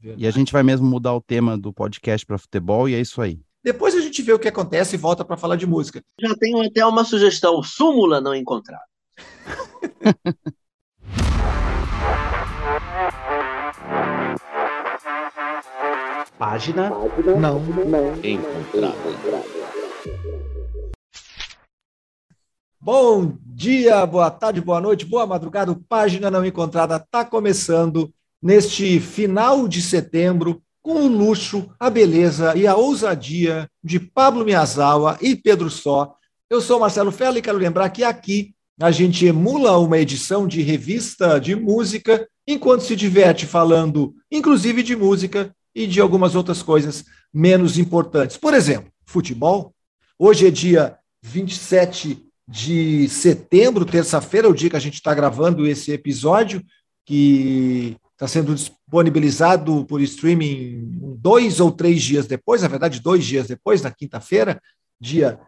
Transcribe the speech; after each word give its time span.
Verdade. 0.00 0.24
E 0.24 0.26
a 0.26 0.30
gente 0.30 0.50
vai 0.50 0.62
mesmo 0.62 0.86
mudar 0.86 1.14
o 1.14 1.20
tema 1.20 1.58
do 1.58 1.72
podcast 1.74 2.24
para 2.24 2.38
futebol 2.38 2.88
e 2.88 2.94
é 2.94 3.00
isso 3.00 3.20
aí. 3.20 3.38
Depois 3.62 3.94
a 3.94 4.00
gente 4.00 4.22
vê 4.22 4.32
o 4.32 4.38
que 4.38 4.48
acontece 4.48 4.94
e 4.96 4.98
volta 4.98 5.22
para 5.22 5.36
falar 5.36 5.56
de 5.56 5.66
música. 5.66 6.00
Já 6.18 6.34
tenho 6.36 6.62
até 6.62 6.86
uma 6.86 7.04
sugestão: 7.04 7.62
súmula 7.62 8.18
não 8.18 8.34
encontrada. 8.34 8.82
Página, 16.38 16.88
não, 17.38 17.60
não 17.60 18.16
encontrada. 18.24 18.96
Bom 22.80 23.36
dia, 23.44 24.06
boa 24.06 24.30
tarde, 24.30 24.62
boa 24.62 24.80
noite, 24.80 25.04
boa 25.04 25.26
madrugada. 25.26 25.78
Página 25.86 26.30
não 26.30 26.46
encontrada 26.46 26.96
está 26.96 27.26
começando 27.26 28.10
neste 28.42 29.00
final 29.00 29.68
de 29.68 29.82
setembro 29.82 30.62
com 30.82 31.02
o 31.02 31.08
luxo, 31.08 31.70
a 31.78 31.90
beleza 31.90 32.56
e 32.56 32.66
a 32.66 32.74
ousadia 32.74 33.68
de 33.84 34.00
Pablo 34.00 34.44
Miyazawa 34.44 35.18
e 35.20 35.36
Pedro 35.36 35.68
Só. 35.70 36.14
Eu 36.48 36.60
sou 36.60 36.80
Marcelo 36.80 37.12
Fela 37.12 37.38
e 37.38 37.42
quero 37.42 37.58
lembrar 37.58 37.90
que 37.90 38.02
aqui 38.02 38.54
a 38.80 38.90
gente 38.90 39.26
emula 39.26 39.78
uma 39.78 39.98
edição 39.98 40.46
de 40.46 40.62
revista 40.62 41.38
de 41.38 41.54
música 41.54 42.26
enquanto 42.46 42.80
se 42.80 42.96
diverte 42.96 43.46
falando, 43.46 44.14
inclusive 44.32 44.82
de 44.82 44.96
música 44.96 45.54
e 45.74 45.86
de 45.86 46.00
algumas 46.00 46.34
outras 46.34 46.62
coisas 46.62 47.04
menos 47.32 47.78
importantes. 47.78 48.36
Por 48.36 48.54
exemplo, 48.54 48.90
futebol. 49.04 49.74
Hoje 50.18 50.46
é 50.46 50.50
dia 50.50 50.96
27 51.22 52.26
de 52.48 53.08
setembro, 53.08 53.84
terça-feira, 53.84 54.48
é 54.48 54.50
o 54.50 54.54
dia 54.54 54.70
que 54.70 54.76
a 54.76 54.80
gente 54.80 54.94
está 54.94 55.14
gravando 55.14 55.66
esse 55.66 55.92
episódio, 55.92 56.62
que 57.06 57.96
está 58.20 58.28
sendo 58.28 58.54
disponibilizado 58.54 59.86
por 59.86 60.02
streaming 60.02 60.90
dois 61.16 61.58
ou 61.58 61.72
três 61.72 62.02
dias 62.02 62.26
depois, 62.26 62.60
na 62.60 62.68
verdade, 62.68 63.00
dois 63.00 63.24
dias 63.24 63.46
depois, 63.46 63.80
na 63.80 63.90
quinta-feira, 63.90 64.60
dia 65.00 65.40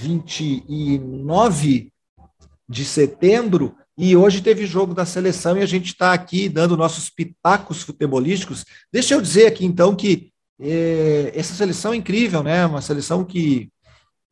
29 0.00 1.92
de 2.66 2.84
setembro, 2.86 3.76
e 3.96 4.16
hoje 4.16 4.40
teve 4.40 4.64
jogo 4.64 4.94
da 4.94 5.04
seleção 5.04 5.58
e 5.58 5.60
a 5.60 5.66
gente 5.66 5.88
está 5.88 6.14
aqui 6.14 6.48
dando 6.48 6.78
nossos 6.78 7.10
pitacos 7.10 7.82
futebolísticos. 7.82 8.64
Deixa 8.90 9.12
eu 9.12 9.20
dizer 9.20 9.46
aqui, 9.46 9.66
então, 9.66 9.94
que 9.94 10.32
é, 10.58 11.30
essa 11.34 11.52
seleção 11.52 11.92
é 11.92 11.96
incrível, 11.96 12.42
né? 12.42 12.64
Uma 12.64 12.80
seleção 12.80 13.22
que 13.22 13.68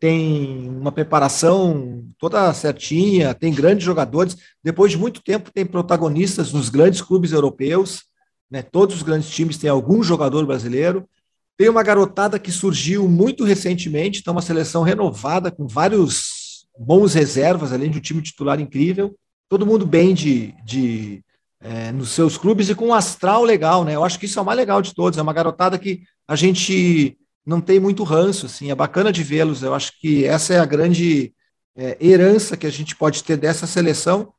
tem 0.03 0.69
uma 0.69 0.91
preparação 0.91 2.05
toda 2.19 2.53
certinha, 2.53 3.33
tem 3.33 3.55
grandes 3.55 3.85
jogadores. 3.85 4.37
Depois 4.61 4.91
de 4.91 4.99
muito 4.99 5.23
tempo, 5.23 5.53
tem 5.53 5.65
protagonistas 5.65 6.53
nos 6.53 6.69
grandes 6.69 7.01
clubes 7.01 7.31
europeus. 7.31 8.03
Né? 8.51 8.63
Todos 8.63 8.97
os 8.97 9.03
grandes 9.05 9.31
times 9.31 9.59
têm 9.59 9.71
algum 9.71 10.03
jogador 10.03 10.45
brasileiro. 10.45 11.09
Tem 11.57 11.69
uma 11.69 11.85
garotada 11.85 12.37
que 12.37 12.51
surgiu 12.51 13.09
muito 13.09 13.45
recentemente, 13.45 14.19
então 14.19 14.33
uma 14.33 14.43
seleção 14.43 14.83
renovada, 14.83 15.53
com 15.53 15.69
vários 15.69 16.67
bons 16.77 17.15
reservas, 17.15 17.73
além 17.73 17.89
de 17.89 17.99
um 17.99 18.03
time 18.03 18.21
titular 18.21 18.59
incrível. 18.59 19.15
Todo 19.49 19.65
mundo 19.65 19.87
bem 19.87 20.15
de, 20.15 20.53
de 20.65 21.23
é, 21.61 21.93
nos 21.93 22.09
seus 22.09 22.37
clubes 22.37 22.69
e 22.69 22.75
com 22.75 22.89
um 22.89 22.95
astral 22.95 23.45
legal, 23.45 23.85
né? 23.85 23.95
Eu 23.95 24.03
acho 24.03 24.19
que 24.19 24.27
isso 24.27 24.41
é 24.41 24.43
o 24.43 24.45
mais 24.45 24.59
legal 24.59 24.83
de 24.83 24.93
todos. 24.93 25.17
É 25.17 25.23
uma 25.23 25.33
garotada 25.33 25.79
que 25.79 26.03
a 26.27 26.35
gente 26.35 27.17
não 27.45 27.61
tem 27.61 27.81
muito 27.81 28.05
ranço, 28.05 28.47
assim, 28.47 28.71
é 28.71 28.75
bacana 28.75 29.13
de 29.13 29.23
vê-los. 29.23 29.63
Eu 29.63 29.75
acho 29.75 29.99
que 30.01 30.25
essa 30.25 30.55
é 30.55 30.59
a 30.59 30.65
grande 30.65 31.33
é, 31.77 31.97
herança 32.01 32.57
que 32.57 32.67
a 32.67 32.71
gente 32.71 32.95
pode 32.95 33.25
ter 33.25 33.37
dessa 33.37 33.67
seleção. 33.67 34.33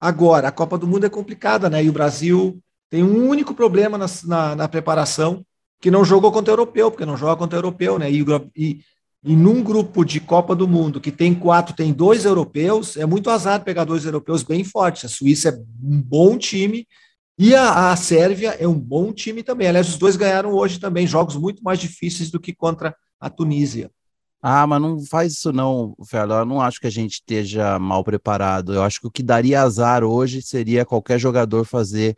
Agora, 0.00 0.48
a 0.48 0.52
Copa 0.52 0.78
do 0.78 0.86
Mundo 0.86 1.06
é 1.06 1.10
complicada, 1.10 1.68
né? 1.68 1.84
E 1.84 1.88
o 1.88 1.92
Brasil 1.92 2.60
tem 2.90 3.02
um 3.02 3.28
único 3.28 3.54
problema 3.54 3.98
na, 3.98 4.06
na, 4.24 4.56
na 4.56 4.68
preparação, 4.68 5.44
que 5.80 5.90
não 5.90 6.04
jogou 6.04 6.32
contra 6.32 6.52
o 6.52 6.54
europeu, 6.54 6.90
porque 6.90 7.04
não 7.04 7.16
joga 7.16 7.36
contra 7.36 7.58
o 7.58 7.60
europeu, 7.60 7.98
né? 7.98 8.10
E, 8.10 8.24
e, 8.56 8.80
e 9.24 9.36
num 9.36 9.62
grupo 9.62 10.04
de 10.04 10.20
Copa 10.20 10.54
do 10.54 10.66
Mundo 10.66 11.00
que 11.00 11.10
tem 11.10 11.34
quatro, 11.34 11.74
tem 11.74 11.92
dois 11.92 12.24
europeus, 12.24 12.96
é 12.96 13.04
muito 13.04 13.28
azar 13.28 13.62
pegar 13.64 13.84
dois 13.84 14.04
europeus 14.04 14.42
bem 14.42 14.64
fortes. 14.64 15.04
A 15.04 15.08
Suíça 15.08 15.50
é 15.50 15.52
um 15.52 16.00
bom 16.00 16.38
time 16.38 16.86
e 17.38 17.54
a, 17.54 17.90
a 17.90 17.96
Sérvia 17.96 18.50
é 18.58 18.66
um 18.66 18.78
bom 18.78 19.12
time 19.12 19.42
também. 19.42 19.68
Aliás, 19.68 19.88
os 19.88 19.98
dois 19.98 20.16
ganharam 20.16 20.52
hoje 20.52 20.78
também 20.80 21.06
jogos 21.06 21.36
muito 21.36 21.62
mais 21.62 21.78
difíceis 21.78 22.30
do 22.30 22.40
que 22.40 22.54
contra 22.54 22.96
a 23.20 23.28
Tunísia. 23.28 23.90
Ah, 24.42 24.66
mas 24.66 24.80
não 24.80 25.04
faz 25.04 25.32
isso 25.32 25.52
não, 25.52 25.94
Fernando. 26.08 26.40
Eu 26.40 26.46
não 26.46 26.60
acho 26.60 26.80
que 26.80 26.86
a 26.86 26.90
gente 26.90 27.14
esteja 27.14 27.78
mal 27.78 28.04
preparado. 28.04 28.74
Eu 28.74 28.82
acho 28.82 29.00
que 29.00 29.06
o 29.06 29.10
que 29.10 29.22
daria 29.22 29.62
azar 29.62 30.04
hoje 30.04 30.40
seria 30.40 30.84
qualquer 30.84 31.18
jogador 31.18 31.64
fazer 31.64 32.16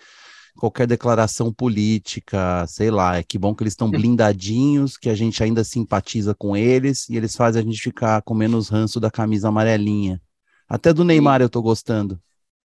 qualquer 0.59 0.87
declaração 0.87 1.53
política, 1.53 2.67
sei 2.67 2.91
lá. 2.91 3.17
É 3.17 3.23
que 3.23 3.39
bom 3.39 3.55
que 3.55 3.63
eles 3.63 3.73
estão 3.73 3.89
blindadinhos, 3.91 4.97
que 4.97 5.09
a 5.09 5.15
gente 5.15 5.43
ainda 5.43 5.65
simpatiza 5.65 6.35
com 6.35 6.57
eles 6.57 7.09
e 7.09 7.17
eles 7.17 7.35
fazem 7.35 7.63
a 7.63 7.65
gente 7.65 7.81
ficar 7.81 8.21
com 8.23 8.35
menos 8.35 8.69
ranço 8.69 9.01
da 9.01 9.11
camisa 9.11 9.49
amarelinha. 9.49 10.21
Até 10.69 10.93
do 10.93 11.05
Neymar 11.05 11.41
eu 11.41 11.49
tô 11.49 11.63
gostando. 11.63 12.21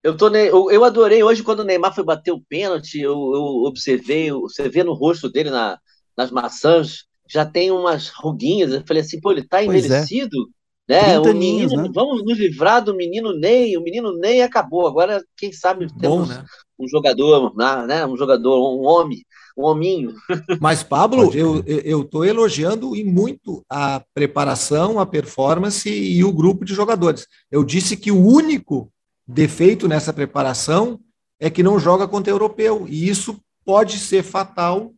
Eu, 0.03 0.17
tô, 0.17 0.29
eu, 0.29 0.72
eu 0.72 0.84
adorei 0.84 1.23
hoje 1.23 1.44
quando 1.44 1.59
o 1.59 1.63
Neymar 1.63 1.94
foi 1.94 2.03
bater 2.03 2.31
o 2.31 2.41
pênalti, 2.41 3.00
eu, 3.00 3.13
eu 3.13 3.44
observei, 3.66 4.31
você 4.31 4.67
vê 4.67 4.84
no 4.84 4.94
rosto 4.94 5.29
dele 5.29 5.51
na, 5.51 5.78
nas 6.17 6.31
maçãs, 6.31 7.06
já 7.29 7.45
tem 7.45 7.72
umas 7.72 8.09
ruguinhas. 8.09 8.73
Eu 8.73 8.84
falei 8.85 9.01
assim, 9.01 9.19
pô, 9.19 9.31
ele 9.31 9.47
tá 9.47 9.62
é. 9.62 9.66
envelhecido. 9.66 10.38
É. 10.47 10.51
Né? 10.91 11.19
O 11.19 11.23
menino, 11.23 11.84
né? 11.84 11.89
Vamos 11.94 12.25
nos 12.25 12.38
livrar 12.38 12.84
do 12.84 12.94
menino 12.94 13.31
Ney. 13.31 13.78
O 13.78 13.81
menino 13.81 14.17
Ney 14.17 14.41
acabou. 14.41 14.88
Agora, 14.88 15.23
quem 15.38 15.53
sabe 15.53 15.88
temos 16.00 16.28
Bom, 16.28 16.33
né? 16.33 16.44
um 16.78 16.88
jogador, 16.88 17.56
né? 17.56 18.06
um 18.06 18.18
jogador, 18.18 18.78
um 18.78 18.85
homem, 18.85 19.23
um 19.57 19.63
hominho. 19.63 20.13
Mas, 20.59 20.83
Pablo, 20.83 21.31
eu, 21.33 21.63
eu 21.66 22.03
tô 22.03 22.25
elogiando 22.25 22.94
e 22.95 23.06
muito 23.06 23.63
a 23.69 24.03
preparação, 24.13 25.00
a 25.00 25.06
performance 25.06 25.89
e 25.89 26.22
o 26.25 26.33
grupo 26.33 26.66
de 26.66 26.73
jogadores. 26.73 27.25
Eu 27.50 27.63
disse 27.63 27.95
que 27.95 28.12
o 28.12 28.22
único 28.22 28.91
defeito 29.28 29.88
nessa 29.88 30.12
preparação 30.12 31.00
é 31.40 31.50
que 31.50 31.64
não 31.64 31.80
joga 31.80 32.08
contra 32.08 32.32
o 32.32 32.36
europeu. 32.36 32.86
E 32.88 33.09
isso 33.09 33.40
pode 33.66 33.98
ser 33.98 34.24
fatal 34.24 34.94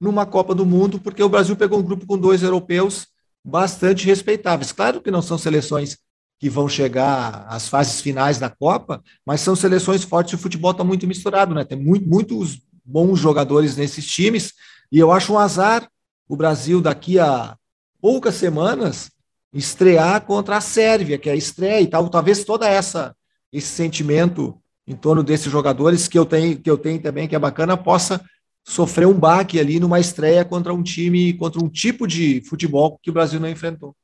numa 0.00 0.26
Copa 0.26 0.54
do 0.54 0.66
Mundo, 0.66 1.00
porque 1.00 1.22
o 1.22 1.28
Brasil 1.28 1.56
pegou 1.56 1.78
um 1.78 1.82
grupo 1.82 2.06
com 2.06 2.18
dois 2.18 2.42
europeus 2.42 3.06
bastante 3.44 4.06
respeitáveis. 4.06 4.72
Claro 4.72 5.00
que 5.00 5.10
não 5.10 5.22
são 5.22 5.38
seleções 5.38 5.98
que 6.38 6.50
vão 6.50 6.68
chegar 6.68 7.46
às 7.48 7.68
fases 7.68 8.00
finais 8.00 8.38
da 8.38 8.50
Copa, 8.50 9.02
mas 9.24 9.40
são 9.40 9.54
seleções 9.54 10.02
fortes 10.02 10.32
e 10.32 10.36
o 10.36 10.38
futebol 10.38 10.72
está 10.72 10.82
muito 10.82 11.06
misturado, 11.06 11.54
né? 11.54 11.64
Tem 11.64 11.78
muito, 11.78 12.08
muitos 12.08 12.60
bons 12.84 13.18
jogadores 13.18 13.76
nesses 13.76 14.06
times, 14.06 14.52
e 14.92 14.98
eu 14.98 15.10
acho 15.10 15.32
um 15.32 15.38
azar 15.38 15.88
o 16.28 16.36
Brasil 16.36 16.80
daqui 16.80 17.18
a 17.18 17.56
poucas 18.00 18.34
semanas 18.34 19.10
estrear 19.52 20.20
contra 20.22 20.56
a 20.56 20.60
Sérvia, 20.60 21.18
que 21.18 21.28
é 21.28 21.32
a 21.32 21.36
estreia 21.36 21.80
e 21.80 21.86
tal, 21.86 22.08
talvez 22.08 22.44
toda 22.44 22.68
essa 22.68 23.14
esse 23.54 23.68
sentimento 23.68 24.58
em 24.86 24.96
torno 24.96 25.22
desses 25.22 25.50
jogadores 25.50 26.08
que 26.08 26.18
eu 26.18 26.26
tenho, 26.26 26.58
que 26.58 26.68
eu 26.68 26.76
tenho 26.76 27.00
também, 27.00 27.28
que 27.28 27.36
é 27.36 27.38
bacana, 27.38 27.76
possa 27.76 28.22
sofrer 28.64 29.06
um 29.06 29.14
baque 29.14 29.60
ali 29.60 29.78
numa 29.78 30.00
estreia 30.00 30.44
contra 30.44 30.74
um 30.74 30.82
time, 30.82 31.32
contra 31.34 31.62
um 31.62 31.68
tipo 31.68 32.06
de 32.06 32.42
futebol 32.42 32.98
que 33.00 33.10
o 33.10 33.12
Brasil 33.12 33.38
não 33.38 33.48
enfrentou. 33.48 33.94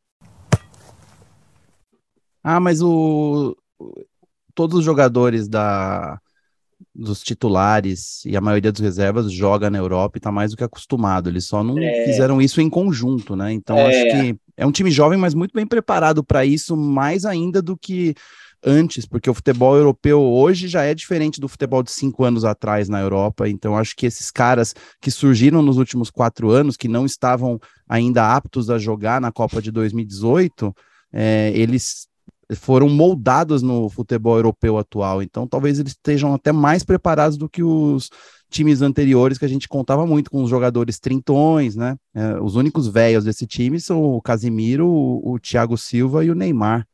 Ah, 2.42 2.60
mas 2.60 2.80
o 2.80 3.56
todos 4.54 4.78
os 4.78 4.84
jogadores 4.84 5.48
da 5.48 6.18
dos 6.94 7.22
titulares 7.22 8.24
e 8.24 8.36
a 8.36 8.40
maioria 8.40 8.72
dos 8.72 8.80
reservas 8.80 9.30
joga 9.30 9.70
na 9.70 9.78
Europa 9.78 10.16
e 10.16 10.18
está 10.18 10.32
mais 10.32 10.50
do 10.50 10.56
que 10.56 10.64
acostumado. 10.64 11.28
Eles 11.28 11.46
só 11.46 11.62
não 11.62 11.78
é. 11.78 12.04
fizeram 12.04 12.40
isso 12.40 12.60
em 12.60 12.70
conjunto, 12.70 13.36
né? 13.36 13.52
Então 13.52 13.76
é. 13.76 13.86
acho 13.86 14.16
que 14.16 14.36
é 14.56 14.66
um 14.66 14.72
time 14.72 14.90
jovem, 14.90 15.18
mas 15.18 15.34
muito 15.34 15.52
bem 15.52 15.66
preparado 15.66 16.24
para 16.24 16.44
isso, 16.44 16.76
mais 16.76 17.24
ainda 17.24 17.60
do 17.62 17.76
que 17.76 18.14
antes, 18.64 19.06
porque 19.06 19.30
o 19.30 19.34
futebol 19.34 19.76
europeu 19.76 20.20
hoje 20.20 20.68
já 20.68 20.82
é 20.82 20.94
diferente 20.94 21.40
do 21.40 21.48
futebol 21.48 21.82
de 21.82 21.90
cinco 21.90 22.24
anos 22.24 22.44
atrás 22.44 22.88
na 22.88 23.00
Europa. 23.00 23.48
Então, 23.48 23.76
acho 23.76 23.96
que 23.96 24.06
esses 24.06 24.30
caras 24.30 24.74
que 25.00 25.10
surgiram 25.10 25.62
nos 25.62 25.78
últimos 25.78 26.10
quatro 26.10 26.50
anos, 26.50 26.76
que 26.76 26.88
não 26.88 27.06
estavam 27.06 27.58
ainda 27.88 28.34
aptos 28.34 28.70
a 28.70 28.78
jogar 28.78 29.20
na 29.20 29.32
Copa 29.32 29.60
de 29.62 29.70
2018, 29.70 30.74
é, 31.12 31.52
eles 31.54 32.08
foram 32.56 32.88
moldados 32.88 33.62
no 33.62 33.88
futebol 33.88 34.36
europeu 34.36 34.76
atual. 34.78 35.22
Então, 35.22 35.46
talvez 35.46 35.78
eles 35.78 35.92
estejam 35.92 36.34
até 36.34 36.52
mais 36.52 36.82
preparados 36.82 37.36
do 37.36 37.48
que 37.48 37.62
os 37.62 38.10
times 38.50 38.82
anteriores 38.82 39.38
que 39.38 39.44
a 39.44 39.48
gente 39.48 39.68
contava 39.68 40.04
muito 40.04 40.30
com 40.30 40.42
os 40.42 40.50
jogadores 40.50 40.98
trintões, 40.98 41.76
né? 41.76 41.96
É, 42.12 42.40
os 42.40 42.56
únicos 42.56 42.88
velhos 42.88 43.24
desse 43.24 43.46
time 43.46 43.80
são 43.80 44.02
o 44.02 44.20
Casimiro, 44.20 44.88
o, 44.88 45.34
o 45.34 45.38
Thiago 45.38 45.78
Silva 45.78 46.24
e 46.24 46.30
o 46.30 46.34
Neymar. 46.34 46.84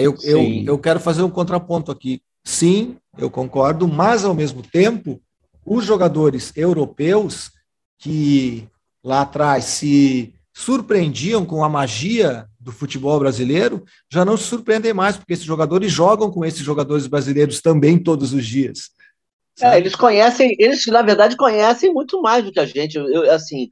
Eu, 0.00 0.16
eu, 0.22 0.42
eu 0.64 0.78
quero 0.78 1.00
fazer 1.00 1.22
um 1.22 1.30
contraponto 1.30 1.90
aqui. 1.90 2.22
Sim, 2.44 2.96
eu 3.16 3.30
concordo, 3.30 3.86
mas 3.86 4.24
ao 4.24 4.34
mesmo 4.34 4.62
tempo, 4.62 5.20
os 5.64 5.84
jogadores 5.84 6.52
europeus 6.56 7.50
que 7.98 8.68
lá 9.02 9.22
atrás 9.22 9.64
se 9.64 10.32
surpreendiam 10.52 11.44
com 11.44 11.62
a 11.62 11.68
magia 11.68 12.46
do 12.58 12.72
futebol 12.72 13.18
brasileiro, 13.18 13.84
já 14.10 14.24
não 14.24 14.36
se 14.36 14.44
surpreendem 14.44 14.92
mais, 14.92 15.16
porque 15.16 15.32
esses 15.32 15.44
jogadores 15.44 15.92
jogam 15.92 16.30
com 16.30 16.44
esses 16.44 16.60
jogadores 16.60 17.06
brasileiros 17.06 17.60
também 17.60 17.98
todos 17.98 18.32
os 18.32 18.46
dias. 18.46 18.90
É, 19.60 19.78
eles 19.78 19.94
conhecem, 19.94 20.54
eles 20.58 20.84
na 20.86 21.02
verdade 21.02 21.36
conhecem 21.36 21.92
muito 21.92 22.20
mais 22.20 22.44
do 22.44 22.52
que 22.52 22.60
a 22.60 22.66
gente. 22.66 22.96
Eu, 22.96 23.30
assim, 23.32 23.68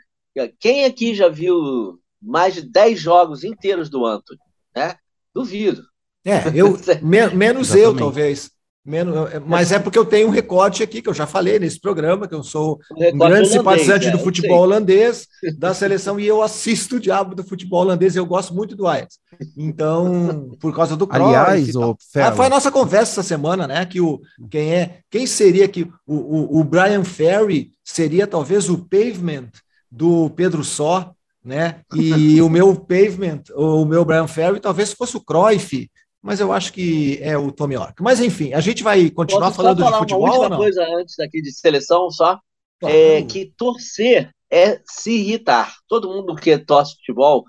quem 0.59 0.85
aqui 0.85 1.15
já 1.15 1.29
viu 1.29 1.99
mais 2.21 2.55
de 2.55 2.63
10 2.63 2.99
jogos 2.99 3.45
inteiros 3.45 3.89
do 3.89 4.05
Anthony? 4.05 4.41
Né? 4.75 4.97
Duvido. 5.35 5.83
É, 6.27 6.51
eu, 6.53 6.79
me, 7.01 7.29
menos 7.29 7.75
eu, 7.75 7.97
talvez. 7.97 8.51
Menos, 8.85 9.17
mas 9.45 9.73
é 9.73 9.81
porque 9.81 9.99
eu 9.99 10.05
tenho 10.05 10.29
um 10.29 10.31
recorte 10.31 10.81
aqui, 10.81 11.03
que 11.03 11.09
eu 11.09 11.15
já 11.15 11.27
falei 11.27 11.59
nesse 11.59 11.81
programa, 11.81 12.29
que 12.29 12.35
eu 12.37 12.45
sou 12.45 12.79
um 12.93 13.19
grande 13.19 13.49
simpatizante 13.49 14.07
é, 14.07 14.11
do 14.13 14.19
futebol 14.21 14.61
holandês, 14.61 15.27
da 15.59 15.75
seleção, 15.75 16.21
e 16.21 16.27
eu 16.27 16.41
assisto 16.41 16.95
o 16.95 17.01
diabo 17.01 17.35
do 17.35 17.43
futebol 17.43 17.81
holandês, 17.81 18.15
e 18.15 18.21
eu 18.21 18.27
gosto 18.27 18.55
muito 18.55 18.77
do 18.77 18.87
Ajax. 18.87 19.19
Então, 19.57 20.51
por 20.61 20.73
causa 20.73 20.97
do 20.97 21.05
Cruyff 21.05 21.35
Aliás, 21.35 21.75
o 21.75 21.97
ah, 22.15 22.31
foi 22.31 22.47
a 22.47 22.49
nossa 22.49 22.71
conversa 22.71 23.21
essa 23.21 23.23
semana, 23.25 23.67
né? 23.67 23.85
Que 23.85 24.01
o 24.01 24.21
quem 24.49 24.73
é, 24.73 25.01
quem 25.11 25.27
seria 25.27 25.67
que 25.67 25.83
o, 26.07 26.15
o, 26.15 26.61
o 26.61 26.65
Brian 26.65 27.03
Ferry 27.03 27.73
seria 27.83 28.25
talvez 28.25 28.71
o 28.71 28.79
pavement 28.79 29.49
do 29.91 30.31
Pedro 30.31 30.63
Só, 30.63 31.13
né? 31.45 31.81
E 31.93 32.41
o 32.43 32.49
meu 32.49 32.73
pavement, 32.77 33.43
o 33.57 33.85
meu 33.85 34.05
Brian 34.05 34.29
Ferry, 34.29 34.61
talvez 34.61 34.93
fosse 34.93 35.17
o 35.17 35.21
Cruyff, 35.21 35.91
mas 36.27 36.41
eu 36.41 36.53
acho 36.53 36.73
que 36.73 37.21
é 37.23 37.39
o 37.39 37.53
Tommy 37.53 37.77
York. 37.77 38.03
Mas 38.03 38.21
enfim, 38.21 38.53
a 38.53 38.59
gente 38.59 38.83
vai 38.83 39.09
continuar 39.11 39.47
Posso 39.47 39.57
falando 39.59 39.85
de 39.85 39.99
futebol. 39.99 40.25
Uma 40.25 40.35
última 40.35 40.57
coisa 40.57 40.85
antes 40.99 41.17
aqui 41.21 41.41
de 41.41 41.53
seleção, 41.53 42.11
só 42.11 42.41
é 42.83 43.23
que 43.23 43.53
torcer 43.57 44.35
é 44.51 44.81
se 44.85 45.13
irritar. 45.13 45.77
Todo 45.87 46.09
mundo 46.09 46.35
que 46.35 46.59
torce 46.59 46.97
futebol, 46.97 47.45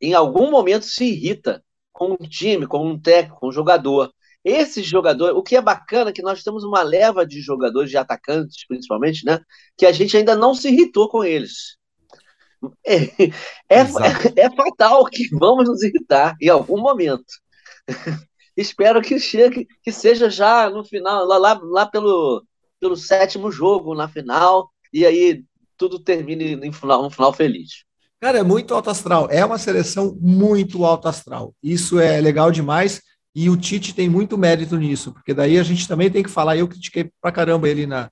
em 0.00 0.14
algum 0.14 0.50
momento 0.50 0.86
se 0.86 1.04
irrita 1.04 1.62
com 1.92 2.16
um 2.18 2.26
time, 2.26 2.66
com 2.66 2.88
um 2.88 2.98
técnico, 2.98 3.38
com 3.38 3.48
um 3.48 3.52
jogador. 3.52 4.10
Esse 4.42 4.82
jogador, 4.82 5.36
o 5.36 5.42
que 5.42 5.54
é 5.54 5.60
bacana 5.60 6.08
é 6.08 6.12
que 6.12 6.22
nós 6.22 6.42
temos 6.42 6.64
uma 6.64 6.82
leva 6.82 7.26
de 7.26 7.42
jogadores, 7.42 7.90
de 7.90 7.98
atacantes 7.98 8.66
principalmente, 8.66 9.26
né? 9.26 9.40
Que 9.76 9.84
a 9.84 9.92
gente 9.92 10.16
ainda 10.16 10.34
não 10.34 10.54
se 10.54 10.68
irritou 10.68 11.06
com 11.10 11.22
eles. 11.22 11.76
É, 12.86 12.94
é, 13.68 13.80
é, 14.36 14.50
fatal 14.56 15.04
que 15.04 15.28
vamos 15.36 15.68
nos 15.68 15.82
irritar 15.82 16.34
em 16.40 16.48
algum 16.48 16.80
momento. 16.80 17.43
Espero 18.56 19.02
que 19.02 19.18
chegue, 19.18 19.66
que 19.82 19.90
seja 19.90 20.30
já 20.30 20.70
no 20.70 20.84
final, 20.84 21.26
lá, 21.26 21.38
lá, 21.38 21.60
lá 21.62 21.86
pelo, 21.86 22.44
pelo 22.80 22.96
sétimo 22.96 23.50
jogo, 23.50 23.94
na 23.94 24.08
final, 24.08 24.70
e 24.92 25.04
aí 25.04 25.44
tudo 25.76 25.98
termine 25.98 26.54
em 26.54 26.72
final, 26.72 27.04
um 27.04 27.10
final 27.10 27.32
feliz. 27.32 27.84
Cara, 28.20 28.38
é 28.38 28.42
muito 28.42 28.72
alto 28.72 28.88
astral. 28.88 29.28
É 29.30 29.44
uma 29.44 29.58
seleção 29.58 30.16
muito 30.20 30.84
alto 30.84 31.08
astral. 31.08 31.54
Isso 31.62 31.98
é 31.98 32.20
legal 32.20 32.50
demais. 32.50 33.02
E 33.34 33.50
o 33.50 33.56
Tite 33.56 33.94
tem 33.94 34.08
muito 34.08 34.38
mérito 34.38 34.76
nisso, 34.76 35.12
porque 35.12 35.34
daí 35.34 35.58
a 35.58 35.62
gente 35.62 35.88
também 35.88 36.10
tem 36.10 36.22
que 36.22 36.30
falar. 36.30 36.56
Eu 36.56 36.68
critiquei 36.68 37.10
pra 37.20 37.32
caramba 37.32 37.68
ele 37.68 37.86
na, 37.86 38.10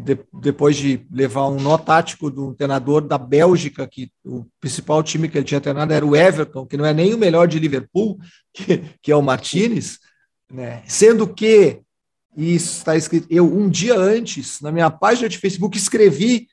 de, 0.00 0.16
depois 0.32 0.76
de 0.76 1.04
levar 1.10 1.48
um 1.48 1.60
nó 1.60 1.76
tático 1.76 2.30
do 2.30 2.54
treinador 2.54 3.00
da 3.00 3.18
Bélgica, 3.18 3.84
que 3.84 4.12
o 4.24 4.46
principal 4.60 5.02
time 5.02 5.28
que 5.28 5.36
ele 5.36 5.44
tinha 5.44 5.60
treinado 5.60 5.92
era 5.92 6.06
o 6.06 6.14
Everton, 6.14 6.64
que 6.64 6.76
não 6.76 6.86
é 6.86 6.94
nem 6.94 7.12
o 7.14 7.18
melhor 7.18 7.48
de 7.48 7.58
Liverpool, 7.58 8.16
que, 8.54 8.84
que 9.02 9.10
é 9.10 9.16
o 9.16 9.22
Martinez, 9.22 9.98
né? 10.50 10.84
sendo 10.86 11.26
que, 11.26 11.80
isso 12.36 12.78
está 12.78 12.96
escrito, 12.96 13.26
eu 13.28 13.52
um 13.52 13.68
dia 13.68 13.98
antes, 13.98 14.60
na 14.60 14.70
minha 14.70 14.88
página 14.88 15.28
de 15.28 15.36
Facebook, 15.36 15.76
escrevi 15.76 16.46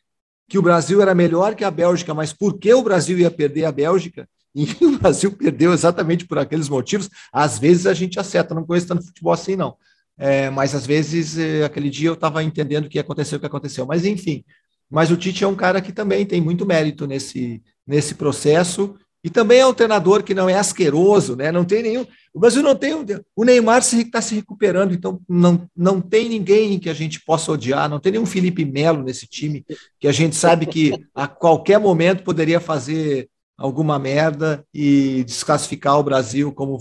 que 0.50 0.58
o 0.58 0.62
Brasil 0.62 1.00
era 1.00 1.14
melhor 1.14 1.54
que 1.54 1.64
a 1.64 1.70
Bélgica, 1.70 2.16
mas 2.16 2.34
por 2.34 2.58
que 2.58 2.74
o 2.74 2.82
Brasil 2.82 3.20
ia 3.20 3.30
perder 3.30 3.66
a 3.66 3.72
Bélgica? 3.72 4.28
E 4.58 4.86
o 4.86 4.98
Brasil 4.98 5.34
perdeu 5.34 5.74
exatamente 5.74 6.26
por 6.26 6.38
aqueles 6.38 6.70
motivos. 6.70 7.10
Às 7.30 7.60
vezes 7.60 7.86
a 7.86 7.94
gente 7.94 8.18
acerta, 8.18 8.56
não 8.56 8.66
conheço 8.66 8.88
tanto 8.88 9.06
futebol 9.06 9.34
assim, 9.34 9.58
não. 9.58 9.76
É, 10.18 10.50
mas 10.50 10.74
às 10.74 10.86
vezes, 10.86 11.38
é, 11.38 11.64
aquele 11.64 11.90
dia 11.90 12.10
eu 12.10 12.14
estava 12.14 12.44
entendendo 12.44 12.86
o 12.86 12.90
que 12.90 13.00
aconteceu, 13.00 13.38
o 13.38 13.40
que 13.40 13.46
aconteceu. 13.48 13.86
Mas 13.86 14.06
enfim, 14.06 14.44
mas 14.90 15.12
o 15.12 15.18
Tite 15.18 15.44
é 15.44 15.48
um 15.48 15.56
cara 15.56 15.82
que 15.82 15.92
também 15.92 16.26
tem 16.26 16.42
muito 16.42 16.66
mérito 16.66 17.06
nesse, 17.08 17.62
nesse 17.86 18.16
processo. 18.16 18.96
E 19.24 19.30
também 19.30 19.58
é 19.60 19.66
um 19.66 19.74
treinador 19.74 20.22
que 20.22 20.36
não 20.36 20.48
é 20.48 20.54
asqueroso, 20.54 21.36
né? 21.36 21.52
Não 21.52 21.66
tem 21.66 21.82
nenhum. 21.82 22.06
O 22.32 22.40
Brasil 22.40 22.62
não 22.62 22.76
tem. 22.76 22.94
O 23.36 23.44
Neymar 23.44 23.80
está 23.80 24.22
se 24.22 24.36
recuperando, 24.36 24.94
então 24.94 25.20
não, 25.28 25.68
não 25.76 26.00
tem 26.00 26.30
ninguém 26.30 26.78
que 26.78 26.92
a 26.92 26.94
gente 26.94 27.20
possa 27.26 27.52
odiar, 27.52 27.90
não 27.90 28.00
tem 28.00 28.12
nenhum 28.12 28.26
Felipe 28.28 28.64
Melo 28.64 29.02
nesse 29.02 29.26
time, 29.26 29.66
que 30.00 30.08
a 30.08 30.12
gente 30.12 30.36
sabe 30.36 30.68
que 30.68 30.94
a 31.16 31.28
qualquer 31.28 31.80
momento 31.80 32.24
poderia 32.24 32.60
fazer 32.60 33.28
alguma 33.58 33.98
merda 33.98 34.64
e 34.72 35.24
desclassificar 35.24 35.98
o 35.98 36.04
Brasil 36.04 36.52
como 36.52 36.78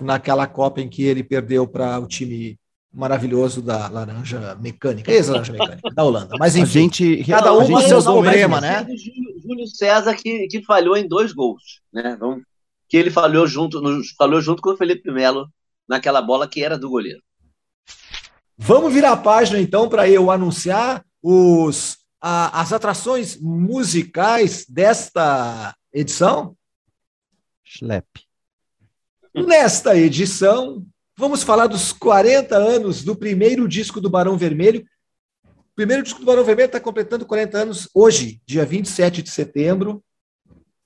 naquela 0.00 0.46
Copa 0.46 0.80
em 0.80 0.88
que 0.88 1.02
ele 1.02 1.22
perdeu 1.22 1.66
para 1.66 1.98
o 1.98 2.06
time 2.06 2.58
maravilhoso 2.92 3.60
da 3.60 3.88
Laranja 3.88 4.56
Mecânica, 4.56 5.12
ex-Laranja 5.12 5.52
Mecânica, 5.52 5.90
da 5.94 6.04
Holanda. 6.04 6.36
Mas 6.38 6.56
enfim, 6.56 6.80
a 6.80 6.82
gente, 6.82 7.24
cada 7.24 7.52
um 7.52 7.66
com 7.66 7.80
seus 7.80 8.04
problemas, 8.04 8.60
né? 8.60 8.86
Júlio 9.42 9.66
César 9.66 10.14
que, 10.14 10.46
que 10.48 10.62
falhou 10.62 10.96
em 10.96 11.06
dois 11.06 11.32
gols, 11.32 11.80
né? 11.92 12.16
Vamos, 12.18 12.42
que 12.88 12.96
ele 12.96 13.10
falhou 13.10 13.46
junto, 13.46 13.80
falhou 14.16 14.40
junto 14.40 14.62
com 14.62 14.70
o 14.70 14.76
Felipe 14.76 15.10
Melo 15.10 15.48
naquela 15.88 16.22
bola 16.22 16.48
que 16.48 16.62
era 16.62 16.78
do 16.78 16.88
goleiro. 16.88 17.22
Vamos 18.56 18.92
virar 18.92 19.12
a 19.12 19.16
página 19.16 19.60
então 19.60 19.88
para 19.88 20.08
eu 20.08 20.30
anunciar 20.30 21.04
os, 21.22 21.98
a, 22.20 22.60
as 22.60 22.72
atrações 22.72 23.40
musicais 23.40 24.66
desta 24.68 25.74
edição? 25.92 26.56
Schlepp. 27.64 28.27
Nesta 29.46 29.96
edição, 29.96 30.84
vamos 31.16 31.42
falar 31.42 31.66
dos 31.66 31.92
40 31.92 32.56
anos 32.56 33.02
do 33.02 33.14
primeiro 33.14 33.68
disco 33.68 34.00
do 34.00 34.10
Barão 34.10 34.36
Vermelho. 34.36 34.84
O 35.44 35.74
primeiro 35.74 36.02
disco 36.02 36.20
do 36.20 36.26
Barão 36.26 36.44
Vermelho 36.44 36.66
está 36.66 36.80
completando 36.80 37.26
40 37.26 37.58
anos 37.58 37.88
hoje, 37.94 38.40
dia 38.46 38.64
27 38.64 39.22
de 39.22 39.30
setembro. 39.30 40.02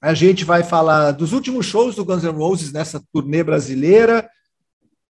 A 0.00 0.14
gente 0.14 0.44
vai 0.44 0.62
falar 0.62 1.12
dos 1.12 1.32
últimos 1.32 1.66
shows 1.66 1.94
do 1.94 2.04
Guns 2.04 2.24
N' 2.24 2.30
Roses 2.30 2.72
nessa 2.72 3.02
turnê 3.12 3.42
brasileira, 3.42 4.28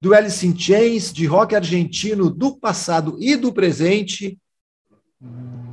do 0.00 0.15
Alice 0.15 0.47
in 0.47 0.56
Chains, 0.56 1.12
de 1.12 1.27
rock 1.27 1.55
argentino 1.55 2.31
do 2.31 2.56
passado 2.56 3.17
e 3.21 3.37
do 3.37 3.53
presente, 3.53 4.38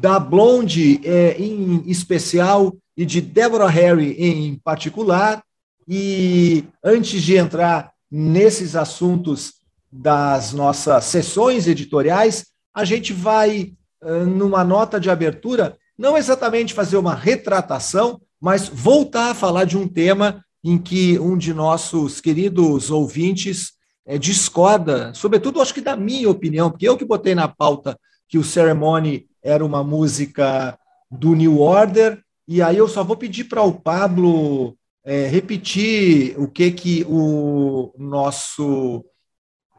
da 0.01 0.19
Blonde 0.19 0.99
é, 1.03 1.37
em 1.39 1.83
especial 1.89 2.75
e 2.97 3.05
de 3.05 3.21
Deborah 3.21 3.69
Harry 3.69 4.15
em 4.17 4.55
particular, 4.59 5.43
e 5.87 6.63
antes 6.83 7.21
de 7.21 7.35
entrar 7.35 7.91
nesses 8.09 8.75
assuntos 8.75 9.53
das 9.91 10.53
nossas 10.53 11.05
sessões 11.05 11.67
editoriais, 11.67 12.45
a 12.73 12.83
gente 12.83 13.13
vai, 13.13 13.73
numa 14.01 14.63
nota 14.63 14.99
de 14.99 15.09
abertura, 15.09 15.77
não 15.97 16.17
exatamente 16.17 16.73
fazer 16.73 16.97
uma 16.97 17.13
retratação, 17.13 18.19
mas 18.41 18.67
voltar 18.67 19.31
a 19.31 19.35
falar 19.35 19.65
de 19.65 19.77
um 19.77 19.87
tema 19.87 20.43
em 20.63 20.77
que 20.77 21.19
um 21.19 21.37
de 21.37 21.53
nossos 21.53 22.19
queridos 22.21 22.89
ouvintes 22.89 23.73
é, 24.05 24.17
discorda, 24.17 25.13
sobretudo 25.13 25.61
acho 25.61 25.73
que 25.73 25.81
da 25.81 25.95
minha 25.95 26.29
opinião, 26.29 26.69
porque 26.69 26.87
eu 26.87 26.97
que 26.97 27.05
botei 27.05 27.35
na 27.35 27.47
pauta 27.47 27.97
que 28.27 28.37
o 28.37 28.43
Ceremony 28.43 29.27
era 29.41 29.63
uma 29.63 29.83
música 29.83 30.77
do 31.11 31.35
New 31.35 31.59
Order, 31.59 32.21
e 32.47 32.61
aí 32.61 32.77
eu 32.77 32.87
só 32.87 33.03
vou 33.03 33.15
pedir 33.15 33.45
para 33.45 33.61
o 33.61 33.73
Pablo 33.73 34.75
é, 35.03 35.27
repetir 35.27 36.39
o 36.39 36.47
que, 36.47 36.71
que 36.71 37.05
o 37.07 37.93
nosso 37.97 39.03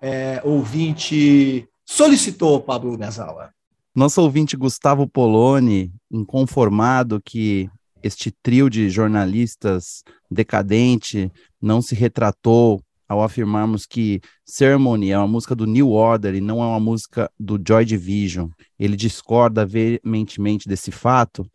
é, 0.01 0.41
ouvinte 0.45 1.69
solicitou, 1.85 2.61
Pablo 2.61 2.99
Mesawa. 2.99 3.51
Nosso 3.95 4.21
ouvinte 4.21 4.57
Gustavo 4.57 5.09
Poloni, 5.09 5.93
inconformado 6.11 7.23
que 7.25 7.71
este 8.03 8.31
trio 8.43 8.69
de 8.69 8.91
jornalistas 8.91 10.03
decadente 10.31 11.33
não 11.61 11.81
se 11.81 11.95
retratou 11.95 12.83
ao 13.09 13.23
afirmarmos 13.23 13.87
que 13.87 14.21
Ceremony 14.45 15.11
é 15.11 15.19
uma 15.19 15.29
música 15.29 15.55
do 15.55 15.67
New 15.67 15.91
Order 15.93 16.35
e 16.35 16.41
não 16.41 16.63
é 16.63 16.67
uma 16.67 16.81
música 16.81 17.31
do 17.39 17.59
Joy 17.65 17.85
Division. 17.85 18.49
Ele 18.79 18.97
discorda 18.97 19.65
veementemente 19.65 20.69
desse 20.69 20.91
fato, 20.91 21.49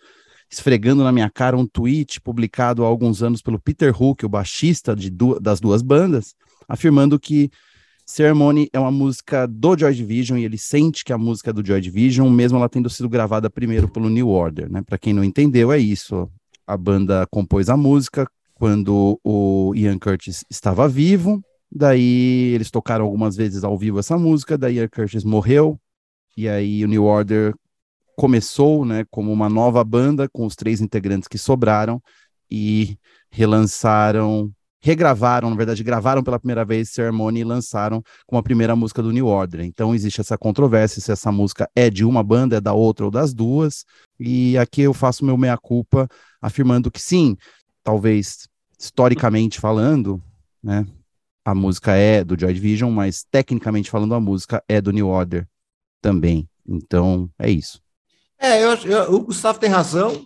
esfregando 0.50 1.04
na 1.04 1.12
minha 1.12 1.30
cara 1.30 1.56
um 1.56 1.66
tweet 1.66 2.20
publicado 2.20 2.84
há 2.84 2.88
alguns 2.88 3.22
anos 3.22 3.42
pelo 3.42 3.60
Peter 3.60 3.94
Hook, 4.02 4.26
o 4.26 4.30
baixista 4.30 4.96
du 4.96 5.40
das 5.40 5.60
duas 5.60 5.82
bandas, 5.82 6.34
afirmando 6.68 7.20
que 7.20 7.52
Ceremony 8.06 8.68
é 8.74 8.80
uma 8.80 8.90
música 8.90 9.46
do 9.46 9.78
Joy 9.78 9.94
Division 9.94 10.40
e 10.40 10.44
ele 10.44 10.58
sente 10.58 11.06
que 11.06 11.14
a 11.14 11.18
música 11.18 11.52
é 11.52 11.54
do 11.54 11.64
Joy 11.64 11.80
Division, 11.80 12.28
mesmo 12.28 12.58
ela 12.58 12.68
tendo 12.68 12.90
sido 12.90 13.08
gravada 13.08 13.52
primeiro 13.52 13.88
pelo 13.88 14.10
New 14.10 14.30
Order, 14.30 14.72
né? 14.72 14.82
Para 14.82 14.98
quem 14.98 15.14
não 15.14 15.24
entendeu, 15.24 15.72
é 15.72 15.78
isso. 15.78 16.28
A 16.66 16.76
banda 16.76 17.28
compôs 17.30 17.70
a 17.70 17.78
música 17.78 18.28
quando 18.56 19.20
o 19.24 19.74
Ian 19.76 20.00
Curtis 20.00 20.44
estava 20.50 20.88
vivo, 20.88 21.40
daí 21.72 22.52
eles 22.56 22.72
tocaram 22.72 23.06
algumas 23.06 23.36
vezes 23.36 23.64
ao 23.64 23.78
vivo 23.78 24.00
essa 24.00 24.18
música, 24.18 24.58
daí 24.58 24.78
Ian 24.78 24.88
Curtis 24.88 25.24
morreu, 25.24 25.80
e 26.36 26.50
aí 26.50 26.84
o 26.84 26.88
New 26.88 27.04
Order 27.04 27.54
começou 28.20 28.84
né, 28.84 29.06
como 29.10 29.32
uma 29.32 29.48
nova 29.48 29.82
banda 29.82 30.28
com 30.28 30.46
os 30.46 30.54
três 30.54 30.82
integrantes 30.82 31.26
que 31.26 31.38
sobraram 31.38 32.04
e 32.52 32.98
relançaram 33.32 34.52
regravaram, 34.82 35.50
na 35.50 35.56
verdade, 35.56 35.84
gravaram 35.84 36.22
pela 36.22 36.38
primeira 36.38 36.66
vez 36.66 36.90
Ceremony 36.90 37.40
e 37.40 37.44
lançaram 37.46 38.04
como 38.28 38.38
a 38.38 38.44
primeira 38.44 38.76
música 38.76 39.02
do 39.02 39.12
New 39.12 39.26
Order. 39.26 39.62
Então 39.62 39.96
existe 39.96 40.20
essa 40.20 40.38
controvérsia 40.38 41.02
se 41.02 41.12
essa 41.14 41.32
música 41.32 41.70
é 41.74 41.90
de 41.90 42.04
uma 42.04 42.22
banda, 42.22 42.58
é 42.58 42.62
da 42.62 42.74
outra 42.74 43.06
ou 43.06 43.12
das 43.12 43.34
duas. 43.34 43.86
E 44.20 44.58
aqui 44.58 44.82
eu 44.82 44.94
faço 44.94 45.24
meu 45.24 45.38
meia-culpa 45.38 46.08
afirmando 46.42 46.92
que 46.92 47.02
sim, 47.02 47.38
talvez 47.84 48.50
historicamente 48.78 49.62
falando, 49.62 50.22
né, 50.62 50.86
a 51.46 51.56
música 51.56 51.94
é 51.96 52.22
do 52.22 52.38
Joy 52.38 52.54
Division, 52.54 52.92
mas 52.92 53.26
tecnicamente 53.32 53.90
falando 53.90 54.14
a 54.14 54.20
música 54.20 54.62
é 54.68 54.82
do 54.82 54.92
New 54.92 55.08
Order 55.08 55.48
também. 56.02 56.48
Então 56.68 57.30
é 57.40 57.50
isso. 57.50 57.82
É, 58.40 58.64
eu, 58.64 58.74
eu, 58.76 59.14
o 59.16 59.20
Gustavo 59.26 59.60
tem 59.60 59.70
razão, 59.70 60.26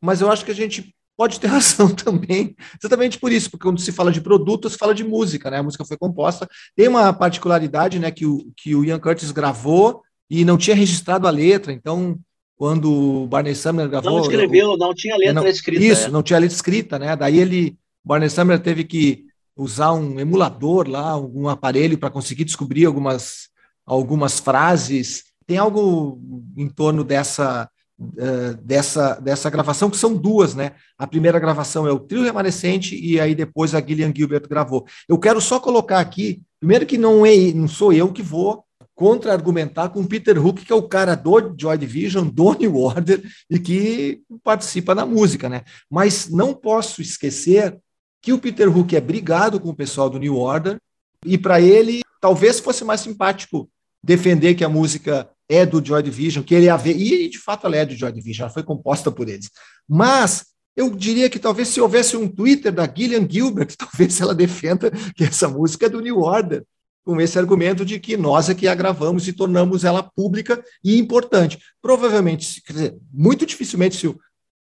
mas 0.00 0.20
eu 0.20 0.30
acho 0.30 0.44
que 0.44 0.50
a 0.50 0.54
gente 0.54 0.94
pode 1.16 1.40
ter 1.40 1.46
razão 1.48 1.94
também, 1.94 2.56
exatamente 2.80 3.18
por 3.18 3.32
isso, 3.32 3.50
porque 3.50 3.64
quando 3.64 3.80
se 3.80 3.92
fala 3.92 4.12
de 4.12 4.20
produto, 4.20 4.68
se 4.70 4.78
fala 4.78 4.94
de 4.94 5.04
música, 5.04 5.50
né? 5.50 5.58
A 5.58 5.62
música 5.62 5.84
foi 5.84 5.96
composta. 5.96 6.48
Tem 6.76 6.88
uma 6.88 7.12
particularidade, 7.12 7.98
né, 7.98 8.10
que 8.10 8.26
o, 8.26 8.50
que 8.56 8.74
o 8.74 8.84
Ian 8.84 8.98
Curtis 8.98 9.30
gravou 9.30 10.02
e 10.30 10.44
não 10.44 10.56
tinha 10.56 10.76
registrado 10.76 11.26
a 11.26 11.30
letra, 11.30 11.72
então 11.72 12.18
quando 12.56 13.24
o 13.24 13.26
Barney 13.26 13.56
Sumner 13.56 13.88
gravou... 13.88 14.12
Não 14.12 14.20
escreveu, 14.20 14.76
não 14.76 14.94
tinha 14.94 15.16
letra 15.16 15.34
não, 15.34 15.46
escrita. 15.48 15.82
Isso, 15.82 16.06
é. 16.06 16.10
não 16.10 16.22
tinha 16.22 16.38
letra 16.38 16.54
escrita, 16.54 16.98
né? 16.98 17.16
Daí 17.16 17.38
ele, 17.38 17.76
Barney 18.04 18.30
Sumner 18.30 18.60
teve 18.60 18.84
que 18.84 19.26
usar 19.56 19.92
um 19.92 20.18
emulador 20.20 20.88
lá, 20.88 21.18
um 21.18 21.48
aparelho 21.48 21.98
para 21.98 22.10
conseguir 22.10 22.44
descobrir 22.44 22.84
algumas, 22.84 23.48
algumas 23.84 24.38
frases. 24.38 25.24
Tem 25.46 25.58
algo 25.58 26.20
em 26.56 26.68
torno 26.68 27.04
dessa 27.04 27.68
uh, 27.98 28.56
dessa, 28.62 29.14
dessa 29.14 29.50
gravação, 29.50 29.90
que 29.90 29.96
são 29.96 30.14
duas, 30.14 30.54
né? 30.54 30.72
A 30.98 31.06
primeira 31.06 31.38
gravação 31.38 31.86
é 31.86 31.92
o 31.92 32.00
trio 32.00 32.22
remanescente 32.22 32.98
e 32.98 33.20
aí 33.20 33.34
depois 33.34 33.74
a 33.74 33.80
Gillian 33.80 34.12
Gilbert 34.14 34.48
gravou. 34.48 34.86
Eu 35.08 35.18
quero 35.18 35.40
só 35.40 35.60
colocar 35.60 36.00
aqui, 36.00 36.42
primeiro 36.60 36.86
que 36.86 36.98
não, 36.98 37.24
é, 37.24 37.36
não 37.52 37.68
sou 37.68 37.92
eu 37.92 38.12
que 38.12 38.22
vou 38.22 38.64
contra-argumentar 38.94 39.88
com 39.88 40.04
Peter 40.04 40.44
Hook, 40.44 40.64
que 40.64 40.72
é 40.72 40.76
o 40.76 40.86
cara 40.86 41.14
do 41.14 41.54
Joy 41.58 41.78
Division, 41.78 42.28
do 42.28 42.52
New 42.52 42.76
Order, 42.76 43.22
e 43.50 43.58
que 43.58 44.22
participa 44.44 44.94
na 44.94 45.06
música, 45.06 45.48
né? 45.48 45.62
Mas 45.90 46.28
não 46.28 46.54
posso 46.54 47.00
esquecer 47.00 47.78
que 48.20 48.32
o 48.32 48.38
Peter 48.38 48.68
Hook 48.68 48.94
é 48.94 49.00
brigado 49.00 49.58
com 49.58 49.70
o 49.70 49.74
pessoal 49.74 50.08
do 50.08 50.18
New 50.18 50.36
Order, 50.36 50.78
e 51.24 51.38
para 51.38 51.60
ele 51.60 52.02
talvez 52.20 52.60
fosse 52.60 52.84
mais 52.84 53.00
simpático 53.00 53.68
defender 54.04 54.54
que 54.54 54.64
a 54.64 54.68
música 54.68 55.28
é 55.48 55.66
do 55.66 55.84
Joy 55.84 56.02
Division, 56.02 56.44
que 56.44 56.54
ele 56.54 56.68
é 56.68 56.88
e 56.88 57.28
de 57.28 57.38
fato 57.38 57.66
ela 57.66 57.76
é 57.76 57.84
do 57.84 57.94
Joy 57.94 58.12
Division, 58.12 58.44
ela 58.44 58.54
foi 58.54 58.62
composta 58.62 59.10
por 59.10 59.28
eles. 59.28 59.50
Mas 59.88 60.46
eu 60.76 60.90
diria 60.90 61.28
que 61.28 61.38
talvez 61.38 61.68
se 61.68 61.80
houvesse 61.80 62.16
um 62.16 62.28
Twitter 62.28 62.72
da 62.72 62.86
Gillian 62.86 63.28
Gilbert, 63.28 63.74
talvez 63.76 64.20
ela 64.20 64.34
defenda 64.34 64.90
que 65.14 65.24
essa 65.24 65.48
música 65.48 65.86
é 65.86 65.88
do 65.88 66.00
New 66.00 66.20
Order, 66.20 66.64
com 67.04 67.20
esse 67.20 67.38
argumento 67.38 67.84
de 67.84 67.98
que 67.98 68.16
nós 68.16 68.48
é 68.48 68.54
que 68.54 68.68
a 68.68 68.74
gravamos 68.74 69.26
e 69.26 69.32
tornamos 69.32 69.84
ela 69.84 70.02
pública 70.02 70.62
e 70.84 70.98
importante. 70.98 71.58
Provavelmente, 71.80 72.62
quer 72.62 72.72
dizer, 72.72 72.96
muito 73.12 73.44
dificilmente 73.44 73.96
se 73.96 74.06
o, 74.06 74.18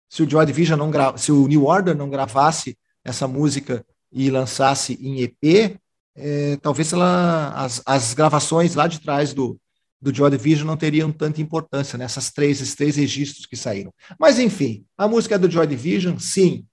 se 0.09 0.23
o 0.23 0.29
Joy 0.29 0.47
Division 0.47 0.79
não 0.79 0.91
gra, 0.91 1.17
se 1.17 1.31
o 1.31 1.47
New 1.47 1.67
Order 1.67 1.95
não 1.95 2.09
gravasse 2.09 2.77
essa 3.05 3.29
música 3.29 3.85
e 4.11 4.31
lançasse 4.31 4.99
em 5.01 5.21
EP, 5.21 5.79
é, 6.15 6.57
talvez 6.57 6.93
ela, 6.93 7.53
as, 7.55 7.83
as 7.87 8.15
gravações 8.15 8.75
lá 8.75 8.87
de 8.87 9.01
trás 9.01 9.33
do, 9.33 9.59
do 10.03 10.13
Joy 10.13 10.31
Division 10.31 10.67
não 10.67 10.77
teriam 10.77 11.13
tanta 11.13 11.41
importância 11.41 11.97
nessas 11.97 12.27
né? 12.27 12.33
três, 12.35 12.61
esses 12.61 12.75
três 12.75 12.97
registros 12.97 13.47
que 13.47 13.57
saíram. 13.57 13.95
Mas 14.19 14.41
enfim, 14.41 14.85
a 14.99 15.07
música 15.07 15.37
é 15.37 15.39
do 15.39 15.49
Joy 15.49 15.65
Division, 15.65 16.19
sim, 16.19 16.67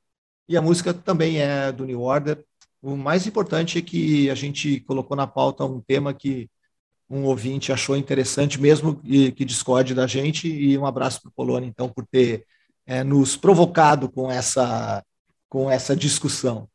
e 0.48 0.58
a 0.58 0.62
música 0.62 0.92
também 0.92 1.40
é 1.40 1.72
do 1.72 1.86
New 1.86 2.02
Order. 2.02 2.44
O 2.82 2.98
mais 2.98 3.28
importante 3.28 3.78
é 3.78 3.82
que 3.84 4.32
a 4.32 4.36
gente 4.36 4.80
colocou 4.80 5.16
na 5.16 5.28
pauta 5.28 5.64
um 5.64 5.80
tema 5.80 6.12
que 6.12 6.50
um 7.08 7.26
ouvinte 7.26 7.72
achou 7.72 7.96
interessante, 7.96 8.60
mesmo 8.60 8.96
que, 8.96 9.32
que 9.32 9.46
discorde 9.46 9.94
da 9.94 10.08
gente, 10.08 10.48
e 10.48 10.76
um 10.76 10.88
abraço 10.88 11.22
para 11.22 11.30
o 11.30 11.34
Polônia, 11.34 11.68
então, 11.68 11.88
por 11.88 12.08
ter 12.08 12.46
é, 12.86 13.04
nos 13.04 13.38
provocado 13.38 14.10
com 14.10 14.32
essa, 14.32 15.04
com 15.48 15.70
essa 15.70 15.96
discussão. 15.96 16.68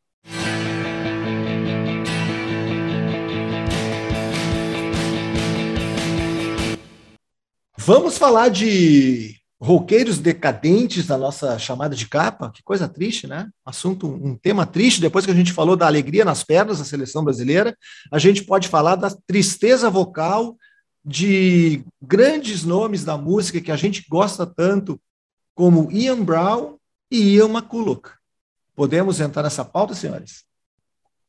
Vamos 7.85 8.17
falar 8.17 8.49
de 8.49 9.35
roqueiros 9.61 10.17
decadentes 10.17 11.07
na 11.07 11.19
nossa 11.19 11.59
chamada 11.59 11.95
de 11.95 12.07
capa. 12.07 12.49
Que 12.49 12.63
coisa 12.63 12.89
triste, 12.89 13.27
né? 13.27 13.47
Assunto, 13.63 14.07
um 14.07 14.35
tema 14.35 14.65
triste. 14.65 14.99
Depois 14.99 15.23
que 15.23 15.29
a 15.29 15.35
gente 15.35 15.53
falou 15.53 15.75
da 15.75 15.85
alegria 15.85 16.25
nas 16.25 16.43
pernas 16.43 16.79
da 16.79 16.83
seleção 16.83 17.23
brasileira, 17.23 17.77
a 18.11 18.17
gente 18.17 18.43
pode 18.43 18.69
falar 18.69 18.95
da 18.95 19.15
tristeza 19.27 19.87
vocal 19.87 20.57
de 21.05 21.85
grandes 22.01 22.63
nomes 22.63 23.03
da 23.03 23.19
música 23.19 23.61
que 23.61 23.71
a 23.71 23.75
gente 23.75 24.03
gosta 24.09 24.47
tanto, 24.47 24.99
como 25.53 25.91
Ian 25.91 26.23
Brown 26.23 26.77
e 27.11 27.35
Ian 27.35 27.49
McCulloch. 27.49 28.09
Podemos 28.75 29.19
entrar 29.19 29.43
nessa 29.43 29.63
pauta, 29.63 29.93
senhores? 29.93 30.43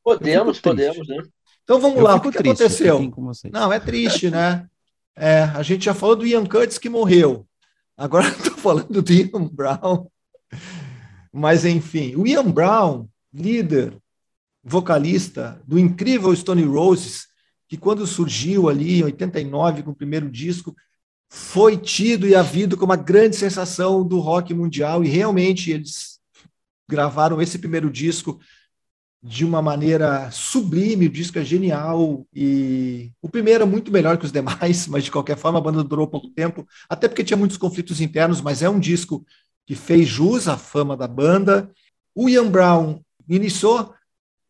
Podemos, 0.03 0.59
podemos, 0.59 1.07
né? 1.07 1.23
Então 1.65 1.79
vamos 1.79 1.99
Eu 1.99 2.05
lá, 2.05 2.15
o 2.15 2.21
que, 2.23 2.31
triste, 2.31 2.63
aconteceu? 2.63 3.13
Não, 3.53 3.71
é 3.71 3.79
triste, 3.79 4.31
né? 4.31 4.67
É, 5.17 5.43
a 5.43 5.63
gente 5.63 5.87
já 5.87 5.95
falou 5.95 6.17
do 6.17 6.27
Ian 6.27 6.45
Curtis 6.45 6.79
que 6.79 6.89
morreu. 6.89 7.47
Agora 7.97 8.29
estou 8.29 8.57
falando 8.57 9.01
do 9.01 9.13
Ian 9.13 9.49
Brown. 9.51 10.07
Mas, 11.33 11.65
enfim, 11.65 12.15
o 12.17 12.27
Ian 12.27 12.51
Brown, 12.51 13.09
líder, 13.33 13.97
vocalista 14.63 15.61
do 15.67 15.79
incrível 15.79 16.35
Stone 16.35 16.65
Roses, 16.65 17.27
que 17.69 17.77
quando 17.77 18.07
surgiu 18.07 18.69
ali 18.69 19.01
em 19.01 19.05
89 19.05 19.83
com 19.83 19.91
o 19.91 19.97
primeiro 19.97 20.31
disco, 20.31 20.75
foi 21.29 21.77
tido 21.77 22.29
e 22.29 22.35
havido 22.35 22.77
como 22.77 22.93
uma 22.93 22.97
grande 22.97 23.37
sensação 23.37 24.07
do 24.07 24.21
rock 24.21 24.55
mundial 24.55 25.03
e 25.03 25.09
realmente 25.09 25.71
eles 25.71 26.21
gravaram 26.89 27.43
esse 27.43 27.59
primeiro 27.59 27.91
disco 27.91 28.39
de 29.27 29.45
uma 29.45 29.61
maneira 29.61 30.31
sublime, 30.31 31.07
o 31.07 31.11
disco 31.11 31.37
é 31.37 31.45
genial 31.45 32.25
e 32.33 33.11
o 33.21 33.29
primeiro 33.29 33.65
é 33.65 33.67
muito 33.67 33.91
melhor 33.91 34.17
que 34.17 34.25
os 34.25 34.31
demais, 34.31 34.87
mas 34.87 35.03
de 35.03 35.11
qualquer 35.11 35.37
forma 35.37 35.59
a 35.59 35.63
banda 35.63 35.83
durou 35.83 36.07
pouco 36.07 36.29
tempo, 36.29 36.65
até 36.89 37.09
porque 37.09 37.25
tinha 37.25 37.37
muitos 37.37 37.57
conflitos 37.57 38.01
internos, 38.01 38.41
mas 38.41 38.63
é 38.63 38.71
um 38.71 38.79
disco 38.79 39.27
que 39.67 39.75
fez 39.75 40.07
jus 40.07 40.47
à 40.47 40.57
fama 40.57 40.97
da 40.97 41.09
banda. 41.09 41.69
O 42.15 42.29
Ian 42.29 42.49
Brown 42.49 43.01
iniciou 43.29 43.93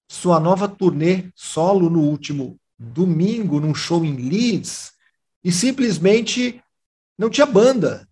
sua 0.06 0.38
nova 0.38 0.68
turnê 0.68 1.30
solo 1.35 1.88
no 1.88 2.00
último 2.00 2.59
domingo, 2.78 3.59
num 3.59 3.75
show 3.75 4.04
em 4.04 4.14
Leeds, 4.28 4.92
e 5.42 5.50
simplesmente 5.50 6.62
não 7.18 7.30
tinha 7.30 7.47
banda. 7.47 8.06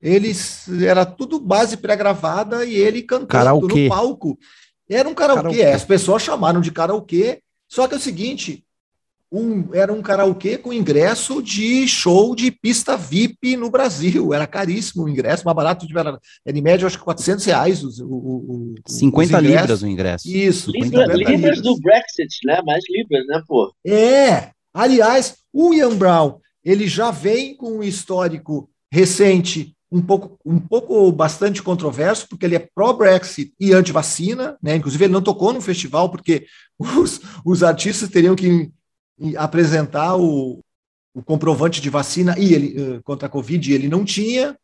Eles 0.00 0.66
era 0.82 1.04
tudo 1.04 1.38
base 1.38 1.76
pré-gravada 1.76 2.64
e 2.64 2.76
ele 2.76 3.02
cantando 3.02 3.68
no 3.68 3.88
palco. 3.88 4.38
Era 4.88 5.08
um 5.08 5.14
karaokê, 5.14 5.42
karaokê. 5.42 5.60
É, 5.62 5.74
as 5.74 5.84
pessoas 5.84 6.22
chamaram 6.22 6.60
de 6.60 6.70
karaokê, 6.70 7.40
só 7.68 7.88
que 7.88 7.94
é 7.94 7.96
o 7.96 8.00
seguinte, 8.00 8.64
um, 9.30 9.74
era 9.74 9.92
um 9.92 10.00
karaokê 10.00 10.56
com 10.56 10.72
ingresso 10.72 11.42
de 11.42 11.86
show 11.88 12.34
de 12.34 12.50
pista 12.50 12.96
VIP 12.96 13.56
no 13.56 13.70
Brasil. 13.70 14.32
Era 14.32 14.46
caríssimo 14.46 15.04
o 15.04 15.08
ingresso, 15.08 15.44
mais 15.44 15.56
barato, 15.56 15.86
de, 15.86 15.98
era, 15.98 16.18
era 16.44 16.58
em 16.58 16.62
média, 16.62 16.86
acho 16.86 16.98
que 16.98 17.04
400 17.04 17.44
reais. 17.44 17.82
Os, 17.82 17.98
o, 17.98 18.06
o, 18.06 18.74
50 18.86 19.40
libras 19.40 19.82
o 19.82 19.86
ingresso. 19.86 20.28
Isso. 20.28 20.70
Libra, 20.70 21.06
libras, 21.06 21.28
libras 21.28 21.60
do 21.60 21.76
Brexit, 21.80 22.38
né? 22.44 22.60
Mais 22.64 22.84
libras, 22.88 23.26
né, 23.26 23.42
pô? 23.46 23.72
É. 23.84 24.50
Aliás, 24.72 25.38
o 25.52 25.74
Ian 25.74 25.96
Brown, 25.96 26.38
ele 26.64 26.86
já 26.86 27.10
vem 27.10 27.56
com 27.56 27.78
um 27.78 27.82
histórico 27.82 28.70
recente 28.92 29.75
um 29.90 30.02
pouco, 30.02 30.38
um 30.44 30.58
pouco 30.58 31.10
bastante 31.12 31.62
controverso, 31.62 32.28
porque 32.28 32.44
ele 32.44 32.56
é 32.56 32.68
pró-Brexit 32.74 33.52
e 33.58 33.72
anti-vacina, 33.72 34.56
né? 34.62 34.76
Inclusive, 34.76 35.04
ele 35.04 35.12
não 35.12 35.22
tocou 35.22 35.52
no 35.52 35.60
festival, 35.60 36.10
porque 36.10 36.46
os, 36.78 37.20
os 37.44 37.62
artistas 37.62 38.08
teriam 38.08 38.34
que 38.34 38.70
apresentar 39.36 40.16
o, 40.16 40.60
o 41.14 41.22
comprovante 41.22 41.80
de 41.80 41.88
vacina 41.88 42.34
e 42.38 42.52
ele, 42.52 42.80
uh, 42.80 43.02
contra 43.02 43.26
a 43.26 43.30
Covid, 43.30 43.70
e 43.70 43.74
ele 43.74 43.88
não 43.88 44.04
tinha. 44.04 44.56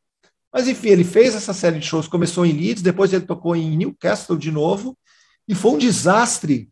Mas, 0.53 0.69
enfim, 0.69 0.89
ele 0.89 1.05
fez 1.05 1.35
essa 1.35 1.55
série 1.55 1.79
de 1.79 1.87
shows, 1.87 2.09
começou 2.09 2.45
em 2.45 2.53
Leeds, 2.53 2.83
depois 2.83 3.13
ele 3.13 3.25
tocou 3.25 3.57
em 3.57 3.77
Newcastle 3.77 4.37
de 4.37 4.51
novo, 4.51 4.97
e 5.49 5.55
foi 5.55 5.73
um 5.73 5.79
desastre, 5.79 6.69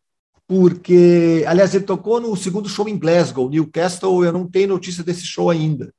porque, 0.47 1.45
aliás, 1.47 1.75
ele 1.75 1.85
tocou 1.85 2.21
no 2.21 2.37
segundo 2.37 2.69
show 2.69 2.87
em 2.88 2.99
Glasgow, 2.99 3.49
Newcastle, 3.49 4.25
eu 4.25 4.33
não 4.33 4.47
tenho 4.47 4.69
notícia 4.69 5.02
desse 5.02 5.25
show 5.25 5.49
ainda 5.49 5.95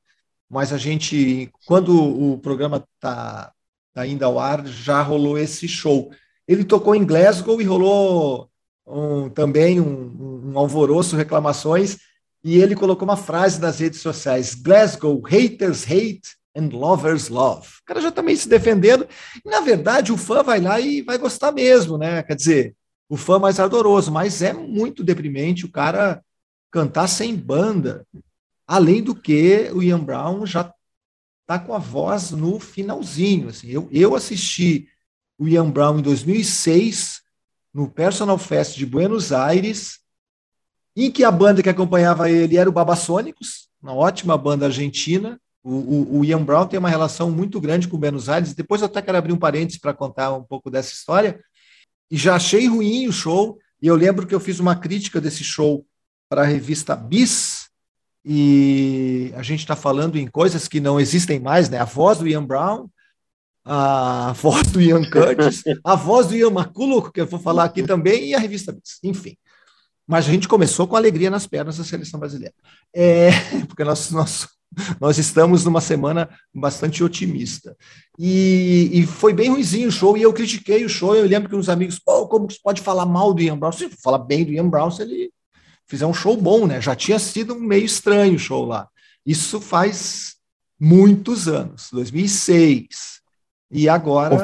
mas 0.51 0.73
a 0.73 0.77
gente, 0.77 1.49
quando 1.65 1.95
o 1.97 2.37
programa 2.37 2.85
está 2.95 3.53
tá 3.93 4.05
indo 4.05 4.25
ao 4.25 4.37
ar, 4.37 4.67
já 4.67 5.01
rolou 5.01 5.39
esse 5.39 5.65
show. 5.65 6.11
Ele 6.45 6.65
tocou 6.65 6.93
em 6.93 7.05
Glasgow 7.05 7.61
e 7.61 7.63
rolou 7.63 8.49
um, 8.85 9.29
também 9.29 9.79
um, 9.79 10.51
um 10.51 10.59
alvoroço, 10.59 11.15
reclamações, 11.15 11.99
e 12.43 12.57
ele 12.57 12.75
colocou 12.75 13.07
uma 13.07 13.15
frase 13.15 13.61
nas 13.61 13.79
redes 13.79 14.01
sociais: 14.01 14.53
Glasgow, 14.53 15.21
haters 15.21 15.85
hate 15.89 16.35
and 16.53 16.67
lovers 16.73 17.29
love. 17.29 17.67
O 17.81 17.85
cara 17.85 18.01
já 18.01 18.11
também 18.11 18.35
tá 18.35 18.41
se 18.41 18.49
defendendo. 18.49 19.07
E, 19.45 19.49
na 19.49 19.61
verdade, 19.61 20.11
o 20.11 20.17
fã 20.17 20.43
vai 20.43 20.59
lá 20.59 20.81
e 20.81 21.01
vai 21.01 21.17
gostar 21.17 21.53
mesmo, 21.53 21.97
né? 21.97 22.23
Quer 22.23 22.35
dizer, 22.35 22.75
o 23.07 23.15
fã 23.15 23.39
mais 23.39 23.57
ardoroso, 23.57 24.11
mas 24.11 24.41
é 24.41 24.51
muito 24.51 25.01
deprimente 25.01 25.65
o 25.65 25.71
cara 25.71 26.21
cantar 26.69 27.07
sem 27.07 27.33
banda. 27.33 28.05
Além 28.71 29.03
do 29.03 29.13
que 29.13 29.69
o 29.73 29.83
Ian 29.83 29.99
Brown 29.99 30.45
já 30.45 30.73
tá 31.45 31.59
com 31.59 31.73
a 31.73 31.77
voz 31.77 32.31
no 32.31 32.57
finalzinho. 32.57 33.49
Assim. 33.49 33.67
Eu, 33.67 33.89
eu 33.91 34.15
assisti 34.15 34.87
o 35.37 35.45
Ian 35.45 35.69
Brown 35.69 35.99
em 35.99 36.01
2006 36.01 37.21
no 37.73 37.91
Personal 37.91 38.37
Fest 38.37 38.77
de 38.77 38.85
Buenos 38.85 39.33
Aires, 39.33 39.99
em 40.95 41.11
que 41.11 41.25
a 41.25 41.29
banda 41.29 41.61
que 41.61 41.67
acompanhava 41.67 42.31
ele 42.31 42.55
era 42.55 42.69
o 42.69 42.71
Babassônicos, 42.71 43.67
uma 43.83 43.93
ótima 43.93 44.37
banda 44.37 44.67
argentina. 44.67 45.37
O, 45.61 45.73
o, 45.73 46.19
o, 46.19 46.25
Ian 46.25 46.41
Brown 46.41 46.65
tem 46.65 46.79
uma 46.79 46.89
relação 46.89 47.29
muito 47.29 47.59
grande 47.59 47.89
com 47.89 47.97
Buenos 47.97 48.29
Aires. 48.29 48.53
Depois 48.53 48.79
eu 48.79 48.85
até 48.85 49.01
quero 49.01 49.17
abrir 49.17 49.33
um 49.33 49.37
parênteses 49.37 49.81
para 49.81 49.93
contar 49.93 50.33
um 50.33 50.45
pouco 50.45 50.71
dessa 50.71 50.93
história. 50.93 51.43
E 52.09 52.15
já 52.15 52.37
achei 52.37 52.69
ruim 52.69 53.05
o 53.05 53.11
show. 53.11 53.59
E 53.81 53.87
eu 53.87 53.97
lembro 53.97 54.25
que 54.25 54.33
eu 54.33 54.39
fiz 54.39 54.61
uma 54.61 54.77
crítica 54.77 55.19
desse 55.19 55.43
show 55.43 55.85
para 56.29 56.43
a 56.43 56.45
revista 56.45 56.95
Bis, 56.95 57.60
e 58.23 59.33
a 59.35 59.41
gente 59.41 59.61
está 59.61 59.75
falando 59.75 60.17
em 60.17 60.27
coisas 60.27 60.67
que 60.67 60.79
não 60.79 60.99
existem 60.99 61.39
mais, 61.39 61.69
né? 61.69 61.79
A 61.79 61.85
voz 61.85 62.19
do 62.19 62.27
Ian 62.27 62.45
Brown, 62.45 62.87
a 63.65 64.33
voz 64.33 64.67
do 64.67 64.81
Ian 64.81 65.03
Curtis, 65.09 65.63
a 65.83 65.95
voz 65.95 66.27
do 66.27 66.35
Ian 66.35 66.51
McCulloch, 66.51 67.11
que 67.11 67.21
eu 67.21 67.27
vou 67.27 67.39
falar 67.39 67.63
aqui 67.63 67.83
também, 67.83 68.29
e 68.29 68.35
a 68.35 68.39
revista 68.39 68.71
Bis, 68.71 68.99
enfim. 69.03 69.35
Mas 70.07 70.27
a 70.27 70.31
gente 70.31 70.47
começou 70.47 70.87
com 70.87 70.95
alegria 70.95 71.29
nas 71.29 71.47
pernas 71.47 71.77
da 71.77 71.83
seleção 71.83 72.19
brasileira, 72.19 72.53
é, 72.93 73.29
porque 73.67 73.83
nós, 73.83 74.11
nós, 74.11 74.47
nós 74.99 75.17
estamos 75.17 75.63
numa 75.65 75.81
semana 75.81 76.29
bastante 76.53 77.03
otimista. 77.03 77.75
E, 78.19 78.89
e, 78.93 79.07
foi 79.07 79.33
bem 79.33 79.49
ruimzinho 79.49 79.89
o 79.89 79.91
show, 79.91 80.17
e 80.17 80.21
eu 80.21 80.33
critiquei 80.33 80.85
o 80.85 80.89
show. 80.89 81.15
Eu 81.15 81.25
lembro 81.25 81.49
que 81.49 81.55
uns 81.55 81.69
amigos, 81.69 81.97
pô, 81.97 82.27
como 82.27 82.49
você 82.49 82.59
pode 82.61 82.81
falar 82.81 83.05
mal 83.05 83.33
do 83.33 83.41
Ian 83.41 83.57
Brown? 83.57 83.71
Se 83.71 83.89
falar 83.89 84.19
bem 84.19 84.43
do 84.43 84.51
Ian 84.51 84.69
Brown, 84.69 84.89
ele 84.99 85.31
fizer 85.91 86.05
um 86.05 86.13
show 86.13 86.37
bom, 86.37 86.65
né? 86.65 86.79
Já 86.79 86.95
tinha 86.95 87.19
sido 87.19 87.53
meio 87.53 87.83
estranho 87.83 88.35
o 88.35 88.39
show 88.39 88.63
lá. 88.63 88.87
Isso 89.25 89.59
faz 89.59 90.37
muitos 90.79 91.49
anos, 91.49 91.89
2006. 91.91 93.19
E 93.69 93.89
agora 93.89 94.33
Ô, 94.33 94.39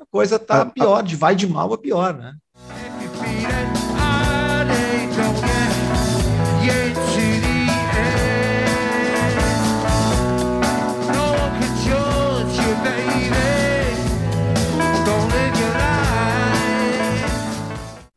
a 0.00 0.06
coisa 0.10 0.38
tá 0.38 0.62
a, 0.62 0.66
pior, 0.66 1.02
de 1.02 1.14
vai 1.14 1.34
de 1.36 1.46
mal 1.46 1.74
a 1.74 1.76
pior, 1.76 2.14
né? 2.14 2.34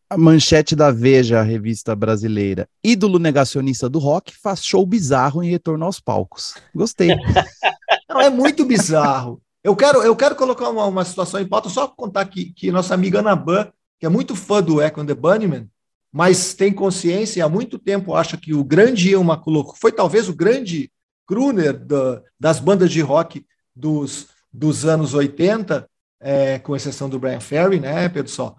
A 0.09 0.17
manchete 0.17 0.75
da 0.75 0.91
Veja, 0.91 1.39
a 1.39 1.43
revista 1.43 1.95
brasileira. 1.95 2.69
Ídolo 2.83 3.17
negacionista 3.17 3.89
do 3.89 3.97
rock 3.97 4.35
faz 4.35 4.63
show 4.63 4.85
bizarro 4.85 5.43
em 5.43 5.49
retorno 5.49 5.83
aos 5.85 5.99
palcos. 5.99 6.55
Gostei. 6.73 7.09
Não, 8.07 8.21
é 8.21 8.29
muito 8.29 8.63
bizarro. 8.65 9.41
Eu 9.63 9.75
quero, 9.75 10.03
eu 10.03 10.15
quero 10.15 10.35
colocar 10.35 10.69
uma, 10.69 10.85
uma 10.85 11.03
situação 11.03 11.39
em 11.39 11.47
pauta, 11.47 11.69
só 11.69 11.87
contar 11.87 12.25
que, 12.25 12.53
que 12.53 12.71
nossa 12.71 12.93
amiga 12.93 13.19
Ana 13.19 13.35
Ban, 13.35 13.67
que 13.99 14.05
é 14.05 14.09
muito 14.09 14.35
fã 14.35 14.61
do 14.61 14.79
Echo 14.79 15.01
and 15.01 15.07
the 15.07 15.15
Bunnymen, 15.15 15.67
mas 16.11 16.53
tem 16.53 16.71
consciência 16.71 17.39
e 17.39 17.41
há 17.41 17.49
muito 17.49 17.79
tempo 17.79 18.13
acha 18.13 18.37
que 18.37 18.53
o 18.53 18.63
grande 18.63 19.09
Ian 19.09 19.21
McCulloch 19.21 19.77
foi 19.79 19.91
talvez 19.91 20.29
o 20.29 20.35
grande 20.35 20.91
crooner 21.25 21.73
da, 21.73 22.21
das 22.39 22.59
bandas 22.59 22.91
de 22.91 23.01
rock 23.01 23.43
dos, 23.75 24.27
dos 24.53 24.85
anos 24.85 25.15
80, 25.15 25.89
é, 26.21 26.59
com 26.59 26.75
exceção 26.75 27.09
do 27.09 27.17
Brian 27.17 27.39
Ferry, 27.39 27.79
né, 27.79 28.07
Pedro 28.07 28.31
Só? 28.31 28.55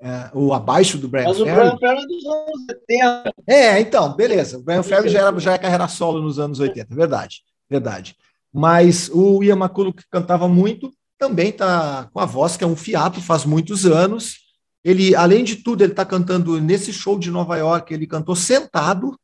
É, 0.00 0.30
ou 0.34 0.52
abaixo 0.52 0.98
do 0.98 1.08
Brian 1.08 1.24
Mas 1.24 1.38
Ferry. 1.38 1.50
Mas 1.50 1.72
o 1.72 1.76
Brian 1.76 1.78
Ferry 1.78 2.02
é 2.02 2.06
dos 2.06 2.26
anos 2.26 2.66
80. 2.70 3.34
É, 3.46 3.80
então, 3.80 4.14
beleza. 4.14 4.58
O 4.58 4.62
Brian 4.62 4.82
Ferry 4.82 5.08
já, 5.08 5.20
era, 5.20 5.40
já 5.40 5.52
é 5.54 5.58
carreira 5.58 5.88
solo 5.88 6.20
nos 6.20 6.38
anos 6.38 6.60
80, 6.60 6.94
verdade, 6.94 7.42
verdade. 7.68 8.16
Mas 8.52 9.10
o 9.12 9.42
Ian 9.42 9.56
McCulloch, 9.56 9.96
que 9.96 10.08
cantava 10.10 10.48
muito, 10.48 10.90
também 11.18 11.48
está 11.48 12.08
com 12.12 12.20
a 12.20 12.26
voz 12.26 12.56
que 12.56 12.64
é 12.64 12.66
um 12.66 12.76
fiato 12.76 13.20
faz 13.20 13.44
muitos 13.44 13.86
anos. 13.86 14.46
Ele, 14.84 15.16
além 15.16 15.42
de 15.42 15.56
tudo, 15.56 15.82
ele 15.82 15.92
está 15.92 16.04
cantando 16.04 16.60
nesse 16.60 16.92
show 16.92 17.18
de 17.18 17.30
Nova 17.30 17.56
York, 17.56 17.92
ele 17.92 18.06
cantou 18.06 18.36
sentado, 18.36 19.18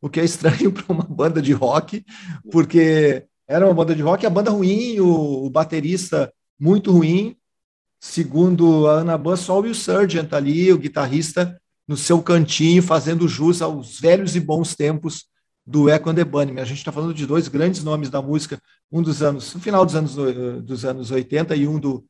o 0.00 0.08
que 0.08 0.20
é 0.20 0.24
estranho 0.24 0.72
para 0.72 0.92
uma 0.92 1.04
banda 1.04 1.40
de 1.40 1.52
rock, 1.52 2.04
porque 2.50 3.24
era 3.46 3.66
uma 3.66 3.74
banda 3.74 3.94
de 3.94 4.02
rock, 4.02 4.26
a 4.26 4.30
banda 4.30 4.50
ruim, 4.50 4.98
o, 5.00 5.46
o 5.46 5.50
baterista 5.50 6.32
muito 6.58 6.90
ruim, 6.90 7.36
Segundo 8.06 8.86
a 8.86 8.98
Ana 9.00 9.16
Ban, 9.16 9.34
só 9.34 9.58
o 9.58 9.62
Will 9.62 9.74
Sargent 9.74 10.30
ali, 10.34 10.70
o 10.70 10.76
guitarrista, 10.76 11.58
no 11.88 11.96
seu 11.96 12.22
cantinho, 12.22 12.82
fazendo 12.82 13.26
jus 13.26 13.62
aos 13.62 13.98
velhos 13.98 14.36
e 14.36 14.40
bons 14.40 14.76
tempos 14.76 15.24
do 15.66 15.88
Echo 15.88 16.10
and 16.10 16.14
the 16.14 16.22
Bunnymen. 16.22 16.62
A 16.62 16.66
gente 16.66 16.76
está 16.76 16.92
falando 16.92 17.14
de 17.14 17.24
dois 17.26 17.48
grandes 17.48 17.82
nomes 17.82 18.10
da 18.10 18.20
música, 18.20 18.60
um 18.92 19.00
dos 19.00 19.22
anos, 19.22 19.54
no 19.54 19.60
final 19.60 19.86
dos 19.86 19.94
anos, 19.94 20.14
dos 20.62 20.84
anos 20.84 21.10
80 21.10 21.56
e 21.56 21.66
um 21.66 21.80
do 21.80 22.04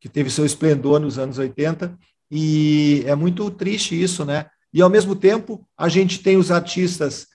que 0.00 0.08
teve 0.08 0.28
seu 0.30 0.44
esplendor 0.44 0.98
nos 0.98 1.16
anos 1.16 1.38
80. 1.38 1.96
E 2.28 3.04
é 3.06 3.14
muito 3.14 3.48
triste 3.52 3.98
isso, 3.98 4.24
né? 4.24 4.46
E 4.72 4.82
ao 4.82 4.90
mesmo 4.90 5.14
tempo, 5.14 5.64
a 5.78 5.88
gente 5.88 6.18
tem 6.24 6.36
os 6.36 6.50
artistas 6.50 7.28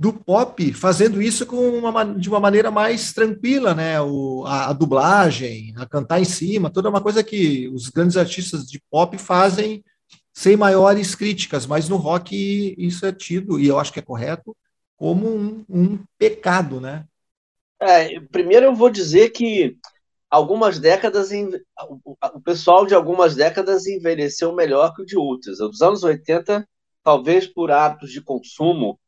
do 0.00 0.14
pop 0.14 0.72
fazendo 0.72 1.20
isso 1.20 1.44
com 1.44 1.56
uma, 1.56 2.06
de 2.06 2.26
uma 2.26 2.40
maneira 2.40 2.70
mais 2.70 3.12
tranquila, 3.12 3.74
né? 3.74 4.00
O, 4.00 4.46
a, 4.46 4.70
a, 4.70 4.72
dublagem, 4.72 5.74
a 5.76 5.84
cantar 5.84 6.18
em 6.18 6.24
cima, 6.24 6.70
toda 6.70 6.88
uma 6.88 7.02
coisa 7.02 7.22
que 7.22 7.68
os 7.68 7.90
grandes 7.90 8.16
artistas 8.16 8.64
de 8.64 8.80
pop 8.90 9.18
fazem 9.18 9.84
sem 10.32 10.56
maiores 10.56 11.14
críticas, 11.14 11.66
mas 11.66 11.86
no 11.86 11.98
rock 11.98 12.74
isso 12.78 13.04
é 13.04 13.12
tido, 13.12 13.60
e 13.60 13.66
eu 13.66 13.78
acho 13.78 13.92
que 13.92 13.98
é 13.98 14.02
correto, 14.02 14.56
como 14.96 15.28
um, 15.28 15.64
um 15.68 15.98
pecado, 16.16 16.80
né? 16.80 17.04
É, 17.78 18.18
primeiro 18.20 18.64
eu 18.64 18.74
vou 18.74 18.88
dizer 18.88 19.28
que 19.28 19.76
algumas 20.30 20.78
décadas, 20.78 21.28
o 22.32 22.40
pessoal 22.40 22.86
de 22.86 22.94
algumas 22.94 23.34
décadas 23.34 23.86
envelheceu 23.86 24.54
melhor 24.54 24.94
que 24.94 25.02
o 25.02 25.06
de 25.06 25.18
outras. 25.18 25.60
Os 25.60 25.82
anos 25.82 26.02
80, 26.02 26.66
talvez 27.02 27.46
por 27.46 27.70
hábitos 27.70 28.10
de 28.10 28.22
consumo, 28.22 28.98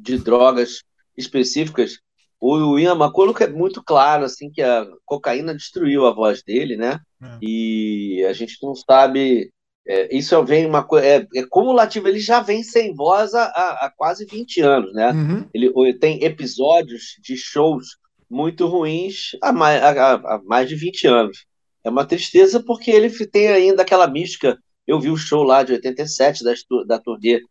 de 0.00 0.18
drogas 0.18 0.82
específicas, 1.16 1.98
o 2.40 2.78
Ian 2.78 2.96
McCulloch 2.96 3.42
é 3.42 3.48
muito 3.48 3.82
claro 3.82 4.24
assim 4.24 4.50
que 4.50 4.62
a 4.62 4.86
cocaína 5.04 5.54
destruiu 5.54 6.06
a 6.06 6.12
voz 6.12 6.42
dele, 6.42 6.74
né? 6.74 6.98
É. 7.22 7.38
E 7.42 8.24
a 8.26 8.32
gente 8.32 8.56
não 8.62 8.74
sabe. 8.74 9.52
É, 9.86 10.16
isso 10.16 10.42
vem 10.44 10.64
uma 10.64 10.82
coisa. 10.82 11.06
É, 11.06 11.26
é, 11.36 11.46
cumulativo, 11.48 12.08
ele 12.08 12.18
já 12.18 12.40
vem 12.40 12.62
sem 12.62 12.94
voz 12.94 13.34
há, 13.34 13.44
há 13.44 13.92
quase 13.94 14.24
20 14.24 14.60
anos, 14.62 14.92
né? 14.94 15.10
Uhum. 15.10 15.46
Ele, 15.52 15.70
ele, 15.76 15.98
tem 15.98 16.24
episódios 16.24 17.16
de 17.22 17.36
shows 17.36 17.98
muito 18.28 18.66
ruins 18.66 19.32
há 19.42 19.52
mais, 19.52 19.82
há, 19.82 20.14
há 20.14 20.40
mais 20.44 20.66
de 20.66 20.76
20 20.76 21.06
anos. 21.08 21.44
É 21.84 21.90
uma 21.90 22.06
tristeza 22.06 22.62
porque 22.62 22.90
ele 22.90 23.10
tem 23.26 23.48
ainda 23.48 23.82
aquela 23.82 24.06
mística. 24.06 24.58
Eu 24.86 24.98
vi 24.98 25.10
o 25.10 25.16
show 25.16 25.42
lá 25.42 25.62
de 25.62 25.72
87 25.72 26.42
da, 26.42 26.54
da 26.86 26.98
turnê 26.98 27.42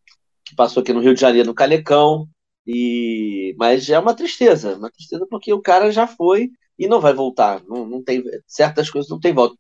que 0.43 0.55
passou 0.55 0.81
aqui 0.81 0.91
no 0.91 0.99
Rio 0.99 1.13
de 1.13 1.21
Janeiro, 1.21 1.47
no 1.47 1.53
Calecão, 1.53 2.27
e, 2.71 3.55
mas 3.57 3.89
é 3.89 3.97
uma 3.97 4.13
tristeza, 4.13 4.75
uma 4.75 4.91
tristeza 4.91 5.25
porque 5.27 5.51
o 5.51 5.59
cara 5.59 5.91
já 5.91 6.05
foi 6.05 6.51
e 6.77 6.87
não 6.87 7.01
vai 7.01 7.15
voltar. 7.15 7.63
Não, 7.67 7.83
não 7.83 8.03
tem 8.03 8.23
certas 8.45 8.91
coisas 8.91 9.09
não 9.09 9.19
tem 9.19 9.33
volta. 9.33 9.57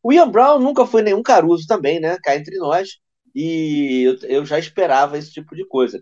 O 0.00 0.12
Ian 0.12 0.30
Brown 0.30 0.60
nunca 0.60 0.86
foi 0.86 1.02
nenhum 1.02 1.24
Caruso 1.24 1.66
também, 1.66 1.98
né? 1.98 2.16
Cá 2.22 2.36
entre 2.36 2.56
nós. 2.58 3.00
E 3.34 4.04
eu, 4.04 4.16
eu 4.28 4.46
já 4.46 4.60
esperava 4.60 5.18
esse 5.18 5.32
tipo 5.32 5.56
de 5.56 5.66
coisa. 5.66 6.00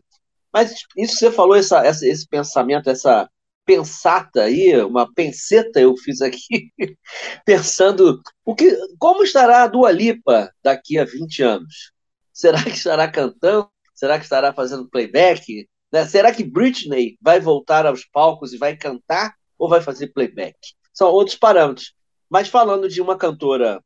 Mas 0.54 0.70
isso 0.96 1.14
que 1.14 1.18
você 1.18 1.32
falou, 1.32 1.56
essa, 1.56 1.84
essa, 1.84 2.06
esse 2.06 2.28
pensamento, 2.28 2.88
essa 2.88 3.28
pensata 3.64 4.42
aí, 4.42 4.80
uma 4.84 5.12
penseta 5.12 5.80
eu 5.80 5.96
fiz 5.96 6.22
aqui, 6.22 6.70
pensando 7.44 8.20
o 8.44 8.54
que, 8.54 8.72
como 8.96 9.24
estará 9.24 9.64
a 9.64 9.66
Dua 9.66 9.90
Lipa 9.90 10.52
daqui 10.62 10.96
a 10.96 11.04
20 11.04 11.42
anos? 11.42 11.92
Será 12.32 12.62
que 12.62 12.70
estará 12.70 13.10
cantando? 13.10 13.68
Será 13.96 14.16
que 14.16 14.24
estará 14.24 14.52
fazendo 14.52 14.88
playback? 14.88 15.68
Né? 15.92 16.06
Será 16.06 16.32
que 16.32 16.44
Britney 16.44 17.16
vai 17.20 17.40
voltar 17.40 17.84
aos 17.84 18.04
palcos 18.04 18.52
e 18.52 18.58
vai 18.58 18.76
cantar 18.76 19.34
ou 19.58 19.68
vai 19.68 19.80
fazer 19.80 20.08
playback? 20.08 20.56
São 20.92 21.08
outros 21.08 21.36
parâmetros. 21.36 21.94
Mas 22.30 22.48
falando 22.48 22.88
de 22.88 23.00
uma 23.00 23.18
cantora 23.18 23.82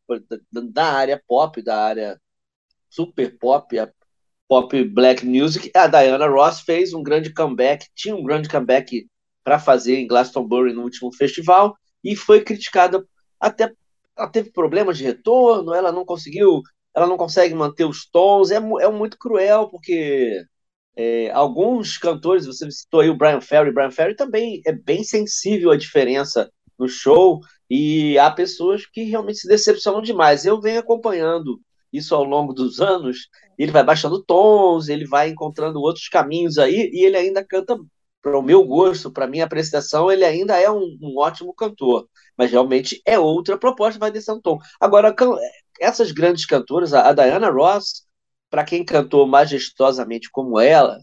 da 0.53 0.93
área 0.93 1.23
pop, 1.27 1.63
da 1.63 1.83
área 1.83 2.21
super 2.91 3.39
pop, 3.39 3.79
pop 4.49 4.83
black 4.85 5.25
music. 5.25 5.71
A 5.75 5.87
Diana 5.87 6.27
Ross 6.27 6.61
fez 6.61 6.95
um 6.95 7.03
grande 7.03 7.33
comeback, 7.33 7.87
tinha 7.95 8.17
um 8.17 8.23
grande 8.23 8.49
comeback 8.49 9.07
para 9.45 9.59
fazer 9.59 9.97
em 9.97 10.07
Glastonbury 10.07 10.73
no 10.73 10.83
último 10.83 11.13
festival 11.13 11.77
e 12.03 12.17
foi 12.17 12.43
criticada 12.43 13.05
até 13.39 13.73
ela 14.17 14.29
teve 14.29 14.51
problemas 14.51 14.99
de 14.99 15.05
retorno, 15.05 15.73
ela 15.73 15.93
não 15.93 16.05
conseguiu, 16.05 16.61
ela 16.95 17.07
não 17.07 17.17
consegue 17.17 17.55
manter 17.55 17.85
os 17.85 18.05
tons, 18.11 18.51
é, 18.51 18.57
é 18.57 18.91
muito 18.91 19.17
cruel, 19.17 19.69
porque 19.69 20.43
é, 20.97 21.31
alguns 21.31 21.97
cantores, 21.97 22.45
você 22.45 22.69
citou 22.71 23.01
aí 23.01 23.09
o 23.09 23.17
Brian 23.17 23.41
Ferry, 23.41 23.73
Brian 23.73 23.93
Ferry 23.93 24.17
também 24.17 24.61
é 24.67 24.73
bem 24.73 25.05
sensível 25.05 25.71
à 25.71 25.77
diferença 25.77 26.51
no 26.77 26.89
show, 26.89 27.41
e 27.71 28.19
há 28.19 28.31
pessoas 28.31 28.87
que 28.87 29.05
realmente 29.05 29.39
se 29.39 29.49
decepcionam 29.49 30.03
demais. 30.03 30.45
Eu 30.45 30.61
venho 30.61 30.81
acompanhando 30.81 31.61
isso 31.93 32.15
ao 32.15 32.25
longo 32.25 32.53
dos 32.53 32.81
anos, 32.81 33.29
ele 33.59 33.73
vai 33.73 33.83
baixando 33.85 34.23
tons, 34.23 34.89
ele 34.89 35.07
vai 35.07 35.31
encontrando 35.31 35.81
outros 35.81 36.09
caminhos 36.09 36.59
aí, 36.59 36.91
e 36.93 37.05
ele 37.05 37.17
ainda 37.17 37.45
canta, 37.45 37.77
para 38.23 38.39
o 38.39 38.43
meu 38.43 38.65
gosto, 38.65 39.11
para 39.11 39.27
minha 39.27 39.45
apreciação, 39.45 40.11
ele 40.11 40.25
ainda 40.25 40.59
é 40.59 40.71
um, 40.71 40.99
um, 41.01 41.19
ótimo 41.19 41.55
cantor, 41.55 42.09
mas 42.37 42.51
realmente 42.51 43.01
é 43.07 43.19
outra 43.19 43.57
proposta, 43.57 43.99
vai 43.99 44.11
descendo 44.11 44.41
tom. 44.41 44.59
Agora, 44.81 45.15
essas 45.81 46.13
grandes 46.13 46.45
cantoras, 46.45 46.93
a, 46.93 47.13
Diana 47.13 47.51
Ross, 47.51 48.05
para 48.51 48.65
quem 48.65 48.85
cantou 48.85 49.27
majestosamente 49.27 50.31
como 50.31 50.59
ela, 50.61 50.99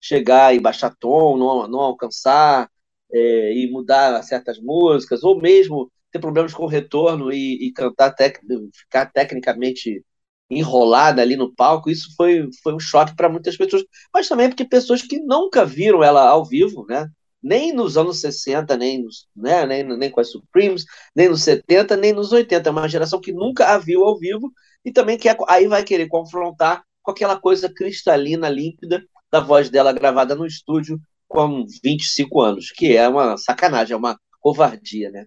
chegar 0.00 0.54
e 0.54 0.60
baixar 0.60 0.94
tom, 0.98 1.36
não, 1.36 1.68
não 1.68 1.80
alcançar 1.80 2.70
é, 3.12 3.54
e 3.54 3.70
mudar 3.70 4.22
certas 4.22 4.58
músicas, 4.60 5.22
ou 5.24 5.40
mesmo 5.40 5.90
ter 6.12 6.18
problemas 6.18 6.54
com 6.54 6.66
retorno 6.66 7.32
e, 7.32 7.66
e 7.66 7.72
cantar, 7.72 8.12
tec, 8.12 8.38
ficar 8.72 9.06
tecnicamente 9.06 10.04
enrolada 10.50 11.20
ali 11.20 11.36
no 11.36 11.54
palco, 11.54 11.90
isso 11.90 12.14
foi, 12.16 12.48
foi 12.62 12.74
um 12.74 12.80
choque 12.80 13.14
para 13.14 13.28
muitas 13.28 13.56
pessoas, 13.56 13.84
mas 14.12 14.28
também 14.28 14.48
porque 14.48 14.64
pessoas 14.64 15.02
que 15.02 15.18
nunca 15.20 15.64
viram 15.64 16.02
ela 16.02 16.28
ao 16.28 16.44
vivo, 16.44 16.86
né? 16.88 17.08
Nem 17.42 17.72
nos 17.72 17.96
anos 17.96 18.20
60, 18.20 18.76
nem, 18.76 19.02
nos, 19.02 19.28
né? 19.36 19.64
nem, 19.64 19.84
nem 19.84 20.10
com 20.10 20.20
as 20.20 20.30
Supremes, 20.30 20.84
nem 21.14 21.28
nos 21.28 21.42
70, 21.42 21.96
nem 21.96 22.12
nos 22.12 22.32
80. 22.32 22.68
É 22.68 22.72
uma 22.72 22.88
geração 22.88 23.20
que 23.20 23.32
nunca 23.32 23.68
a 23.68 23.78
viu 23.78 24.04
ao 24.04 24.18
vivo 24.18 24.52
e 24.84 24.90
também 24.90 25.16
quer, 25.16 25.36
aí 25.48 25.68
vai 25.68 25.84
querer 25.84 26.08
confrontar 26.08 26.82
com 27.02 27.12
aquela 27.12 27.38
coisa 27.38 27.72
cristalina, 27.72 28.48
límpida 28.48 29.04
da 29.30 29.40
voz 29.40 29.70
dela 29.70 29.92
gravada 29.92 30.34
no 30.34 30.46
estúdio 30.46 31.00
com 31.28 31.64
25 31.82 32.40
anos, 32.40 32.70
que 32.70 32.96
é 32.96 33.06
uma 33.06 33.36
sacanagem, 33.36 33.94
é 33.94 33.96
uma 33.96 34.18
covardia, 34.40 35.10
né? 35.10 35.26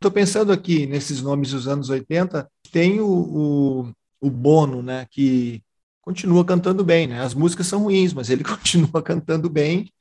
Estou 0.00 0.10
pensando 0.10 0.50
aqui 0.50 0.86
nesses 0.86 1.20
nomes 1.20 1.50
dos 1.50 1.68
anos 1.68 1.90
80, 1.90 2.50
tem 2.72 3.00
o, 3.00 3.06
o, 3.06 3.92
o, 4.18 4.30
Bono, 4.30 4.82
né, 4.82 5.06
que 5.10 5.62
continua 6.00 6.42
cantando 6.42 6.82
bem, 6.82 7.06
né? 7.06 7.20
As 7.20 7.34
músicas 7.34 7.66
são 7.66 7.82
ruins, 7.82 8.14
mas 8.14 8.30
ele 8.30 8.42
continua 8.42 9.02
cantando 9.02 9.50
bem. 9.50 9.92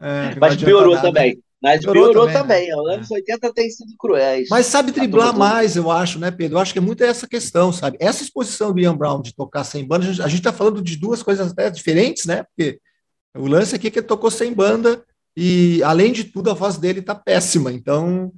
É, 0.00 0.34
mas 0.40 0.56
piorou 0.56 0.96
nada. 0.96 1.06
também. 1.06 1.40
Mas 1.62 1.82
piorou, 1.82 2.06
piorou 2.06 2.26
também. 2.26 2.66
também. 2.66 2.68
Né? 2.68 2.74
Os 2.74 2.88
anos 2.92 3.10
é. 3.12 3.14
80 3.14 3.54
tem 3.54 3.70
sido 3.70 3.92
cruéis. 3.96 4.48
Mas 4.50 4.66
sabe 4.66 4.90
driblar 4.90 5.32
mais, 5.32 5.76
eu 5.76 5.88
acho, 5.88 6.18
né, 6.18 6.32
Pedro? 6.32 6.56
Eu 6.56 6.60
acho 6.60 6.72
que 6.72 6.80
é 6.80 6.82
muito 6.82 7.04
essa 7.04 7.28
questão, 7.28 7.72
sabe? 7.72 7.98
Essa 8.00 8.24
exposição 8.24 8.72
do 8.72 8.80
Ian 8.80 8.96
Brown 8.96 9.22
de 9.22 9.32
tocar 9.32 9.62
sem 9.62 9.86
banda, 9.86 10.06
a 10.08 10.28
gente 10.28 10.38
está 10.40 10.52
falando 10.52 10.82
de 10.82 10.96
duas 10.96 11.22
coisas 11.22 11.52
até 11.52 11.70
diferentes, 11.70 12.26
né? 12.26 12.42
Porque 12.42 12.80
o 13.36 13.46
lance 13.46 13.76
aqui 13.76 13.86
é 13.86 13.90
que 13.92 14.00
ele 14.00 14.08
tocou 14.08 14.28
sem 14.28 14.52
banda 14.52 15.04
e, 15.36 15.82
além 15.82 16.12
de 16.12 16.24
tudo, 16.24 16.50
a 16.50 16.54
voz 16.54 16.76
dele 16.76 17.02
tá 17.02 17.14
péssima. 17.14 17.72
Então, 17.72 18.32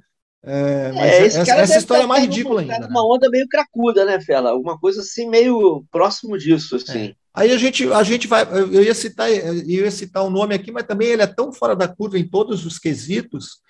é, 0.45 0.91
mas 0.91 1.05
é, 1.05 1.25
essa, 1.25 1.55
essa 1.55 1.77
história 1.77 2.03
é 2.03 2.07
mais 2.07 2.23
ridícula 2.23 2.61
ainda. 2.61 2.79
Né? 2.79 2.87
Uma 2.87 3.05
onda 3.05 3.29
meio 3.29 3.47
cracuda, 3.47 4.03
né, 4.03 4.19
Fela? 4.19 4.51
Alguma 4.51 4.77
coisa 4.77 5.01
assim, 5.01 5.29
meio 5.29 5.85
próximo 5.89 6.37
disso, 6.37 6.75
assim. 6.75 7.07
É. 7.07 7.15
Aí 7.33 7.51
a 7.51 7.57
gente, 7.57 7.91
a 7.91 8.03
gente 8.03 8.27
vai. 8.27 8.43
Eu 8.51 8.83
ia 8.83 8.93
citar, 8.93 9.31
eu 9.31 9.65
ia 9.65 9.91
citar 9.91 10.23
o 10.23 10.29
nome 10.29 10.53
aqui, 10.53 10.71
mas 10.71 10.85
também 10.85 11.07
ele 11.07 11.21
é 11.21 11.27
tão 11.27 11.51
fora 11.51 11.75
da 11.75 11.87
curva 11.87 12.19
em 12.19 12.27
todos 12.27 12.65
os 12.65 12.77
quesitos 12.77 13.61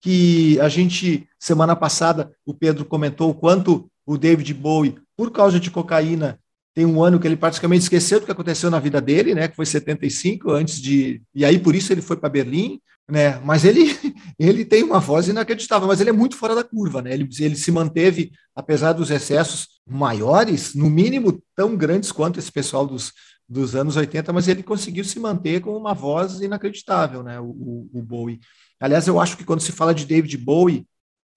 que 0.00 0.58
a 0.60 0.68
gente, 0.68 1.28
semana 1.38 1.76
passada, 1.76 2.32
o 2.46 2.54
Pedro 2.54 2.86
comentou 2.86 3.28
o 3.28 3.34
quanto 3.34 3.90
o 4.06 4.16
David 4.16 4.54
Bowie, 4.54 4.96
por 5.14 5.30
causa 5.30 5.60
de 5.60 5.70
cocaína, 5.70 6.40
tem 6.74 6.86
um 6.86 7.02
ano 7.02 7.18
que 7.18 7.26
ele 7.26 7.36
praticamente 7.36 7.82
esqueceu 7.82 8.20
do 8.20 8.26
que 8.26 8.32
aconteceu 8.32 8.70
na 8.70 8.78
vida 8.78 9.00
dele, 9.00 9.34
né, 9.34 9.48
que 9.48 9.56
foi 9.56 9.66
75, 9.66 10.50
antes 10.50 10.80
de. 10.80 11.22
E 11.34 11.44
aí, 11.44 11.58
por 11.58 11.74
isso, 11.74 11.92
ele 11.92 12.00
foi 12.00 12.16
para 12.16 12.28
Berlim, 12.28 12.80
né? 13.10 13.38
Mas 13.40 13.64
ele, 13.64 13.98
ele 14.38 14.64
tem 14.64 14.82
uma 14.82 15.00
voz 15.00 15.28
inacreditável, 15.28 15.88
mas 15.88 16.00
ele 16.00 16.10
é 16.10 16.12
muito 16.12 16.36
fora 16.36 16.54
da 16.54 16.64
curva, 16.64 17.02
né? 17.02 17.12
Ele, 17.12 17.28
ele 17.40 17.56
se 17.56 17.72
manteve, 17.72 18.30
apesar 18.54 18.92
dos 18.92 19.10
excessos 19.10 19.80
maiores, 19.86 20.74
no 20.74 20.88
mínimo 20.88 21.42
tão 21.56 21.76
grandes 21.76 22.12
quanto 22.12 22.38
esse 22.38 22.52
pessoal 22.52 22.86
dos, 22.86 23.12
dos 23.48 23.74
anos 23.74 23.96
80, 23.96 24.32
mas 24.32 24.46
ele 24.46 24.62
conseguiu 24.62 25.04
se 25.04 25.18
manter 25.18 25.60
com 25.60 25.76
uma 25.76 25.92
voz 25.92 26.40
inacreditável, 26.40 27.22
né? 27.22 27.40
O, 27.40 27.46
o, 27.46 27.90
o 27.94 28.02
Bowie. 28.02 28.40
Aliás, 28.78 29.08
eu 29.08 29.20
acho 29.20 29.36
que 29.36 29.44
quando 29.44 29.60
se 29.60 29.72
fala 29.72 29.92
de 29.92 30.06
David 30.06 30.38
Bowie, 30.38 30.86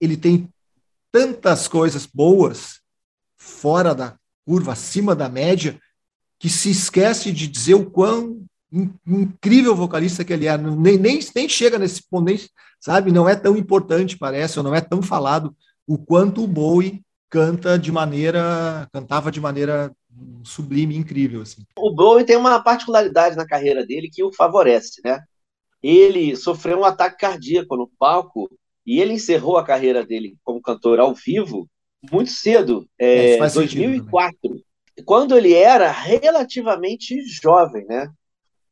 ele 0.00 0.16
tem 0.16 0.48
tantas 1.10 1.68
coisas 1.68 2.06
boas 2.06 2.80
fora 3.36 3.94
da 3.94 4.16
curva, 4.46 4.72
acima 4.72 5.14
da 5.14 5.28
média, 5.28 5.78
que 6.38 6.48
se 6.48 6.70
esquece 6.70 7.32
de 7.32 7.46
dizer 7.46 7.74
o 7.74 7.90
quão 7.90 8.44
incrível 9.06 9.74
vocalista 9.74 10.24
que 10.24 10.32
ele 10.32 10.46
é, 10.46 10.58
nem, 10.58 10.98
nem, 10.98 11.20
nem 11.34 11.48
chega 11.48 11.78
nesse 11.78 12.02
ponto, 12.08 12.24
nem, 12.24 12.38
sabe? 12.80 13.12
Não 13.12 13.28
é 13.28 13.36
tão 13.36 13.56
importante, 13.56 14.18
parece, 14.18 14.58
ou 14.58 14.64
não 14.64 14.74
é 14.74 14.80
tão 14.80 15.00
falado 15.00 15.54
o 15.86 15.96
quanto 15.96 16.42
o 16.42 16.46
Bowie 16.46 17.02
canta 17.30 17.78
de 17.78 17.92
maneira, 17.92 18.88
cantava 18.92 19.30
de 19.30 19.40
maneira 19.40 19.94
sublime, 20.44 20.96
incrível. 20.96 21.42
Assim. 21.42 21.62
O 21.76 21.94
Bowie 21.94 22.24
tem 22.24 22.36
uma 22.36 22.62
particularidade 22.62 23.36
na 23.36 23.46
carreira 23.46 23.84
dele 23.84 24.10
que 24.12 24.22
o 24.22 24.32
favorece, 24.32 25.00
né? 25.04 25.20
Ele 25.82 26.34
sofreu 26.36 26.78
um 26.78 26.84
ataque 26.84 27.18
cardíaco 27.18 27.76
no 27.76 27.90
palco 27.98 28.48
e 28.86 29.00
ele 29.00 29.14
encerrou 29.14 29.58
a 29.58 29.64
carreira 29.64 30.04
dele 30.04 30.36
como 30.42 30.62
cantor 30.62 31.00
ao 31.00 31.14
vivo 31.14 31.68
muito 32.10 32.30
cedo, 32.30 32.88
é, 32.98 33.36
2004, 33.38 34.62
quando 35.04 35.36
ele 35.36 35.52
era 35.52 35.90
relativamente 35.90 37.20
jovem, 37.26 37.84
né? 37.86 38.08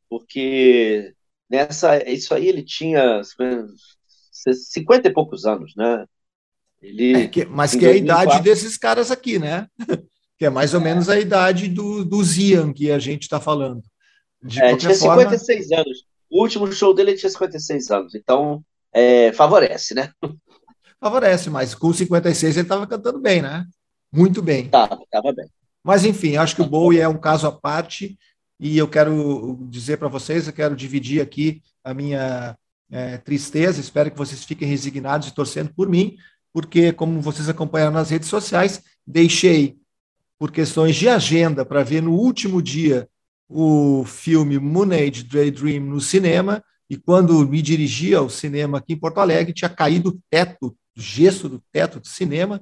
Porque 0.09 1.13
nessa 1.49 2.09
isso 2.09 2.33
aí 2.33 2.47
ele 2.47 2.63
tinha 2.63 3.21
50 3.23 5.07
e 5.07 5.13
poucos 5.13 5.45
anos, 5.45 5.73
né? 5.75 6.05
Ele, 6.81 7.23
é 7.23 7.27
que, 7.27 7.45
mas 7.45 7.73
que 7.73 7.85
é 7.85 7.91
a 7.91 7.95
idade 7.95 8.41
desses 8.41 8.77
caras 8.77 9.09
aqui, 9.09 9.39
né? 9.39 9.67
que 10.37 10.45
é 10.45 10.49
mais 10.49 10.73
ou 10.73 10.81
é. 10.81 10.83
menos 10.83 11.07
a 11.09 11.19
idade 11.19 11.69
do, 11.69 12.03
do 12.03 12.21
Zian 12.23 12.73
que 12.73 12.91
a 12.91 12.99
gente 12.99 13.23
está 13.23 13.39
falando. 13.39 13.81
De 14.41 14.61
é, 14.61 14.75
tinha 14.75 14.93
forma... 14.95 15.21
56 15.21 15.71
anos. 15.71 16.05
O 16.29 16.41
último 16.41 16.69
show 16.71 16.93
dele 16.93 17.15
tinha 17.15 17.29
56 17.29 17.91
anos, 17.91 18.15
então 18.15 18.63
é, 18.91 19.31
favorece, 19.31 19.93
né? 19.93 20.11
Favorece, 21.03 21.49
mas 21.49 21.75
com 21.75 21.91
56 21.91 22.55
ele 22.55 22.63
estava 22.63 22.87
cantando 22.87 23.19
bem, 23.19 23.41
né? 23.41 23.65
Muito 24.11 24.41
bem. 24.41 24.69
Tava, 24.69 24.97
bem. 25.35 25.47
Mas 25.83 26.05
enfim, 26.05 26.37
acho 26.37 26.55
que 26.55 26.61
o 26.61 26.67
Bowie 26.67 26.99
é 26.99 27.07
um 27.07 27.17
caso 27.17 27.45
à 27.45 27.51
parte 27.51 28.17
e 28.59 28.77
eu 28.77 28.87
quero 28.87 29.57
dizer 29.69 29.97
para 29.97 30.07
vocês, 30.07 30.47
eu 30.47 30.53
quero 30.53 30.75
dividir 30.75 31.21
aqui 31.21 31.61
a 31.83 31.93
minha 31.93 32.57
é, 32.89 33.17
tristeza, 33.17 33.81
espero 33.81 34.09
que 34.09 34.17
vocês 34.17 34.45
fiquem 34.45 34.67
resignados 34.67 35.27
e 35.27 35.33
torcendo 35.33 35.73
por 35.73 35.89
mim, 35.89 36.15
porque 36.53 36.93
como 36.93 37.19
vocês 37.19 37.49
acompanharam 37.49 37.91
nas 37.91 38.09
redes 38.09 38.29
sociais, 38.29 38.81
deixei 39.05 39.75
por 40.39 40.51
questões 40.51 40.95
de 40.95 41.09
agenda 41.09 41.65
para 41.65 41.83
ver 41.83 42.01
no 42.01 42.13
último 42.13 42.61
dia 42.61 43.09
o 43.49 44.05
filme 44.05 44.57
Moon 44.57 44.91
Age 44.93 45.23
Daydream 45.23 45.83
no 45.83 45.99
cinema, 45.99 46.63
e 46.89 46.97
quando 46.97 47.47
me 47.47 47.61
dirigia 47.61 48.19
ao 48.19 48.29
cinema 48.29 48.77
aqui 48.77 48.93
em 48.93 48.99
Porto 48.99 49.19
Alegre, 49.19 49.53
tinha 49.53 49.69
caído 49.69 50.09
o 50.09 50.19
teto 50.29 50.75
gesso 50.95 51.49
do 51.49 51.63
teto 51.71 51.99
do 51.99 52.07
cinema. 52.07 52.61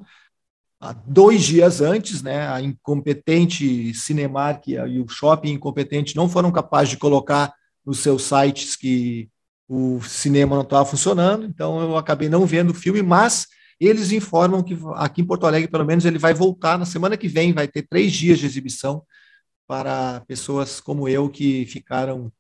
Há 0.80 0.94
dois 0.94 1.44
dias 1.44 1.82
antes, 1.82 2.22
né, 2.24 2.48
a 2.48 2.62
incompetente 2.62 3.94
Cinemark 3.94 4.68
e 4.68 5.00
o 5.00 5.08
shopping 5.08 5.52
incompetente 5.52 6.16
não 6.16 6.28
foram 6.30 6.52
capazes 6.52 6.90
de 6.90 6.98
colocar 6.98 7.54
nos 7.86 8.00
seus 8.00 8.24
sites 8.24 8.76
que 8.76 9.30
o 9.68 10.02
cinema 10.02 10.56
não 10.56 10.64
estava 10.64 10.86
funcionando, 10.86 11.46
então 11.46 11.80
eu 11.80 11.98
acabei 11.98 12.28
não 12.28 12.46
vendo 12.46 12.72
o 12.72 12.76
filme, 12.76 13.02
mas 13.02 13.48
eles 13.80 14.12
informam 14.12 14.62
que 14.62 14.78
aqui 14.96 15.22
em 15.22 15.26
Porto 15.26 15.48
Alegre, 15.48 15.70
pelo 15.70 15.86
menos, 15.86 16.06
ele 16.06 16.20
vai 16.20 16.34
voltar 16.34 16.78
na 16.78 16.86
semana 16.86 17.18
que 17.18 17.28
vem, 17.28 17.54
vai 17.54 17.68
ter 17.68 17.82
três 17.84 18.12
dias 18.12 18.38
de 18.38 18.46
exibição 18.46 19.04
para 19.68 20.22
pessoas 20.28 20.80
como 20.80 21.08
eu 21.08 21.30
que 21.30 21.66
ficaram 21.66 22.32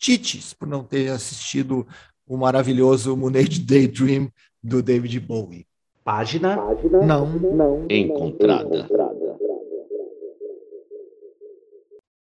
tites 0.00 0.54
por 0.54 0.66
não 0.66 0.82
ter 0.82 1.10
assistido 1.10 1.86
o 2.26 2.36
maravilhoso 2.36 3.16
Moonage 3.16 3.60
Daydream 3.60 4.32
do 4.62 4.82
David 4.82 5.20
Bowie. 5.20 5.66
Página, 6.02 6.56
Página 6.56 7.02
não, 7.02 7.26
não 7.26 7.86
encontrada. 7.88 8.88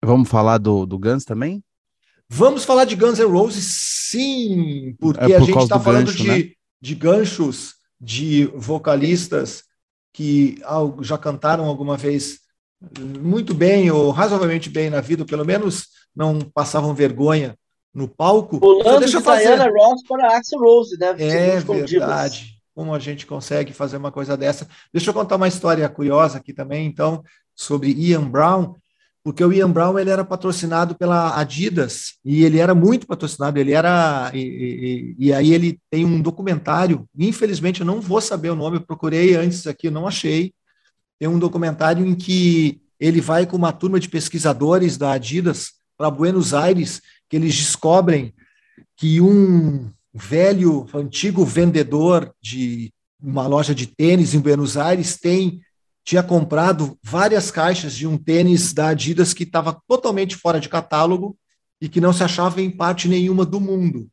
Vamos 0.03 0.29
falar 0.29 0.59
do, 0.59 0.87
do 0.87 0.99
Guns 0.99 1.25
também? 1.25 1.63
Vamos 2.29 2.65
falar 2.65 2.85
de 2.85 2.97
Guns 2.97 3.19
N' 3.19 3.27
Roses, 3.27 3.65
sim, 4.11 4.97
porque 4.99 5.33
é 5.33 5.39
por 5.39 5.43
a 5.43 5.47
gente 5.47 5.59
está 5.59 5.79
falando 5.79 6.07
gancho, 6.07 6.23
de, 6.23 6.29
né? 6.29 6.51
de 6.81 6.95
ganchos 6.95 7.75
de 8.01 8.47
vocalistas 8.55 9.65
que 10.13 10.59
já 11.03 11.19
cantaram 11.19 11.67
alguma 11.67 11.97
vez 11.97 12.41
muito 13.23 13.55
bem 13.55 13.91
ou 13.91 14.11
razoavelmente 14.11 14.71
bem 14.71 14.91
na 14.91 15.01
vida, 15.01 15.23
ou 15.23 15.27
pelo 15.27 15.45
menos 15.45 15.89
não 16.15 16.41
passavam 16.41 16.95
vergonha 16.95 17.57
no 17.97 18.07
palco. 18.07 18.61
Pulando 18.61 19.01
deixa 19.01 19.19
de 19.19 19.25
fazer. 19.25 19.57
Diana 19.57 19.71
Ross 19.71 20.03
para 20.07 20.37
Axel 20.37 20.61
Rose, 20.61 20.99
né? 20.99 21.15
É 21.19 21.61
verdade. 21.61 22.57
Como 22.75 22.95
a 22.95 22.99
gente 22.99 23.27
consegue 23.27 23.73
fazer 23.73 23.97
uma 23.97 24.13
coisa 24.13 24.37
dessa? 24.37 24.69
Deixa 24.93 25.11
eu 25.11 25.15
contar 25.15 25.37
uma 25.37 25.49
história 25.49 25.89
curiosa 25.89 26.39
aqui 26.39 26.53
também, 26.53 26.87
então, 26.87 27.25
sobre 27.55 27.91
Ian 27.91 28.29
Brown, 28.29 28.75
porque 29.25 29.43
o 29.43 29.51
Ian 29.51 29.71
Brown 29.71 29.99
ele 29.99 30.11
era 30.11 30.25
patrocinado 30.25 30.95
pela 30.95 31.41
Adidas 31.41 32.19
e 32.23 32.45
ele 32.45 32.59
era 32.59 32.75
muito 32.75 33.07
patrocinado. 33.07 33.59
Ele 33.59 33.73
era 33.73 34.31
e, 34.35 35.15
e, 35.19 35.27
e 35.27 35.33
aí 35.33 35.53
ele 35.53 35.81
tem 35.91 36.05
um 36.05 36.21
documentário. 36.21 37.09
Infelizmente 37.19 37.81
eu 37.81 37.87
não 37.87 38.01
vou 38.01 38.21
saber 38.21 38.51
o 38.51 38.55
nome. 38.57 38.79
Procurei 38.79 39.35
antes 39.35 39.67
aqui, 39.67 39.91
não 39.91 40.07
achei 40.07 40.53
tem 41.19 41.29
um 41.29 41.39
documentário 41.39 42.07
em 42.07 42.15
que 42.15 42.81
ele 43.01 43.21
vai 43.21 43.47
com 43.47 43.57
uma 43.57 43.73
turma 43.73 43.99
de 43.99 44.09
pesquisadores 44.09 44.97
da 44.97 45.13
Adidas 45.13 45.73
para 45.97 46.11
Buenos 46.11 46.53
Aires, 46.53 47.01
que 47.29 47.37
eles 47.37 47.55
descobrem 47.55 48.35
que 48.97 49.21
um 49.21 49.91
velho, 50.13 50.87
antigo 50.95 51.45
vendedor 51.45 52.35
de 52.41 52.93
uma 53.21 53.47
loja 53.47 53.75
de 53.75 53.87
tênis 53.87 54.35
em 54.35 54.41
Buenos 54.41 54.77
Aires 54.77 55.19
tem 55.19 55.61
tinha 56.05 56.23
comprado 56.23 56.97
várias 57.03 57.51
caixas 57.51 57.97
de 57.97 58.07
um 58.07 58.17
tênis 58.17 58.73
da 58.73 58.89
Adidas 58.91 59.35
que 59.35 59.43
estava 59.43 59.77
totalmente 59.89 60.37
fora 60.37 60.61
de 60.61 60.69
catálogo 60.69 61.37
e 61.81 61.89
que 61.89 62.01
não 62.01 62.13
se 62.13 62.23
achava 62.23 62.63
em 62.63 62.71
parte 62.71 63.09
nenhuma 63.09 63.45
do 63.45 63.61
mundo. 63.61 64.09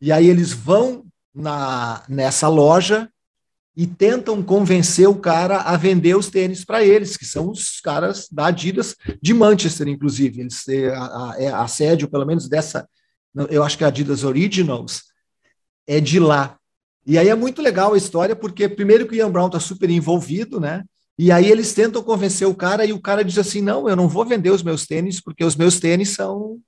E 0.00 0.10
aí 0.10 0.26
eles 0.26 0.52
vão 0.52 1.04
na, 1.34 2.02
nessa 2.08 2.48
loja 2.48 3.10
e 3.76 3.86
tentam 3.86 4.42
convencer 4.42 5.08
o 5.08 5.14
cara 5.14 5.62
a 5.62 5.76
vender 5.76 6.14
os 6.14 6.28
tênis 6.28 6.64
para 6.64 6.84
eles, 6.84 7.16
que 7.16 7.24
são 7.24 7.48
os 7.50 7.80
caras 7.80 8.28
da 8.30 8.46
Adidas 8.46 8.94
de 9.20 9.32
Manchester, 9.32 9.88
inclusive. 9.88 10.40
Eles 10.40 10.68
é 10.68 10.94
a, 10.94 11.34
é 11.38 12.06
pelo 12.06 12.26
menos 12.26 12.48
dessa, 12.48 12.86
eu 13.48 13.62
acho 13.62 13.78
que 13.78 13.84
a 13.84 13.88
Adidas 13.88 14.24
Originals 14.24 15.04
é 15.86 16.00
de 16.00 16.20
lá. 16.20 16.58
E 17.06 17.18
aí 17.18 17.28
é 17.28 17.34
muito 17.34 17.62
legal 17.62 17.94
a 17.94 17.98
história, 17.98 18.36
porque 18.36 18.68
primeiro 18.68 19.06
que 19.06 19.14
o 19.14 19.16
Ian 19.16 19.30
Brown 19.30 19.46
está 19.46 19.58
super 19.58 19.90
envolvido, 19.90 20.60
né? 20.60 20.84
E 21.18 21.32
aí 21.32 21.50
eles 21.50 21.74
tentam 21.74 22.02
convencer 22.02 22.46
o 22.46 22.54
cara 22.54 22.84
e 22.84 22.92
o 22.92 23.00
cara 23.00 23.24
diz 23.24 23.38
assim: 23.38 23.60
"Não, 23.60 23.88
eu 23.88 23.96
não 23.96 24.08
vou 24.08 24.24
vender 24.24 24.50
os 24.50 24.62
meus 24.62 24.86
tênis 24.86 25.20
porque 25.20 25.44
os 25.44 25.56
meus 25.56 25.80
tênis 25.80 26.10
são 26.10 26.60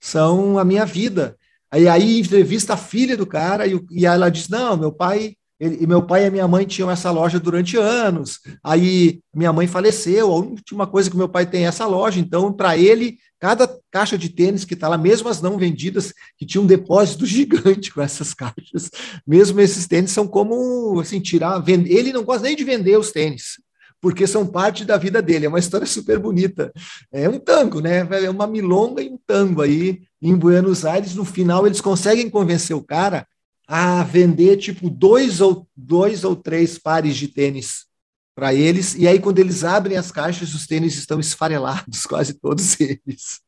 são 0.00 0.58
a 0.58 0.64
minha 0.64 0.86
vida". 0.86 1.36
Aí 1.70 1.86
aí 1.88 2.20
entrevista 2.20 2.74
a 2.74 2.76
filha 2.76 3.16
do 3.16 3.26
cara 3.26 3.66
e, 3.66 3.78
e 3.90 4.06
ela 4.06 4.30
diz: 4.30 4.48
"Não, 4.48 4.76
meu 4.76 4.92
pai 4.92 5.36
ele, 5.60 5.78
e 5.80 5.86
meu 5.86 6.02
pai 6.02 6.26
e 6.26 6.30
minha 6.30 6.46
mãe 6.46 6.64
tinham 6.64 6.90
essa 6.90 7.10
loja 7.10 7.40
durante 7.40 7.76
anos. 7.76 8.40
Aí 8.62 9.20
minha 9.34 9.52
mãe 9.52 9.66
faleceu, 9.66 10.30
a 10.30 10.36
última 10.36 10.86
coisa 10.86 11.10
que 11.10 11.16
meu 11.16 11.28
pai 11.28 11.46
tem 11.46 11.64
é 11.64 11.68
essa 11.68 11.86
loja. 11.86 12.20
Então, 12.20 12.52
para 12.52 12.76
ele, 12.76 13.18
cada 13.40 13.68
caixa 13.90 14.16
de 14.16 14.28
tênis 14.28 14.64
que 14.64 14.74
está 14.74 14.88
lá, 14.88 14.96
mesmo 14.96 15.28
as 15.28 15.42
não 15.42 15.58
vendidas, 15.58 16.12
que 16.36 16.46
tinha 16.46 16.62
um 16.62 16.66
depósito 16.66 17.26
gigante 17.26 17.92
com 17.92 18.00
essas 18.00 18.32
caixas, 18.32 18.90
mesmo 19.26 19.60
esses 19.60 19.86
tênis 19.86 20.12
são 20.12 20.28
como 20.28 21.00
assim, 21.00 21.20
tirar. 21.20 21.58
Vender. 21.58 21.92
Ele 21.92 22.12
não 22.12 22.22
gosta 22.22 22.44
nem 22.44 22.56
de 22.56 22.64
vender 22.64 22.96
os 22.96 23.10
tênis 23.10 23.60
porque 24.00 24.28
são 24.28 24.46
parte 24.46 24.84
da 24.84 24.96
vida 24.96 25.20
dele. 25.20 25.46
É 25.46 25.48
uma 25.48 25.58
história 25.58 25.84
super 25.88 26.20
bonita. 26.20 26.72
É 27.10 27.28
um 27.28 27.38
tango, 27.38 27.80
né? 27.80 28.06
É 28.22 28.30
uma 28.30 28.46
milonga 28.46 29.02
e 29.02 29.08
um 29.08 29.18
tango 29.26 29.62
aí 29.62 30.02
em 30.22 30.36
Buenos 30.36 30.84
Aires. 30.84 31.16
No 31.16 31.24
final, 31.24 31.66
eles 31.66 31.80
conseguem 31.80 32.30
convencer 32.30 32.76
o 32.76 32.82
cara 32.82 33.26
a 33.70 34.02
vender 34.02 34.56
tipo 34.56 34.88
dois 34.88 35.42
ou 35.42 35.68
dois 35.76 36.24
ou 36.24 36.34
três 36.34 36.78
pares 36.78 37.18
de 37.18 37.28
tênis 37.28 37.84
para 38.34 38.54
eles. 38.54 38.94
E 38.94 39.06
aí 39.06 39.20
quando 39.20 39.38
eles 39.40 39.62
abrem 39.62 39.98
as 39.98 40.10
caixas 40.10 40.54
os 40.54 40.66
tênis 40.66 40.96
estão 40.96 41.20
esfarelados 41.20 42.04
quase 42.08 42.32
todos 42.32 42.80
eles. 42.80 43.42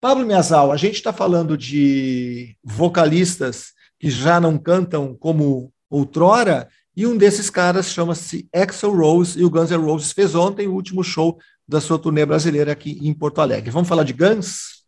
Pablo 0.00 0.24
Miazal, 0.24 0.72
a 0.72 0.76
gente 0.76 0.94
está 0.94 1.12
falando 1.12 1.58
de 1.58 2.56
vocalistas 2.62 3.72
que 3.98 4.08
já 4.08 4.40
não 4.40 4.56
cantam 4.56 5.14
como 5.14 5.72
outrora, 5.90 6.68
e 6.98 7.06
um 7.06 7.16
desses 7.16 7.48
caras 7.48 7.92
chama-se 7.92 8.48
Axel 8.52 8.92
Rose, 8.92 9.38
e 9.38 9.44
o 9.44 9.50
Guns 9.50 9.70
N' 9.70 9.76
Roses 9.76 10.10
fez 10.10 10.34
ontem 10.34 10.66
o 10.66 10.74
último 10.74 11.04
show 11.04 11.38
da 11.66 11.80
sua 11.80 11.96
turnê 11.96 12.26
brasileira 12.26 12.72
aqui 12.72 12.98
em 13.00 13.14
Porto 13.14 13.40
Alegre. 13.40 13.70
Vamos 13.70 13.88
falar 13.88 14.02
de 14.02 14.12
Guns? 14.12 14.82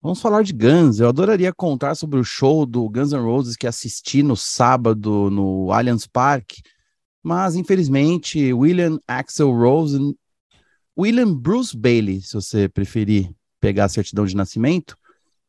Vamos 0.00 0.20
falar 0.20 0.44
de 0.44 0.52
Guns. 0.52 1.00
Eu 1.00 1.08
adoraria 1.08 1.52
contar 1.52 1.96
sobre 1.96 2.20
o 2.20 2.22
show 2.22 2.64
do 2.64 2.88
Guns 2.88 3.10
N' 3.10 3.18
Roses 3.18 3.56
que 3.56 3.66
assisti 3.66 4.22
no 4.22 4.36
sábado 4.36 5.30
no 5.32 5.72
Allianz 5.72 6.06
Parque, 6.06 6.62
mas 7.24 7.56
infelizmente 7.56 8.52
William 8.52 8.96
Axel 9.08 9.50
Rose, 9.50 9.98
William 10.96 11.34
Bruce 11.34 11.76
Bailey, 11.76 12.22
se 12.22 12.34
você 12.34 12.68
preferir 12.68 13.32
pegar 13.60 13.86
a 13.86 13.88
certidão 13.88 14.24
de 14.24 14.36
nascimento, 14.36 14.96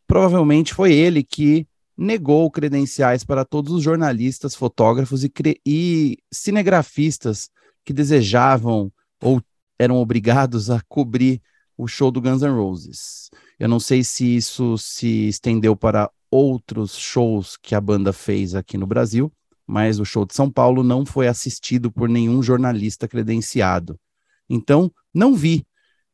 provavelmente 0.08 0.74
foi 0.74 0.92
ele 0.92 1.22
que 1.22 1.68
negou 2.00 2.50
credenciais 2.50 3.26
para 3.26 3.44
todos 3.44 3.74
os 3.74 3.84
jornalistas, 3.84 4.56
fotógrafos 4.56 5.26
e, 5.26 5.32
e 5.66 6.18
cinegrafistas 6.32 7.50
que 7.84 7.92
desejavam 7.92 8.90
ou 9.22 9.42
eram 9.78 9.98
obrigados 9.98 10.70
a 10.70 10.82
cobrir 10.88 11.42
o 11.78 11.88
show 11.88 12.10
do 12.10 12.22
Guns 12.22 12.42
N' 12.42 12.56
Roses. 12.56 13.30
Eu 13.60 13.68
não 13.68 13.82
sei 13.82 14.02
se 14.02 14.38
isso 14.38 14.78
se 14.78 15.28
estendeu 15.28 15.76
para 15.76 16.10
outros 16.32 16.98
shows 16.98 17.58
que 17.58 17.76
a 17.76 17.82
banda 17.82 18.14
fez 18.14 18.56
aqui 18.56 18.78
no 18.78 18.88
Brasil, 18.88 19.30
mas 19.68 20.00
o 20.00 20.06
show 20.06 20.26
de 20.26 20.34
São 20.34 20.50
Paulo 20.50 20.84
não 20.84 21.06
foi 21.06 21.28
assistido 21.28 21.92
por 21.92 22.08
nenhum 22.08 22.42
jornalista 22.42 23.10
credenciado. 23.10 24.00
Então, 24.50 24.90
não 25.14 25.36
vi. 25.36 25.66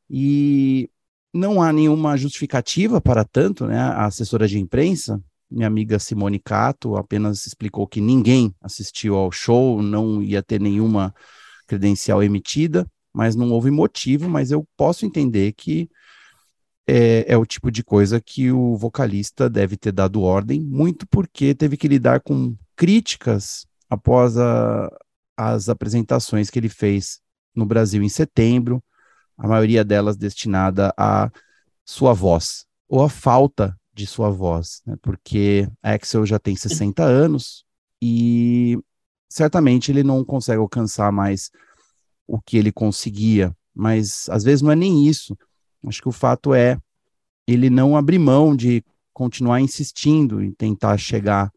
E 0.10 0.89
não 1.32 1.62
há 1.62 1.71
nenhuma 1.71 2.17
justificativa 2.17 3.00
para 3.00 3.24
tanto, 3.24 3.67
né? 3.67 3.78
A 3.78 4.06
assessora 4.06 4.48
de 4.48 4.60
imprensa 4.60 5.21
minha 5.50 5.68
amiga 5.68 6.00
Simone 6.00 6.40
Cato 6.40 6.96
apenas 6.96 7.46
explicou 7.46 7.88
que 7.88 8.02
ninguém 8.02 8.54
assistiu 8.62 9.16
ao 9.16 9.32
show, 9.32 9.82
não 9.82 10.22
ia 10.22 10.42
ter 10.42 10.60
nenhuma 10.60 11.14
credencial 11.68 12.24
emitida, 12.24 12.88
mas 13.14 13.36
não 13.36 13.52
houve 13.52 13.72
motivo, 13.72 14.30
mas 14.30 14.52
eu 14.52 14.68
posso 14.76 15.06
entender 15.06 15.54
que 15.54 15.90
é, 16.88 17.34
é, 17.34 17.38
o 17.38 17.46
tipo 17.46 17.72
de 17.72 17.84
coisa 17.84 18.22
que 18.22 18.52
o 18.52 18.78
vocalista 18.78 19.50
deve 19.50 19.76
ter 19.76 19.92
dado 19.92 20.22
ordem, 20.22 20.62
muito 20.62 21.08
porque 21.08 21.56
teve 21.56 21.78
que 21.78 21.88
lidar 21.88 22.20
com 22.22 22.56
críticas 22.76 23.66
após 23.90 24.38
a, 24.38 24.90
as 25.36 25.70
apresentações 25.70 26.50
que 26.50 26.60
ele 26.60 26.70
fez 26.70 27.20
no 27.56 27.66
Brasil 27.66 28.04
em 28.04 28.10
setembro, 28.10 28.84
a 29.38 29.48
maioria 29.48 29.84
delas 29.84 30.18
destinada 30.18 30.94
à 30.98 31.32
sua 31.84 32.14
voz, 32.14 32.66
ou 32.88 33.04
a 33.04 33.10
falta 33.10 33.76
de 33.96 34.06
sua 34.06 34.30
voz, 34.30 34.82
né? 34.86 34.96
porque 35.02 35.68
Axel 35.82 36.26
já 36.26 36.38
tem 36.38 36.54
60 36.54 37.02
anos 37.02 37.64
e 38.02 38.78
certamente 39.30 39.90
ele 39.90 40.04
não 40.04 40.24
consegue 40.24 40.60
alcançar 40.60 41.14
mais 41.14 41.50
o 42.28 42.42
que 42.42 42.58
ele 42.58 42.74
conseguia, 42.74 43.56
mas 43.74 44.28
às 44.30 44.44
vezes 44.44 44.62
não 44.62 44.72
é 44.72 44.76
nem 44.76 45.08
isso. 45.08 45.38
Acho 45.88 46.02
que 46.02 46.10
o 46.10 46.12
fato 46.12 46.54
é 46.54 46.78
ele 47.48 47.70
não 47.70 47.96
abrir 47.96 48.20
mão 48.20 48.54
de 48.54 48.84
continuar 49.14 49.62
insistindo 49.62 50.44
em 50.44 50.52
tentar 50.52 50.98
chegar 50.98 51.50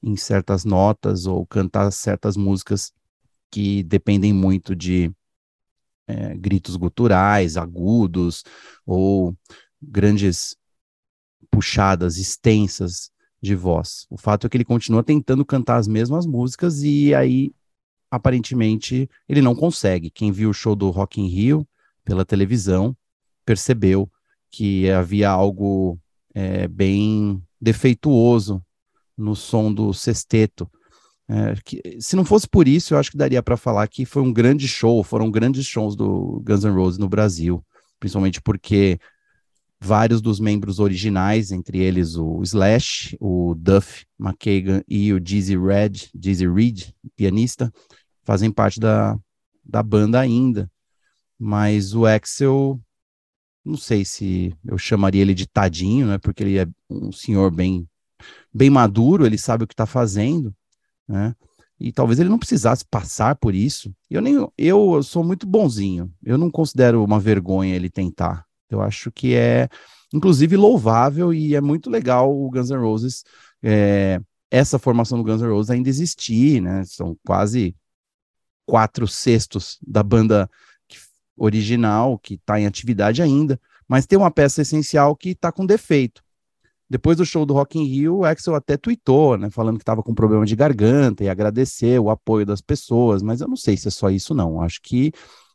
em 0.00 0.16
certas 0.16 0.64
notas 0.64 1.26
ou 1.26 1.44
cantar 1.46 1.90
certas 1.90 2.36
músicas 2.36 2.92
que 3.50 3.82
dependem 3.82 4.32
muito 4.32 4.76
de 4.76 5.10
é, 6.06 6.36
gritos 6.36 6.76
guturais, 6.76 7.56
agudos 7.56 8.44
ou 8.86 9.36
grandes 9.80 10.56
puxadas, 11.52 12.16
extensas 12.16 13.10
de 13.40 13.54
voz. 13.54 14.06
O 14.08 14.16
fato 14.16 14.46
é 14.46 14.50
que 14.50 14.56
ele 14.56 14.64
continua 14.64 15.02
tentando 15.02 15.44
cantar 15.44 15.76
as 15.76 15.86
mesmas 15.86 16.24
músicas 16.24 16.82
e 16.82 17.14
aí, 17.14 17.52
aparentemente, 18.10 19.08
ele 19.28 19.42
não 19.42 19.54
consegue. 19.54 20.10
Quem 20.10 20.32
viu 20.32 20.50
o 20.50 20.54
show 20.54 20.74
do 20.74 20.88
Rock 20.90 21.20
in 21.20 21.28
Rio 21.28 21.68
pela 22.04 22.24
televisão 22.24 22.96
percebeu 23.44 24.10
que 24.50 24.90
havia 24.90 25.28
algo 25.28 25.98
é, 26.34 26.66
bem 26.66 27.42
defeituoso 27.60 28.64
no 29.16 29.36
som 29.36 29.72
do 29.72 29.92
sexteto. 29.92 30.70
É, 31.28 31.54
que, 31.64 31.98
se 32.00 32.16
não 32.16 32.24
fosse 32.24 32.48
por 32.48 32.66
isso, 32.66 32.94
eu 32.94 32.98
acho 32.98 33.10
que 33.10 33.16
daria 33.16 33.42
para 33.42 33.56
falar 33.56 33.86
que 33.88 34.04
foi 34.04 34.22
um 34.22 34.32
grande 34.32 34.66
show, 34.66 35.02
foram 35.02 35.30
grandes 35.30 35.66
shows 35.66 35.94
do 35.96 36.42
Guns 36.44 36.64
N' 36.64 36.74
Roses 36.74 36.98
no 36.98 37.08
Brasil, 37.08 37.64
principalmente 37.98 38.40
porque 38.40 38.98
vários 39.82 40.22
dos 40.22 40.38
membros 40.38 40.78
originais, 40.78 41.50
entre 41.50 41.78
eles 41.78 42.14
o 42.14 42.40
Slash, 42.42 43.16
o 43.20 43.52
Duff 43.56 44.06
McKagan 44.18 44.80
e 44.86 45.12
o 45.12 45.18
Dizzy 45.18 45.58
Red, 45.58 46.08
Dizzy 46.14 46.46
Reed, 46.48 46.90
pianista, 47.16 47.72
fazem 48.22 48.50
parte 48.52 48.78
da, 48.78 49.18
da 49.64 49.82
banda 49.82 50.20
ainda. 50.20 50.70
Mas 51.36 51.94
o 51.94 52.06
Axel, 52.06 52.80
não 53.64 53.76
sei 53.76 54.04
se 54.04 54.54
eu 54.64 54.78
chamaria 54.78 55.22
ele 55.22 55.34
de 55.34 55.48
tadinho, 55.48 56.06
né? 56.06 56.18
Porque 56.18 56.44
ele 56.44 56.58
é 56.58 56.66
um 56.88 57.10
senhor 57.10 57.50
bem, 57.50 57.84
bem 58.54 58.70
maduro, 58.70 59.26
ele 59.26 59.36
sabe 59.36 59.64
o 59.64 59.66
que 59.66 59.74
está 59.74 59.84
fazendo, 59.84 60.54
né? 61.08 61.34
E 61.80 61.90
talvez 61.90 62.20
ele 62.20 62.28
não 62.28 62.38
precisasse 62.38 62.84
passar 62.88 63.34
por 63.34 63.52
isso. 63.52 63.92
Eu 64.08 64.22
nem 64.22 64.36
eu 64.56 65.02
sou 65.02 65.24
muito 65.24 65.44
bonzinho. 65.44 66.12
Eu 66.22 66.38
não 66.38 66.48
considero 66.48 67.02
uma 67.02 67.18
vergonha 67.18 67.74
ele 67.74 67.90
tentar. 67.90 68.46
Eu 68.72 68.80
acho 68.82 69.10
que 69.10 69.34
é, 69.34 69.68
inclusive, 70.12 70.56
louvável 70.56 71.32
e 71.32 71.54
é 71.54 71.60
muito 71.60 71.90
legal 71.90 72.34
o 72.34 72.50
Guns 72.50 72.70
N' 72.70 72.80
Roses 72.80 73.24
é, 73.62 74.20
essa 74.50 74.78
formação 74.78 75.18
do 75.18 75.24
Guns 75.24 75.40
N' 75.40 75.48
Roses 75.48 75.70
ainda 75.70 75.88
existir, 75.88 76.60
né? 76.60 76.84
São 76.84 77.16
quase 77.24 77.74
quatro 78.66 79.06
sextos 79.06 79.78
da 79.86 80.02
banda 80.02 80.48
original 81.36 82.18
que 82.18 82.34
está 82.34 82.60
em 82.60 82.66
atividade 82.66 83.22
ainda, 83.22 83.60
mas 83.88 84.06
tem 84.06 84.18
uma 84.18 84.30
peça 84.30 84.62
essencial 84.62 85.16
que 85.16 85.30
está 85.30 85.50
com 85.50 85.66
defeito. 85.66 86.22
Depois 86.88 87.16
do 87.16 87.24
show 87.24 87.46
do 87.46 87.54
Rock 87.54 87.78
in 87.78 87.84
Rio, 87.84 88.18
o 88.18 88.24
Axel 88.24 88.54
até 88.54 88.76
tweetou, 88.76 89.38
né, 89.38 89.48
falando 89.48 89.78
que 89.78 89.82
estava 89.82 90.02
com 90.02 90.14
problema 90.14 90.44
de 90.44 90.54
garganta 90.54 91.24
e 91.24 91.28
agradeceu 91.28 92.04
o 92.04 92.10
apoio 92.10 92.44
das 92.44 92.60
pessoas, 92.60 93.22
mas 93.22 93.40
eu 93.40 93.48
não 93.48 93.56
sei 93.56 93.78
se 93.78 93.88
é 93.88 93.90
só 93.90 94.10
isso 94.10 94.34
não. 94.34 94.60
Acho 94.60 94.80
que 94.82 95.10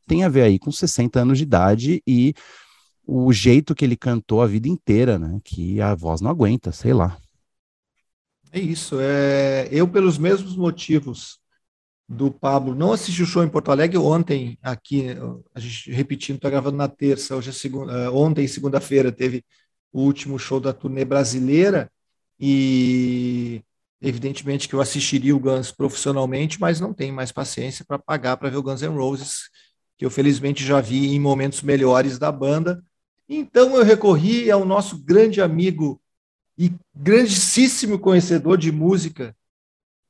tem 0.07 0.23
a 0.23 0.29
ver 0.29 0.41
aí 0.41 0.57
com 0.57 0.71
60 0.71 1.19
anos 1.19 1.37
de 1.37 1.43
idade 1.43 2.01
e 2.07 2.33
o 3.07 3.31
jeito 3.31 3.73
que 3.73 3.85
ele 3.85 3.95
cantou 3.95 4.41
a 4.41 4.47
vida 4.47 4.67
inteira, 4.67 5.17
né, 5.17 5.39
que 5.41 5.79
a 5.79 5.95
voz 5.95 6.19
não 6.19 6.29
aguenta, 6.29 6.73
sei 6.73 6.93
lá. 6.93 7.17
É 8.51 8.59
isso. 8.59 8.97
É, 8.99 9.69
eu, 9.71 9.87
pelos 9.87 10.17
mesmos 10.17 10.57
motivos 10.57 11.39
do 12.07 12.29
Pablo, 12.29 12.75
não 12.75 12.91
assisti 12.91 13.23
o 13.23 13.25
show 13.25 13.43
em 13.43 13.49
Porto 13.49 13.71
Alegre 13.71 13.97
ontem, 13.97 14.57
aqui, 14.61 15.07
a 15.53 15.59
gente 15.59 15.91
repetindo, 15.91 16.35
está 16.35 16.49
gravando 16.49 16.77
na 16.77 16.87
terça, 16.87 17.35
hoje 17.35 17.49
é 17.49 17.53
segunda, 17.53 17.93
é, 17.93 18.09
ontem, 18.09 18.47
segunda-feira, 18.47 19.11
teve 19.11 19.43
o 19.91 20.01
último 20.01 20.37
show 20.37 20.59
da 20.59 20.73
turnê 20.73 21.05
brasileira, 21.05 21.89
e 22.39 23.61
evidentemente 24.01 24.67
que 24.67 24.75
eu 24.75 24.81
assistiria 24.81 25.35
o 25.35 25.39
Guns 25.39 25.71
profissionalmente, 25.71 26.59
mas 26.59 26.79
não 26.79 26.93
tenho 26.93 27.13
mais 27.13 27.31
paciência 27.31 27.85
para 27.85 27.97
pagar 27.97 28.37
para 28.37 28.49
ver 28.49 28.57
o 28.57 28.63
Guns 28.63 28.81
N' 28.81 28.95
Roses, 28.95 29.49
que 29.97 30.05
eu 30.05 30.09
felizmente 30.11 30.63
já 30.63 30.79
vi 30.79 31.13
em 31.15 31.19
momentos 31.19 31.61
melhores 31.61 32.19
da 32.19 32.31
banda. 32.31 32.83
Então 33.29 33.75
eu 33.75 33.83
recorri 33.83 34.49
ao 34.49 34.65
nosso 34.65 34.97
grande 35.03 35.41
amigo 35.41 36.01
e 36.57 36.73
grandíssimo 36.95 37.99
conhecedor 37.99 38.57
de 38.57 38.71
música 38.71 39.35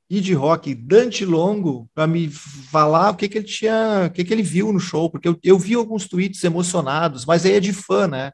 e 0.09 0.21
de 0.21 0.33
rock, 0.33 0.73
Dante 0.73 1.25
Longo, 1.25 1.89
para 1.93 2.07
me 2.07 2.29
falar 2.29 3.11
o 3.11 3.15
que, 3.15 3.27
que 3.27 3.39
ele 3.39 3.47
tinha, 3.47 4.05
o 4.07 4.11
que, 4.11 4.23
que 4.23 4.33
ele 4.33 4.43
viu 4.43 4.71
no 4.71 4.79
show, 4.79 5.09
porque 5.09 5.27
eu, 5.27 5.37
eu 5.43 5.59
vi 5.59 5.73
alguns 5.73 6.07
tweets 6.07 6.41
emocionados, 6.43 7.25
mas 7.25 7.45
aí 7.45 7.53
é 7.53 7.59
de 7.59 7.73
fã, 7.73 8.07
né? 8.07 8.31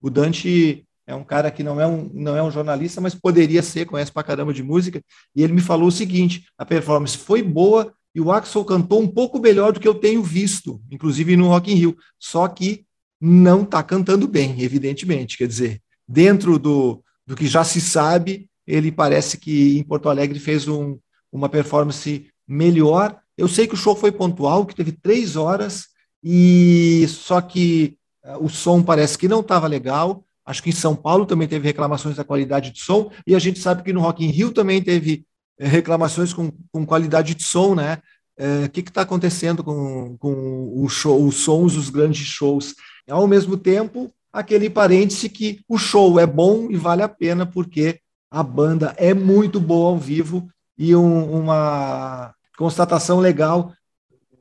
O 0.00 0.08
Dante 0.08 0.86
é 1.04 1.14
um 1.14 1.24
cara 1.24 1.50
que 1.50 1.64
não 1.64 1.80
é 1.80 1.86
um, 1.86 2.08
não 2.14 2.36
é 2.36 2.42
um 2.42 2.50
jornalista, 2.50 3.00
mas 3.00 3.14
poderia 3.14 3.60
ser, 3.60 3.86
conhece 3.86 4.12
pra 4.12 4.22
caramba 4.22 4.52
de 4.52 4.62
música, 4.62 5.02
e 5.34 5.42
ele 5.42 5.52
me 5.52 5.60
falou 5.60 5.88
o 5.88 5.92
seguinte: 5.92 6.46
a 6.56 6.64
performance 6.64 7.18
foi 7.18 7.42
boa 7.42 7.92
e 8.14 8.20
o 8.20 8.30
Axel 8.30 8.64
cantou 8.64 9.02
um 9.02 9.08
pouco 9.08 9.40
melhor 9.40 9.72
do 9.72 9.80
que 9.80 9.88
eu 9.88 9.94
tenho 9.94 10.22
visto, 10.22 10.80
inclusive 10.90 11.36
no 11.36 11.48
Rock 11.48 11.72
in 11.72 11.74
Rio, 11.74 11.96
só 12.20 12.46
que 12.46 12.85
não 13.20 13.62
está 13.62 13.82
cantando 13.82 14.28
bem, 14.28 14.60
evidentemente, 14.60 15.38
quer 15.38 15.48
dizer, 15.48 15.80
dentro 16.06 16.58
do, 16.58 17.02
do 17.26 17.34
que 17.34 17.46
já 17.46 17.64
se 17.64 17.80
sabe, 17.80 18.48
ele 18.66 18.92
parece 18.92 19.38
que 19.38 19.78
em 19.78 19.82
Porto 19.82 20.08
Alegre 20.08 20.38
fez 20.38 20.68
um, 20.68 20.98
uma 21.32 21.48
performance 21.48 22.28
melhor. 22.46 23.18
Eu 23.36 23.48
sei 23.48 23.66
que 23.66 23.74
o 23.74 23.76
show 23.76 23.94
foi 23.94 24.12
pontual, 24.12 24.66
que 24.66 24.74
teve 24.74 24.92
três 24.92 25.36
horas, 25.36 25.86
e 26.22 27.06
só 27.08 27.40
que 27.40 27.96
uh, 28.24 28.44
o 28.44 28.48
som 28.48 28.82
parece 28.82 29.16
que 29.16 29.28
não 29.28 29.40
estava 29.40 29.66
legal. 29.66 30.24
Acho 30.44 30.62
que 30.62 30.70
em 30.70 30.72
São 30.72 30.94
Paulo 30.94 31.26
também 31.26 31.48
teve 31.48 31.66
reclamações 31.66 32.16
da 32.16 32.24
qualidade 32.24 32.70
de 32.70 32.80
som, 32.80 33.10
e 33.26 33.34
a 33.34 33.38
gente 33.38 33.58
sabe 33.58 33.82
que 33.82 33.92
no 33.92 34.00
Rock 34.00 34.24
in 34.24 34.30
Rio 34.30 34.52
também 34.52 34.82
teve 34.82 35.24
eh, 35.58 35.66
reclamações 35.66 36.32
com, 36.32 36.52
com 36.70 36.86
qualidade 36.86 37.34
de 37.34 37.42
som, 37.42 37.74
né? 37.74 37.98
Eh, 38.38 38.64
o 38.66 38.70
que 38.70 38.80
está 38.80 39.02
acontecendo 39.02 39.64
com, 39.64 40.16
com 40.18 40.72
o 40.76 40.88
show, 40.88 41.24
os 41.26 41.36
sons 41.36 41.74
dos 41.74 41.90
grandes 41.90 42.26
shows? 42.26 42.74
Ao 43.08 43.26
mesmo 43.26 43.56
tempo, 43.56 44.12
aquele 44.32 44.68
parêntese 44.68 45.28
que 45.28 45.60
o 45.68 45.78
show 45.78 46.18
é 46.18 46.26
bom 46.26 46.70
e 46.70 46.76
vale 46.76 47.02
a 47.02 47.08
pena 47.08 47.46
porque 47.46 48.00
a 48.30 48.42
banda 48.42 48.94
é 48.98 49.14
muito 49.14 49.60
boa 49.60 49.90
ao 49.90 49.98
vivo 49.98 50.48
e 50.76 50.94
um, 50.94 51.40
uma 51.40 52.34
constatação 52.56 53.20
legal 53.20 53.72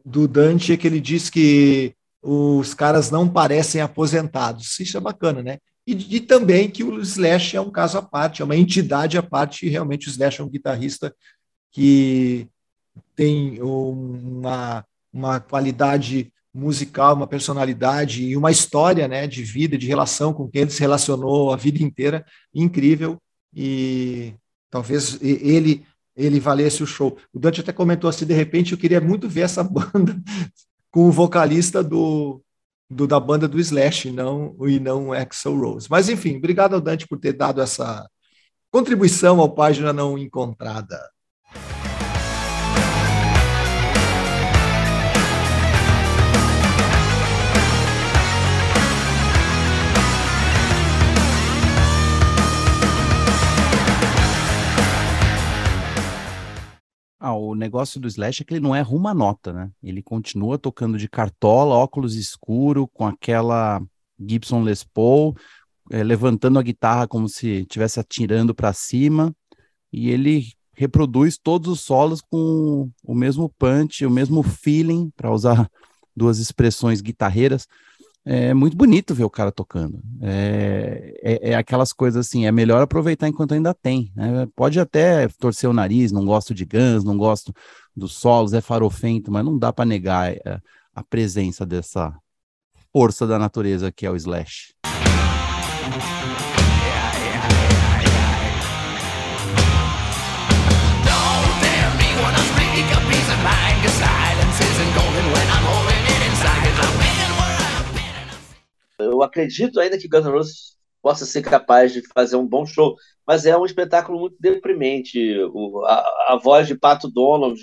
do 0.04 0.28
Dante 0.28 0.73
é 0.73 0.78
que 0.78 0.86
ele 0.86 0.99
diz 0.99 1.30
que 1.30 1.95
os 2.21 2.73
caras 2.73 3.12
não 3.12 3.30
parecem 3.30 3.82
aposentados. 3.82 4.80
Isso 4.80 4.97
é 4.97 4.99
bacana, 4.99 5.41
né? 5.41 5.60
E, 5.86 6.15
e, 6.15 6.19
também 6.19 6.69
que 6.69 6.84
o 6.84 6.99
Slash 6.99 7.56
é 7.56 7.62
um 7.62 7.69
caso 7.69 7.99
à 7.99 8.01
parte, 8.01 8.41
é 8.41 8.45
uma 8.45 8.56
entidade 8.56 9.17
à 9.17 9.23
parte, 9.23 9.65
e 9.65 9.69
realmente 9.69 10.08
o 10.08 10.10
Slash 10.10 10.41
é 10.41 10.43
um 10.43 10.49
guitarrista 10.49 11.15
que 11.71 12.47
tem 13.15 13.62
uma, 13.62 14.84
uma 15.13 15.39
qualidade 15.39 16.34
musical, 16.56 17.15
uma 17.15 17.28
personalidade 17.28 18.24
e 18.24 18.38
uma 18.38 18.50
história 18.50 19.08
né, 19.08 19.28
de 19.28 19.44
vida, 19.44 19.78
de 19.78 19.88
relação 19.88 20.34
com 20.34 20.48
quem 20.48 20.62
ele 20.62 20.72
se 20.72 20.80
relacionou 20.80 21.52
a 21.52 21.58
vida 21.58 21.84
inteira, 21.84 22.26
incrível, 22.54 23.22
e 23.54 24.34
talvez 24.70 25.20
ele 25.22 25.86
ele 26.15 26.39
valesse 26.39 26.82
o 26.82 26.88
show. 26.88 27.18
O 27.34 27.38
Dante 27.38 27.60
até 27.60 27.74
comentou 27.74 28.10
assim, 28.10 28.26
de 28.26 28.34
repente 28.34 28.72
eu 28.72 28.78
queria 28.78 29.02
muito 29.02 29.28
ver 29.28 29.41
essa 29.41 29.62
banda 29.65 30.18
com 30.89 31.10
o 31.10 31.12
vocalista 31.12 31.84
do, 31.84 32.41
do 32.89 33.06
da 33.06 33.20
banda 33.20 33.50
do 33.50 33.60
Slash, 33.60 34.12
não, 34.12 34.56
e 34.65 34.80
não 34.80 35.12
Axel 35.12 35.60
Rose. 35.60 35.88
Mas 35.89 36.08
enfim, 36.08 36.38
obrigado 36.38 36.74
ao 36.74 36.80
Dante 36.80 37.06
por 37.06 37.20
ter 37.20 37.34
dado 37.34 37.62
essa 37.62 38.10
contribuição 38.72 39.41
ao 39.41 39.54
Página 39.54 39.91
Não 39.91 40.18
Encontrada. 40.18 40.98
Ah, 57.28 57.34
o 57.34 57.56
negócio 57.56 58.00
do 58.00 58.08
Slash 58.08 58.44
é 58.44 58.46
que 58.46 58.54
ele 58.54 58.60
não 58.60 58.76
erra 58.76 58.92
uma 58.92 59.12
nota, 59.12 59.52
né? 59.52 59.72
Ele 59.82 60.04
continua 60.04 60.60
tocando 60.60 60.96
de 60.96 61.10
cartola, 61.10 61.74
óculos 61.74 62.14
escuro, 62.14 62.88
com 62.88 63.04
aquela 63.04 63.82
Gibson 64.20 64.62
Les 64.62 64.84
Paul, 64.84 65.36
é, 65.90 66.04
levantando 66.04 66.60
a 66.60 66.62
guitarra 66.62 67.08
como 67.08 67.28
se 67.28 67.62
estivesse 67.62 68.00
atirando 68.00 68.54
para 68.54 68.72
cima, 68.74 69.36
e 69.92 70.12
ele 70.12 70.54
reproduz 70.72 71.36
todos 71.36 71.68
os 71.68 71.82
solos 71.82 72.22
com 72.22 72.92
o 73.04 73.16
mesmo 73.16 73.50
punch, 73.58 74.06
o 74.06 74.12
mesmo 74.12 74.44
feeling, 74.44 75.10
para 75.16 75.32
usar 75.34 75.68
duas 76.16 76.38
expressões 76.38 77.02
guitarreiras, 77.02 77.66
é 78.26 78.56
muito 78.56 78.76
bonito 78.76 79.14
ver 79.14 79.24
o 79.24 79.30
cara 79.30 79.52
tocando. 79.52 80.02
É, 80.20 81.14
é, 81.22 81.50
é, 81.52 81.56
aquelas 81.56 81.94
coisas 81.94 82.26
assim, 82.26 82.48
é 82.48 82.52
melhor 82.52 82.82
aproveitar 82.82 83.28
enquanto 83.28 83.54
ainda 83.54 83.74
tem. 83.74 84.12
Né? 84.16 84.48
Pode 84.56 84.80
até 84.80 85.28
torcer 85.28 85.70
o 85.70 85.74
nariz, 85.74 86.12
não 86.12 86.26
gosto 86.26 86.54
de 86.54 86.66
Guns, 86.66 87.04
não 87.04 87.16
gosto 87.16 87.54
dos 87.96 88.14
solos, 88.14 88.54
é 88.54 88.62
farofento, 88.62 89.32
mas 89.32 89.46
não 89.46 89.58
dá 89.58 89.72
para 89.72 89.86
negar 89.86 90.32
é, 90.32 90.60
a 90.94 91.04
presença 91.04 91.66
dessa 91.66 92.12
força 92.92 93.28
da 93.28 93.38
natureza 93.38 93.92
que 93.92 94.06
é 94.06 94.12
o 94.12 94.16
Slash. 94.16 94.74
Eu 109.15 109.23
acredito 109.23 109.80
ainda 109.80 109.97
que 109.97 110.08
Guns 110.08 110.25
N' 110.25 110.32
Roses 110.32 110.75
possa 111.01 111.25
ser 111.25 111.43
capaz 111.43 111.93
de 111.93 112.01
fazer 112.13 112.36
um 112.36 112.47
bom 112.47 112.65
show, 112.65 112.95
mas 113.28 113.45
é 113.45 113.56
um 113.56 113.65
espetáculo 113.65 114.19
muito 114.19 114.38
deprimente. 114.39 115.20
O, 115.53 115.86
a, 115.86 116.34
a, 116.34 116.39
voz 116.41 116.68
de 116.68 116.76
Pato 116.76 117.09
Donald 117.09 117.61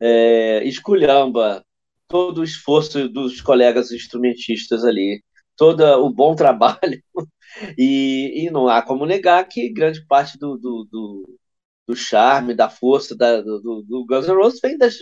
é, 0.00 0.64
esculhamba 0.64 1.62
todo 2.08 2.38
o 2.38 2.44
esforço 2.44 3.08
dos 3.08 3.40
colegas 3.42 3.92
instrumentistas 3.92 4.84
ali, 4.84 5.22
todo 5.56 5.82
o 5.82 6.10
bom 6.10 6.34
trabalho. 6.36 7.02
E, 7.76 8.46
e 8.46 8.50
não 8.50 8.68
há 8.68 8.80
como 8.80 9.04
negar 9.04 9.46
que 9.46 9.72
grande 9.72 10.06
parte 10.06 10.38
do, 10.38 10.56
do, 10.56 10.88
do, 10.90 11.38
do 11.88 11.96
charme, 11.96 12.54
da 12.54 12.70
força 12.70 13.14
da, 13.16 13.40
do, 13.42 13.84
do 13.86 14.06
Guns 14.06 14.26
N' 14.26 14.34
Roses 14.34 14.60
vem 14.60 14.78
das, 14.78 14.96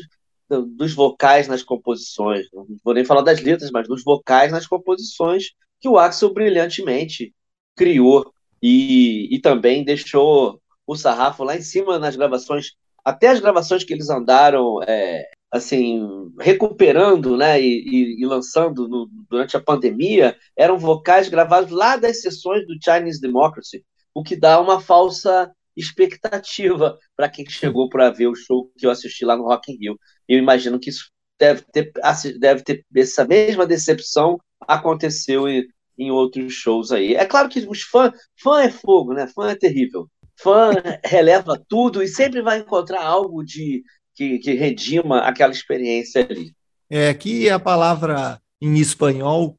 dos 0.48 0.94
vocais 0.94 1.46
nas 1.46 1.62
composições. 1.62 2.46
Não 2.52 2.66
vou 2.84 2.94
nem 2.94 3.04
falar 3.04 3.22
das 3.22 3.40
letras, 3.40 3.70
mas 3.70 3.86
dos 3.86 4.02
vocais 4.02 4.50
nas 4.50 4.66
composições 4.66 5.52
que 5.80 5.88
o 5.88 5.98
Axel 5.98 6.32
brilhantemente 6.32 7.34
criou 7.76 8.32
e, 8.62 9.34
e 9.34 9.40
também 9.40 9.84
deixou 9.84 10.60
o 10.86 10.96
sarrafo 10.96 11.44
lá 11.44 11.56
em 11.56 11.62
cima 11.62 11.98
nas 11.98 12.16
gravações, 12.16 12.72
até 13.04 13.28
as 13.28 13.40
gravações 13.40 13.84
que 13.84 13.92
eles 13.92 14.10
andaram 14.10 14.82
é, 14.82 15.28
assim, 15.50 16.02
recuperando, 16.40 17.36
né, 17.36 17.60
e, 17.60 18.20
e, 18.20 18.26
lançando 18.26 18.88
no, 18.88 19.08
durante 19.30 19.56
a 19.56 19.60
pandemia, 19.62 20.36
eram 20.56 20.78
vocais 20.78 21.28
gravados 21.28 21.70
lá 21.70 21.96
das 21.96 22.20
sessões 22.20 22.66
do 22.66 22.76
Chinese 22.82 23.20
Democracy, 23.20 23.84
o 24.14 24.22
que 24.22 24.36
dá 24.36 24.60
uma 24.60 24.80
falsa 24.80 25.50
expectativa 25.76 26.98
para 27.16 27.28
quem 27.28 27.48
chegou 27.48 27.88
para 27.88 28.10
ver 28.10 28.26
o 28.26 28.34
show 28.34 28.70
que 28.76 28.86
eu 28.86 28.90
assisti 28.90 29.24
lá 29.24 29.36
no 29.36 29.44
Rock 29.44 29.72
in 29.72 29.78
Rio. 29.78 29.98
Eu 30.28 30.38
imagino 30.38 30.78
que 30.78 30.90
isso 30.90 31.10
deve 31.38 31.62
ter, 31.72 31.92
deve 32.38 32.62
ter 32.62 32.84
essa 32.96 33.24
mesma 33.24 33.64
decepção 33.64 34.38
aconteceu 34.60 35.48
em, 35.48 36.10
outros 36.10 36.52
shows 36.52 36.92
aí. 36.92 37.14
É 37.14 37.24
claro 37.24 37.48
que 37.48 37.60
os 37.68 37.82
fãs, 37.82 38.12
fã 38.40 38.62
é 38.62 38.70
fogo, 38.70 39.12
né? 39.12 39.26
Fã 39.26 39.50
é 39.50 39.56
terrível. 39.56 40.08
Fã 40.40 40.70
releva 41.04 41.60
tudo 41.68 42.02
e 42.02 42.08
sempre 42.08 42.40
vai 42.40 42.58
encontrar 42.58 43.02
algo 43.02 43.42
de 43.44 43.82
que, 44.14 44.38
que 44.38 44.54
redima 44.54 45.20
aquela 45.20 45.52
experiência 45.52 46.26
ali. 46.28 46.52
É 46.90 47.12
que 47.12 47.50
a 47.50 47.58
palavra 47.58 48.40
em 48.60 48.78
espanhol 48.78 49.58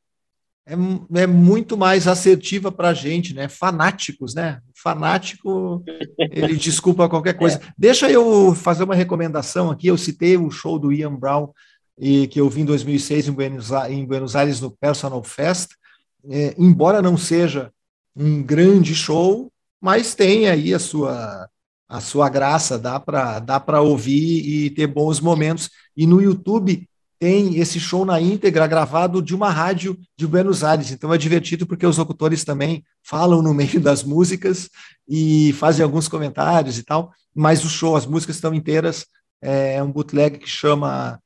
é, 0.70 1.22
é 1.24 1.28
muito 1.28 1.76
mais 1.76 2.08
assertiva 2.08 2.72
para 2.72 2.90
a 2.90 2.94
gente, 2.94 3.34
né? 3.34 3.48
Fanáticos, 3.48 4.36
né? 4.36 4.60
Fanático, 4.76 5.84
ele 6.18 6.56
desculpa 6.56 7.10
qualquer 7.10 7.34
coisa. 7.34 7.60
É. 7.70 7.74
Deixa 7.78 8.10
eu 8.10 8.54
fazer 8.54 8.84
uma 8.84 8.96
recomendação 8.96 9.72
aqui. 9.72 9.88
Eu 9.88 9.98
citei 9.98 10.38
o 10.38 10.52
show 10.52 10.78
do 10.78 10.92
Ian 10.92 11.16
Brown 11.16 11.52
e 12.00 12.28
que 12.28 12.40
eu 12.40 12.50
vi 12.50 12.62
em 12.62 12.66
2006 12.66 13.28
em 13.28 13.32
Buenos, 13.32 13.72
em 13.90 14.06
Buenos 14.06 14.36
Aires 14.36 14.62
no 14.62 14.72
Personal 14.72 15.22
Fest. 15.22 15.72
É, 16.30 16.56
embora 16.58 17.02
não 17.02 17.18
seja 17.18 17.72
um 18.16 18.42
grande 18.42 18.96
show, 18.96 19.52
mas 19.82 20.16
tem 20.16 20.48
aí 20.48 20.74
a 20.74 20.80
sua 20.80 21.50
a 21.88 22.00
sua 22.00 22.30
graça, 22.30 22.78
dá 22.78 23.00
para 23.00 23.40
dá 23.40 23.60
para 23.60 23.82
ouvir 23.82 24.66
e 24.66 24.70
ter 24.70 24.88
bons 24.88 25.20
momentos. 25.20 25.70
E 25.98 26.06
no 26.06 26.22
YouTube 26.22 26.88
tem 27.20 27.58
esse 27.60 27.80
show 27.80 28.06
na 28.06 28.22
íntegra 28.22 28.66
gravado 28.66 29.22
de 29.22 29.36
uma 29.36 29.50
rádio 29.50 29.98
de 30.16 30.26
Buenos 30.26 30.64
Aires. 30.64 30.92
Então 30.92 31.14
é 31.14 31.18
divertido 31.18 31.68
porque 31.68 31.86
os 31.86 31.98
locutores 31.98 32.46
também 32.46 32.84
falam 33.04 33.42
no 33.42 33.54
meio 33.56 33.80
das 33.82 34.04
músicas 34.04 34.70
e 35.08 35.52
fazem 35.54 35.84
alguns 35.84 36.08
comentários 36.08 36.78
e 36.78 36.84
tal. 36.84 37.12
Mas 37.36 37.66
o 37.66 37.70
show, 37.70 37.96
as 37.96 38.06
músicas 38.06 38.38
estão 38.38 38.54
inteiras. 38.54 39.06
É 39.42 39.82
um 39.84 39.92
bootleg 39.92 40.38
que 40.38 40.50
chama 40.50 41.20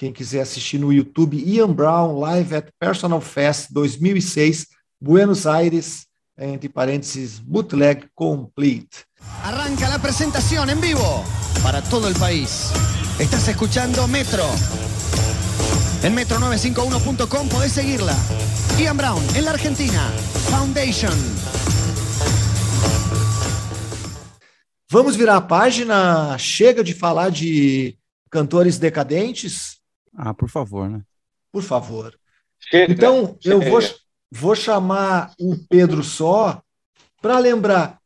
quem 0.00 0.14
quiser 0.14 0.40
assistir 0.40 0.80
no 0.80 0.90
YouTube, 0.90 1.36
Ian 1.36 1.74
Brown 1.74 2.18
Live 2.18 2.56
at 2.56 2.70
Personal 2.78 3.20
Fest 3.20 3.68
2006, 3.70 4.68
Buenos 4.98 5.46
Aires, 5.46 6.06
entre 6.38 6.70
parênteses, 6.70 7.38
bootleg 7.38 8.08
complete. 8.14 9.04
Arranca 9.44 9.90
la 9.90 9.98
presentación 9.98 10.70
en 10.70 10.80
vivo 10.80 11.22
para 11.62 11.82
todo 11.82 12.08
el 12.08 12.14
país. 12.14 12.70
Estás 13.18 13.46
escuchando 13.48 14.08
Metro. 14.08 14.46
En 16.02 16.16
metro951.com 16.16 17.48
podés 17.50 17.72
seguirla. 17.72 18.16
Ian 18.78 18.96
Brown, 18.96 19.22
en 19.34 19.44
la 19.44 19.50
Argentina. 19.50 20.10
Foundation. 20.48 21.12
Vamos 24.90 25.14
virar 25.14 25.36
a 25.36 25.46
página. 25.46 26.38
Chega 26.38 26.82
de 26.82 26.94
falar 26.94 27.30
de 27.30 27.98
cantores 28.30 28.80
decadentes. 28.80 29.79
Ah, 30.16 30.34
por 30.34 30.48
favor, 30.48 30.88
né? 30.88 31.02
Por 31.52 31.62
favor. 31.62 32.14
Chega, 32.58 32.92
então, 32.92 33.36
chega. 33.40 33.54
eu 33.54 33.70
vou, 33.70 33.80
vou 34.30 34.54
chamar 34.54 35.32
o 35.38 35.56
Pedro 35.68 36.02
Só 36.02 36.62
para 37.20 37.38
lembrar 37.38 37.98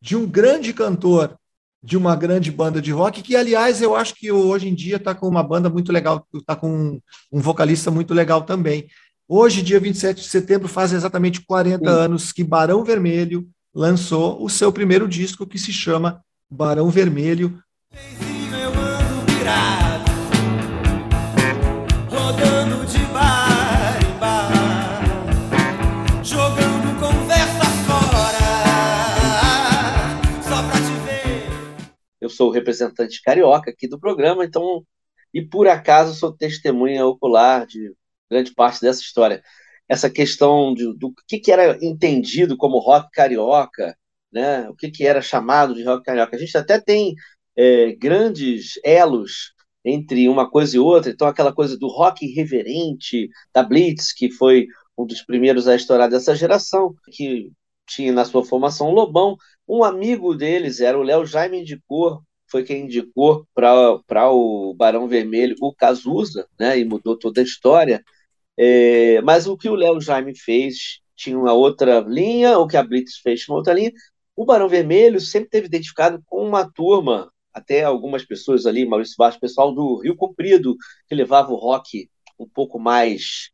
de 0.00 0.16
um 0.16 0.26
grande 0.26 0.72
cantor 0.72 1.36
de 1.82 1.96
uma 1.96 2.16
grande 2.16 2.50
banda 2.50 2.82
de 2.82 2.90
rock, 2.90 3.22
que, 3.22 3.36
aliás, 3.36 3.80
eu 3.80 3.94
acho 3.94 4.14
que 4.14 4.32
hoje 4.32 4.68
em 4.68 4.74
dia 4.74 4.96
está 4.96 5.14
com 5.14 5.28
uma 5.28 5.42
banda 5.42 5.70
muito 5.70 5.92
legal, 5.92 6.26
está 6.34 6.56
com 6.56 6.70
um, 6.70 7.00
um, 7.32 7.40
vocalista 7.40 7.90
muito 7.90 8.12
legal 8.12 8.42
também. 8.42 8.88
Hoje, 9.28 9.62
dia 9.62 9.78
27 9.78 10.22
de 10.22 10.28
setembro, 10.28 10.68
faz 10.68 10.92
exatamente 10.92 11.40
40 11.42 11.78
Sim. 11.78 11.86
anos 11.86 12.32
que 12.32 12.42
Barão 12.42 12.82
Vermelho 12.82 13.48
lançou 13.74 14.42
o 14.42 14.48
seu 14.48 14.72
primeiro 14.72 15.06
disco, 15.06 15.46
que 15.46 15.58
se 15.58 15.72
chama 15.72 16.20
Barão 16.50 16.90
Vermelho. 16.90 17.62
Eu 17.92 19.87
sou 32.38 32.48
o 32.48 32.52
representante 32.52 33.20
carioca 33.22 33.70
aqui 33.70 33.88
do 33.88 33.98
programa, 33.98 34.44
então, 34.44 34.84
e 35.34 35.42
por 35.42 35.66
acaso 35.66 36.14
sou 36.14 36.32
testemunha 36.32 37.04
ocular 37.04 37.66
de 37.66 37.92
grande 38.30 38.54
parte 38.54 38.80
dessa 38.80 39.00
história. 39.00 39.42
Essa 39.88 40.08
questão 40.08 40.72
de, 40.74 40.94
do 40.96 41.12
que, 41.26 41.38
que 41.40 41.50
era 41.50 41.78
entendido 41.84 42.56
como 42.56 42.78
rock 42.78 43.10
carioca, 43.10 43.96
né? 44.32 44.68
o 44.68 44.74
que, 44.74 44.90
que 44.90 45.06
era 45.06 45.20
chamado 45.20 45.74
de 45.74 45.82
rock 45.82 46.04
carioca. 46.04 46.36
A 46.36 46.38
gente 46.38 46.56
até 46.56 46.80
tem 46.80 47.14
é, 47.56 47.92
grandes 47.96 48.78
elos 48.84 49.52
entre 49.84 50.28
uma 50.28 50.48
coisa 50.48 50.76
e 50.76 50.78
outra, 50.78 51.10
então 51.10 51.26
aquela 51.26 51.52
coisa 51.52 51.76
do 51.78 51.88
rock 51.88 52.24
irreverente, 52.24 53.28
da 53.52 53.62
Blitz, 53.62 54.12
que 54.12 54.30
foi 54.30 54.66
um 54.96 55.06
dos 55.06 55.22
primeiros 55.22 55.66
a 55.66 55.74
estourar 55.74 56.10
dessa 56.10 56.36
geração, 56.36 56.94
que 57.10 57.50
tinha 57.86 58.12
na 58.12 58.24
sua 58.24 58.44
formação 58.44 58.90
Lobão. 58.90 59.36
Um 59.66 59.82
amigo 59.82 60.34
deles 60.34 60.80
era 60.80 60.98
o 60.98 61.02
Léo 61.02 61.26
Jaime 61.26 61.60
indicou, 61.60 62.22
foi 62.50 62.64
quem 62.64 62.84
indicou 62.84 63.46
para 63.54 64.30
o 64.30 64.74
Barão 64.74 65.08
Vermelho 65.08 65.56
o 65.60 65.74
Cazuza, 65.74 66.48
né, 66.58 66.78
e 66.78 66.84
mudou 66.84 67.16
toda 67.18 67.40
a 67.40 67.44
história. 67.44 68.02
É, 68.56 69.20
mas 69.22 69.46
o 69.46 69.56
que 69.56 69.68
o 69.68 69.74
Léo 69.74 70.00
Jaime 70.00 70.36
fez 70.36 71.00
tinha 71.14 71.38
uma 71.38 71.52
outra 71.52 72.00
linha, 72.00 72.58
o 72.58 72.66
que 72.66 72.76
a 72.76 72.82
Blitz 72.82 73.18
fez 73.18 73.40
tinha 73.40 73.54
uma 73.54 73.58
outra 73.58 73.74
linha. 73.74 73.92
O 74.36 74.44
Barão 74.44 74.68
Vermelho 74.68 75.20
sempre 75.20 75.50
teve 75.50 75.66
identificado 75.66 76.22
com 76.26 76.46
uma 76.46 76.70
turma, 76.70 77.32
até 77.52 77.82
algumas 77.82 78.24
pessoas 78.24 78.66
ali, 78.66 78.86
Maurício 78.86 79.16
Bastos, 79.18 79.40
pessoal 79.40 79.74
do 79.74 80.00
Rio 80.00 80.16
Comprido, 80.16 80.76
que 81.08 81.14
levava 81.14 81.52
o 81.52 81.56
rock 81.56 82.08
um 82.38 82.48
pouco 82.48 82.78
mais 82.78 83.50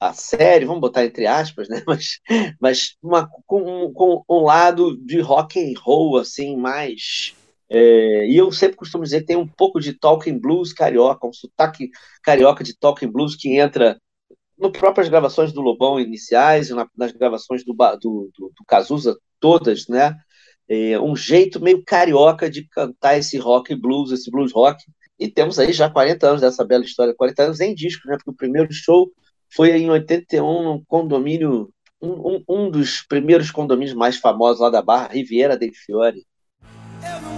a 0.00 0.12
série, 0.12 0.66
vamos 0.66 0.80
botar 0.80 1.04
entre 1.04 1.26
aspas, 1.26 1.68
né? 1.68 1.82
Mas, 1.86 2.20
mas 2.60 2.96
uma, 3.02 3.28
com, 3.46 3.92
com 3.92 4.24
um 4.28 4.44
lado 4.44 4.96
de 4.96 5.20
rock 5.20 5.58
and 5.58 5.78
roll, 5.78 6.18
assim, 6.18 6.56
mais. 6.56 7.34
É, 7.68 8.26
e 8.28 8.36
eu 8.36 8.52
sempre 8.52 8.76
costumo 8.76 9.04
dizer 9.04 9.20
que 9.20 9.26
tem 9.26 9.36
um 9.36 9.48
pouco 9.48 9.80
de 9.80 9.98
talking 9.98 10.38
blues 10.38 10.72
carioca, 10.72 11.26
um 11.26 11.32
sotaque 11.32 11.90
carioca 12.22 12.62
de 12.62 12.76
talking 12.76 13.10
blues 13.10 13.34
que 13.34 13.56
entra 13.56 13.98
no 14.58 14.70
próprias 14.70 15.08
gravações 15.08 15.52
do 15.52 15.60
Lobão 15.60 15.98
iniciais, 15.98 16.70
na, 16.70 16.86
nas 16.96 17.12
gravações 17.12 17.64
do, 17.64 17.72
do, 17.72 18.30
do, 18.36 18.52
do 18.56 18.64
Cazuza 18.66 19.16
todas, 19.40 19.88
né? 19.88 20.16
É, 20.68 20.98
um 20.98 21.14
jeito 21.14 21.60
meio 21.60 21.82
carioca 21.84 22.48
de 22.48 22.66
cantar 22.68 23.18
esse 23.18 23.36
rock 23.36 23.74
blues, 23.74 24.12
esse 24.12 24.30
blues 24.30 24.52
rock. 24.52 24.82
E 25.18 25.28
temos 25.28 25.58
aí 25.58 25.72
já 25.72 25.90
40 25.90 26.26
anos 26.26 26.40
dessa 26.40 26.64
bela 26.64 26.84
história, 26.84 27.14
40 27.14 27.42
anos 27.42 27.60
em 27.60 27.74
disco, 27.74 28.08
né? 28.08 28.16
Porque 28.16 28.30
o 28.30 28.34
primeiro 28.34 28.72
show 28.72 29.10
foi 29.54 29.70
em 29.76 29.90
81 29.90 30.62
num 30.62 30.84
condomínio, 30.86 31.70
um, 32.00 32.34
um, 32.36 32.44
um, 32.48 32.70
dos 32.70 33.02
primeiros 33.02 33.50
condomínios 33.50 33.94
mais 33.94 34.16
famosos 34.16 34.60
lá 34.60 34.70
da 34.70 34.82
Barra, 34.82 35.08
Riviera 35.12 35.56
del 35.56 35.72
Fiore. 35.72 36.26
Eu 37.02 37.20
não 37.22 37.33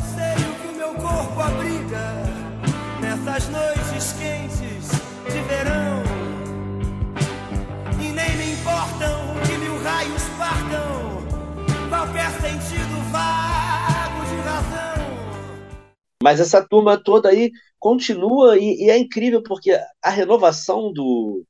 Mas 16.26 16.40
essa 16.40 16.60
turma 16.60 16.98
toda 17.00 17.28
aí 17.28 17.52
continua 17.78 18.58
e, 18.58 18.86
e 18.86 18.90
é 18.90 18.98
incrível 18.98 19.40
porque 19.44 19.78
a 20.02 20.10
renovação 20.10 20.92
do, 20.92 21.44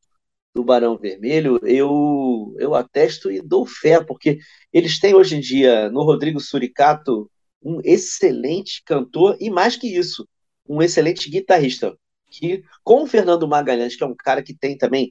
do 0.55 0.63
Barão 0.63 0.99
Vermelho, 0.99 1.59
eu, 1.63 2.55
eu 2.59 2.75
atesto 2.75 3.31
e 3.31 3.41
dou 3.41 3.65
fé, 3.65 4.05
porque 4.05 4.39
eles 4.71 5.01
têm 5.01 5.15
hoje 5.15 5.35
em 5.35 5.41
dia 5.41 5.89
no 5.89 6.03
Rodrigo 6.03 6.39
Suricato 6.41 7.31
um 7.63 7.81
excelente 7.83 8.83
cantor 8.85 9.39
e 9.41 9.49
mais 9.49 9.77
que 9.77 9.87
isso, 9.87 10.29
um 10.69 10.83
excelente 10.83 11.31
guitarrista. 11.31 11.97
Que 12.31 12.63
com 12.85 13.05
o 13.05 13.07
Fernando 13.07 13.49
Magalhães, 13.49 13.97
que 13.97 14.05
é 14.05 14.07
um 14.07 14.15
cara 14.15 14.43
que 14.43 14.53
tem 14.53 14.77
também, 14.77 15.11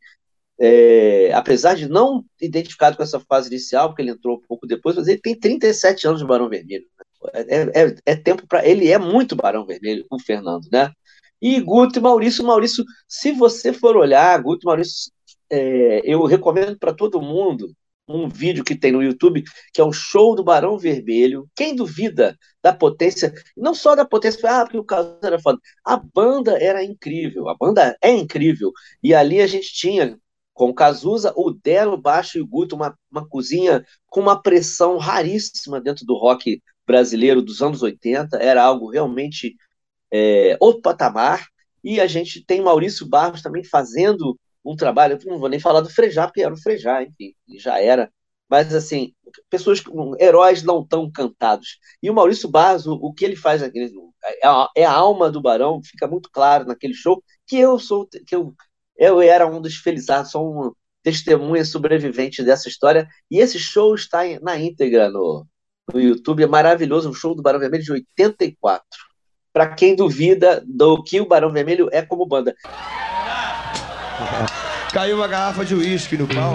é, 0.60 1.32
apesar 1.34 1.74
de 1.74 1.90
não 1.90 2.24
identificado 2.40 2.96
com 2.96 3.02
essa 3.02 3.20
fase 3.20 3.48
inicial, 3.48 3.90
porque 3.90 4.04
ele 4.04 4.12
entrou 4.12 4.38
um 4.38 4.48
pouco 4.48 4.68
depois, 4.68 4.96
mas 4.96 5.08
ele 5.08 5.20
tem 5.20 5.34
37 5.34 6.06
anos 6.08 6.20
de 6.22 6.28
Barão 6.28 6.50
Vermelho. 6.50 6.86
É, 7.34 7.84
é, 7.84 7.96
é 8.06 8.16
tempo 8.16 8.48
para. 8.48 8.66
Ele 8.68 8.90
é 8.92 8.98
muito 8.98 9.36
Barão 9.36 9.66
Vermelho, 9.66 10.06
o 10.10 10.20
Fernando, 10.20 10.68
né? 10.72 10.92
E 11.42 11.60
Guto 11.60 12.00
e 12.00 12.02
Maurício, 12.02 12.44
Maurício, 12.46 12.84
se 13.08 13.32
você 13.32 13.74
for 13.74 13.96
olhar, 13.98 14.42
Guto 14.42 14.62
e 14.64 14.68
Maurício 14.68 15.12
é, 15.50 16.02
eu 16.04 16.26
recomendo 16.26 16.78
para 16.78 16.94
todo 16.94 17.22
mundo 17.22 17.68
um 18.08 18.30
vídeo 18.30 18.64
que 18.64 18.76
tem 18.76 18.92
no 18.92 19.02
YouTube, 19.02 19.44
que 19.74 19.82
é 19.82 19.84
o 19.84 19.92
show 19.92 20.36
do 20.36 20.44
Barão 20.44 20.78
Vermelho. 20.78 21.50
Quem 21.56 21.76
duvida 21.76 22.38
da 22.62 22.74
potência, 22.74 23.34
não 23.58 23.74
só 23.74 23.96
da 23.96 24.06
potência, 24.06 24.40
ah, 24.50 24.64
porque 24.64 24.78
o 24.78 24.84
caso 24.84 25.18
era 25.24 25.40
foda. 25.40 25.60
A 25.84 25.98
banda 25.98 26.58
era 26.62 26.84
incrível, 26.84 27.50
a 27.50 27.56
banda 27.56 27.98
é 28.02 28.12
incrível. 28.12 28.72
E 29.02 29.14
ali 29.14 29.42
a 29.42 29.48
gente 29.48 29.74
tinha, 29.74 30.20
com 30.54 30.70
o 30.70 30.74
Cazuza, 30.74 31.34
o 31.36 31.52
Delo, 31.52 31.98
Baixo 31.98 32.38
e 32.38 32.42
o 32.42 32.48
Guto, 32.48 32.76
uma, 32.76 32.96
uma 33.12 33.28
cozinha 33.28 33.84
com 34.08 34.22
uma 34.22 34.42
pressão 34.42 34.98
raríssima 34.98 35.82
dentro 35.82 36.06
do 36.06 36.16
rock 36.16 36.62
brasileiro 36.86 37.42
dos 37.42 37.62
anos 37.62 37.82
80. 37.82 38.38
Era 38.38 38.64
algo 38.64 38.90
realmente 38.90 39.56
é, 40.12 40.58
outro 40.60 40.82
patamar. 40.82 41.48
E 41.84 42.00
a 42.00 42.08
gente 42.08 42.44
tem 42.46 42.62
Maurício 42.62 43.08
Barros 43.08 43.42
também 43.42 43.64
fazendo 43.64 44.38
um 44.64 44.76
trabalho, 44.76 45.20
não 45.26 45.38
vou 45.40 45.50
nem 45.50 45.60
falar 45.60 45.82
do 45.82 45.90
Frejá, 45.90 46.26
porque 46.26 46.42
era 46.42 46.54
o 46.54 46.58
Frejá, 46.60 47.04
enfim, 47.04 47.36
já 47.60 47.80
era. 47.80 48.12
Mas, 48.50 48.74
assim, 48.74 49.14
pessoas, 49.50 49.84
heróis 50.20 50.64
não 50.64 50.86
tão 50.86 51.12
cantados. 51.12 51.80
E 52.02 52.10
o 52.10 52.14
Maurício 52.14 52.50
Barros, 52.50 52.88
o, 52.88 53.14
que 53.14 53.26
ele 53.26 53.36
faz 53.36 53.62
aqui, 53.64 53.92
é 54.42 54.48
a, 54.48 54.70
é 54.76 54.86
a 54.86 54.92
alma 54.92 55.30
do 55.32 55.42
Barão, 55.42 55.82
fica 55.84 56.08
muito 56.08 56.30
claro 56.32 56.66
naquele 56.66 56.94
show, 56.94 57.24
que 57.48 57.58
eu 57.58 57.80
sou, 57.80 58.08
que 58.08 58.36
eu, 58.36 58.54
eu 58.98 59.22
era 59.22 59.48
um 59.48 59.62
dos 59.62 59.76
felizados, 59.76 60.32
sou 60.32 60.68
um 60.68 60.72
testemunha 61.04 61.64
sobrevivente 61.66 62.44
dessa 62.44 62.68
história. 62.70 63.08
E 63.30 63.40
esse 63.40 63.60
show 63.60 63.94
está 63.96 64.22
na 64.42 64.60
íntegra 64.60 65.10
no, 65.10 65.46
no 65.94 66.00
YouTube, 66.00 66.44
é 66.44 66.48
maravilhoso, 66.48 67.10
um 67.10 67.14
show 67.14 67.36
do 67.36 67.42
Barão 67.42 67.60
Vermelho 67.60 67.84
de 67.84 67.92
84. 67.92 68.86
Para 69.54 69.74
quem 69.74 69.96
duvida 69.96 70.64
do 70.66 71.04
que 71.04 71.22
o 71.22 71.28
Barão 71.28 71.52
Vermelho 71.52 71.90
é 71.92 72.02
como 72.02 72.26
banda. 72.26 72.56
Caiu 74.92 75.18
uma 75.18 75.28
garrafa 75.28 75.64
de 75.64 75.76
uísque 75.76 76.18
no 76.18 76.28
pau. 76.28 76.54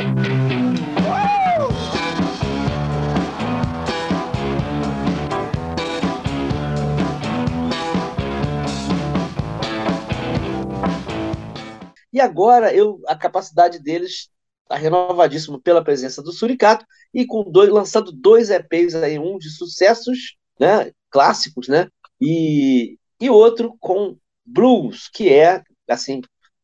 E 12.12 12.20
agora 12.20 12.74
eu, 12.74 13.00
a 13.06 13.14
capacidade 13.14 13.78
deles 13.78 14.28
está 14.70 14.76
renovadíssima 14.76 15.60
pela 15.60 15.82
presença 15.82 16.22
do 16.22 16.32
Suricato 16.32 16.86
e 17.12 17.26
com 17.26 17.42
dois, 17.42 17.68
lançando 17.70 18.12
dois 18.12 18.50
EPs 18.50 18.94
aí, 18.94 19.18
um 19.18 19.36
de 19.36 19.50
sucessos, 19.50 20.36
né, 20.58 20.92
clássicos, 21.10 21.66
né, 21.66 21.88
e, 22.20 22.96
e 23.20 23.28
outro 23.28 23.76
com 23.80 24.16
blues, 24.46 25.08
que 25.12 25.28
é 25.28 25.62
assim 25.88 26.20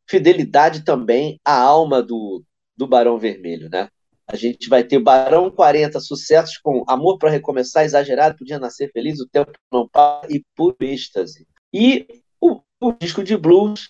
fidelidade 0.08 0.84
também 0.84 1.40
à 1.44 1.58
alma 1.58 2.00
do, 2.00 2.44
do 2.76 2.86
Barão 2.86 3.18
Vermelho, 3.18 3.68
né? 3.68 3.88
A 4.28 4.36
gente 4.36 4.68
vai 4.68 4.82
ter 4.84 4.98
Barão 4.98 5.50
40 5.50 5.98
sucessos 6.00 6.58
com 6.58 6.84
Amor 6.88 7.18
para 7.18 7.30
Recomeçar, 7.30 7.84
Exagerado, 7.84 8.36
Podia 8.36 8.58
Nascer 8.58 8.90
Feliz, 8.92 9.20
O 9.20 9.28
Tempo 9.28 9.52
Não 9.72 9.88
Para 9.88 10.26
e 10.28 10.44
Por 10.54 10.76
Êxtase. 10.80 11.46
E 11.72 12.06
o, 12.40 12.60
o, 12.80 12.92
disco 12.92 13.22
de 13.22 13.36
blues, 13.36 13.88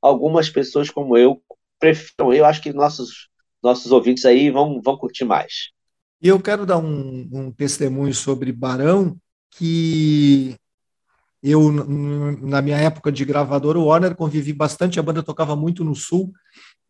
algumas 0.00 0.48
pessoas 0.48 0.90
como 0.90 1.16
eu 1.16 1.40
prefiram, 1.78 2.32
eu 2.32 2.44
acho 2.44 2.62
que 2.62 2.72
nossos, 2.72 3.28
nossos 3.64 3.90
ouvintes 3.90 4.24
aí 4.24 4.50
vão, 4.50 4.80
vão 4.80 4.96
curtir 4.96 5.24
mais. 5.24 5.70
E 6.22 6.28
eu 6.28 6.40
quero 6.40 6.64
dar 6.64 6.78
um, 6.78 7.28
um 7.32 7.50
testemunho 7.50 8.14
sobre 8.14 8.52
Barão, 8.52 9.16
que 9.50 10.56
eu, 11.42 11.70
na 11.70 12.62
minha 12.62 12.78
época 12.78 13.12
de 13.12 13.24
gravador, 13.24 13.76
o 13.76 13.86
Warner 13.86 14.14
convivi 14.14 14.52
bastante, 14.52 14.98
a 14.98 15.02
banda 15.02 15.22
tocava 15.22 15.54
muito 15.54 15.84
no 15.84 15.94
Sul, 15.94 16.32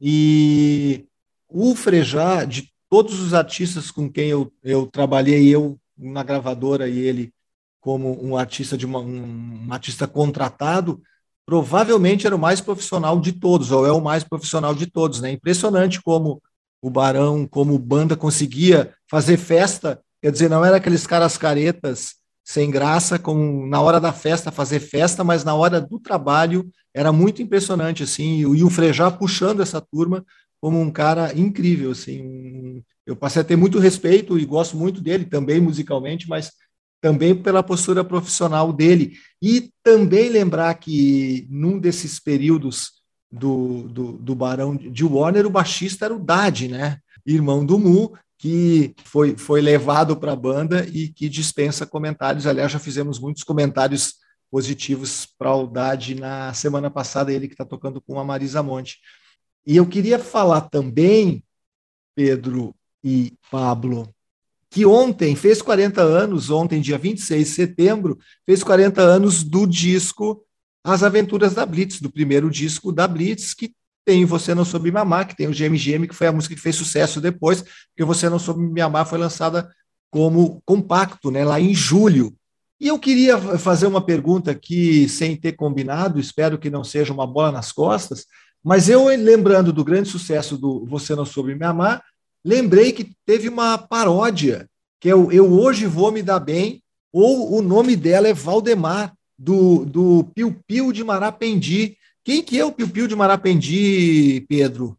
e 0.01 1.07
o 1.49 1.75
Frejá, 1.75 2.45
de 2.45 2.71
todos 2.89 3.21
os 3.21 3.35
artistas 3.35 3.91
com 3.91 4.11
quem 4.11 4.29
eu, 4.29 4.53
eu 4.63 4.87
trabalhei, 4.87 5.49
eu 5.49 5.79
na 5.97 6.23
gravadora 6.23 6.89
e 6.89 6.99
ele 6.99 7.33
como 7.81 8.19
um 8.25 8.37
artista 8.37 8.79
de 8.79 8.87
uma, 8.87 8.99
um, 8.99 9.67
um 9.67 9.73
artista 9.73 10.07
contratado, 10.07 11.03
provavelmente 11.45 12.27
era 12.27 12.35
o 12.35 12.39
mais 12.39 12.61
profissional 12.61 13.21
de 13.21 13.33
todos, 13.33 13.71
ou 13.71 13.87
é 13.87 13.93
o 13.93 14.01
mais 14.01 14.25
profissional 14.25 14.75
de 14.75 14.87
todos, 14.87 15.21
né? 15.21 15.31
Impressionante 15.31 16.01
como 16.01 16.43
o 16.87 16.91
Barão, 16.91 17.47
como 17.47 17.79
banda 17.79 18.15
conseguia 18.15 18.93
fazer 19.11 19.39
festa, 19.39 20.01
quer 20.21 20.31
dizer, 20.31 20.51
não 20.51 20.63
era 20.63 20.77
aqueles 20.77 21.07
caras 21.07 21.39
caretas 21.39 22.17
sem 22.45 22.71
graça, 22.71 23.19
com 23.19 23.67
na 23.67 23.81
hora 23.81 23.99
da 23.99 24.13
festa 24.13 24.51
fazer 24.51 24.81
festa, 24.81 25.25
mas 25.25 25.45
na 25.45 25.55
hora 25.55 25.81
do 25.81 25.99
trabalho 25.99 26.71
era 26.93 27.11
muito 27.11 27.41
impressionante 27.41 28.03
assim, 28.03 28.41
e 28.41 28.63
o 28.63 28.69
Frejá 28.69 29.11
puxando 29.11 29.63
essa 29.63 29.81
turma 29.81 30.23
como 30.61 30.79
um 30.79 30.91
cara 30.91 31.33
incrível 31.35 31.91
assim. 31.91 32.83
Eu 33.07 33.17
passei 33.17 33.41
a 33.41 33.45
ter 33.45 33.57
muito 33.57 33.79
respeito 33.79 34.39
e 34.39 34.45
gosto 34.45 34.77
muito 34.77 35.01
dele 35.01 35.25
também 35.25 35.61
musicalmente, 35.61 36.29
mas 36.29 36.53
também 37.01 37.35
pela 37.35 37.63
postura 37.63 38.05
profissional 38.05 38.75
dele 38.75 39.15
e 39.41 39.71
também 39.83 40.29
lembrar 40.29 40.75
que 40.75 41.47
num 41.51 41.79
desses 41.79 42.21
períodos 42.21 42.94
do, 43.35 43.89
do, 43.89 44.13
do 44.13 44.35
Barão 44.35 44.77
de 44.77 45.05
Warner, 45.05 45.47
o 45.47 45.51
baixista 45.51 46.05
era 46.05 46.15
o 46.15 46.19
Dad, 46.19 46.63
né? 46.63 46.99
Irmão 47.27 47.65
do 47.65 47.79
Mu, 47.79 48.13
que 48.39 48.95
foi, 49.05 49.37
foi 49.37 49.61
levado 49.61 50.17
para 50.17 50.33
a 50.33 50.37
banda 50.37 50.87
e 50.93 51.09
que 51.09 51.29
dispensa 51.29 51.87
comentários. 51.87 52.47
Aliás, 52.47 52.71
já 52.71 52.79
fizemos 52.79 53.19
muitos 53.19 53.43
comentários 53.43 54.15
positivos 54.51 55.27
para 55.39 55.55
o 55.55 55.67
Dade 55.67 56.15
na 56.15 56.53
semana 56.55 56.91
passada, 56.91 57.33
ele 57.33 57.49
que 57.49 57.55
está 57.55 57.65
tocando 57.65 58.01
com 58.01 58.21
a 58.21 58.25
Marisa 58.25 58.63
Monte. 58.63 58.99
E 59.67 59.77
eu 59.77 59.87
queria 59.87 60.19
falar 60.19 60.63
também, 60.63 61.43
Pedro 62.15 62.75
e 63.03 63.33
Pablo, 63.51 64.15
que 64.71 64.87
ontem 64.87 65.35
fez 65.35 65.61
40 65.61 66.03
anos, 66.03 66.51
ontem, 66.51 66.81
dia 66.81 66.99
26 66.99 67.49
de 67.49 67.55
setembro, 67.55 68.19
fez 68.45 68.63
40 68.63 69.01
anos 69.01 69.43
do 69.43 69.67
disco 69.67 70.44
As 70.85 71.03
Aventuras 71.03 71.55
da 71.55 71.65
Blitz, 71.65 71.99
do 71.99 72.13
primeiro 72.13 72.51
disco 72.51 72.93
da 72.93 73.09
Blitz, 73.09 73.55
que 73.55 73.73
tem 74.05 74.27
Você 74.27 74.55
Não 74.55 74.67
Soube 74.67 74.93
Me 74.93 74.99
Amar, 74.99 75.27
que 75.27 75.35
tem 75.35 75.49
o 75.49 75.51
GMGM, 75.51 76.07
que 76.07 76.15
foi 76.15 76.27
a 76.27 76.33
música 76.33 76.55
que 76.55 76.61
fez 76.61 76.77
sucesso 76.77 77.23
depois, 77.23 77.63
porque 77.63 78.05
Você 78.05 78.29
Não 78.29 78.39
Soube 78.39 78.63
Me 78.63 78.83
Amar 78.83 79.07
foi 79.07 79.19
lançada 79.19 79.67
como 80.11 80.63
compacto, 80.67 81.31
né, 81.31 81.43
lá 81.43 81.59
em 81.59 81.75
julho. 81.75 82.35
E 82.79 82.89
eu 82.89 82.99
queria 82.99 83.39
fazer 83.59 83.87
uma 83.87 84.05
pergunta 84.05 84.51
aqui, 84.51 85.09
sem 85.09 85.35
ter 85.37 85.53
combinado, 85.53 86.21
espero 86.21 86.59
que 86.59 86.69
não 86.69 86.85
seja 86.85 87.15
uma 87.15 87.27
bola 87.27 87.51
nas 87.51 87.73
costas, 87.73 88.27
mas 88.63 88.89
eu, 88.89 89.07
lembrando 89.07 89.73
do 89.73 89.85
grande 89.85 90.09
sucesso 90.09 90.59
do 90.59 90.85
Você 90.87 91.15
Não 91.15 91.25
Soube 91.25 91.55
Me 91.55 91.65
Amar, 91.65 92.03
lembrei 92.45 92.93
que 92.93 93.11
teve 93.25 93.49
uma 93.49 93.79
paródia, 93.79 94.69
que 95.01 95.09
é 95.09 95.15
o 95.15 95.33
Eu 95.33 95.51
Hoje 95.51 95.87
Vou 95.87 96.13
Me 96.13 96.23
Dar 96.23 96.41
Bem, 96.41 96.83
ou 97.11 97.57
o 97.57 97.63
nome 97.63 97.97
dela 97.97 98.29
é 98.29 98.35
Valdemar, 98.35 99.15
do, 99.39 99.85
do 99.85 100.25
Piu 100.35 100.61
Piu 100.67 100.93
de 100.93 101.03
Marapendi, 101.05 101.97
quem 102.25 102.43
que 102.43 102.59
é 102.59 102.65
o 102.65 102.73
Piu 102.73 102.89
Piu 102.89 103.07
de 103.07 103.17
Marapendi, 103.17 104.45
Pedro? 104.49 104.99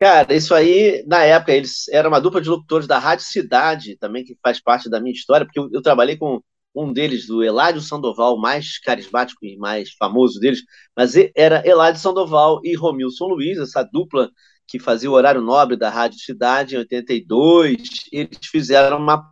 Cara, 0.00 0.34
isso 0.34 0.54
aí, 0.54 1.04
na 1.06 1.24
época, 1.24 1.52
eles 1.52 1.88
eram 1.88 2.10
uma 2.10 2.20
dupla 2.20 2.40
de 2.40 2.48
locutores 2.48 2.86
da 2.86 2.98
Rádio 2.98 3.24
Cidade, 3.24 3.96
também, 3.96 4.24
que 4.24 4.36
faz 4.42 4.60
parte 4.60 4.88
da 4.90 5.00
minha 5.00 5.14
história, 5.14 5.46
porque 5.46 5.58
eu, 5.58 5.68
eu 5.72 5.82
trabalhei 5.82 6.16
com 6.16 6.42
um 6.74 6.92
deles, 6.92 7.26
do 7.26 7.42
Eladio 7.44 7.80
Sandoval, 7.80 8.36
mais 8.36 8.78
carismático 8.78 9.44
e 9.46 9.56
mais 9.56 9.92
famoso 9.92 10.40
deles, 10.40 10.62
mas 10.96 11.14
era 11.36 11.66
Eladio 11.66 12.00
Sandoval 12.00 12.60
e 12.64 12.74
Romilson 12.74 13.26
Luiz, 13.26 13.58
essa 13.58 13.82
dupla 13.82 14.30
que 14.66 14.78
fazia 14.78 15.10
o 15.10 15.14
horário 15.14 15.40
nobre 15.40 15.76
da 15.76 15.90
Rádio 15.90 16.18
Cidade 16.18 16.74
em 16.74 16.78
82. 16.78 17.76
Eles 18.12 18.38
fizeram 18.50 18.98
uma. 18.98 19.22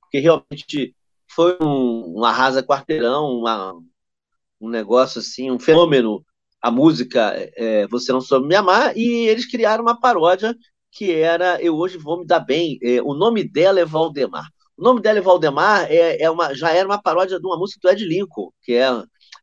Porque 0.00 0.18
realmente 0.18 0.94
foi 1.34 1.56
um, 1.60 2.20
um 2.20 2.24
arrasa 2.24 2.62
quarteirão, 2.62 3.38
uma, 3.38 3.74
um 4.60 4.68
negócio 4.68 5.20
assim, 5.20 5.50
um 5.50 5.58
fenômeno 5.58 6.24
a 6.62 6.70
música 6.70 7.32
é, 7.56 7.88
Você 7.88 8.12
Não 8.12 8.20
Soube 8.20 8.46
Me 8.46 8.54
Amar, 8.54 8.96
e 8.96 9.26
eles 9.26 9.44
criaram 9.50 9.82
uma 9.82 9.98
paródia 9.98 10.56
que 10.92 11.10
era 11.10 11.60
Eu 11.60 11.74
Hoje 11.74 11.98
Vou 11.98 12.20
Me 12.20 12.26
Dar 12.26 12.38
Bem. 12.38 12.78
É, 12.80 13.02
o 13.02 13.14
nome 13.14 13.42
dela 13.42 13.80
é 13.80 13.84
Valdemar. 13.84 14.46
O 14.76 14.82
nome 14.82 15.00
dela 15.00 15.18
é 15.18 15.22
Valdemar, 15.22 15.90
é, 15.90 16.22
é 16.22 16.30
uma, 16.30 16.54
já 16.54 16.70
era 16.70 16.86
uma 16.86 17.02
paródia 17.02 17.40
de 17.40 17.46
uma 17.46 17.58
música 17.58 17.80
do 17.82 17.90
Ed 17.90 18.04
Lincoln, 18.04 18.52
que 18.62 18.74
é, 18.74 18.86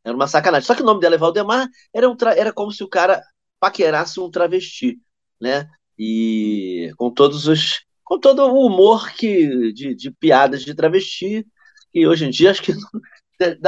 era 0.02 0.16
uma 0.16 0.26
sacanagem. 0.26 0.66
Só 0.66 0.74
que 0.74 0.82
o 0.82 0.86
nome 0.86 1.00
dela 1.00 1.16
é 1.16 1.18
Valdemar, 1.18 1.68
era, 1.94 2.08
um 2.08 2.16
era 2.34 2.52
como 2.52 2.72
se 2.72 2.82
o 2.82 2.88
cara 2.88 3.22
paquerasse 3.58 4.18
um 4.18 4.30
travesti, 4.30 4.98
né? 5.38 5.68
E 5.98 6.90
com 6.96 7.10
todos 7.10 7.46
os. 7.46 7.80
com 8.02 8.18
todo 8.18 8.42
o 8.46 8.66
humor 8.66 9.12
que, 9.12 9.72
de, 9.74 9.94
de 9.94 10.10
piadas 10.10 10.62
de 10.62 10.74
travesti, 10.74 11.46
que 11.92 12.06
hoje 12.06 12.26
em 12.26 12.30
dia 12.30 12.50
acho 12.50 12.62
que 12.62 12.72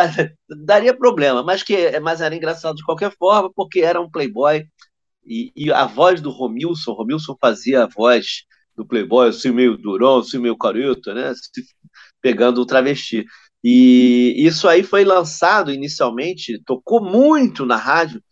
daria 0.64 0.97
problema, 0.97 1.43
mas 1.43 1.62
que 1.62 1.99
mas 2.01 2.20
era 2.20 2.35
engraçado 2.35 2.77
de 2.77 2.85
qualquer 2.85 3.14
forma, 3.16 3.51
porque 3.55 3.81
era 3.81 4.01
um 4.01 4.11
playboy. 4.11 4.66
E, 5.25 5.53
e 5.55 5.73
a 5.73 5.87
voz 5.87 6.20
do 6.20 6.31
Romilson, 6.31 6.93
Romilson 6.93 7.37
fazia 7.41 7.85
a 7.85 7.87
voz 7.87 8.45
do 8.77 8.87
playboy, 8.87 9.29
assim 9.29 9.51
meio 9.51 9.77
durão, 9.77 10.18
assim 10.18 10.39
meio 10.39 10.57
careta, 10.57 11.14
né, 11.14 11.33
pegando 12.20 12.61
o 12.61 12.66
travesti. 12.66 13.25
E 13.62 14.35
isso 14.39 14.66
aí 14.68 14.83
foi 14.83 15.05
lançado 15.05 15.73
inicialmente, 15.73 16.61
tocou 16.64 17.03
muito 17.03 17.64
na 17.64 17.77
rádio, 17.77 18.23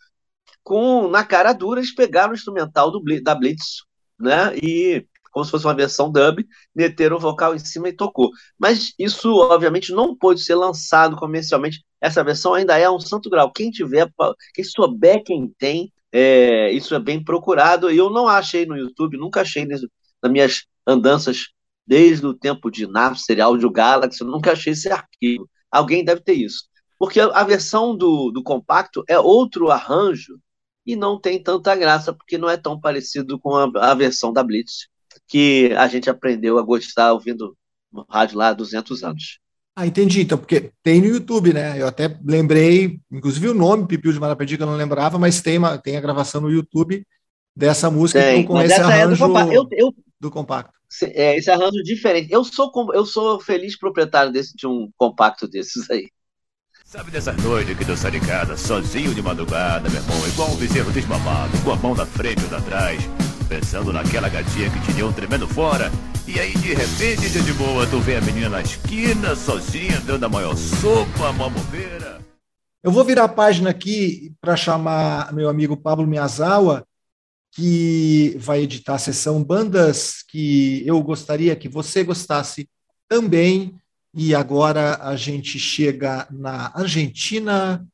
com 0.64 1.08
na 1.08 1.24
cara 1.24 1.52
dura 1.52 1.80
eles 1.80 1.94
pegaram 1.94 2.32
o 2.32 2.34
instrumental 2.34 2.90
do, 2.90 3.02
da 3.22 3.34
Blitz, 3.34 3.84
né, 4.18 4.56
e 4.56 5.06
como 5.30 5.44
se 5.44 5.50
fosse 5.50 5.64
uma 5.64 5.74
versão 5.74 6.10
dub, 6.10 6.44
meteram 6.74 7.16
o 7.16 7.20
vocal 7.20 7.54
em 7.54 7.58
cima 7.58 7.88
e 7.88 7.92
tocou. 7.92 8.30
Mas 8.58 8.92
isso, 8.98 9.34
obviamente, 9.36 9.92
não 9.92 10.16
pode 10.16 10.42
ser 10.42 10.54
lançado 10.54 11.16
comercialmente. 11.16 11.84
Essa 12.00 12.24
versão 12.24 12.54
ainda 12.54 12.78
é 12.78 12.90
um 12.90 13.00
santo 13.00 13.30
grau. 13.30 13.52
Quem 13.52 13.70
tiver, 13.70 14.10
quem 14.54 14.64
souber 14.64 15.22
quem 15.24 15.52
tem, 15.58 15.92
é, 16.12 16.70
isso 16.72 16.94
é 16.94 16.98
bem 16.98 17.22
procurado. 17.22 17.90
Eu 17.90 18.10
não 18.10 18.26
achei 18.26 18.66
no 18.66 18.76
YouTube, 18.76 19.16
nunca 19.16 19.42
achei 19.42 19.66
nas 19.66 19.80
minhas 20.24 20.64
andanças 20.86 21.48
desde 21.86 22.26
o 22.26 22.34
tempo 22.34 22.70
de 22.70 22.86
Napster, 22.86 23.40
Audio 23.42 23.70
Galaxy, 23.70 24.22
nunca 24.22 24.52
achei 24.52 24.72
esse 24.72 24.88
arquivo. 24.88 25.48
Alguém 25.70 26.04
deve 26.04 26.20
ter 26.20 26.34
isso. 26.34 26.64
Porque 26.98 27.18
a 27.18 27.42
versão 27.42 27.96
do, 27.96 28.30
do 28.30 28.42
compacto 28.42 29.02
é 29.08 29.18
outro 29.18 29.70
arranjo 29.70 30.38
e 30.86 30.94
não 30.94 31.20
tem 31.20 31.42
tanta 31.42 31.74
graça, 31.74 32.12
porque 32.12 32.38
não 32.38 32.48
é 32.48 32.56
tão 32.56 32.78
parecido 32.78 33.40
com 33.40 33.56
a, 33.56 33.90
a 33.90 33.94
versão 33.94 34.32
da 34.32 34.42
Blitz, 34.42 34.86
que 35.30 35.72
a 35.78 35.86
gente 35.86 36.10
aprendeu 36.10 36.58
a 36.58 36.62
gostar 36.62 37.12
ouvindo 37.12 37.56
no 37.92 38.04
rádio 38.10 38.36
lá 38.36 38.48
há 38.48 38.52
200 38.52 39.04
anos. 39.04 39.38
Ah, 39.76 39.86
entendi. 39.86 40.22
Então, 40.22 40.36
porque 40.36 40.72
tem 40.82 41.00
no 41.00 41.06
YouTube, 41.06 41.54
né? 41.54 41.80
Eu 41.80 41.86
até 41.86 42.18
lembrei, 42.24 43.00
inclusive 43.10 43.48
o 43.48 43.54
nome 43.54 43.86
Pipiu 43.86 44.12
de 44.12 44.18
Marapedi, 44.18 44.56
que 44.56 44.62
eu 44.62 44.66
não 44.66 44.76
lembrava, 44.76 45.18
mas 45.18 45.40
tem, 45.40 45.56
uma, 45.56 45.78
tem 45.78 45.96
a 45.96 46.00
gravação 46.00 46.40
no 46.40 46.50
YouTube 46.50 47.06
dessa 47.54 47.88
música 47.90 48.20
tem, 48.20 48.44
com 48.44 48.60
esse 48.60 48.74
arranjo 48.74 49.14
é 49.14 49.16
do, 49.16 49.32
compacto. 49.32 49.52
Eu, 49.52 49.68
eu, 49.70 49.94
do 50.18 50.30
compacto. 50.30 50.72
É, 51.04 51.36
esse 51.36 51.48
arranjo 51.48 51.82
diferente. 51.84 52.32
Eu 52.32 52.42
sou, 52.42 52.72
eu 52.92 53.06
sou 53.06 53.40
feliz 53.40 53.78
proprietário 53.78 54.32
desse, 54.32 54.56
de 54.56 54.66
um 54.66 54.90
compacto 54.96 55.46
desses 55.46 55.88
aí. 55.88 56.08
Sabe 56.84 57.12
dessas 57.12 57.36
noites 57.36 57.78
que 57.78 57.96
sai 57.96 58.10
de 58.10 58.20
casa 58.20 58.56
sozinho 58.56 59.14
de 59.14 59.22
madrugada, 59.22 59.88
meu 59.88 60.00
irmão, 60.00 60.28
igual 60.28 60.50
um 60.50 60.56
bezerro 60.56 60.90
desmamado, 60.90 61.56
com 61.62 61.70
a 61.70 61.76
mão 61.76 61.94
na 61.94 62.04
frente 62.04 62.42
ou 62.44 62.50
na 62.50 62.60
trás, 62.60 63.00
pensando 63.50 63.92
naquela 63.92 64.28
gatinha 64.28 64.70
que 64.70 64.80
te 64.80 64.92
deu 64.92 65.08
um 65.08 65.12
tremendo 65.12 65.48
fora, 65.48 65.90
e 66.24 66.38
aí 66.38 66.52
de 66.52 66.72
repente, 66.72 67.28
dia 67.28 67.42
de 67.42 67.52
boa, 67.54 67.84
tu 67.84 67.98
vê 67.98 68.14
a 68.14 68.20
menina 68.20 68.48
na 68.48 68.62
esquina, 68.62 69.34
sozinha, 69.34 69.98
dando 70.06 70.24
a 70.24 70.28
maior 70.28 70.56
sopa, 70.56 71.28
a 71.28 71.32
maior 71.32 71.50
bobeira. 71.50 72.20
Eu 72.80 72.92
vou 72.92 73.04
virar 73.04 73.24
a 73.24 73.28
página 73.28 73.70
aqui 73.70 74.32
para 74.40 74.54
chamar 74.54 75.32
meu 75.32 75.48
amigo 75.48 75.76
Pablo 75.76 76.06
Miyazawa, 76.06 76.86
que 77.50 78.36
vai 78.38 78.60
editar 78.60 78.94
a 78.94 78.98
sessão 78.98 79.42
Bandas 79.42 80.22
que 80.22 80.86
eu 80.86 81.02
gostaria 81.02 81.56
que 81.56 81.68
você 81.68 82.04
gostasse 82.04 82.70
também 83.08 83.74
e 84.14 84.32
agora 84.32 84.96
a 85.02 85.16
gente 85.16 85.58
chega 85.58 86.28
na 86.30 86.70
Argentina 86.72 87.84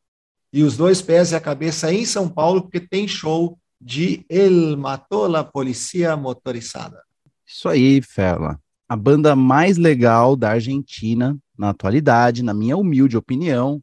e 0.52 0.62
os 0.62 0.76
dois 0.76 1.00
pés 1.00 1.32
e 1.32 1.34
a 1.34 1.40
cabeça 1.40 1.90
em 1.90 2.04
São 2.04 2.28
Paulo, 2.28 2.61
porque 2.61 2.78
tem 2.78 3.09
show 3.09 3.59
de 3.80 4.24
El 4.28 4.76
Matou 4.76 5.28
la 5.28 5.44
Policia 5.44 6.16
Motorizada. 6.16 7.02
Isso 7.46 7.68
aí, 7.68 8.00
Fela. 8.02 8.58
A 8.88 8.96
banda 8.96 9.34
mais 9.34 9.76
legal 9.76 10.36
da 10.36 10.50
Argentina 10.50 11.36
na 11.56 11.70
atualidade, 11.70 12.42
na 12.42 12.52
minha 12.52 12.76
humilde 12.76 13.16
opinião, 13.16 13.82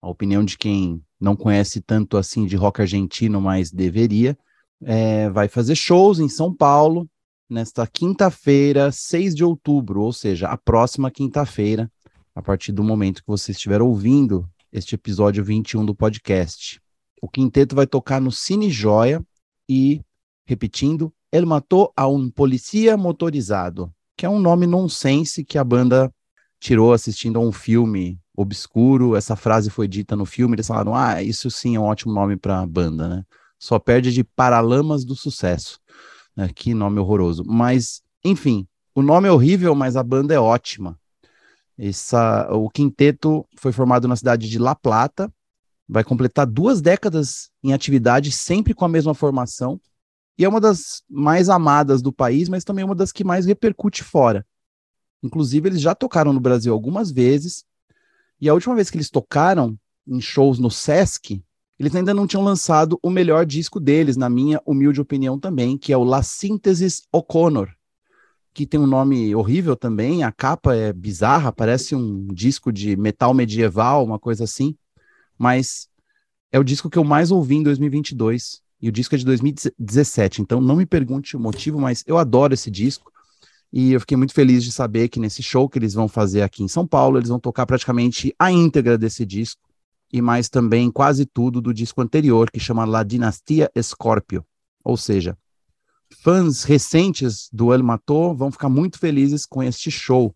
a 0.00 0.08
opinião 0.08 0.44
de 0.44 0.56
quem 0.56 1.02
não 1.20 1.36
conhece 1.36 1.80
tanto 1.80 2.16
assim 2.16 2.46
de 2.46 2.56
rock 2.56 2.80
argentino, 2.80 3.40
mas 3.40 3.70
deveria, 3.70 4.36
é, 4.82 5.28
vai 5.30 5.48
fazer 5.48 5.74
shows 5.74 6.18
em 6.18 6.28
São 6.28 6.54
Paulo, 6.54 7.08
nesta 7.48 7.86
quinta-feira, 7.86 8.90
6 8.90 9.34
de 9.34 9.44
outubro, 9.44 10.02
ou 10.02 10.12
seja, 10.12 10.48
a 10.48 10.56
próxima 10.56 11.10
quinta-feira, 11.10 11.90
a 12.34 12.42
partir 12.42 12.72
do 12.72 12.82
momento 12.82 13.22
que 13.22 13.28
você 13.28 13.52
estiver 13.52 13.80
ouvindo 13.80 14.48
este 14.72 14.94
episódio 14.94 15.44
21 15.44 15.84
do 15.84 15.94
podcast. 15.94 16.80
O 17.24 17.28
quinteto 17.28 17.74
vai 17.74 17.86
tocar 17.86 18.20
no 18.20 18.30
Cine 18.30 18.70
Joia 18.70 19.24
e, 19.66 20.02
repetindo, 20.44 21.10
ele 21.32 21.46
matou 21.46 21.90
a 21.96 22.06
um 22.06 22.28
policia 22.28 22.98
motorizado, 22.98 23.90
que 24.14 24.26
é 24.26 24.28
um 24.28 24.38
nome 24.38 24.66
nonsense 24.66 25.42
que 25.42 25.56
a 25.56 25.64
banda 25.64 26.12
tirou 26.60 26.92
assistindo 26.92 27.38
a 27.38 27.42
um 27.42 27.50
filme 27.50 28.20
obscuro. 28.36 29.16
Essa 29.16 29.36
frase 29.36 29.70
foi 29.70 29.88
dita 29.88 30.14
no 30.14 30.26
filme, 30.26 30.54
eles 30.54 30.66
falaram: 30.66 30.94
"Ah, 30.94 31.22
isso 31.22 31.50
sim 31.50 31.76
é 31.76 31.80
um 31.80 31.84
ótimo 31.84 32.12
nome 32.12 32.36
para 32.36 32.60
a 32.60 32.66
banda, 32.66 33.08
né?" 33.08 33.24
Só 33.58 33.78
perde 33.78 34.12
de 34.12 34.22
Paralamas 34.22 35.02
do 35.02 35.16
Sucesso. 35.16 35.80
Né? 36.36 36.50
Que 36.54 36.74
nome 36.74 37.00
horroroso. 37.00 37.42
Mas, 37.46 38.02
enfim, 38.22 38.68
o 38.94 39.00
nome 39.00 39.28
é 39.28 39.32
horrível, 39.32 39.74
mas 39.74 39.96
a 39.96 40.02
banda 40.02 40.34
é 40.34 40.38
ótima. 40.38 41.00
Essa, 41.78 42.52
o 42.52 42.68
quinteto 42.68 43.46
foi 43.56 43.72
formado 43.72 44.06
na 44.06 44.14
cidade 44.14 44.46
de 44.46 44.58
La 44.58 44.74
Plata, 44.74 45.32
vai 45.88 46.02
completar 46.02 46.46
duas 46.46 46.80
décadas 46.80 47.50
em 47.62 47.72
atividade, 47.72 48.32
sempre 48.32 48.74
com 48.74 48.84
a 48.84 48.88
mesma 48.88 49.14
formação, 49.14 49.80
e 50.38 50.44
é 50.44 50.48
uma 50.48 50.60
das 50.60 51.02
mais 51.08 51.48
amadas 51.48 52.02
do 52.02 52.12
país, 52.12 52.48
mas 52.48 52.64
também 52.64 52.84
uma 52.84 52.94
das 52.94 53.12
que 53.12 53.22
mais 53.22 53.46
repercute 53.46 54.02
fora. 54.02 54.44
Inclusive, 55.22 55.68
eles 55.68 55.80
já 55.80 55.94
tocaram 55.94 56.32
no 56.32 56.40
Brasil 56.40 56.72
algumas 56.72 57.10
vezes, 57.10 57.64
e 58.40 58.48
a 58.48 58.54
última 58.54 58.74
vez 58.74 58.90
que 58.90 58.96
eles 58.96 59.10
tocaram 59.10 59.78
em 60.06 60.20
shows 60.20 60.58
no 60.58 60.70
Sesc, 60.70 61.42
eles 61.78 61.94
ainda 61.94 62.14
não 62.14 62.26
tinham 62.26 62.44
lançado 62.44 62.98
o 63.02 63.10
melhor 63.10 63.44
disco 63.46 63.80
deles, 63.80 64.16
na 64.16 64.28
minha 64.28 64.60
humilde 64.66 65.00
opinião 65.00 65.38
também, 65.38 65.76
que 65.78 65.92
é 65.92 65.96
o 65.96 66.04
La 66.04 66.22
Synthesis 66.22 67.02
O'Connor, 67.12 67.68
que 68.52 68.66
tem 68.66 68.78
um 68.78 68.86
nome 68.86 69.34
horrível 69.34 69.74
também, 69.74 70.22
a 70.22 70.30
capa 70.30 70.76
é 70.76 70.92
bizarra, 70.92 71.52
parece 71.52 71.94
um 71.94 72.28
disco 72.28 72.72
de 72.72 72.96
metal 72.96 73.34
medieval, 73.34 74.04
uma 74.04 74.18
coisa 74.18 74.44
assim, 74.44 74.76
mas 75.38 75.88
é 76.52 76.58
o 76.58 76.64
disco 76.64 76.88
que 76.88 76.98
eu 76.98 77.04
mais 77.04 77.30
ouvi 77.30 77.56
em 77.56 77.62
2022, 77.62 78.62
e 78.80 78.88
o 78.88 78.92
disco 78.92 79.14
é 79.14 79.18
de 79.18 79.24
2017, 79.24 80.42
então 80.42 80.60
não 80.60 80.76
me 80.76 80.86
pergunte 80.86 81.36
o 81.36 81.40
motivo, 81.40 81.80
mas 81.80 82.04
eu 82.06 82.18
adoro 82.18 82.54
esse 82.54 82.70
disco, 82.70 83.10
e 83.72 83.92
eu 83.92 84.00
fiquei 84.00 84.16
muito 84.16 84.32
feliz 84.32 84.62
de 84.62 84.70
saber 84.70 85.08
que 85.08 85.18
nesse 85.18 85.42
show 85.42 85.68
que 85.68 85.78
eles 85.78 85.94
vão 85.94 86.06
fazer 86.06 86.42
aqui 86.42 86.62
em 86.62 86.68
São 86.68 86.86
Paulo, 86.86 87.18
eles 87.18 87.28
vão 87.28 87.40
tocar 87.40 87.66
praticamente 87.66 88.34
a 88.38 88.52
íntegra 88.52 88.96
desse 88.96 89.26
disco, 89.26 89.60
e 90.12 90.22
mais 90.22 90.48
também 90.48 90.92
quase 90.92 91.26
tudo 91.26 91.60
do 91.60 91.74
disco 91.74 92.00
anterior, 92.00 92.50
que 92.50 92.60
chama 92.60 92.84
La 92.84 93.02
Dinastia 93.02 93.68
Scorpio. 93.82 94.46
Ou 94.84 94.96
seja, 94.96 95.36
fãs 96.22 96.62
recentes 96.62 97.48
do 97.52 97.72
El 97.74 97.82
Mató 97.82 98.32
vão 98.32 98.52
ficar 98.52 98.68
muito 98.68 98.98
felizes 98.98 99.44
com 99.44 99.60
este 99.60 99.90
show. 99.90 100.32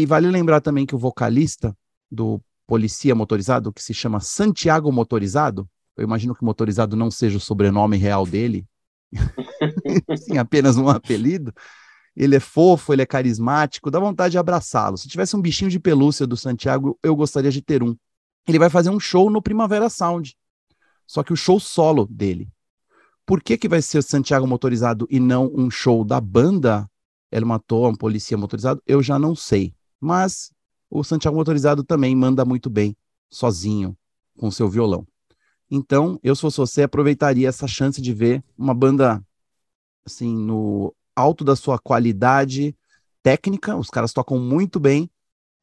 E 0.00 0.06
vale 0.06 0.30
lembrar 0.30 0.62
também 0.62 0.86
que 0.86 0.94
o 0.94 0.98
vocalista 0.98 1.76
do 2.10 2.40
policia 2.66 3.14
motorizado 3.14 3.70
que 3.70 3.82
se 3.82 3.92
chama 3.92 4.18
Santiago 4.18 4.90
Motorizado. 4.90 5.68
Eu 5.94 6.04
imagino 6.04 6.34
que 6.34 6.42
motorizado 6.42 6.96
não 6.96 7.10
seja 7.10 7.36
o 7.36 7.40
sobrenome 7.40 7.98
real 7.98 8.24
dele, 8.24 8.66
sim, 10.16 10.38
apenas 10.38 10.78
um 10.78 10.88
apelido. 10.88 11.52
Ele 12.16 12.34
é 12.34 12.40
fofo, 12.40 12.94
ele 12.94 13.02
é 13.02 13.06
carismático, 13.06 13.90
dá 13.90 14.00
vontade 14.00 14.32
de 14.32 14.38
abraçá-lo. 14.38 14.96
Se 14.96 15.06
tivesse 15.06 15.36
um 15.36 15.42
bichinho 15.42 15.70
de 15.70 15.78
pelúcia 15.78 16.26
do 16.26 16.36
Santiago, 16.36 16.98
eu 17.02 17.14
gostaria 17.14 17.50
de 17.50 17.60
ter 17.60 17.82
um. 17.82 17.94
Ele 18.48 18.58
vai 18.58 18.70
fazer 18.70 18.88
um 18.88 18.98
show 18.98 19.28
no 19.28 19.42
Primavera 19.42 19.90
Sound, 19.90 20.34
só 21.06 21.22
que 21.22 21.34
o 21.34 21.36
show 21.36 21.60
solo 21.60 22.06
dele. 22.06 22.48
Por 23.26 23.42
que, 23.42 23.58
que 23.58 23.68
vai 23.68 23.82
ser 23.82 23.98
o 23.98 24.02
Santiago 24.02 24.46
motorizado 24.46 25.06
e 25.10 25.20
não 25.20 25.52
um 25.54 25.70
show 25.70 26.06
da 26.06 26.22
banda 26.22 26.90
Ele 27.30 27.44
Matou 27.44 27.86
um 27.86 27.94
Policia 27.94 28.38
Motorizado? 28.38 28.82
Eu 28.86 29.02
já 29.02 29.18
não 29.18 29.36
sei. 29.36 29.74
Mas 30.00 30.50
o 30.88 31.04
Santiago 31.04 31.36
Motorizado 31.36 31.84
também 31.84 32.16
manda 32.16 32.44
muito 32.44 32.70
bem, 32.70 32.96
sozinho, 33.28 33.96
com 34.36 34.50
seu 34.50 34.68
violão. 34.68 35.06
Então, 35.70 36.18
eu, 36.22 36.34
se 36.34 36.40
fosse 36.40 36.56
você, 36.56 36.82
aproveitaria 36.82 37.48
essa 37.48 37.68
chance 37.68 38.00
de 38.02 38.12
ver 38.12 38.42
uma 38.58 38.74
banda, 38.74 39.24
assim, 40.04 40.36
no 40.36 40.94
alto 41.14 41.44
da 41.44 41.54
sua 41.54 41.78
qualidade 41.78 42.74
técnica, 43.22 43.76
os 43.76 43.88
caras 43.88 44.12
tocam 44.12 44.38
muito 44.38 44.80
bem 44.80 45.08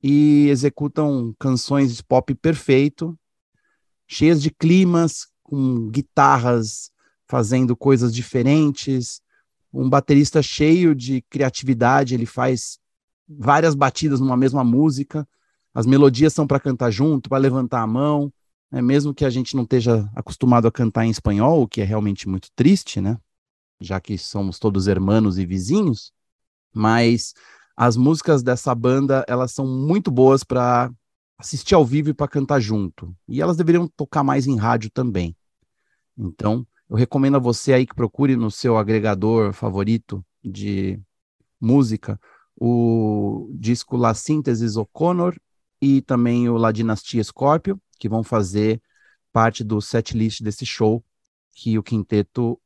e 0.02 0.48
executam 0.50 1.36
canções 1.40 1.96
de 1.96 2.04
pop 2.04 2.34
perfeito, 2.36 3.18
cheias 4.08 4.42
de 4.42 4.52
climas, 4.52 5.28
com 5.44 5.90
guitarras 5.90 6.92
fazendo 7.28 7.76
coisas 7.76 8.14
diferentes, 8.14 9.22
um 9.74 9.90
baterista 9.90 10.42
cheio 10.42 10.96
de 10.96 11.22
criatividade, 11.24 12.14
ele 12.14 12.26
faz 12.26 12.80
várias 13.28 13.76
batidas 13.76 14.20
numa 14.20 14.38
mesma 14.38 14.64
música. 14.64 15.28
As 15.74 15.86
melodias 15.86 16.34
são 16.34 16.48
para 16.48 16.60
cantar 16.60 16.92
junto, 16.92 17.30
para 17.30 17.38
levantar 17.38 17.82
a 17.82 17.88
mão, 17.88 18.32
né? 18.72 18.82
mesmo 18.82 19.14
que 19.14 19.26
a 19.26 19.30
gente 19.30 19.56
não 19.56 19.64
esteja 19.64 20.10
acostumado 20.16 20.68
a 20.68 20.72
cantar 20.72 21.06
em 21.06 21.10
espanhol, 21.10 21.64
o 21.64 21.68
que 21.68 21.82
é 21.82 21.84
realmente 21.84 22.28
muito 22.28 22.50
triste, 22.56 23.00
né? 23.00 23.18
Já 23.80 24.00
que 24.00 24.18
somos 24.18 24.58
todos 24.58 24.88
hermanos 24.88 25.38
e 25.38 25.46
vizinhos, 25.46 26.12
mas 26.74 27.34
as 27.76 27.96
músicas 27.96 28.42
dessa 28.42 28.74
banda, 28.74 29.24
elas 29.28 29.52
são 29.52 29.68
muito 29.68 30.10
boas 30.10 30.44
para 30.44 30.92
assistir 31.38 31.76
ao 31.76 31.86
vivo 31.86 32.10
e 32.10 32.14
para 32.14 32.28
cantar 32.28 32.60
junto. 32.60 33.16
E 33.28 33.40
elas 33.40 33.56
deveriam 33.56 33.88
tocar 33.88 34.24
mais 34.24 34.48
em 34.48 34.58
rádio 34.58 34.90
também. 34.90 35.36
Então, 36.18 36.66
Eu 36.90 36.96
recomendo 36.96 37.36
a 37.36 37.40
você 37.40 37.74
aí 37.74 37.86
que 37.86 37.94
procure 37.94 38.36
no 38.38 38.50
seu 38.50 38.78
agregador 38.78 39.52
favorito 39.52 40.26
de 40.44 41.00
música 41.60 42.20
o 42.60 43.50
disco 43.54 43.96
La 43.96 44.14
Síntesis 44.14 44.76
O'Connor 44.76 45.40
e 45.82 46.02
também 46.02 46.50
o 46.50 46.58
La 46.58 46.72
Dinastia 46.72 47.24
Scorpio, 47.24 47.80
que 48.00 48.10
vão 48.10 48.24
fazer 48.24 48.82
parte 49.32 49.64
do 49.64 49.80
setlist 49.80 50.42
desse 50.42 50.66
show 50.66 51.04
que 51.54 51.78
o 51.78 51.84
quinteto 51.84 52.60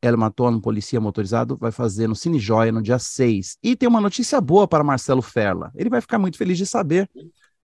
El 0.00 0.16
Maton, 0.16 0.60
Policia 0.60 1.00
Motorizado, 1.00 1.56
vai 1.56 1.70
fazer 1.70 2.06
no 2.06 2.14
Cine 2.14 2.38
Joia 2.38 2.72
no 2.72 2.82
dia 2.82 2.98
6. 2.98 3.58
E 3.62 3.74
tem 3.74 3.88
uma 3.88 4.00
notícia 4.00 4.40
boa 4.40 4.68
para 4.68 4.84
Marcelo 4.84 5.22
Ferla. 5.22 5.70
Ele 5.74 5.88
vai 5.88 6.00
ficar 6.00 6.18
muito 6.18 6.36
feliz 6.36 6.58
de 6.58 6.66
saber 6.66 7.08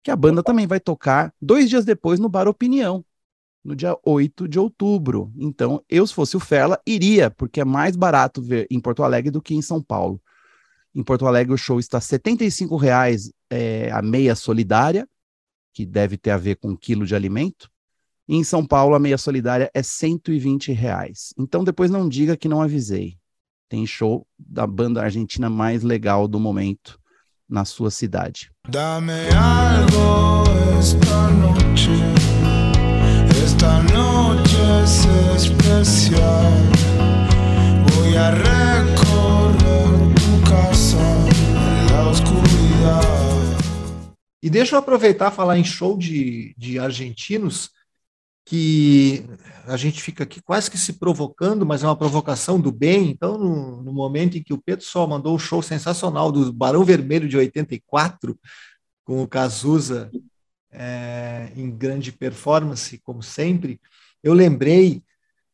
que 0.03 0.11
a 0.11 0.17
banda 0.17 0.43
também 0.43 0.67
vai 0.67 0.81
tocar 0.81 1.35
dois 1.41 1.69
dias 1.69 1.85
depois 1.85 2.19
no 2.19 2.29
Bar 2.29 2.49
Opinião, 2.49 3.05
no 3.65 3.75
dia 3.75 3.97
8 4.05 4.49
de 4.49 4.59
outubro. 4.59 5.33
Então, 5.37 5.85
eu, 5.89 6.07
se 6.07 6.15
fosse 6.15 6.37
o 6.37 6.41
Ferla, 6.41 6.81
iria, 6.87 7.31
porque 7.31 7.61
é 7.61 7.65
mais 7.65 7.97
barato 7.97 8.41
ver 8.41 8.67
em 8.71 8.81
Porto 8.81 9.03
Alegre 9.03 9.31
do 9.31 9.43
que 9.43 9.55
em 9.55 9.63
São 9.63 9.83
Paulo. 9.83 10.21
Em 10.95 11.03
Porto 11.03 11.27
Alegre, 11.27 11.53
o 11.53 11.57
show 11.57 11.79
está 11.79 12.01
75 12.01 12.77
reais, 12.77 13.31
é, 13.49 13.91
a 13.93 14.03
meia 14.03 14.35
solidária, 14.35 15.09
que 15.73 15.87
deve 15.87 16.17
ter 16.17 16.31
a 16.31 16.37
ver 16.37 16.57
com 16.57 16.71
um 16.71 16.77
quilo 16.77 17.07
de 17.07 17.15
alimento. 17.15 17.71
E 18.29 18.37
em 18.37 18.45
São 18.45 18.67
Paulo, 18.67 18.95
a 18.95 18.99
meia 18.99 19.19
solidária 19.19 19.71
é 19.73 19.83
120 19.83 20.73
reais. 20.73 21.33
Então, 21.39 21.65
depois 21.65 21.91
não 21.91 22.09
diga 22.09 22.37
que 22.37 22.49
não 22.49 22.61
avisei. 22.61 23.17
Tem 23.69 23.87
show 23.87 24.27
da 24.39 24.67
banda 24.67 25.03
argentina 25.03 25.49
mais 25.49 25.83
legal 25.83 26.27
do 26.27 26.41
momento 26.41 26.99
na 27.49 27.65
sua 27.65 27.91
cidade. 27.91 28.51
Dame 28.69 29.13
algo 29.35 30.45
esta 30.79 31.31
noche. 31.31 31.91
Esta 33.45 33.83
noche 33.83 34.57
es 34.85 35.07
especial. 35.37 36.53
Voy 37.87 38.17
a 38.17 38.31
E 44.51 44.53
deixa 44.53 44.75
eu 44.75 44.81
aproveitar 44.81 45.31
falar 45.31 45.59
em 45.59 45.65
show 45.65 45.97
de, 45.97 46.57
de 46.59 46.77
argentinos 46.77 47.71
que 48.45 49.25
a 49.65 49.77
gente 49.77 50.03
fica 50.03 50.25
aqui 50.25 50.43
quase 50.43 50.69
que 50.69 50.77
se 50.77 50.95
provocando, 50.95 51.65
mas 51.65 51.85
é 51.85 51.87
uma 51.87 51.95
provocação 51.95 52.61
do 52.61 52.73
bem. 52.73 53.11
Então, 53.11 53.39
no, 53.39 53.81
no 53.81 53.93
momento 53.93 54.37
em 54.37 54.43
que 54.43 54.53
o 54.53 54.61
Pedro 54.61 54.85
Sol 54.85 55.07
mandou 55.07 55.37
um 55.37 55.39
show 55.39 55.63
sensacional 55.63 56.33
do 56.33 56.53
Barão 56.53 56.83
Vermelho 56.83 57.29
de 57.29 57.37
84, 57.37 58.37
com 59.05 59.23
o 59.23 59.29
Cazuza 59.29 60.11
é, 60.73 61.53
em 61.55 61.71
grande 61.71 62.11
performance, 62.11 62.99
como 63.05 63.23
sempre, 63.23 63.81
eu 64.21 64.35
lembrei 64.35 65.01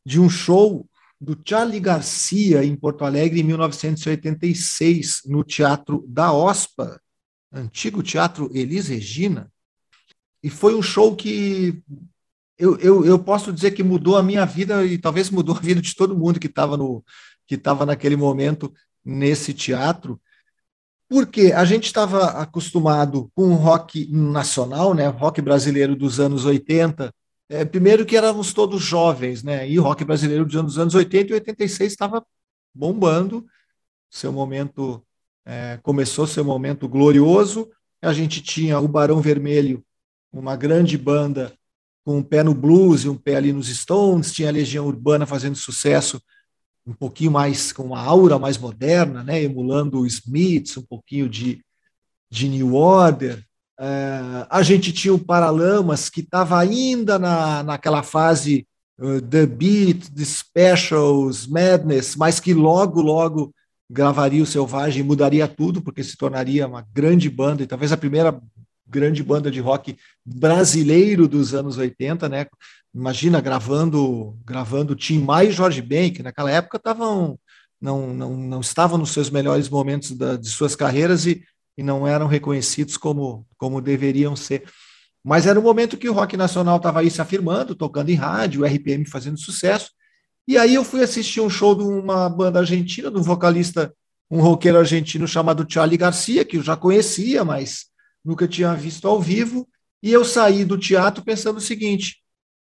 de 0.07 0.19
um 0.19 0.31
show 0.31 0.89
do 1.21 1.39
Charlie 1.47 1.81
Garcia 1.81 2.65
em 2.65 2.75
Porto 2.75 3.05
Alegre 3.05 3.41
em 3.41 3.45
1986, 3.45 5.21
no 5.27 5.45
Teatro 5.45 6.03
da 6.09 6.33
OSPA, 6.33 6.99
antigo 7.57 8.03
Teatro 8.03 8.51
Elis 8.55 8.89
Regina, 8.89 9.51
e 10.43 10.51
foi 10.51 10.75
um 10.75 10.83
show 10.83 11.17
que 11.17 11.83
eu, 12.59 12.79
eu, 12.79 13.05
eu 13.05 13.19
posso 13.19 13.53
dizer 13.53 13.73
que 13.73 13.83
mudou 13.83 14.17
a 14.17 14.23
minha 14.23 14.45
vida 14.45 14.85
e 14.85 14.99
talvez 14.99 15.31
mudou 15.31 15.57
a 15.57 15.61
vida 15.61 15.81
de 15.81 15.95
todo 15.95 16.17
mundo 16.17 16.41
que 16.41 16.47
estava 16.47 16.77
no 16.77 17.05
que 17.47 17.55
estava 17.55 17.87
naquele 17.87 18.17
momento 18.17 18.73
nesse 19.05 19.55
teatro, 19.55 20.21
porque 21.09 21.53
a 21.53 21.65
gente 21.65 21.85
estava 21.85 22.27
acostumado 22.41 23.31
com 23.37 23.51
o 23.51 23.55
rock 23.55 24.11
nacional, 24.11 24.93
né, 24.95 25.07
rock 25.07 25.41
brasileiro 25.41 25.95
dos 25.95 26.19
anos 26.19 26.45
80, 26.45 27.15
é, 27.49 27.65
primeiro 27.65 28.05
que 28.05 28.17
éramos 28.17 28.53
todos 28.53 28.83
jovens, 28.83 29.45
né, 29.45 29.69
e 29.69 29.79
o 29.79 29.83
rock 29.83 30.05
brasileiro 30.05 30.45
dos 30.45 30.77
anos 30.77 30.95
80 30.97 31.31
e 31.31 31.35
86 31.35 31.93
estava 31.93 32.27
bombando, 32.75 33.47
seu 34.11 34.33
momento, 34.33 35.06
é, 35.47 35.79
começou 35.83 36.27
seu 36.27 36.45
momento 36.45 36.89
glorioso, 36.89 37.71
a 38.03 38.13
gente 38.13 38.43
tinha 38.43 38.79
o 38.81 38.89
Barão 38.89 39.21
Vermelho, 39.21 39.83
uma 40.33 40.57
grande 40.57 40.99
banda 40.99 41.53
com 42.05 42.19
um 42.19 42.23
pé 42.23 42.43
no 42.43 42.55
blues 42.55 43.05
e 43.05 43.09
um 43.09 43.17
pé 43.17 43.37
ali 43.37 43.53
nos 43.53 43.69
Stones, 43.69 44.33
tinha 44.33 44.49
a 44.49 44.53
Legião 44.53 44.87
Urbana 44.87 45.25
fazendo 45.25 45.57
sucesso 45.57 46.21
um 46.87 46.93
pouquinho 46.93 47.33
mais, 47.33 47.73
com 47.73 47.85
uma 47.85 48.01
aura 48.01 48.39
mais 48.39 48.59
moderna, 48.59 49.25
né, 49.25 49.43
emulando 49.43 50.01
o 50.01 50.07
Smiths, 50.07 50.77
um 50.77 50.83
pouquinho 50.83 51.29
de, 51.29 51.65
de 52.31 52.49
New 52.49 52.75
Order. 52.75 53.45
Uh, 53.79 54.47
a 54.49 54.63
gente 54.63 54.93
tinha 54.93 55.13
o 55.13 55.19
Paralamas, 55.19 56.09
que 56.09 56.21
estava 56.21 56.59
ainda 56.59 57.19
na, 57.19 57.63
naquela 57.65 58.05
fase 58.05 58.67
uh, 59.01 59.21
The 59.21 59.47
Beat, 59.47 60.11
The 60.15 60.25
Specials, 60.25 61.47
Madness, 61.47 62.15
mas 62.15 62.39
que 62.39 62.55
logo, 62.55 63.03
logo 63.03 63.53
gravaria 63.89 64.43
o 64.43 64.47
Selvagem 64.47 65.01
e 65.01 65.07
mudaria 65.07 65.47
tudo, 65.47 65.81
porque 65.81 66.03
se 66.03 66.17
tornaria 66.17 66.67
uma 66.67 66.87
grande 66.93 67.31
banda, 67.31 67.63
e 67.63 67.67
talvez 67.67 67.93
a 67.93 67.97
primeira 67.97 68.41
grande 68.89 69.23
banda 69.23 69.51
de 69.51 69.61
rock 69.61 69.97
brasileiro 70.25 71.27
dos 71.27 71.55
anos 71.55 71.77
80, 71.77 72.29
né? 72.29 72.47
Imagina 72.95 73.41
gravando 73.41 74.39
gravando 74.45 74.95
Tim 74.95 75.19
Maia 75.19 75.49
e 75.49 75.53
Jorge 75.53 75.83
Ben, 75.83 76.13
que 76.13 76.23
naquela 76.23 76.51
época 76.51 76.77
estavam 76.77 77.39
não, 77.81 78.13
não, 78.13 78.37
não 78.37 78.61
estavam 78.61 78.99
nos 78.99 79.11
seus 79.11 79.29
melhores 79.29 79.69
momentos 79.69 80.13
da, 80.13 80.37
de 80.37 80.49
suas 80.49 80.75
carreiras 80.75 81.27
e, 81.27 81.45
e 81.77 81.83
não 81.83 82.07
eram 82.07 82.27
reconhecidos 82.27 82.97
como, 82.97 83.47
como 83.59 83.81
deveriam 83.81 84.35
ser. 84.35 84.65
Mas 85.23 85.47
era 85.47 85.59
um 85.59 85.63
momento 85.63 85.97
que 85.97 86.09
o 86.09 86.13
rock 86.13 86.37
nacional 86.37 86.77
estava 86.77 87.01
aí 87.01 87.11
se 87.11 87.21
afirmando, 87.21 87.75
tocando 87.75 88.11
em 88.11 88.15
rádio, 88.15 88.63
o 88.63 88.65
RPM 88.65 89.05
fazendo 89.05 89.39
sucesso. 89.39 89.91
E 90.49 90.57
aí 90.57 90.75
eu 90.75 90.85
fui 90.85 91.03
assistir 91.03 91.41
um 91.41 91.51
show 91.51 91.75
de 91.75 91.83
uma 91.83 92.29
banda 92.29 92.61
argentina, 92.61 93.11
de 93.11 93.19
um 93.19 93.23
vocalista, 93.23 93.93
um 94.31 94.41
roqueiro 94.41 94.79
argentino 94.79 95.27
chamado 95.27 95.67
Charlie 95.69 95.97
Garcia, 95.97 96.45
que 96.45 96.57
eu 96.57 96.63
já 96.63 96.77
conhecia, 96.77 97.45
mas 97.45 97.87
nunca 98.25 98.47
tinha 98.47 98.75
visto 98.75 99.09
ao 99.09 99.21
vivo, 99.21 99.69
e 100.03 100.13
eu 100.13 100.25
saí 100.25 100.65
do 100.65 100.79
teatro 100.79 101.25
pensando 101.25 101.57
o 101.57 101.61
seguinte: 101.61 102.23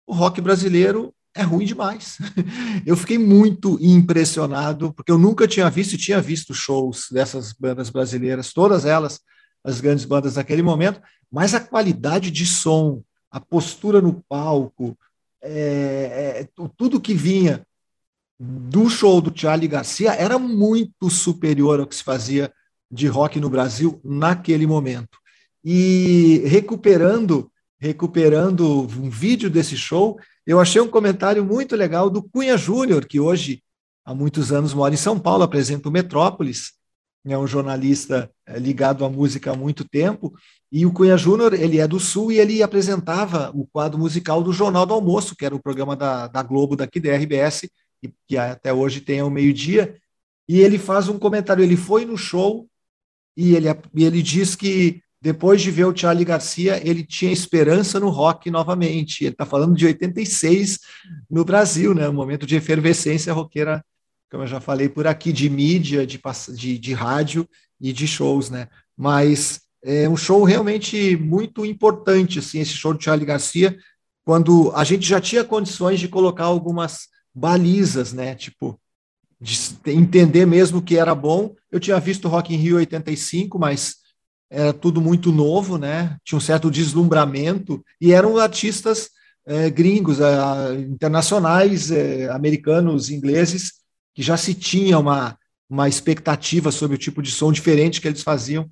o 0.07 0.15
rock 0.15 0.41
brasileiro 0.41 1.13
é 1.35 1.43
ruim 1.43 1.65
demais. 1.65 2.19
eu 2.87 2.97
fiquei 2.97 3.19
muito 3.19 3.77
impressionado, 3.81 4.93
porque 4.95 5.11
eu 5.11 5.19
nunca 5.19 5.49
tinha 5.49 5.69
visto, 5.69 5.95
e 5.95 5.99
tinha 5.99 6.21
visto 6.21 6.55
shows 6.55 7.07
dessas 7.11 7.53
bandas 7.53 7.91
brasileiras, 7.91 8.53
todas 8.53 8.85
elas, 8.85 9.21
as 9.65 9.81
grandes 9.81 10.05
bandas 10.05 10.35
daquele 10.35 10.63
momento, 10.63 11.01
mas 11.31 11.55
a 11.55 11.61
qualidade 11.61 12.31
de 12.31 12.47
som, 12.47 13.03
a 13.31 13.41
postura 13.41 14.01
no 14.01 14.23
palco, 14.29 14.97
é, 15.45 16.41
é, 16.41 16.49
tudo 16.77 17.01
que 17.01 17.15
vinha 17.15 17.67
do 18.39 18.89
show 18.89 19.21
do 19.21 19.33
Charlie 19.39 19.69
Garcia 19.69 20.13
era 20.13 20.39
muito 20.39 21.09
superior 21.11 21.81
ao 21.81 21.87
que 21.87 21.95
se 21.95 22.03
fazia 22.03 22.53
de 22.91 23.07
rock 23.07 23.39
no 23.39 23.51
Brasil 23.51 24.01
naquele 24.03 24.67
momento. 24.67 25.19
E 25.65 26.43
recuperando, 26.47 27.51
recuperando 27.79 28.83
um 28.83 29.11
vídeo 29.11 29.51
desse 29.51 29.77
show, 29.77 30.19
eu 30.47 30.61
achei 30.61 30.81
um 30.81 30.89
comentário 30.89 31.45
muito 31.45 31.77
legal 31.77 32.11
do 32.11 32.23
Cunha 32.23 32.57
Júnior, 32.57 33.07
que 33.07 33.21
hoje 33.21 33.63
há 34.05 34.15
muitos 34.15 34.53
anos 34.53 34.75
mora 34.75 34.95
em 34.95 34.99
São 34.99 35.19
Paulo, 35.19 35.43
apresenta 35.43 35.89
o 35.89 35.93
Metrópolis, 35.93 36.73
é 37.33 37.39
um 37.39 37.47
jornalista 37.47 38.31
é, 38.47 38.59
ligado 38.59 39.05
à 39.05 39.09
música 39.09 39.53
há 39.53 39.57
muito 39.57 39.89
tempo, 39.89 40.35
e 40.71 40.85
o 40.85 40.93
Cunha 40.93 41.17
Júnior, 41.17 41.55
ele 41.55 41.79
é 41.79 41.87
do 41.87 42.01
Sul 42.01 42.33
e 42.33 42.39
ele 42.39 42.63
apresentava 42.63 43.51
o 43.55 43.67
quadro 43.67 43.99
musical 43.99 44.43
do 44.43 44.53
Jornal 44.53 44.85
do 44.85 44.95
Almoço, 44.95 45.37
que 45.37 45.45
era 45.45 45.55
o 45.55 45.63
programa 45.63 45.95
da, 45.95 46.27
da 46.27 46.43
Globo 46.43 46.77
daqui 46.77 47.01
da 47.01 47.15
RBS, 47.15 47.69
que 48.29 48.37
até 48.37 48.73
hoje 48.73 49.01
tem 49.01 49.21
ao 49.21 49.31
meio-dia, 49.31 49.97
e 50.49 50.61
ele 50.61 50.79
faz 50.79 51.09
um 51.09 51.19
comentário, 51.19 51.65
ele 51.65 51.77
foi 51.77 52.05
no 52.05 52.19
show 52.19 52.69
e 53.37 53.55
ele, 53.55 53.69
ele 53.95 54.23
diz 54.23 54.55
que 54.55 55.03
depois 55.25 55.63
de 55.63 55.71
ver 55.71 55.87
o 55.87 55.97
Charlie 55.97 56.25
Garcia, 56.25 56.87
ele 56.87 57.03
tinha 57.03 57.33
esperança 57.33 57.99
no 57.99 58.11
rock 58.11 58.51
novamente. 58.51 59.25
Ele 59.25 59.33
está 59.33 59.47
falando 59.47 59.75
de 59.75 59.87
86 59.87 60.79
no 61.31 61.47
Brasil, 61.47 61.95
né? 61.95 62.07
Um 62.07 62.13
momento 62.13 62.45
de 62.45 62.57
efervescência 62.57 63.33
roqueira, 63.33 63.83
como 64.31 64.43
eu 64.43 64.49
já 64.49 64.61
falei 64.61 64.89
por 64.89 65.07
aqui, 65.07 65.33
de 65.33 65.49
mídia, 65.49 66.07
de, 66.07 66.21
de, 66.55 66.79
de 66.79 66.93
rádio 66.93 67.49
e 67.81 67.93
de 67.93 68.07
shows, 68.07 68.51
né? 68.51 68.69
Mas 68.97 69.61
é 69.83 70.09
um 70.09 70.17
show 70.17 70.43
realmente 70.45 71.17
muito 71.17 71.65
importante, 71.65 72.39
assim, 72.39 72.61
esse 72.61 72.73
show 72.73 72.95
do 72.95 73.03
Charlie 73.03 73.27
Garcia, 73.27 73.77
quando 74.25 74.73
a 74.75 74.83
gente 74.83 75.07
já 75.07 75.21
tinha 75.21 75.45
condições 75.45 76.01
de 76.01 76.09
colocar 76.09 76.45
algumas 76.45 77.09
balizas, 77.35 78.13
né? 78.13 78.35
Tipo, 78.35 78.81
de 79.41 79.59
entender 79.87 80.47
mesmo 80.47 80.81
que 80.81 80.97
era 80.97 81.15
bom. 81.15 81.55
Eu 81.71 81.79
tinha 81.79 82.01
visto 82.01 82.29
Rock 82.29 82.55
in 82.55 82.57
Rio 82.57 82.77
85, 82.77 83.59
mas 83.59 83.97
era 84.51 84.73
tudo 84.73 85.01
muito 85.01 85.31
novo, 85.31 85.77
né? 85.77 86.17
Tinha 86.25 86.39
um 86.39 86.41
certo 86.41 86.71
deslumbramento 86.71 87.85
e 88.01 88.13
eram 88.13 88.39
artistas 88.39 89.11
é, 89.47 89.69
gringos, 89.69 90.19
internacionais, 90.89 91.91
é, 91.91 92.31
americanos, 92.31 93.11
ingleses, 93.11 93.84
que 94.15 94.23
já 94.23 94.37
se 94.37 94.55
tinha 94.55 94.99
uma, 94.99 95.37
uma 95.69 95.89
expectativa 95.89 96.71
sobre 96.71 96.97
o 96.97 96.99
tipo 96.99 97.21
de 97.21 97.31
som 97.31 97.51
diferente 97.51 98.01
que 98.01 98.09
eles 98.09 98.23
faziam 98.23 98.69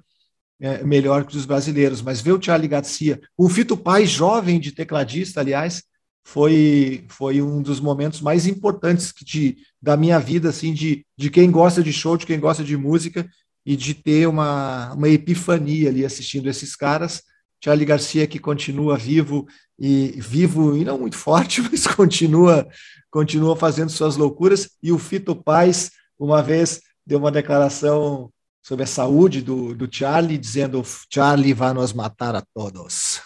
é, 0.60 0.84
melhor 0.84 1.24
que 1.24 1.36
os 1.36 1.44
brasileiros. 1.44 2.00
Mas 2.00 2.20
ver 2.20 2.32
o 2.32 2.40
Charlie 2.40 2.68
Garcia, 2.68 3.20
o 3.36 3.48
Fito 3.48 3.76
Paz, 3.76 4.08
jovem 4.10 4.60
de 4.60 4.72
tecladista, 4.72 5.40
aliás, 5.40 5.82
foi, 6.24 7.04
foi 7.08 7.42
um 7.42 7.60
dos 7.60 7.80
momentos 7.80 8.20
mais 8.20 8.46
importantes 8.46 9.12
de, 9.22 9.56
da 9.80 9.96
minha 9.96 10.18
vida, 10.20 10.48
assim, 10.48 10.72
de, 10.72 11.04
de 11.18 11.30
quem 11.30 11.50
gosta 11.50 11.82
de 11.82 11.92
show, 11.92 12.16
de 12.16 12.26
quem 12.26 12.38
gosta 12.38 12.62
de 12.62 12.76
música 12.76 13.28
e 13.66 13.76
de 13.76 13.94
ter 13.94 14.28
uma, 14.28 14.92
uma 14.94 15.08
epifania 15.08 15.88
ali 15.88 16.04
assistindo 16.04 16.48
esses 16.48 16.76
caras. 16.76 17.22
Charlie 17.62 17.86
Garcia 17.86 18.26
que 18.26 18.38
continua 18.38 18.96
vivo 18.96 19.46
e 19.78 20.14
vivo 20.18 20.76
e 20.76 20.84
não 20.84 20.98
muito 20.98 21.16
forte, 21.16 21.60
mas 21.70 21.86
continua 21.86 22.68
continua 23.12 23.54
fazendo 23.54 23.90
suas 23.90 24.16
loucuras 24.16 24.70
e 24.82 24.90
o 24.90 24.98
Fito 24.98 25.36
Paz 25.36 25.90
uma 26.18 26.42
vez 26.42 26.80
deu 27.06 27.18
uma 27.18 27.30
declaração 27.30 28.30
sobre 28.62 28.84
a 28.84 28.86
saúde 28.86 29.42
do, 29.42 29.74
do 29.74 29.86
Charlie 29.90 30.38
dizendo 30.38 30.82
Charlie 31.12 31.52
vai 31.52 31.74
nos 31.74 31.92
matar 31.92 32.34
a 32.34 32.42
todos. 32.54 33.20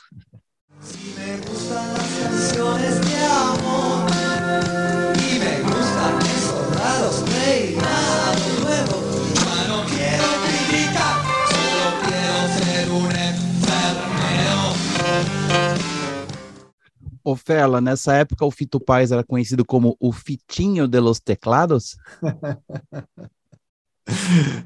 Fela, 17.35 17.81
nessa 17.81 18.15
época 18.15 18.45
o 18.45 18.51
Fito 18.51 18.79
Paz 18.79 19.11
era 19.11 19.25
conhecido 19.25 19.65
como 19.65 19.97
o 19.99 20.13
Fitinho 20.13 20.87
de 20.87 21.01
los 21.01 21.19
Teclados? 21.19 21.97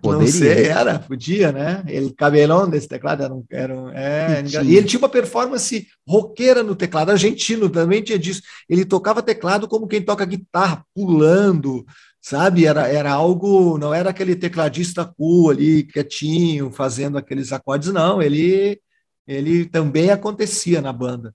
Poderia. 0.02 0.26
Não 0.26 0.26
sei, 0.26 0.66
era, 0.66 0.98
podia, 0.98 1.50
né? 1.50 1.82
Ele 1.88 2.12
cabelão 2.12 2.68
desse 2.68 2.86
teclado 2.86 3.22
era 3.22 3.34
um. 3.34 3.44
Era 3.50 3.74
um 3.74 3.88
é, 3.88 4.42
e 4.64 4.76
ele 4.76 4.86
tinha 4.86 4.98
uma 4.98 5.08
performance 5.08 5.86
roqueira 6.06 6.62
no 6.62 6.76
teclado, 6.76 7.10
argentino 7.10 7.70
também 7.70 8.02
tinha 8.02 8.18
disso. 8.18 8.42
Ele 8.68 8.84
tocava 8.84 9.22
teclado 9.22 9.66
como 9.66 9.88
quem 9.88 10.02
toca 10.02 10.26
guitarra, 10.26 10.84
pulando, 10.94 11.86
sabe? 12.20 12.66
Era, 12.66 12.86
era 12.86 13.12
algo, 13.12 13.78
não 13.78 13.94
era 13.94 14.10
aquele 14.10 14.36
tecladista 14.36 15.06
cool 15.06 15.48
ali, 15.50 15.84
quietinho, 15.84 16.70
fazendo 16.70 17.16
aqueles 17.16 17.50
acordes, 17.50 17.90
não. 17.94 18.20
Ele, 18.20 18.78
ele 19.26 19.64
também 19.64 20.10
acontecia 20.10 20.82
na 20.82 20.92
banda. 20.92 21.34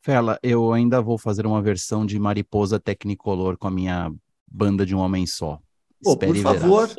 Fela, 0.00 0.38
eu 0.42 0.72
ainda 0.72 1.00
vou 1.00 1.18
fazer 1.18 1.46
uma 1.46 1.60
versão 1.60 2.06
de 2.06 2.18
Mariposa 2.18 2.78
Technicolor 2.78 3.56
com 3.56 3.68
a 3.68 3.70
minha 3.70 4.12
banda 4.46 4.86
de 4.86 4.94
um 4.94 4.98
homem 4.98 5.26
só. 5.26 5.58
Pô, 6.02 6.16
por 6.16 6.36
favor. 6.36 6.88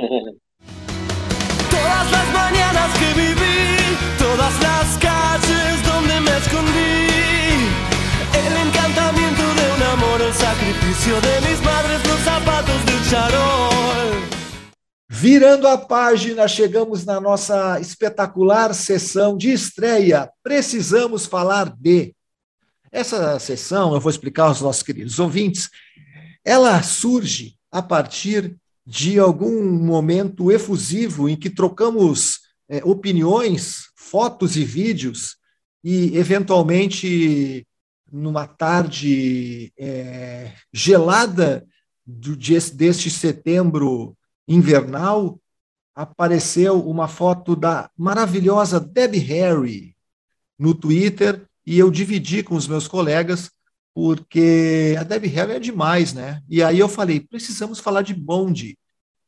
Todas 1.70 2.12
las 2.12 2.34
mañanas 2.34 2.92
que 2.98 3.14
viví, 3.14 3.98
todas 4.18 4.98
calles 4.98 5.82
donde 5.88 6.20
me 6.20 6.32
el 8.46 8.68
encantamiento 8.68 9.42
de 9.42 9.72
un 9.76 9.84
amor, 9.94 10.22
el 10.22 10.34
sacrificio 10.34 11.16
de 11.22 11.50
mis 11.50 11.62
madres, 11.64 12.06
los 12.08 12.20
zapatos 12.22 12.86
de 12.86 13.10
charol. 13.10 14.40
Virando 15.10 15.68
a 15.68 15.78
página, 15.78 16.48
chegamos 16.48 17.06
na 17.06 17.20
nossa 17.20 17.80
espetacular 17.80 18.74
sessão 18.74 19.36
de 19.36 19.52
estreia. 19.52 20.30
Precisamos 20.44 21.26
falar 21.26 21.74
de. 21.78 22.14
Essa 22.92 23.38
sessão, 23.40 23.94
eu 23.94 24.00
vou 24.00 24.10
explicar 24.10 24.46
aos 24.46 24.62
nossos 24.62 24.84
queridos 24.84 25.20
ouvintes, 25.20 25.70
ela 26.44 26.82
surge 26.82 27.56
a 27.72 27.82
partir 27.82 28.56
de 28.86 29.20
algum 29.20 29.64
momento 29.64 30.52
efusivo 30.52 31.30
em 31.30 31.36
que 31.36 31.50
trocamos 31.50 32.40
é, 32.68 32.84
opiniões, 32.84 33.90
fotos 33.96 34.56
e 34.56 34.64
vídeos, 34.64 35.38
e 35.84 36.18
eventualmente 36.18 37.66
numa 38.12 38.48
tarde 38.48 39.72
é, 39.78 40.54
gelada 40.74 41.66
do, 42.06 42.36
deste 42.36 43.10
setembro 43.12 44.18
invernal, 44.48 45.40
apareceu 45.94 46.80
uma 46.82 47.08
foto 47.08 47.56
da 47.56 47.92
maravilhosa 47.96 48.80
Debbie 48.80 49.20
Harry 49.20 49.96
no 50.58 50.74
Twitter 50.74 51.49
e 51.70 51.78
eu 51.78 51.92
dividi 51.92 52.42
com 52.42 52.56
os 52.56 52.68
meus 52.68 52.88
colegas 52.88 53.52
porque 53.94 54.96
a 54.98 55.04
Harry 55.04 55.52
é 55.52 55.60
demais, 55.60 56.16
né? 56.16 56.42
E 56.50 56.64
aí 56.64 56.80
eu 56.80 56.90
falei, 56.90 57.20
precisamos 57.20 57.78
falar 57.80 58.02
de 58.02 58.12
bonde. 58.12 58.76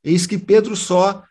Eis 0.04 0.26
que 0.26 0.40
Pedro 0.40 0.76
só 0.76 1.24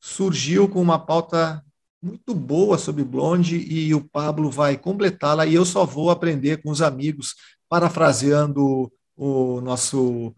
surgiu 0.00 0.66
com 0.66 0.80
uma 0.80 0.98
pauta 0.98 1.62
muito 2.00 2.34
boa 2.34 2.78
sobre 2.78 3.04
Blonde 3.04 3.58
e 3.58 3.94
o 3.94 4.02
Pablo 4.08 4.50
vai 4.50 4.78
completá-la 4.78 5.44
e 5.44 5.54
eu 5.54 5.66
só 5.66 5.84
vou 5.84 6.10
aprender 6.10 6.62
com 6.62 6.70
os 6.70 6.80
amigos, 6.80 7.34
parafraseando 7.68 8.90
o 9.14 9.60
nosso 9.60 10.34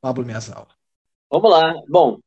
Pablo 0.00 0.24
Miasal. 0.24 0.66
Vamos 1.30 1.50
lá. 1.50 1.74
Bom, 1.86 2.18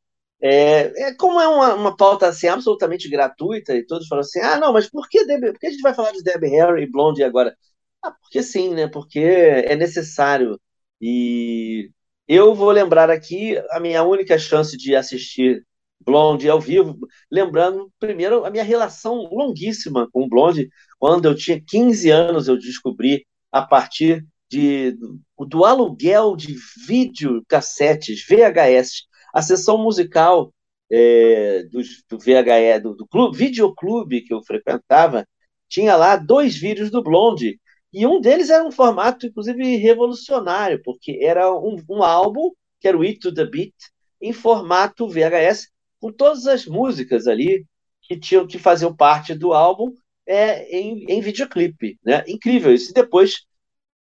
é, 0.42 1.08
é, 1.10 1.14
como 1.14 1.40
é 1.40 1.46
uma, 1.48 1.74
uma 1.74 1.96
pauta 1.96 2.26
assim, 2.28 2.48
absolutamente 2.48 3.08
gratuita 3.08 3.74
e 3.76 3.86
todos 3.86 4.08
falam 4.08 4.22
assim, 4.22 4.40
ah, 4.40 4.58
não, 4.58 4.72
mas 4.72 4.90
por 4.90 5.08
que, 5.08 5.24
Debbie, 5.24 5.52
por 5.52 5.60
que 5.60 5.68
a 5.68 5.70
gente 5.70 5.82
vai 5.82 5.94
falar 5.94 6.12
de 6.12 6.22
Debbie 6.22 6.48
Harry 6.48 6.82
e 6.82 6.90
Blonde 6.90 7.22
agora? 7.22 7.56
Ah, 8.02 8.10
porque 8.10 8.42
sim, 8.42 8.74
né? 8.74 8.88
Porque 8.88 9.20
é 9.20 9.76
necessário. 9.76 10.60
E 11.00 11.90
eu 12.26 12.54
vou 12.54 12.70
lembrar 12.72 13.10
aqui 13.10 13.56
a 13.70 13.80
minha 13.80 14.02
única 14.02 14.38
chance 14.38 14.76
de 14.76 14.96
assistir 14.96 15.64
Blonde 16.04 16.48
ao 16.48 16.60
vivo, 16.60 16.98
lembrando 17.30 17.92
primeiro 18.00 18.44
a 18.44 18.50
minha 18.50 18.64
relação 18.64 19.14
longuíssima 19.30 20.08
com 20.12 20.28
Blonde, 20.28 20.68
quando 20.98 21.26
eu 21.26 21.34
tinha 21.36 21.62
15 21.64 22.10
anos 22.10 22.48
eu 22.48 22.58
descobri 22.58 23.24
a 23.52 23.62
partir 23.62 24.26
de, 24.50 24.96
do 25.38 25.64
aluguel 25.64 26.36
de 26.36 26.56
videocassetes, 26.86 28.24
VHS, 28.26 29.06
a 29.32 29.42
sessão 29.42 29.78
musical 29.78 30.52
é, 30.90 31.64
do, 31.64 31.80
do 32.10 32.18
VHS, 32.18 32.82
do, 32.82 32.94
do 32.94 33.06
clube, 33.06 33.36
videoclube 33.36 34.22
que 34.22 34.34
eu 34.34 34.42
frequentava, 34.42 35.26
tinha 35.68 35.96
lá 35.96 36.16
dois 36.16 36.56
vídeos 36.56 36.90
do 36.90 37.02
Blonde, 37.02 37.58
e 37.92 38.06
um 38.06 38.20
deles 38.20 38.50
era 38.50 38.64
um 38.64 38.72
formato, 38.72 39.26
inclusive, 39.26 39.76
revolucionário, 39.76 40.80
porque 40.82 41.18
era 41.22 41.54
um, 41.54 41.76
um 41.88 42.02
álbum, 42.02 42.50
que 42.80 42.88
era 42.88 42.96
o 42.96 43.02
It 43.02 43.20
to 43.20 43.32
the 43.32 43.44
Beat, 43.44 43.74
em 44.20 44.32
formato 44.32 45.08
VHS, 45.08 45.68
com 46.00 46.12
todas 46.12 46.46
as 46.46 46.66
músicas 46.66 47.26
ali 47.26 47.66
que 48.02 48.18
tinham 48.18 48.46
que 48.46 48.58
faziam 48.58 48.94
parte 48.94 49.34
do 49.34 49.52
álbum 49.52 49.92
é, 50.26 50.64
em, 50.76 51.04
em 51.08 51.20
videoclipe. 51.20 51.98
Né? 52.04 52.24
Incrível 52.26 52.72
isso. 52.72 52.90
E 52.90 52.94
depois 52.94 53.44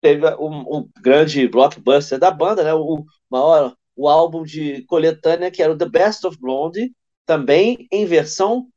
teve 0.02 0.26
um, 0.36 0.78
um, 0.78 0.90
grande 1.02 1.48
blockbuster 1.48 2.20
da 2.20 2.32
banda, 2.32 2.64
né? 2.64 2.74
o 2.74 3.04
maior 3.30 3.76
o 3.96 4.08
álbum 4.08 4.44
de 4.44 4.84
coletânea 4.86 5.52
que 5.52 5.62
era 5.62 5.74
o 5.74 5.78
The 5.78 5.88
Best 5.88 6.26
of 6.26 6.38
Blonde, 6.39 6.91
também 7.26 7.88
em 7.91 8.06
versão 8.06 8.68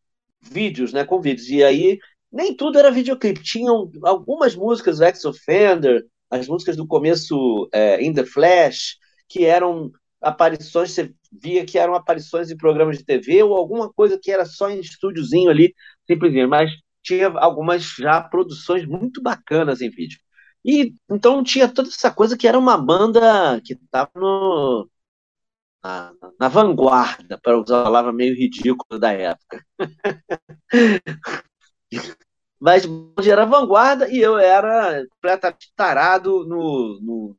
vídeos, 0.41 0.93
né, 0.93 1.05
com 1.05 1.21
vídeos. 1.21 1.49
E 1.49 1.63
aí 1.65 1.99
nem 2.31 2.55
tudo 2.55 2.79
era 2.79 2.91
videoclipe. 2.91 3.43
Tinham 3.43 3.91
algumas 4.03 4.55
músicas, 4.55 5.01
Ex 5.01 5.25
Offender, 5.25 6.05
as 6.31 6.49
músicas 6.49 6.77
do 6.77 6.87
começo, 6.87 7.69
é, 7.73 8.03
In 8.03 8.13
the 8.13 8.25
Flash, 8.25 8.97
que 9.29 9.45
eram 9.45 9.91
aparições, 10.21 10.93
você 10.93 11.13
via 11.33 11.65
que 11.65 11.79
eram 11.79 11.95
aparições 11.95 12.51
em 12.51 12.57
programas 12.57 12.99
de 12.99 13.05
TV 13.05 13.43
ou 13.43 13.57
alguma 13.57 13.93
coisa 13.93 14.19
que 14.21 14.31
era 14.31 14.45
só 14.45 14.71
em 14.71 14.81
estúdiozinho 14.81 15.51
ali, 15.51 15.75
simplesmente, 16.07 16.47
mas 16.47 16.71
tinha 17.03 17.29
algumas 17.29 17.83
já 17.99 18.21
produções 18.21 18.87
muito 18.87 19.23
bacanas 19.23 19.81
em 19.81 19.91
vídeo. 19.91 20.19
E 20.65 20.93
então 21.09 21.45
tinha 21.45 21.69
toda 21.69 21.89
essa 21.89 22.11
coisa 22.11 22.37
que 22.37 22.49
era 22.49 22.59
uma 22.59 22.77
banda 22.77 23.61
que 23.65 23.75
estava 23.75 24.11
no, 24.17 24.89
na, 26.39 26.49
vanguarda, 26.49 27.39
para 27.43 27.59
usar 27.59 27.77
uma 27.77 27.85
palavra 27.85 28.13
meio 28.13 28.35
ridícula 28.35 28.99
da 28.99 29.13
época. 29.13 29.65
Mas 32.59 32.87
Bond 32.87 33.31
era 33.31 33.45
vanguarda 33.45 34.11
e 34.11 34.19
eu 34.19 34.39
era 34.39 35.05
completamente 35.11 35.71
tarado 35.77 36.47
no, 36.47 36.99
no, 37.01 37.37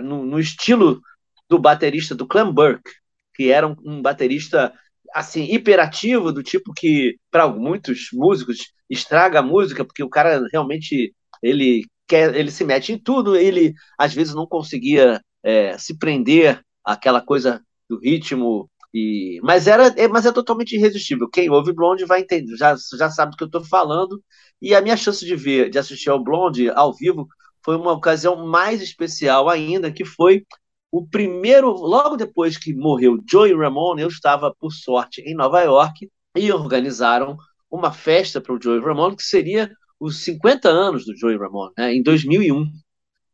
no, 0.00 0.26
no, 0.26 0.40
estilo 0.40 1.00
do 1.48 1.58
baterista 1.58 2.14
do 2.14 2.26
Clem 2.26 2.52
Burke, 2.52 2.90
que 3.34 3.50
era 3.50 3.66
um, 3.66 3.76
um 3.84 4.02
baterista 4.02 4.72
assim 5.14 5.44
hiperativo, 5.44 6.32
do 6.32 6.42
tipo 6.42 6.74
que 6.74 7.16
para 7.30 7.48
muitos 7.48 8.08
músicos 8.12 8.72
estraga 8.90 9.38
a 9.38 9.42
música, 9.42 9.84
porque 9.84 10.02
o 10.02 10.10
cara 10.10 10.42
realmente 10.52 11.14
ele 11.42 11.86
quer, 12.06 12.34
ele 12.34 12.50
se 12.50 12.64
mete 12.64 12.92
em 12.92 12.98
tudo, 12.98 13.36
ele 13.36 13.74
às 13.96 14.12
vezes 14.12 14.34
não 14.34 14.46
conseguia 14.46 15.20
é, 15.42 15.78
se 15.78 15.96
prender 15.96 16.60
àquela 16.84 17.20
coisa 17.20 17.62
do 17.88 17.98
ritmo 17.98 18.70
e, 18.92 19.38
mas 19.42 19.66
era, 19.66 19.88
é, 19.96 20.08
mas 20.08 20.26
é 20.26 20.32
totalmente 20.32 20.74
irresistível. 20.74 21.28
Quem 21.28 21.50
ouve 21.50 21.72
Blonde 21.72 22.04
vai 22.04 22.20
entender, 22.20 22.56
já, 22.56 22.74
já 22.96 23.10
sabe 23.10 23.32
do 23.32 23.36
que 23.36 23.44
eu 23.44 23.46
estou 23.46 23.64
falando. 23.64 24.22
E 24.60 24.74
a 24.74 24.80
minha 24.80 24.96
chance 24.96 25.24
de 25.24 25.36
ver, 25.36 25.70
de 25.70 25.78
assistir 25.78 26.10
ao 26.10 26.22
Blonde 26.22 26.70
ao 26.70 26.94
vivo, 26.94 27.28
foi 27.64 27.76
uma 27.76 27.92
ocasião 27.92 28.46
mais 28.46 28.80
especial 28.82 29.48
ainda, 29.48 29.92
que 29.92 30.04
foi 30.04 30.44
o 30.90 31.06
primeiro, 31.06 31.70
logo 31.70 32.16
depois 32.16 32.56
que 32.56 32.74
morreu 32.74 33.18
Joey 33.30 33.54
Ramone, 33.54 34.02
eu 34.02 34.08
estava 34.08 34.54
por 34.58 34.72
sorte 34.72 35.20
em 35.20 35.34
Nova 35.34 35.60
York 35.60 36.10
e 36.34 36.50
organizaram 36.50 37.36
uma 37.70 37.92
festa 37.92 38.40
para 38.40 38.54
o 38.54 38.60
Joey 38.60 38.80
Ramone 38.80 39.16
que 39.16 39.22
seria 39.22 39.70
os 40.00 40.24
50 40.24 40.68
anos 40.68 41.04
do 41.04 41.14
Joey 41.16 41.36
Ramone, 41.36 41.72
né, 41.76 41.94
em 41.94 42.02
2001. 42.02 42.64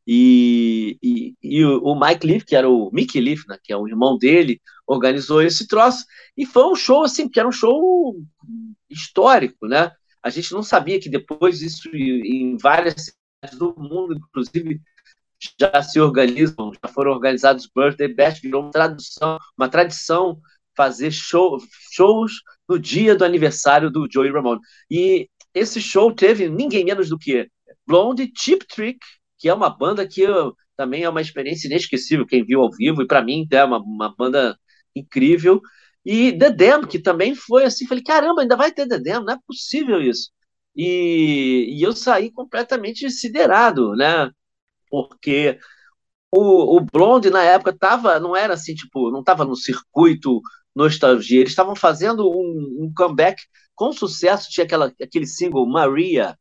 E, 0.07 0.99
e, 1.03 1.35
e 1.43 1.65
o, 1.65 1.95
Mike 1.99 2.27
Leaf, 2.27 2.45
que 2.45 2.55
era 2.55 2.69
o 2.69 2.91
Mickey 2.93 3.21
Leaf, 3.21 3.43
né, 3.49 3.59
que 3.63 3.73
é 3.73 3.77
o 3.77 3.89
irmão 3.89 4.19
dele, 4.19 4.61
organizou 4.87 5.43
esse 5.43 5.67
troço. 5.67 6.05
E 6.37 6.45
foi 6.45 6.65
um 6.65 6.77
show, 6.77 7.05
assim, 7.05 7.29
que 7.29 7.39
era 7.39 7.49
um 7.49 7.53
show 7.53 8.15
histórico, 8.89 9.67
né? 9.67 9.91
A 10.23 10.31
gente 10.31 10.53
não 10.53 10.63
sabia 10.63 11.01
que 11.01 11.09
depois 11.09 11.63
isso 11.63 11.89
em 11.95 12.57
várias 12.57 12.95
cidades 13.43 13.59
do 13.59 13.75
mundo, 13.77 14.15
inclusive, 14.15 14.81
já 15.59 15.83
se 15.83 16.01
organizam, 16.01 16.73
já 16.73 16.91
foram 16.93 17.13
organizados 17.13 17.69
birthday 17.75 18.09
bash, 18.09 18.41
virou 18.41 18.63
uma 18.63 18.71
tradição, 18.71 19.39
uma 19.57 19.69
tradição 19.69 20.41
fazer 20.77 21.11
show, 21.11 21.59
shows 21.93 22.33
no 22.69 22.79
dia 22.79 23.15
do 23.15 23.25
aniversário 23.25 23.91
do 23.91 24.09
Joey 24.11 24.33
Ramone. 24.33 24.61
E 24.91 25.29
esse 25.55 25.81
show 25.81 26.13
teve 26.13 26.49
ninguém 26.49 26.85
menos 26.85 27.09
do 27.09 27.19
que 27.19 27.49
Blonde, 27.87 28.33
Cheap 28.35 28.67
Trick, 28.67 28.99
que 29.45 29.49
é 29.51 29.53
uma 29.53 29.69
banda 29.69 30.09
que 30.09 30.23
eu, 30.23 30.57
também 30.75 31.03
é 31.03 31.09
uma 31.09 31.21
experiência 31.21 31.67
inesquecível, 31.67 32.27
quem 32.27 32.43
viu 32.43 32.63
ao 32.63 32.73
vivo, 32.73 33.03
e 33.03 33.07
para 33.07 33.23
mim 33.23 33.47
é 33.51 33.63
uma, 33.63 33.79
uma 33.79 34.09
banda 34.17 34.59
incrível. 34.97 35.61
E 36.03 36.33
The 36.33 36.51
Dam, 36.51 36.87
que 36.87 36.99
também 36.99 37.35
foi 37.35 37.65
assim, 37.65 37.87
falei, 37.87 38.03
caramba, 38.03 38.41
ainda 38.41 38.57
vai 38.57 38.73
ter 38.73 38.89
The 38.89 38.99
Dam, 38.99 39.21
não 39.23 39.35
é 39.35 39.39
possível 39.47 40.01
isso. 40.01 40.31
E, 40.75 41.79
e 41.79 41.83
eu 41.83 41.93
saí 41.93 42.31
completamente 42.33 43.11
siderado, 43.11 43.93
né? 43.95 44.31
Porque 44.91 45.59
o, 46.33 46.79
o 46.79 46.81
Blonde 46.81 47.29
na 47.29 47.43
época 47.43 47.77
tava, 47.77 48.19
não 48.19 48.35
era 48.35 48.55
assim, 48.55 48.75
tipo, 48.75 49.11
não 49.11 49.21
estava 49.21 49.45
no 49.45 49.57
circuito 49.57 50.41
nostalgia, 50.75 51.41
eles 51.41 51.53
estavam 51.53 51.77
fazendo 51.77 52.31
um, 52.31 52.85
um, 52.87 52.93
comeback 52.97 53.43
com 53.75 53.93
sucesso, 53.93 54.49
tinha 54.51 54.65
aquela, 54.65 54.91
aquele 55.03 55.27
single 55.27 55.69
Maria, 55.69 56.35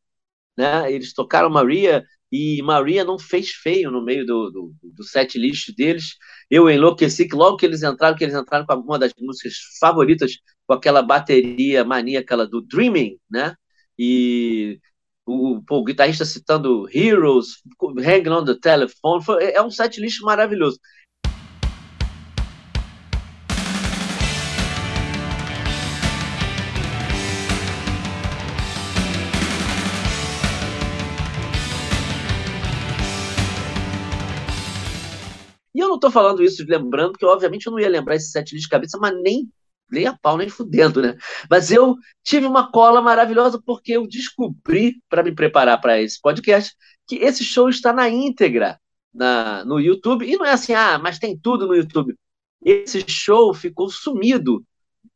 né? 0.56 0.90
Eles 0.90 1.12
tocaram 1.12 1.50
Maria 1.50 2.02
e 2.34 2.60
Maria 2.62 3.04
não 3.04 3.16
fez 3.16 3.50
feio 3.50 3.92
no 3.92 4.04
meio 4.04 4.26
do, 4.26 4.50
do, 4.50 4.74
do 4.82 5.04
set 5.04 5.38
list 5.38 5.72
deles. 5.76 6.16
Eu 6.50 6.68
enlouqueci 6.68 7.28
que 7.28 7.36
logo 7.36 7.56
que 7.56 7.64
eles 7.64 7.84
entraram, 7.84 8.16
que 8.16 8.24
eles 8.24 8.34
entraram 8.34 8.66
com 8.66 8.74
uma 8.74 8.98
das 8.98 9.12
músicas 9.16 9.54
favoritas, 9.78 10.32
com 10.66 10.74
aquela 10.74 11.00
bateria 11.00 11.84
maníaca 11.84 12.44
do 12.44 12.60
Dreaming, 12.60 13.20
né? 13.30 13.54
E 13.96 14.80
o, 15.24 15.62
pô, 15.62 15.78
o 15.78 15.84
guitarrista 15.84 16.24
citando 16.24 16.88
Heroes, 16.92 17.62
Hanging 17.80 18.30
on 18.30 18.44
the 18.44 18.56
Telephone, 18.60 19.24
foi, 19.24 19.52
é 19.52 19.62
um 19.62 19.70
set 19.70 20.00
list 20.00 20.20
maravilhoso. 20.22 20.80
Estou 36.04 36.12
falando 36.12 36.44
isso 36.44 36.62
lembrando, 36.68 37.12
porque 37.12 37.24
obviamente 37.24 37.66
eu 37.66 37.72
não 37.72 37.80
ia 37.80 37.88
lembrar 37.88 38.14
esse 38.16 38.30
set 38.30 38.54
de 38.54 38.68
cabeça, 38.68 38.98
mas 38.98 39.14
nem, 39.22 39.50
nem 39.90 40.06
a 40.06 40.12
pau, 40.14 40.36
nem 40.36 40.50
fudendo, 40.50 41.00
né? 41.00 41.16
Mas 41.48 41.70
eu 41.70 41.96
tive 42.22 42.44
uma 42.44 42.70
cola 42.70 43.00
maravilhosa 43.00 43.58
porque 43.64 43.92
eu 43.92 44.06
descobri, 44.06 45.02
para 45.08 45.22
me 45.22 45.34
preparar 45.34 45.80
para 45.80 45.98
esse 46.02 46.20
podcast, 46.20 46.76
que 47.06 47.16
esse 47.16 47.42
show 47.42 47.70
está 47.70 47.90
na 47.90 48.06
íntegra 48.06 48.78
na, 49.14 49.64
no 49.64 49.80
YouTube. 49.80 50.26
E 50.26 50.36
não 50.36 50.44
é 50.44 50.52
assim, 50.52 50.74
ah, 50.74 50.98
mas 50.98 51.18
tem 51.18 51.38
tudo 51.38 51.66
no 51.66 51.74
YouTube. 51.74 52.14
Esse 52.62 53.02
show 53.08 53.54
ficou 53.54 53.88
sumido 53.88 54.62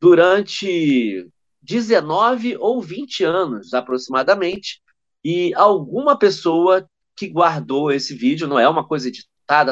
durante 0.01 1.23
19 1.61 2.57
ou 2.57 2.81
20 2.81 3.23
anos, 3.25 3.75
aproximadamente. 3.75 4.81
E 5.23 5.53
alguma 5.53 6.17
pessoa 6.17 6.89
que 7.15 7.27
guardou 7.27 7.91
esse 7.91 8.15
vídeo, 8.15 8.47
não 8.47 8.57
é 8.57 8.67
uma 8.67 8.87
coisa 8.87 9.11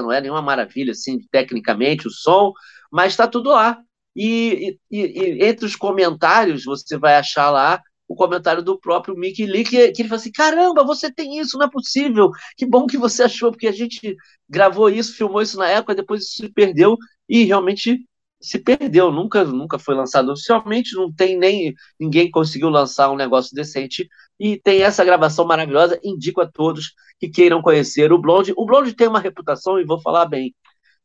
não 0.01 0.11
é 0.11 0.21
nenhuma 0.21 0.41
maravilha, 0.41 0.91
assim, 0.91 1.19
tecnicamente, 1.31 2.07
o 2.07 2.11
som, 2.11 2.53
mas 2.91 3.13
está 3.13 3.27
tudo 3.27 3.49
lá. 3.49 3.79
E, 4.15 4.77
e, 4.91 4.99
e, 4.99 5.45
entre 5.45 5.65
os 5.65 5.75
comentários, 5.75 6.63
você 6.63 6.97
vai 6.97 7.15
achar 7.15 7.51
lá 7.51 7.81
o 8.07 8.15
comentário 8.15 8.63
do 8.63 8.79
próprio 8.79 9.15
Mickey 9.15 9.45
Lee, 9.45 9.63
que, 9.63 9.91
que 9.91 10.01
ele 10.01 10.09
fala 10.09 10.21
assim: 10.21 10.31
caramba, 10.31 10.83
você 10.83 11.11
tem 11.11 11.39
isso, 11.39 11.57
não 11.57 11.65
é 11.67 11.69
possível. 11.69 12.31
Que 12.55 12.65
bom 12.65 12.87
que 12.87 12.97
você 12.97 13.23
achou, 13.23 13.51
porque 13.51 13.67
a 13.67 13.71
gente 13.71 14.15
gravou 14.49 14.89
isso, 14.89 15.15
filmou 15.15 15.41
isso 15.41 15.57
na 15.57 15.67
época, 15.67 15.93
depois 15.95 16.23
isso 16.23 16.35
se 16.37 16.49
perdeu, 16.49 16.97
e 17.29 17.43
realmente 17.43 18.05
se 18.39 18.59
perdeu, 18.59 19.11
nunca, 19.11 19.43
nunca 19.43 19.79
foi 19.79 19.95
lançado 19.95 20.31
oficialmente, 20.31 20.95
não 20.95 21.11
tem 21.11 21.37
nem 21.37 21.73
ninguém 21.99 22.29
conseguiu 22.29 22.69
lançar 22.69 23.09
um 23.11 23.15
negócio 23.15 23.55
decente 23.55 24.07
e 24.39 24.57
tem 24.59 24.83
essa 24.83 25.03
gravação 25.03 25.45
maravilhosa. 25.45 25.99
Indico 26.03 26.41
a 26.41 26.47
todos 26.47 26.93
que 27.19 27.29
queiram 27.29 27.61
conhecer 27.61 28.11
o 28.13 28.19
Blonde. 28.19 28.53
O 28.55 28.65
Blonde 28.65 28.93
tem 28.93 29.07
uma 29.07 29.19
reputação, 29.19 29.79
e 29.79 29.85
vou 29.85 29.99
falar 30.01 30.25
bem, 30.25 30.55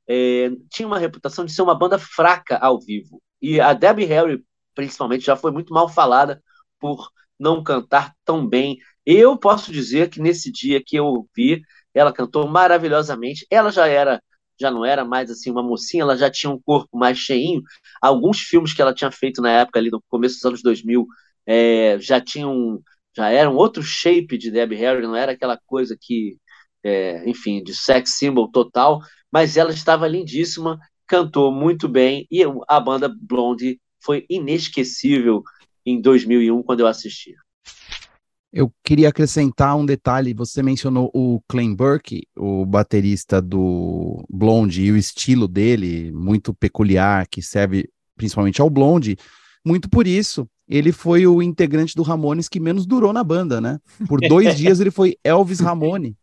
é, 0.09 0.51
tinha 0.71 0.87
uma 0.87 0.99
reputação 0.99 1.45
de 1.45 1.53
ser 1.53 1.63
uma 1.63 1.75
banda 1.75 1.99
fraca 1.99 2.59
ao 2.59 2.81
vivo. 2.81 3.23
E 3.41 3.61
a 3.61 3.73
Debbie 3.73 4.05
Harry, 4.05 4.45
principalmente, 4.75 5.25
já 5.25 5.37
foi 5.37 5.51
muito 5.51 5.73
mal 5.73 5.89
falada 5.89 6.43
por 6.79 7.11
não 7.39 7.63
cantar 7.63 8.15
tão 8.25 8.47
bem. 8.47 8.79
Eu 9.07 9.37
posso 9.39 9.73
dizer 9.73 10.11
que 10.11 10.21
nesse 10.21 10.51
dia 10.53 10.83
que 10.85 10.97
eu 10.97 11.29
vi, 11.35 11.63
ela 11.95 12.13
cantou 12.13 12.47
maravilhosamente. 12.49 13.47
Ela 13.51 13.71
já 13.71 13.87
era 13.89 14.23
já 14.63 14.71
não 14.71 14.85
era 14.85 15.05
mais 15.05 15.31
assim 15.31 15.51
uma 15.51 15.63
mocinha, 15.63 16.03
ela 16.03 16.17
já 16.17 16.31
tinha 16.31 16.51
um 16.51 16.61
corpo 16.61 16.97
mais 16.97 17.19
cheinho. 17.19 17.63
Alguns 18.01 18.41
filmes 18.41 18.73
que 18.73 18.81
ela 18.83 18.95
tinha 18.95 19.11
feito 19.11 19.43
na 19.43 19.51
época 19.51 19.79
ali 19.79 19.91
no 19.91 20.03
começo 20.09 20.37
dos 20.37 20.45
anos 20.45 20.63
2000 20.63 21.07
é, 21.47 21.99
já 22.01 22.21
tinham 22.21 22.81
já 23.17 23.29
era 23.31 23.51
um 23.51 23.57
outro 23.57 23.83
shape 23.83 24.39
de 24.39 24.51
Debbie 24.51 24.77
Harry, 24.77 25.03
não 25.03 25.15
era 25.15 25.33
aquela 25.33 25.59
coisa 25.67 25.97
que, 26.01 26.39
é, 26.83 27.29
enfim, 27.29 27.63
de 27.63 27.75
sex 27.75 28.13
symbol 28.17 28.51
total, 28.51 29.01
mas 29.31 29.57
ela 29.57 29.71
estava 29.71 30.09
lindíssima, 30.09 30.79
cantou 31.07 31.53
muito 31.53 31.89
bem 31.89 32.27
e 32.31 32.43
a 32.69 32.81
banda 32.81 33.15
Blonde 33.21 33.79
foi 34.03 34.25
inesquecível 34.31 35.43
em 35.85 36.01
2001 36.01 36.63
quando 36.63 36.81
eu 36.81 36.87
assisti. 36.87 37.35
Eu 38.53 38.71
queria 38.85 39.09
acrescentar 39.09 39.77
um 39.77 39.87
detalhe. 39.87 40.35
Você 40.35 40.63
mencionou 40.63 41.11
o 41.15 41.41
Clem 41.49 41.75
Burke, 41.75 42.27
o 42.37 42.67
baterista 42.67 43.41
do 43.41 44.23
Blonde, 44.29 44.83
e 44.83 44.93
o 44.93 44.97
estilo 44.97 45.49
dele, 45.49 46.13
muito 46.13 46.53
peculiar, 46.53 47.27
que 47.27 47.41
serve 47.41 47.89
principalmente 48.15 48.61
ao 48.61 48.69
Blonde. 48.69 49.17
Muito 49.65 49.89
por 49.89 50.07
isso, 50.07 50.47
ele 50.69 50.93
foi 50.93 51.27
o 51.27 51.41
integrante 51.41 51.95
do 51.95 52.03
Ramones 52.03 52.49
que 52.49 52.61
menos 52.61 52.85
durou 52.85 53.13
na 53.13 53.25
banda, 53.25 53.61
né? 53.61 53.79
Por 54.07 54.21
dois 54.21 54.55
dias 54.57 54.81
ele 54.81 54.91
foi 54.91 55.17
Elvis 55.25 55.61
Ramone, 55.61 56.17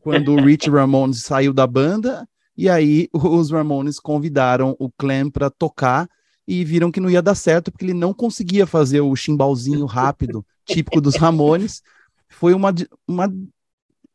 quando 0.00 0.32
o 0.32 0.40
Rich 0.40 0.70
Ramones 0.70 1.22
saiu 1.22 1.52
da 1.52 1.66
banda, 1.66 2.26
e 2.56 2.68
aí 2.68 3.08
os 3.12 3.50
Ramones 3.50 4.00
convidaram 4.00 4.74
o 4.78 4.90
Clem 4.90 5.30
para 5.30 5.50
tocar 5.50 6.08
e 6.48 6.64
viram 6.64 6.90
que 6.90 6.98
não 6.98 7.10
ia 7.10 7.20
dar 7.20 7.34
certo 7.34 7.70
porque 7.70 7.84
ele 7.84 7.92
não 7.92 8.14
conseguia 8.14 8.66
fazer 8.66 9.02
o 9.02 9.14
chimbalzinho 9.14 9.84
rápido 9.86 10.44
típico 10.64 10.98
dos 10.98 11.14
Ramones. 11.14 11.82
Foi 12.26 12.54
uma, 12.54 12.74
uma 13.06 13.30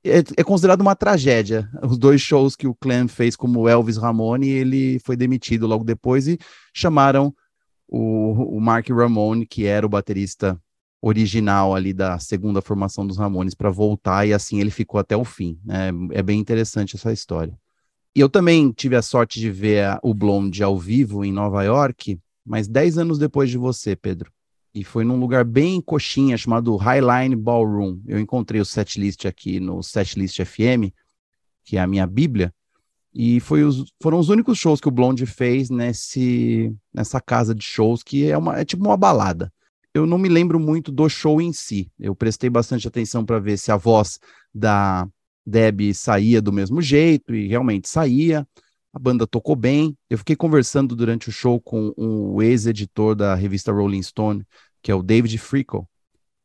é, 0.03 0.17
é, 0.37 0.43
considerado 0.43 0.81
uma 0.81 0.95
tragédia. 0.95 1.69
Os 1.83 1.95
dois 1.95 2.19
shows 2.19 2.55
que 2.55 2.67
o 2.67 2.73
Clem 2.73 3.07
fez 3.07 3.35
como 3.35 3.69
Elvis 3.69 3.97
Ramone, 3.97 4.49
ele 4.49 4.99
foi 5.05 5.15
demitido 5.15 5.67
logo 5.67 5.83
depois 5.83 6.27
e 6.27 6.39
chamaram 6.73 7.31
o, 7.87 8.57
o 8.57 8.59
Mark 8.59 8.89
Ramone, 8.89 9.45
que 9.45 9.67
era 9.67 9.85
o 9.85 9.89
baterista 9.89 10.59
original 10.99 11.75
ali 11.75 11.93
da 11.93 12.17
segunda 12.17 12.63
formação 12.63 13.05
dos 13.05 13.17
Ramones, 13.17 13.53
para 13.53 13.69
voltar 13.69 14.25
e 14.25 14.33
assim 14.33 14.59
ele 14.59 14.71
ficou 14.71 14.99
até 14.99 15.15
o 15.15 15.23
fim. 15.23 15.59
É, 15.69 16.17
é 16.17 16.23
bem 16.23 16.39
interessante 16.39 16.95
essa 16.95 17.13
história. 17.13 17.55
E 18.15 18.19
eu 18.19 18.29
também 18.29 18.71
tive 18.71 18.95
a 18.95 19.01
sorte 19.01 19.39
de 19.39 19.49
ver 19.49 19.85
a, 19.85 19.99
o 20.03 20.13
Blonde 20.13 20.63
ao 20.63 20.77
vivo 20.77 21.25
em 21.25 21.31
Nova 21.31 21.63
York, 21.63 22.19
mas 22.45 22.67
dez 22.67 22.97
anos 22.97 23.17
depois 23.17 23.49
de 23.49 23.57
você, 23.57 23.95
Pedro 23.95 24.31
e 24.73 24.83
foi 24.83 25.03
num 25.03 25.19
lugar 25.19 25.45
bem 25.45 25.79
coxinha 25.79 26.35
chamado 26.35 26.75
Highline 26.75 27.35
Ballroom. 27.35 27.99
Eu 28.07 28.19
encontrei 28.19 28.59
o 28.59 28.65
setlist 28.65 29.25
aqui 29.25 29.59
no 29.59 29.83
Setlist 29.83 30.43
FM, 30.43 30.91
que 31.63 31.77
é 31.77 31.81
a 31.81 31.87
minha 31.87 32.07
bíblia, 32.07 32.53
e 33.13 33.37
os, 33.37 33.85
foram 34.01 34.17
os 34.17 34.29
únicos 34.29 34.57
shows 34.57 34.81
que 34.81 34.87
o 34.87 34.91
Blonde 34.91 35.27
fez 35.27 35.69
nesse, 35.69 36.73
nessa 36.91 37.21
casa 37.21 37.53
de 37.53 37.63
shows, 37.63 38.01
que 38.01 38.25
é, 38.25 38.35
uma, 38.35 38.59
é 38.59 38.65
tipo 38.65 38.83
uma 38.83 38.97
balada. 38.97 39.53
Eu 39.93 40.07
não 40.07 40.17
me 40.17 40.27
lembro 40.27 40.59
muito 40.59 40.91
do 40.91 41.07
show 41.07 41.39
em 41.39 41.53
si. 41.53 41.91
Eu 41.99 42.15
prestei 42.15 42.49
bastante 42.49 42.87
atenção 42.87 43.23
para 43.23 43.37
ver 43.37 43.57
se 43.57 43.71
a 43.71 43.77
voz 43.77 44.19
da 44.51 45.07
Deb 45.45 45.93
saía 45.93 46.41
do 46.41 46.51
mesmo 46.51 46.81
jeito, 46.81 47.33
e 47.33 47.47
realmente 47.47 47.89
saía. 47.89 48.47
A 48.93 48.99
banda 48.99 49.25
tocou 49.25 49.55
bem. 49.55 49.97
Eu 50.09 50.17
fiquei 50.17 50.35
conversando 50.35 50.95
durante 50.95 51.29
o 51.29 51.31
show 51.31 51.59
com 51.59 51.93
o 51.97 52.41
ex-editor 52.41 53.15
da 53.15 53.33
revista 53.33 53.71
Rolling 53.71 54.03
Stone, 54.03 54.45
que 54.81 54.91
é 54.91 54.95
o 54.95 55.01
David 55.01 55.37
Frickle, 55.37 55.83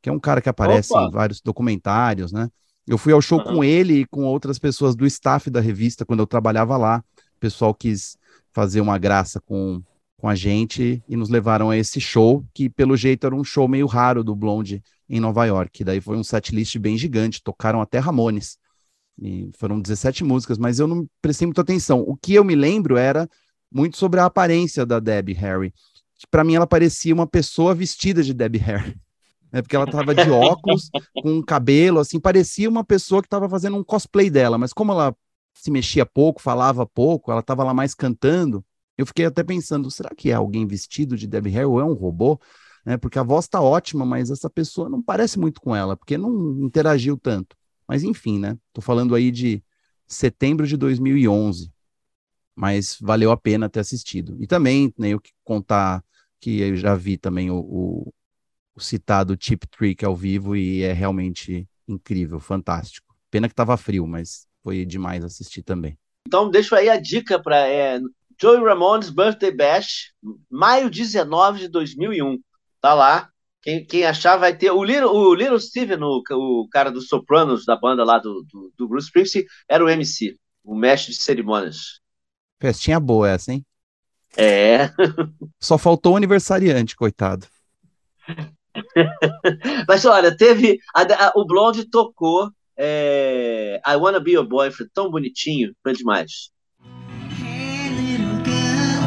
que 0.01 0.09
é 0.09 0.13
um 0.13 0.19
cara 0.19 0.41
que 0.41 0.49
aparece 0.49 0.93
Opa. 0.93 1.05
em 1.05 1.11
vários 1.11 1.41
documentários, 1.41 2.33
né? 2.33 2.49
Eu 2.87 2.97
fui 2.97 3.13
ao 3.13 3.21
show 3.21 3.39
uhum. 3.39 3.45
com 3.45 3.65
ele 3.65 4.01
e 4.01 4.07
com 4.07 4.25
outras 4.25 4.59
pessoas 4.59 4.97
do 4.97 5.05
staff 5.05 5.51
da 5.51 5.61
revista 5.61 6.07
quando 6.07 6.21
eu 6.21 6.27
trabalhava 6.27 6.77
lá. 6.79 7.05
O 7.37 7.41
pessoal 7.41 7.75
quis 7.75 8.17
fazer 8.51 8.81
uma 8.81 8.97
graça 8.97 9.41
com, 9.43 9.83
com 10.17 10.27
a 10.27 10.35
gente 10.35 11.03
e 11.07 11.17
nos 11.17 11.29
levaram 11.29 11.69
a 11.69 11.77
esse 11.77 12.01
show, 12.01 12.43
que 12.55 12.71
pelo 12.71 12.97
jeito 12.97 13.27
era 13.27 13.37
um 13.37 13.45
show 13.45 13.69
meio 13.69 13.87
raro 13.87 14.25
do 14.25 14.35
Blonde 14.35 14.83
em 15.07 15.21
Nova 15.21 15.45
York. 15.45 15.85
Daí 15.85 16.01
foi 16.01 16.17
um 16.17 16.25
setlist 16.25 16.79
bem 16.79 16.97
gigante, 16.97 17.43
tocaram 17.43 17.83
até 17.83 17.99
Ramones. 17.99 18.57
E 19.21 19.51
foram 19.59 19.81
17 19.81 20.23
músicas, 20.25 20.59
mas 20.59 20.79
eu 20.79 20.87
não 20.87 21.09
prestei 21.21 21.47
muita 21.47 21.63
atenção. 21.63 22.01
O 22.01 22.17
que 22.17 22.35
eu 22.35 22.45
me 22.45 22.55
lembro 22.55 22.97
era 22.97 23.29
muito 23.71 23.97
sobre 23.97 24.21
a 24.21 24.27
aparência 24.27 24.87
da 24.87 25.01
Debbie 25.01 25.35
Harry. 25.35 25.75
Para 26.31 26.45
mim, 26.45 26.55
ela 26.55 26.67
parecia 26.67 27.15
uma 27.15 27.27
pessoa 27.27 27.75
vestida 27.75 28.23
de 28.23 28.33
Debbie 28.33 28.59
Harry. 28.59 28.97
Né, 29.53 29.61
porque 29.63 29.77
ela 29.77 29.85
estava 29.85 30.15
de 30.15 30.31
óculos, 30.31 30.91
com 31.23 31.33
um 31.33 31.43
cabelo, 31.43 31.99
assim, 31.99 32.21
parecia 32.21 32.69
uma 32.69 32.85
pessoa 32.85 33.23
que 33.23 33.27
estava 33.27 33.49
fazendo 33.49 33.77
um 33.77 33.85
cosplay 33.85 34.31
dela, 34.31 34.59
mas 34.59 34.73
como 34.73 34.93
ela 34.93 35.15
se 35.55 35.71
mexia 35.71 36.07
pouco, 36.07 36.41
falava 36.41 36.87
pouco, 36.87 37.31
ela 37.31 37.41
estava 37.41 37.65
lá 37.65 37.75
mais 37.75 37.95
cantando, 37.95 38.65
eu 38.97 39.07
fiquei 39.07 39.27
até 39.27 39.43
pensando, 39.43 39.91
será 39.91 40.11
que 40.17 40.31
é 40.31 40.35
alguém 40.35 40.67
vestido 40.67 41.17
de 41.17 41.27
Debbie 41.27 41.51
Harry 41.51 41.67
ou 41.67 41.81
é 41.81 41.85
um 41.85 41.95
robô? 41.95 42.41
Né, 42.85 42.97
porque 42.97 43.19
a 43.19 43.23
voz 43.23 43.45
está 43.45 43.61
ótima, 43.61 44.05
mas 44.05 44.31
essa 44.31 44.49
pessoa 44.49 44.89
não 44.89 45.03
parece 45.03 45.39
muito 45.39 45.61
com 45.61 45.75
ela, 45.75 45.97
porque 45.97 46.17
não 46.17 46.59
interagiu 46.61 47.17
tanto. 47.17 47.57
Mas 47.89 48.03
enfim, 48.03 48.39
né? 48.39 48.59
Tô 48.73 48.83
falando 48.83 49.15
aí 49.15 49.31
de 49.31 49.63
setembro 50.07 50.67
de 50.67 50.77
2011, 50.77 51.73
mas 52.55 52.99
valeu 53.01 53.31
a 53.31 53.37
pena 53.37 53.69
ter 53.69 53.81
assistido. 53.81 54.37
E 54.41 54.47
também, 54.47 54.93
né, 54.99 55.09
eu 55.11 55.23
contar 55.43 56.05
que 56.41 56.61
eu 56.61 56.77
já 56.77 56.95
vi 56.95 57.17
também 57.17 57.51
o, 57.51 57.59
o, 57.59 58.15
o 58.75 58.81
citado 58.81 59.37
Chip 59.39 59.67
Trick 59.69 60.05
ao 60.05 60.15
vivo 60.15 60.55
e 60.55 60.83
é 60.83 60.93
realmente 60.93 61.69
incrível, 61.87 62.39
fantástico. 62.39 63.15
Pena 63.31 63.49
que 63.49 63.53
estava 63.53 63.77
frio, 63.77 64.07
mas 64.07 64.47
foi 64.63 64.85
demais 64.85 65.25
assistir 65.25 65.63
também. 65.63 65.99
Então, 66.27 66.51
deixo 66.51 66.75
aí 66.75 66.91
a 66.91 67.01
dica 67.01 67.43
para 67.43 67.67
é, 67.67 67.99
Joey 68.41 68.63
Ramones 68.63 69.11
Birthday 69.11 69.51
Bash, 69.51 70.13
maio 70.51 70.91
19 70.91 71.61
de 71.61 71.69
2001. 71.69 72.39
Tá 72.81 72.95
lá. 72.95 73.31
Quem, 73.63 73.85
quem 73.85 74.05
achar 74.05 74.37
vai 74.37 74.57
ter. 74.57 74.71
O 74.71 74.85
Little, 74.85 75.11
o 75.11 75.35
Little 75.35 75.59
Steven, 75.59 76.03
o, 76.03 76.23
o 76.31 76.69
cara 76.71 76.91
dos 76.91 77.09
Sopranos, 77.09 77.65
da 77.65 77.77
banda 77.77 78.05
lá 78.05 78.19
do, 78.19 78.45
do, 78.51 78.73
do 78.77 78.89
Bruce 78.89 79.07
Springsteen, 79.07 79.45
era 79.69 79.85
o 79.85 79.89
MC, 79.89 80.37
o 80.65 80.75
mestre 80.75 81.13
de 81.13 81.23
cerimônias. 81.23 82.01
Festinha 82.61 82.99
boa 82.99 83.29
essa, 83.29 83.53
hein? 83.53 83.65
É. 84.37 84.91
Só 85.61 85.79
faltou 85.79 86.15
o 86.15 86.17
aniversariante, 86.17 86.97
coitado. 86.97 87.47
Mas 89.89 90.05
olha, 90.05 90.37
teve. 90.37 90.79
A, 90.95 91.03
a, 91.03 91.33
o 91.35 91.45
Blonde 91.45 91.89
tocou 91.89 92.51
é, 92.77 93.81
I 93.85 93.97
Wanna 93.97 94.21
Be 94.21 94.33
Your 94.33 94.47
Boyfriend, 94.47 94.91
tão 94.95 95.11
bonitinho, 95.11 95.75
foi 95.83 95.95
demais. 95.95 96.51
Hey, 97.41 97.89
little 97.89 98.39
girl, 98.45 99.03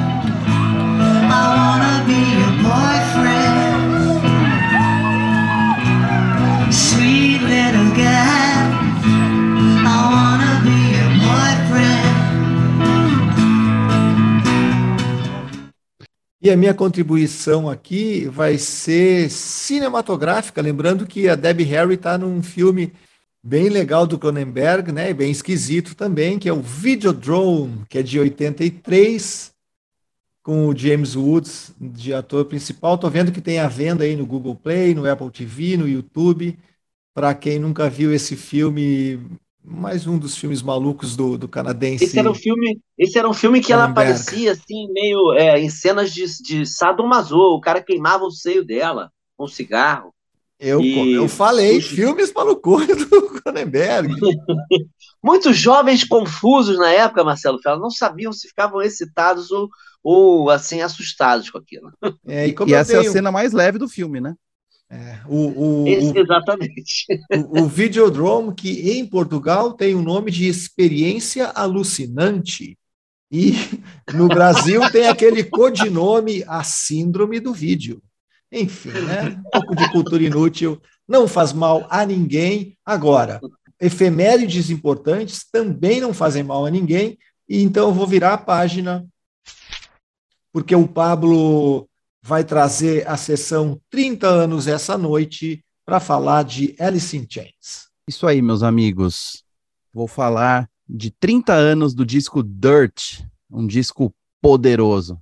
I 1.30 1.42
wanna 1.56 2.04
be 2.06 2.12
your 2.38 2.52
boyfriend. 2.62 3.01
E 16.44 16.50
a 16.50 16.58
minha 16.58 16.74
contribuição 16.74 17.70
aqui 17.70 18.26
vai 18.26 18.58
ser 18.58 19.30
cinematográfica, 19.30 20.60
lembrando 20.60 21.06
que 21.06 21.30
a 21.30 21.36
Debbie 21.36 21.66
Harry 21.66 21.94
está 21.94 22.18
num 22.18 22.42
filme 22.42 22.92
bem 23.44 23.70
legal 23.70 24.08
do 24.08 24.18
Cronenberg, 24.18 24.92
né? 24.92 25.14
Bem 25.14 25.30
esquisito 25.30 25.94
também, 25.94 26.40
que 26.40 26.50
é 26.50 26.54
o 26.54 26.60
Videodrome, 26.60 27.86
que 27.88 28.00
é 28.00 28.02
de 28.02 28.20
83, 28.20 29.54
com 30.42 30.68
o 30.68 30.76
James 30.76 31.16
Woods 31.16 31.76
de 31.80 32.12
ator 32.12 32.46
principal. 32.46 32.98
Tô 32.98 33.08
vendo 33.08 33.32
que 33.32 33.40
tem 33.40 33.60
a 33.60 33.68
venda 33.68 34.04
aí 34.04 34.16
no 34.16 34.26
Google 34.26 34.56
Play, 34.56 34.96
no 34.96 35.08
Apple 35.08 35.30
TV, 35.30 35.78
no 35.78 35.88
YouTube. 35.88 36.58
Para 37.14 37.36
quem 37.36 37.60
nunca 37.60 37.88
viu 37.88 38.12
esse 38.12 38.36
filme, 38.36 39.20
mais 39.64 40.08
um 40.08 40.18
dos 40.18 40.38
filmes 40.38 40.62
malucos 40.62 41.16
do, 41.16 41.38
do 41.38 41.48
canadense. 41.48 42.04
Esse 42.04 42.20
era 42.20 42.30
um 42.30 42.36
filme, 42.36 42.80
esse 42.98 43.18
era 43.18 43.30
um 43.30 43.34
filme 43.34 43.62
que 43.62 43.72
ela 43.72 43.86
aparecia 43.86 44.54
assim, 44.54 44.92
meio 44.92 45.34
é, 45.34 45.60
em 45.60 45.70
cenas 45.70 46.14
de, 46.14 46.26
de 46.42 46.66
sadomaso, 46.66 47.38
o 47.38 47.62
cara 47.62 47.82
queimava 47.82 48.24
o 48.24 48.32
seio 48.32 48.66
dela 48.66 49.12
com 49.38 49.46
um 49.46 49.48
cigarro. 49.48 50.14
Eu, 50.60 50.80
e... 50.80 51.14
eu 51.14 51.28
falei, 51.28 51.82
filmes 51.82 52.32
malucos 52.32 52.86
do 53.10 53.42
Cronenberg. 53.42 54.14
Muitos 55.24 55.58
jovens 55.58 56.04
confusos 56.04 56.78
na 56.78 56.90
época, 56.90 57.24
Marcelo 57.24 57.60
Fela, 57.62 57.80
não 57.80 57.90
sabiam 57.90 58.32
se 58.32 58.48
ficavam 58.48 58.82
excitados 58.82 59.52
ou, 59.52 59.70
ou 60.04 60.50
assim, 60.50 60.82
assustados 60.82 61.50
com 61.50 61.58
aquilo. 61.58 61.92
É, 62.28 62.48
e, 62.48 62.56
e 62.68 62.74
essa 62.74 62.94
tenho... 62.94 63.04
é 63.04 63.08
a 63.08 63.12
cena 63.12 63.32
mais 63.32 63.54
leve 63.54 63.78
do 63.78 63.88
filme, 63.88 64.20
né? 64.20 64.36
É, 64.94 65.20
o, 65.26 65.84
o, 65.84 65.88
exatamente. 65.88 67.06
O, 67.32 67.62
o 67.62 67.66
Videodrome, 67.66 68.54
que 68.54 68.92
em 68.92 69.06
Portugal 69.06 69.72
tem 69.72 69.96
o 69.96 70.02
nome 70.02 70.30
de 70.32 70.48
experiência 70.48 71.48
alucinante. 71.48 72.78
E 73.32 73.54
no 74.14 74.28
Brasil 74.28 74.82
tem 74.92 75.08
aquele 75.08 75.46
codinome 75.46 76.44
A 76.46 76.62
Síndrome 76.66 77.40
do 77.40 77.54
Vídeo. 77.54 78.04
Enfim, 78.52 78.90
né? 78.90 79.30
Um 79.30 79.50
pouco 79.50 79.76
de 79.78 79.90
cultura 79.94 80.24
inútil 80.24 80.82
não 81.08 81.26
faz 81.26 81.54
mal 81.54 81.88
a 81.90 82.06
ninguém. 82.06 82.78
Agora, 82.86 83.40
efemérides 83.80 84.70
importantes 84.70 85.46
também 85.50 86.02
não 86.02 86.14
fazem 86.14 86.44
mal 86.44 86.66
a 86.66 86.70
ninguém. 86.70 87.18
E 87.48 87.64
então 87.64 87.88
eu 87.88 87.94
vou 87.94 88.06
virar 88.06 88.34
a 88.34 88.38
página, 88.38 89.08
porque 90.52 90.76
o 90.76 90.86
Pablo 90.86 91.88
vai 92.22 92.44
trazer 92.44 93.08
a 93.08 93.18
sessão 93.18 93.82
30 93.90 94.28
anos 94.28 94.68
essa 94.68 94.98
noite 94.98 95.64
para 95.86 96.00
falar 96.00 96.44
de 96.44 96.76
Alice 96.80 97.18
in 97.18 97.26
Chains. 97.28 97.90
Isso 98.08 98.28
aí, 98.28 98.42
meus 98.42 98.64
amigos. 98.64 99.44
Vou 99.94 100.08
falar 100.08 100.70
de 100.88 101.12
30 101.12 101.54
anos 101.54 101.94
do 101.94 102.06
disco 102.06 102.44
Dirt, 102.44 103.22
um 103.50 103.66
disco 103.66 104.14
poderoso. 104.42 105.20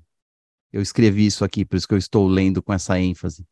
Eu 0.72 0.82
escrevi 0.82 1.26
isso 1.26 1.44
aqui, 1.44 1.66
por 1.66 1.78
isso 1.78 1.88
que 1.88 1.94
eu 1.94 1.98
estou 1.98 2.28
lendo 2.28 2.62
com 2.62 2.74
essa 2.74 3.00
ênfase. 3.00 3.46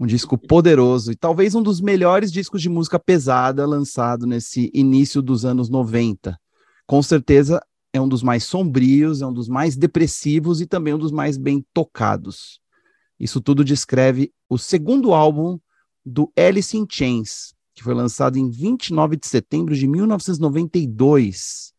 Um 0.00 0.06
disco 0.06 0.38
poderoso 0.38 1.10
e 1.10 1.16
talvez 1.16 1.54
um 1.54 1.62
dos 1.62 1.80
melhores 1.80 2.30
discos 2.30 2.62
de 2.62 2.68
música 2.68 2.98
pesada 2.98 3.66
lançado 3.66 4.26
nesse 4.26 4.70
início 4.72 5.20
dos 5.20 5.44
anos 5.44 5.68
90. 5.68 6.38
Com 6.86 7.02
certeza 7.02 7.60
é 7.92 8.00
um 8.00 8.08
dos 8.08 8.22
mais 8.22 8.44
sombrios, 8.44 9.20
é 9.20 9.26
um 9.26 9.32
dos 9.32 9.48
mais 9.48 9.76
depressivos 9.76 10.60
e 10.60 10.66
também 10.66 10.94
um 10.94 10.98
dos 10.98 11.10
mais 11.10 11.36
bem 11.36 11.64
tocados. 11.74 12.60
Isso 13.18 13.40
tudo 13.40 13.64
descreve 13.64 14.32
o 14.48 14.58
segundo 14.58 15.12
álbum 15.12 15.58
do 16.04 16.32
Alice 16.36 16.76
in 16.76 16.86
Chains, 16.88 17.54
que 17.74 17.82
foi 17.82 17.94
lançado 17.94 18.38
em 18.38 18.50
29 18.50 19.16
de 19.16 19.26
setembro 19.26 19.74
de 19.74 19.86
1992 19.86 21.72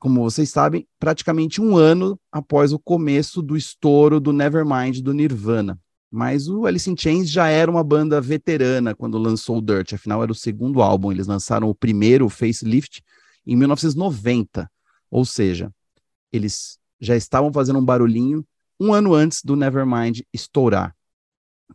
como 0.00 0.22
vocês 0.22 0.48
sabem, 0.48 0.88
praticamente 0.98 1.60
um 1.60 1.76
ano 1.76 2.18
após 2.32 2.72
o 2.72 2.78
começo 2.78 3.42
do 3.42 3.54
estouro 3.54 4.18
do 4.18 4.32
Nevermind 4.32 5.00
do 5.02 5.12
Nirvana. 5.12 5.78
Mas 6.10 6.48
o 6.48 6.64
Alice 6.64 6.90
in 6.90 6.96
Chains 6.96 7.30
já 7.30 7.48
era 7.48 7.70
uma 7.70 7.84
banda 7.84 8.18
veterana 8.18 8.94
quando 8.94 9.18
lançou 9.18 9.58
o 9.58 9.60
Dirt, 9.60 9.92
afinal 9.92 10.22
era 10.22 10.32
o 10.32 10.34
segundo 10.34 10.80
álbum. 10.80 11.12
Eles 11.12 11.26
lançaram 11.26 11.68
o 11.68 11.74
primeiro, 11.74 12.24
o 12.24 12.30
Facelift, 12.30 13.02
em 13.46 13.54
1990. 13.54 14.68
Ou 15.10 15.24
seja, 15.26 15.70
eles 16.32 16.78
já 16.98 17.14
estavam 17.14 17.52
fazendo 17.52 17.78
um 17.78 17.84
barulhinho 17.84 18.42
um 18.80 18.94
ano 18.94 19.12
antes 19.12 19.42
do 19.44 19.54
Nevermind 19.54 20.20
estourar. 20.32 20.96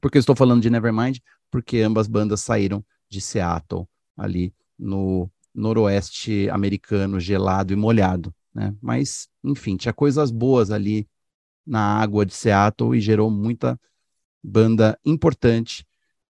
Por 0.02 0.10
que 0.10 0.18
estou 0.18 0.36
falando 0.36 0.62
de 0.62 0.70
Nevermind? 0.70 1.20
Porque 1.52 1.80
ambas 1.80 2.08
bandas 2.08 2.42
saíram 2.42 2.84
de 3.08 3.22
Seattle, 3.22 3.88
ali 4.18 4.54
no 4.78 5.30
noroeste 5.54 6.50
americano 6.50 7.20
gelado 7.20 7.72
e 7.72 7.76
molhado, 7.76 8.34
né? 8.54 8.76
Mas, 8.82 9.30
enfim, 9.44 9.78
tinha 9.78 9.94
coisas 9.94 10.32
boas 10.32 10.72
ali 10.72 11.08
na 11.66 12.00
água 12.02 12.26
de 12.26 12.34
Seattle 12.34 12.98
e 12.98 13.02
gerou 13.02 13.30
muita 13.30 13.80
banda 14.44 15.00
importante 15.06 15.86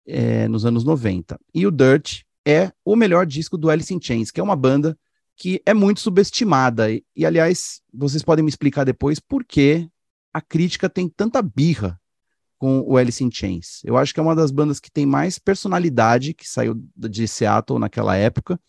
é, 0.06 0.48
nos 0.48 0.66
anos 0.66 0.84
90. 0.84 1.40
E 1.54 1.66
o 1.66 1.72
Dirt 1.72 2.22
é 2.46 2.72
o 2.86 2.96
melhor 2.96 3.26
disco 3.26 3.58
do 3.58 3.70
Alice 3.70 3.94
in 3.94 4.00
Chains, 4.02 4.32
que 4.32 4.40
é 4.40 4.44
uma 4.44 4.56
banda 4.56 4.98
que 5.36 5.62
é 5.66 5.74
muito 5.74 6.00
subestimada. 6.00 6.92
E, 6.92 7.04
e 7.16 7.26
aliás, 7.26 7.82
vocês 7.94 8.24
podem 8.24 8.44
me 8.44 8.50
explicar 8.50 8.84
depois 8.84 9.20
por 9.20 9.44
que 9.44 9.90
a 10.38 10.42
crítica 10.42 10.88
tem 10.88 11.10
tanta 11.10 11.42
birra 11.42 12.00
com 12.60 12.82
o 12.82 12.96
Alice 12.96 13.24
in 13.24 13.32
Chains. 13.32 13.82
Eu 13.84 13.98
acho 13.98 14.14
que 14.14 14.20
é 14.20 14.24
uma 14.24 14.36
das 14.36 14.52
bandas 14.52 14.80
que 14.80 14.92
tem 14.92 15.04
mais 15.04 15.40
personalidade, 15.40 16.36
que 16.36 16.48
saiu 16.48 16.76
de 16.96 17.28
Seattle 17.28 17.80
naquela 17.80 18.16
época, 18.16 18.60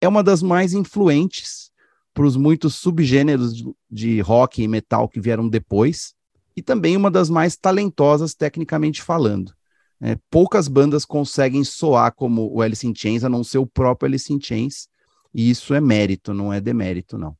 é 0.00 0.08
uma 0.08 0.22
das 0.22 0.42
mais 0.42 0.72
influentes 0.72 1.70
para 2.14 2.24
os 2.24 2.36
muitos 2.36 2.76
subgêneros 2.76 3.62
de, 3.90 4.20
rock 4.22 4.62
e 4.62 4.68
metal 4.68 5.06
que 5.06 5.20
vieram 5.20 5.46
depois, 5.46 6.14
e 6.56 6.62
também 6.62 6.96
uma 6.96 7.10
das 7.10 7.28
mais 7.28 7.54
talentosas 7.54 8.34
tecnicamente 8.34 9.02
falando. 9.02 9.52
É, 10.00 10.16
poucas 10.30 10.68
bandas 10.68 11.04
conseguem 11.04 11.64
soar 11.64 12.14
como 12.14 12.50
o 12.50 12.62
Alice 12.62 12.86
in 12.86 12.94
Chains, 12.94 13.24
a 13.24 13.28
não 13.28 13.44
ser 13.44 13.58
o 13.58 13.66
próprio 13.66 14.06
Alice 14.06 14.32
in 14.32 14.40
Chains, 14.40 14.88
e 15.34 15.50
isso 15.50 15.74
é 15.74 15.82
mérito, 15.82 16.32
não 16.32 16.50
é 16.50 16.62
demérito, 16.62 17.18
não. 17.18 17.36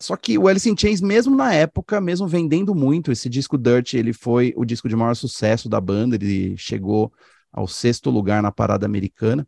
Só 0.00 0.16
que 0.16 0.36
o 0.36 0.46
Alice 0.46 0.68
in 0.68 0.76
Chains, 0.76 1.00
mesmo 1.00 1.34
na 1.34 1.54
época, 1.54 2.00
mesmo 2.00 2.28
vendendo 2.28 2.74
muito, 2.74 3.10
esse 3.10 3.28
disco 3.28 3.56
Dirt, 3.56 3.94
ele 3.94 4.12
foi 4.12 4.52
o 4.56 4.64
disco 4.64 4.88
de 4.88 4.96
maior 4.96 5.14
sucesso 5.14 5.68
da 5.68 5.80
banda, 5.80 6.16
ele 6.16 6.56
chegou 6.56 7.12
ao 7.50 7.66
sexto 7.66 8.10
lugar 8.10 8.42
na 8.42 8.52
parada 8.52 8.84
americana, 8.84 9.46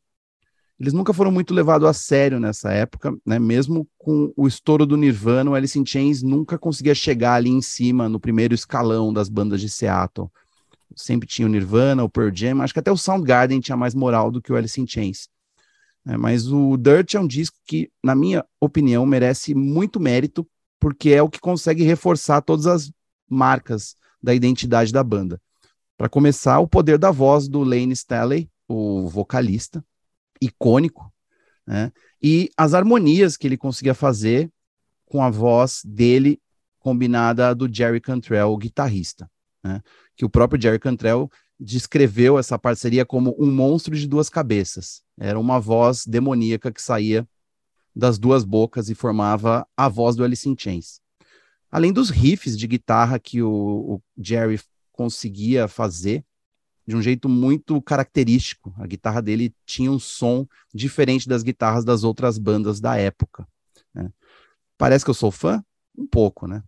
eles 0.80 0.92
nunca 0.92 1.12
foram 1.12 1.32
muito 1.32 1.52
levados 1.52 1.88
a 1.88 1.92
sério 1.92 2.38
nessa 2.38 2.70
época, 2.70 3.12
né? 3.26 3.38
Mesmo 3.38 3.86
com 3.98 4.32
o 4.36 4.46
estouro 4.46 4.86
do 4.86 4.96
Nirvana, 4.96 5.50
o 5.50 5.54
Alice 5.54 5.76
in 5.76 5.84
Chains 5.84 6.22
nunca 6.22 6.56
conseguia 6.56 6.94
chegar 6.94 7.34
ali 7.34 7.50
em 7.50 7.60
cima, 7.60 8.08
no 8.08 8.20
primeiro 8.20 8.54
escalão 8.54 9.12
das 9.12 9.28
bandas 9.28 9.60
de 9.60 9.68
Seattle. 9.68 10.30
Sempre 10.94 11.26
tinha 11.26 11.46
o 11.46 11.50
Nirvana, 11.50 12.04
o 12.04 12.08
Pearl 12.08 12.30
Jam, 12.32 12.62
acho 12.62 12.72
que 12.72 12.78
até 12.78 12.92
o 12.92 12.96
Soundgarden 12.96 13.60
tinha 13.60 13.76
mais 13.76 13.94
moral 13.94 14.30
do 14.30 14.40
que 14.40 14.52
o 14.52 14.56
Alice 14.56 14.80
in 14.80 14.86
Chains. 14.86 15.28
É, 16.06 16.16
mas 16.16 16.50
o 16.50 16.76
Dirt 16.76 17.14
é 17.14 17.20
um 17.20 17.26
disco 17.26 17.56
que, 17.66 17.90
na 18.02 18.14
minha 18.14 18.44
opinião, 18.60 19.04
merece 19.04 19.54
muito 19.54 20.00
mérito, 20.00 20.48
porque 20.80 21.10
é 21.10 21.22
o 21.22 21.28
que 21.28 21.40
consegue 21.40 21.82
reforçar 21.82 22.40
todas 22.40 22.66
as 22.66 22.90
marcas 23.28 23.96
da 24.22 24.34
identidade 24.34 24.92
da 24.92 25.02
banda. 25.02 25.40
Para 25.96 26.08
começar, 26.08 26.60
o 26.60 26.68
poder 26.68 26.98
da 26.98 27.10
voz 27.10 27.48
do 27.48 27.62
Lane 27.62 27.92
Staley, 27.92 28.48
o 28.68 29.08
vocalista, 29.08 29.84
icônico, 30.40 31.12
né? 31.66 31.92
E 32.22 32.50
as 32.56 32.72
harmonias 32.74 33.36
que 33.36 33.46
ele 33.46 33.56
conseguia 33.56 33.94
fazer 33.94 34.50
com 35.04 35.22
a 35.22 35.30
voz 35.30 35.82
dele 35.84 36.40
combinada 36.78 37.54
do 37.54 37.72
Jerry 37.72 38.00
Cantrell, 38.00 38.48
o 38.48 38.56
guitarrista, 38.56 39.30
né? 39.62 39.82
Que 40.16 40.24
o 40.24 40.30
próprio 40.30 40.60
Jerry 40.60 40.78
Cantrell 40.78 41.30
descreveu 41.58 42.38
essa 42.38 42.58
parceria 42.58 43.04
como 43.04 43.34
um 43.38 43.50
monstro 43.50 43.96
de 43.96 44.06
duas 44.06 44.28
cabeças. 44.28 45.02
Era 45.18 45.38
uma 45.38 45.58
voz 45.58 46.06
demoníaca 46.06 46.72
que 46.72 46.80
saía 46.80 47.28
das 47.94 48.18
duas 48.18 48.44
bocas 48.44 48.88
e 48.88 48.94
formava 48.94 49.66
a 49.76 49.88
voz 49.88 50.14
do 50.14 50.22
Alice 50.22 50.48
in 50.48 50.54
Chains. 50.56 51.00
Além 51.70 51.92
dos 51.92 52.10
riffs 52.10 52.56
de 52.56 52.66
guitarra 52.66 53.18
que 53.18 53.42
o, 53.42 53.50
o 53.50 54.02
Jerry 54.16 54.60
conseguia 54.92 55.68
fazer, 55.68 56.24
de 56.88 56.96
um 56.96 57.02
jeito 57.02 57.28
muito 57.28 57.82
característico. 57.82 58.74
A 58.78 58.86
guitarra 58.86 59.20
dele 59.20 59.54
tinha 59.66 59.92
um 59.92 59.98
som 59.98 60.46
diferente 60.72 61.28
das 61.28 61.42
guitarras 61.42 61.84
das 61.84 62.02
outras 62.02 62.38
bandas 62.38 62.80
da 62.80 62.96
época. 62.96 63.46
Né? 63.92 64.10
Parece 64.78 65.04
que 65.04 65.10
eu 65.10 65.14
sou 65.14 65.30
fã? 65.30 65.62
Um 65.96 66.06
pouco, 66.06 66.46
né? 66.46 66.62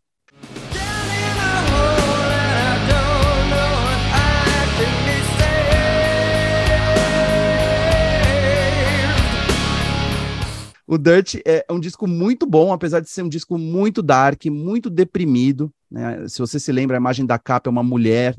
O 10.92 10.98
Dirt 10.98 11.36
é 11.44 11.64
um 11.70 11.78
disco 11.78 12.04
muito 12.08 12.44
bom, 12.44 12.72
apesar 12.72 12.98
de 12.98 13.08
ser 13.08 13.22
um 13.22 13.28
disco 13.28 13.56
muito 13.56 14.02
dark, 14.02 14.46
muito 14.46 14.90
deprimido. 14.90 15.72
Né? 15.88 16.26
Se 16.26 16.40
você 16.40 16.58
se 16.58 16.72
lembra, 16.72 16.96
a 16.96 16.98
imagem 16.98 17.24
da 17.24 17.38
capa 17.38 17.68
é 17.68 17.70
uma 17.70 17.84
mulher 17.84 18.36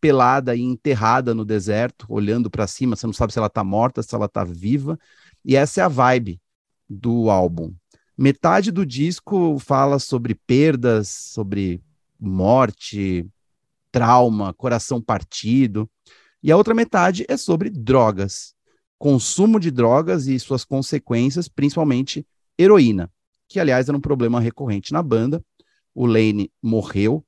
pelada 0.00 0.56
e 0.56 0.62
enterrada 0.62 1.34
no 1.34 1.44
deserto, 1.44 2.06
olhando 2.08 2.48
para 2.48 2.66
cima, 2.66 2.96
você 2.96 3.06
não 3.06 3.12
sabe 3.12 3.34
se 3.34 3.38
ela 3.38 3.48
está 3.48 3.62
morta, 3.62 4.02
se 4.02 4.14
ela 4.14 4.24
está 4.24 4.44
viva. 4.44 4.98
E 5.44 5.56
essa 5.56 5.82
é 5.82 5.84
a 5.84 5.88
vibe 5.88 6.40
do 6.88 7.28
álbum. 7.28 7.74
Metade 8.16 8.70
do 8.70 8.86
disco 8.86 9.58
fala 9.58 9.98
sobre 9.98 10.34
perdas, 10.34 11.08
sobre 11.10 11.82
morte, 12.18 13.26
trauma, 13.92 14.54
coração 14.54 15.02
partido. 15.02 15.86
E 16.42 16.50
a 16.50 16.56
outra 16.56 16.72
metade 16.72 17.26
é 17.28 17.36
sobre 17.36 17.68
drogas, 17.68 18.53
consumo 18.98 19.60
de 19.60 19.70
drogas 19.70 20.26
e 20.26 20.38
suas 20.38 20.64
consequências, 20.64 21.48
principalmente 21.48 22.26
heroína, 22.58 23.10
que 23.48 23.60
aliás 23.60 23.88
era 23.88 23.96
um 23.96 24.00
problema 24.00 24.40
recorrente 24.40 24.92
na 24.92 25.02
banda. 25.02 25.44
O 25.94 26.06
Lane 26.06 26.50
morreu 26.62 27.24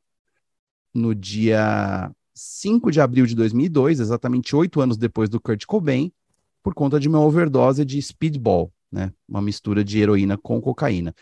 no 0.92 1.14
dia 1.14 2.10
5 2.34 2.90
de 2.90 3.00
abril 3.00 3.26
de 3.26 3.34
2002, 3.34 4.00
exatamente 4.00 4.54
oito 4.56 4.80
anos 4.80 4.96
depois 4.96 5.28
do 5.28 5.40
Kurt 5.40 5.64
Cobain, 5.66 6.12
por 6.62 6.74
conta 6.74 6.98
de 6.98 7.08
uma 7.08 7.20
overdose 7.20 7.84
de 7.84 8.00
speedball, 8.00 8.72
né? 8.90 9.12
Uma 9.28 9.40
mistura 9.40 9.84
de 9.84 9.98
heroína 9.98 10.36
com 10.36 10.60
cocaína. 10.60 11.14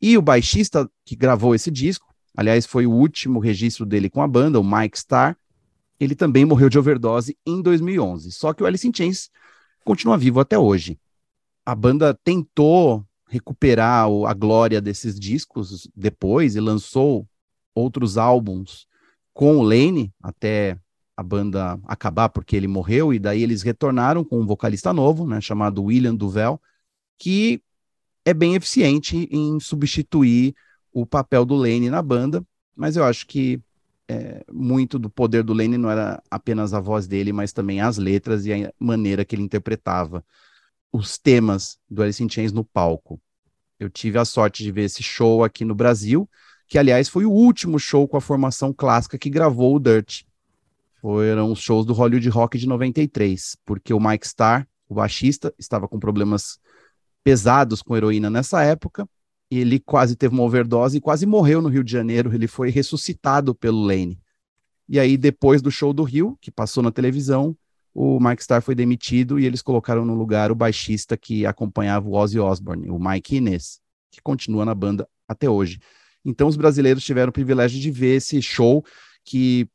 E 0.00 0.16
o 0.16 0.22
baixista 0.22 0.88
que 1.04 1.16
gravou 1.16 1.54
esse 1.54 1.70
disco, 1.70 2.06
aliás, 2.36 2.66
foi 2.66 2.86
o 2.86 2.92
último 2.92 3.38
registro 3.38 3.84
dele 3.84 4.08
com 4.08 4.22
a 4.22 4.28
banda, 4.28 4.60
o 4.60 4.64
Mike 4.64 4.96
Starr, 4.96 5.36
ele 5.98 6.14
também 6.14 6.44
morreu 6.44 6.68
de 6.68 6.78
overdose 6.78 7.36
em 7.46 7.62
2011. 7.62 8.32
Só 8.32 8.52
que 8.52 8.62
o 8.62 8.66
Alice 8.66 8.86
in 8.86 8.92
Chains 8.94 9.30
continua 9.84 10.16
vivo 10.16 10.40
até 10.40 10.58
hoje. 10.58 10.98
A 11.64 11.74
banda 11.74 12.14
tentou 12.24 13.04
recuperar 13.28 14.06
a 14.26 14.34
glória 14.34 14.80
desses 14.80 15.18
discos 15.18 15.88
depois 15.96 16.54
e 16.54 16.60
lançou 16.60 17.26
outros 17.74 18.18
álbuns 18.18 18.86
com 19.32 19.56
o 19.56 19.62
Lane 19.62 20.12
até 20.22 20.78
a 21.16 21.22
banda 21.22 21.78
acabar 21.84 22.28
porque 22.28 22.56
ele 22.56 22.68
morreu 22.68 23.12
e 23.12 23.18
daí 23.18 23.42
eles 23.42 23.62
retornaram 23.62 24.24
com 24.24 24.40
um 24.40 24.46
vocalista 24.46 24.92
novo, 24.92 25.26
né, 25.26 25.40
chamado 25.40 25.84
William 25.84 26.14
Duvel, 26.14 26.60
que 27.18 27.62
é 28.24 28.34
bem 28.34 28.54
eficiente 28.54 29.28
em 29.30 29.58
substituir 29.60 30.54
o 30.92 31.06
papel 31.06 31.44
do 31.44 31.54
Lane 31.54 31.90
na 31.90 32.02
banda, 32.02 32.44
mas 32.76 32.96
eu 32.96 33.04
acho 33.04 33.26
que 33.26 33.60
é, 34.12 34.44
muito 34.52 34.98
do 34.98 35.08
poder 35.08 35.42
do 35.42 35.54
Lane 35.54 35.78
não 35.78 35.90
era 35.90 36.22
apenas 36.30 36.74
a 36.74 36.80
voz 36.80 37.06
dele, 37.06 37.32
mas 37.32 37.52
também 37.52 37.80
as 37.80 37.96
letras 37.96 38.44
e 38.44 38.52
a 38.52 38.72
maneira 38.78 39.24
que 39.24 39.34
ele 39.34 39.42
interpretava 39.42 40.24
os 40.92 41.16
temas 41.16 41.78
do 41.90 42.02
Alice 42.02 42.22
in 42.22 42.28
Chains 42.28 42.52
no 42.52 42.62
palco. 42.62 43.18
Eu 43.80 43.88
tive 43.88 44.18
a 44.18 44.24
sorte 44.24 44.62
de 44.62 44.70
ver 44.70 44.84
esse 44.84 45.02
show 45.02 45.42
aqui 45.42 45.64
no 45.64 45.74
Brasil, 45.74 46.28
que 46.68 46.78
aliás 46.78 47.08
foi 47.08 47.24
o 47.24 47.30
último 47.30 47.78
show 47.78 48.06
com 48.06 48.16
a 48.16 48.20
formação 48.20 48.72
clássica 48.72 49.18
que 49.18 49.30
gravou 49.30 49.74
o 49.76 49.80
Dirt. 49.80 50.22
Foram 51.00 51.50
os 51.50 51.60
shows 51.60 51.86
do 51.86 51.94
Hollywood 51.94 52.28
Rock 52.28 52.58
de 52.58 52.68
93, 52.68 53.56
porque 53.64 53.92
o 53.92 53.98
Mike 53.98 54.26
Starr, 54.26 54.68
o 54.88 54.94
baixista, 54.94 55.52
estava 55.58 55.88
com 55.88 55.98
problemas 55.98 56.60
pesados 57.24 57.82
com 57.82 57.96
heroína 57.96 58.28
nessa 58.28 58.62
época, 58.62 59.08
ele 59.58 59.78
quase 59.78 60.16
teve 60.16 60.34
uma 60.34 60.44
overdose 60.44 60.96
e 60.96 61.00
quase 61.00 61.26
morreu 61.26 61.60
no 61.60 61.68
Rio 61.68 61.84
de 61.84 61.92
Janeiro. 61.92 62.32
Ele 62.32 62.46
foi 62.46 62.70
ressuscitado 62.70 63.54
pelo 63.54 63.82
Lane. 63.82 64.18
E 64.88 64.98
aí, 64.98 65.16
depois 65.16 65.60
do 65.60 65.70
show 65.70 65.92
do 65.92 66.02
Rio, 66.02 66.36
que 66.40 66.50
passou 66.50 66.82
na 66.82 66.90
televisão, 66.90 67.56
o 67.94 68.18
Mike 68.18 68.42
Starr 68.42 68.62
foi 68.62 68.74
demitido 68.74 69.38
e 69.38 69.44
eles 69.44 69.62
colocaram 69.62 70.04
no 70.04 70.14
lugar 70.14 70.50
o 70.50 70.54
baixista 70.54 71.16
que 71.16 71.44
acompanhava 71.44 72.08
o 72.08 72.14
Ozzy 72.14 72.38
Osbourne, 72.38 72.90
o 72.90 72.98
Mike 72.98 73.36
Inez, 73.36 73.80
que 74.10 74.20
continua 74.22 74.64
na 74.64 74.74
banda 74.74 75.06
até 75.28 75.48
hoje. 75.48 75.78
Então, 76.24 76.48
os 76.48 76.56
brasileiros 76.56 77.04
tiveram 77.04 77.30
o 77.30 77.32
privilégio 77.32 77.80
de 77.80 77.90
ver 77.90 78.16
esse 78.16 78.40
show 78.40 78.84
que 79.24 79.68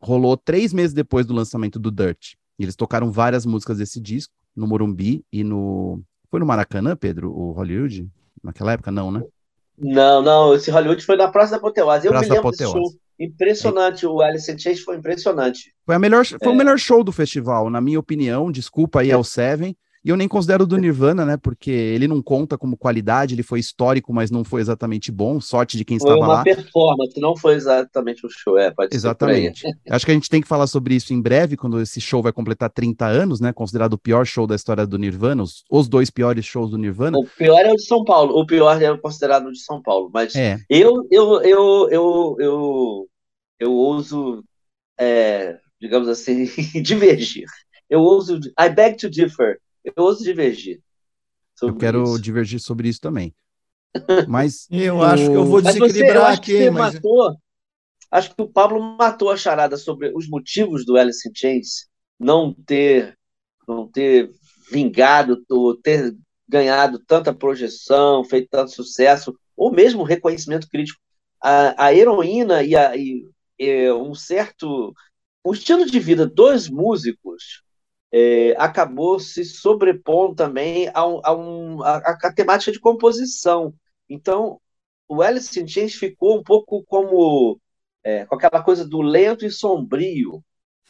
rolou 0.00 0.36
três 0.36 0.72
meses 0.72 0.92
depois 0.92 1.26
do 1.26 1.34
lançamento 1.34 1.78
do 1.78 1.90
Dirt. 1.90 2.34
eles 2.58 2.76
tocaram 2.76 3.10
várias 3.10 3.46
músicas 3.46 3.78
desse 3.78 4.00
disco, 4.00 4.32
no 4.54 4.66
Morumbi 4.66 5.24
e 5.32 5.42
no. 5.42 6.02
Foi 6.30 6.40
no 6.40 6.46
Maracanã, 6.46 6.96
Pedro, 6.96 7.32
o 7.32 7.52
Hollywood? 7.52 8.08
Naquela 8.44 8.72
época, 8.72 8.90
não, 8.90 9.10
né? 9.10 9.22
Não, 9.76 10.22
não, 10.22 10.54
esse 10.54 10.70
Hollywood 10.70 11.04
foi 11.04 11.16
na 11.16 11.28
Praça 11.28 11.52
da 11.52 11.56
Apoteose. 11.56 12.06
Eu 12.06 12.12
Praça 12.12 12.28
me 12.28 12.34
lembro 12.34 12.50
desse 12.50 12.64
show. 12.64 12.92
Impressionante, 13.18 14.06
o 14.06 14.20
Alice 14.20 14.50
in 14.50 14.58
Chains 14.58 14.80
foi 14.80 14.96
impressionante. 14.96 15.72
Foi, 15.86 15.94
a 15.94 15.98
melhor, 15.98 16.24
foi 16.26 16.38
é. 16.42 16.50
o 16.50 16.54
melhor 16.54 16.78
show 16.78 17.02
do 17.02 17.12
festival, 17.12 17.70
na 17.70 17.80
minha 17.80 17.98
opinião. 17.98 18.52
Desculpa 18.52 19.00
aí 19.00 19.10
é. 19.10 19.14
ao 19.14 19.24
Seven, 19.24 19.76
e 20.04 20.10
eu 20.10 20.16
nem 20.18 20.28
considero 20.28 20.66
do 20.66 20.76
Nirvana, 20.76 21.24
né? 21.24 21.38
Porque 21.38 21.70
ele 21.70 22.06
não 22.06 22.20
conta 22.20 22.58
como 22.58 22.76
qualidade, 22.76 23.34
ele 23.34 23.42
foi 23.42 23.58
histórico, 23.58 24.12
mas 24.12 24.30
não 24.30 24.44
foi 24.44 24.60
exatamente 24.60 25.10
bom. 25.10 25.40
Sorte 25.40 25.78
de 25.78 25.84
quem 25.84 25.98
foi 25.98 26.10
estava 26.12 26.26
lá. 26.26 26.42
Foi 26.42 26.52
uma 26.52 26.56
performance, 26.56 27.20
não 27.20 27.34
foi 27.34 27.54
exatamente 27.54 28.26
um 28.26 28.28
show, 28.28 28.58
é, 28.58 28.70
pode 28.70 28.94
Exatamente. 28.94 29.64
Acho 29.88 30.04
que 30.04 30.10
a 30.10 30.14
gente 30.14 30.28
tem 30.28 30.42
que 30.42 30.46
falar 30.48 30.66
sobre 30.66 30.94
isso 30.94 31.14
em 31.14 31.22
breve, 31.22 31.56
quando 31.56 31.80
esse 31.80 32.02
show 32.02 32.22
vai 32.22 32.34
completar 32.34 32.68
30 32.68 33.06
anos, 33.06 33.40
né? 33.40 33.50
Considerado 33.50 33.94
o 33.94 33.98
pior 33.98 34.26
show 34.26 34.46
da 34.46 34.54
história 34.54 34.86
do 34.86 34.98
Nirvana, 34.98 35.42
os, 35.42 35.64
os 35.70 35.88
dois 35.88 36.10
piores 36.10 36.44
shows 36.44 36.70
do 36.70 36.76
Nirvana. 36.76 37.16
O 37.16 37.24
pior 37.24 37.64
é 37.64 37.72
o 37.72 37.76
de 37.76 37.86
São 37.86 38.04
Paulo, 38.04 38.38
o 38.38 38.44
pior 38.44 38.82
é 38.82 38.94
considerado 38.98 39.46
o 39.46 39.52
de 39.52 39.60
São 39.60 39.80
Paulo, 39.80 40.10
mas 40.12 40.34
é. 40.34 40.58
eu, 40.68 41.08
eu, 41.10 41.40
eu, 41.40 41.88
eu, 41.90 42.36
eu, 42.38 43.08
eu 43.58 43.72
ouso, 43.72 44.44
é, 45.00 45.56
digamos 45.80 46.08
assim, 46.08 46.44
divergir. 46.82 47.46
Eu 47.88 48.00
ouso, 48.00 48.38
I 48.60 48.68
beg 48.68 48.98
to 48.98 49.08
differ 49.08 49.58
eu 49.84 49.92
ouso 50.02 50.24
divergir. 50.24 50.80
Eu 51.62 51.76
quero 51.76 52.02
isso. 52.02 52.20
divergir 52.20 52.60
sobre 52.60 52.88
isso 52.88 53.00
também. 53.00 53.34
Mas 54.28 54.66
eu 54.70 54.96
o... 54.96 55.02
acho 55.02 55.26
que 55.30 55.36
eu 55.36 55.44
vou 55.44 55.62
desequilibrar 55.62 56.36
você, 56.36 56.40
aqui. 56.40 56.70
Mas... 56.70 56.94
Matou, 56.94 57.36
acho 58.10 58.34
que 58.34 58.42
o 58.42 58.48
Pablo 58.48 58.80
matou 58.80 59.30
a 59.30 59.36
charada 59.36 59.76
sobre 59.76 60.12
os 60.14 60.28
motivos 60.28 60.84
do 60.84 60.96
Alice 60.96 61.28
in 61.28 61.32
Chains 61.34 61.88
não 62.18 62.52
ter, 62.52 63.16
não 63.68 63.86
ter 63.88 64.30
vingado, 64.70 65.44
ter 65.82 66.14
ganhado 66.48 66.98
tanta 67.06 67.34
projeção, 67.34 68.24
feito 68.24 68.48
tanto 68.50 68.70
sucesso, 68.70 69.36
ou 69.56 69.72
mesmo 69.72 70.02
reconhecimento 70.02 70.68
crítico. 70.68 71.00
A, 71.40 71.86
a 71.86 71.94
heroína 71.94 72.62
e, 72.62 72.74
a, 72.74 72.96
e, 72.96 73.28
e 73.58 73.92
um 73.92 74.14
certo 74.14 74.94
o 75.44 75.52
estilo 75.52 75.84
de 75.84 76.00
vida 76.00 76.26
dos 76.26 76.70
músicos 76.70 77.62
é, 78.16 78.54
acabou 78.58 79.18
se 79.18 79.44
sobrepondo 79.44 80.36
também 80.36 80.88
a, 80.94 81.04
um, 81.04 81.20
a, 81.24 81.34
um, 81.34 81.82
a, 81.82 81.96
a, 81.96 82.32
temática 82.32 82.70
de 82.70 82.78
composição. 82.78 83.74
Então, 84.08 84.60
o 85.08 85.20
Alice 85.20 85.58
in 85.60 85.66
Chains 85.66 85.94
ficou 85.96 86.38
um 86.38 86.42
pouco 86.44 86.84
como 86.84 87.60
é, 88.04 88.24
com 88.26 88.36
aquela 88.36 88.62
coisa 88.62 88.86
do 88.86 89.02
lento 89.02 89.44
e 89.44 89.50
sombrio, 89.50 90.44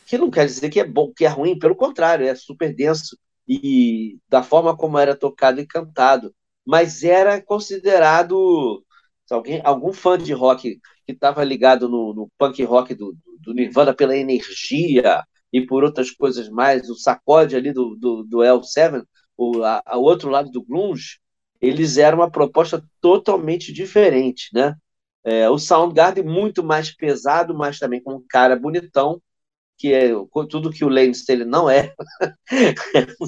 que 0.07 0.19
não 0.19 0.31
quer 0.31 0.45
dizer 0.45 0.69
que 0.69 0.81
é 0.81 0.85
bom, 0.85 1.13
que 1.15 1.25
é 1.25 1.29
ruim, 1.29 1.59
pelo 1.59 1.75
contrário, 1.75 2.27
é 2.27 2.35
super 2.35 2.75
denso. 2.75 3.17
e 3.49 4.19
da 4.29 4.43
forma 4.43 4.77
como 4.77 4.99
era 4.99 5.17
tocado 5.17 5.61
e 5.61 5.67
cantado, 5.67 6.35
mas 6.65 7.05
era 7.05 7.41
considerado 7.41 8.85
alguém, 9.31 9.63
algum 9.65 9.93
fã 9.95 10.19
de 10.19 10.33
rock 10.35 10.79
que 11.07 11.13
estava 11.13 11.43
ligado 11.45 11.89
no, 11.89 12.15
no, 12.15 12.31
punk 12.39 12.63
rock 12.65 12.95
do, 12.95 13.17
do, 13.41 13.55
Nirvana 13.55 13.95
pela 13.95 14.17
energia 14.17 15.25
e 15.55 15.65
por 15.65 15.85
outras 15.85 16.11
coisas 16.11 16.49
mais, 16.49 16.91
o 16.91 16.97
sacode 16.97 17.55
ali 17.55 17.73
do, 17.73 17.95
do, 17.95 18.25
do 18.25 18.39
L7, 18.39 19.07
o 19.37 19.63
a, 19.63 19.81
a 19.87 19.97
outro 19.97 20.29
lado 20.29 20.51
do 20.51 20.61
grunge, 20.61 21.21
eles 21.61 21.97
eram 21.97 22.19
uma 22.19 22.31
proposta 22.31 22.85
totalmente 23.01 23.73
diferente, 23.73 24.51
né? 24.53 24.75
É, 25.23 25.49
o 25.49 25.57
Soundgarden 25.57 26.25
muito 26.25 26.65
mais 26.65 26.95
pesado, 26.95 27.55
mas 27.55 27.79
também 27.79 28.03
com 28.03 28.17
um 28.17 28.25
cara 28.29 28.57
bonitão, 28.57 29.23
que 29.79 29.93
é 29.93 30.11
tudo 30.51 30.73
que 30.73 30.85
o 30.85 30.89
Lane 30.89 31.13
Staley 31.13 31.45
não 31.47 31.71
é. 31.71 31.95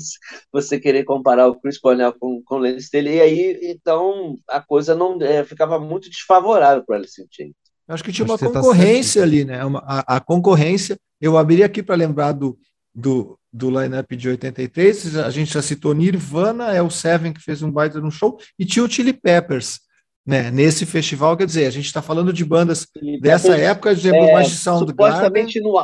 você 0.52 0.80
querer 0.80 1.04
comparar 1.04 1.48
o 1.48 1.60
Chris 1.60 1.78
Cornell 1.78 2.12
com, 2.18 2.42
com 2.44 2.56
o 2.56 2.58
Lane 2.58 2.78
Staley, 2.78 3.16
e 3.16 3.20
aí 3.20 3.60
então 3.62 4.36
a 4.48 4.60
coisa 4.60 4.96
não 4.96 5.20
é, 5.22 5.44
ficava 5.44 5.78
muito 5.78 6.10
desfavorável 6.10 6.84
para 6.84 6.94
o 6.94 6.96
Alice 6.96 7.22
in 7.22 7.26
Chains. 7.30 7.65
Acho 7.88 8.02
que 8.02 8.12
tinha 8.12 8.24
Acho 8.24 8.32
uma 8.32 8.38
tá 8.38 8.60
concorrência 8.60 9.20
tá 9.20 9.26
ali, 9.26 9.44
né? 9.44 9.64
Uma, 9.64 9.78
a, 9.86 10.16
a, 10.16 10.20
concorrência. 10.20 10.98
Eu 11.20 11.38
abri 11.38 11.62
aqui 11.62 11.82
para 11.82 11.94
lembrar 11.94 12.32
do, 12.32 12.58
do, 12.94 13.38
do 13.52 13.70
line-up 13.70 14.16
de 14.16 14.28
83. 14.28 15.16
A 15.18 15.30
gente 15.30 15.52
já 15.52 15.62
citou 15.62 15.94
Nirvana, 15.94 16.72
é 16.72 16.82
o 16.82 16.90
Seven 16.90 17.32
que 17.32 17.40
fez 17.40 17.62
um 17.62 17.70
baita 17.70 18.00
no 18.00 18.10
show, 18.10 18.38
e 18.58 18.64
tinha 18.64 18.84
o 18.84 18.90
Chili 18.90 19.12
Peppers. 19.12 19.80
Né, 20.28 20.50
nesse 20.50 20.84
festival, 20.84 21.36
quer 21.36 21.46
dizer, 21.46 21.66
a 21.66 21.70
gente 21.70 21.86
está 21.86 22.02
falando 22.02 22.32
de 22.32 22.44
bandas 22.44 22.88
dessa 23.20 23.56
época, 23.56 23.92
exemplo, 23.92 24.24
é, 24.24 24.32
mais 24.32 24.48
de 24.48 24.56
Soundgarden. 24.56 24.96
Supostamente 24.96 25.60
no, 25.60 25.78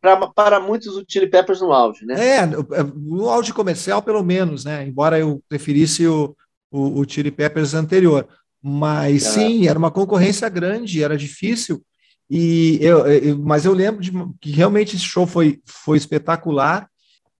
para, 0.00 0.28
para 0.28 0.60
muitos 0.60 0.96
o 0.96 1.04
Chili 1.06 1.26
Peppers 1.26 1.60
no 1.60 1.72
auge, 1.72 2.06
né? 2.06 2.14
É, 2.14 2.46
no 2.94 3.28
auge 3.28 3.52
comercial, 3.52 4.00
pelo 4.00 4.22
menos, 4.22 4.64
né? 4.64 4.86
Embora 4.86 5.18
eu 5.18 5.42
preferisse 5.48 6.06
o, 6.06 6.36
o, 6.70 7.00
o 7.00 7.08
Chili 7.08 7.30
Peppers 7.30 7.74
anterior. 7.74 8.28
Mas 8.62 9.22
sim, 9.22 9.66
era 9.68 9.78
uma 9.78 9.90
concorrência 9.90 10.48
grande, 10.48 11.02
era 11.02 11.16
difícil. 11.16 11.82
E 12.28 12.78
eu, 12.80 13.06
eu, 13.06 13.38
mas 13.38 13.64
eu 13.64 13.72
lembro 13.72 14.02
de 14.02 14.12
que 14.40 14.50
realmente 14.50 14.96
esse 14.96 15.04
show 15.04 15.26
foi, 15.26 15.60
foi 15.64 15.96
espetacular. 15.96 16.88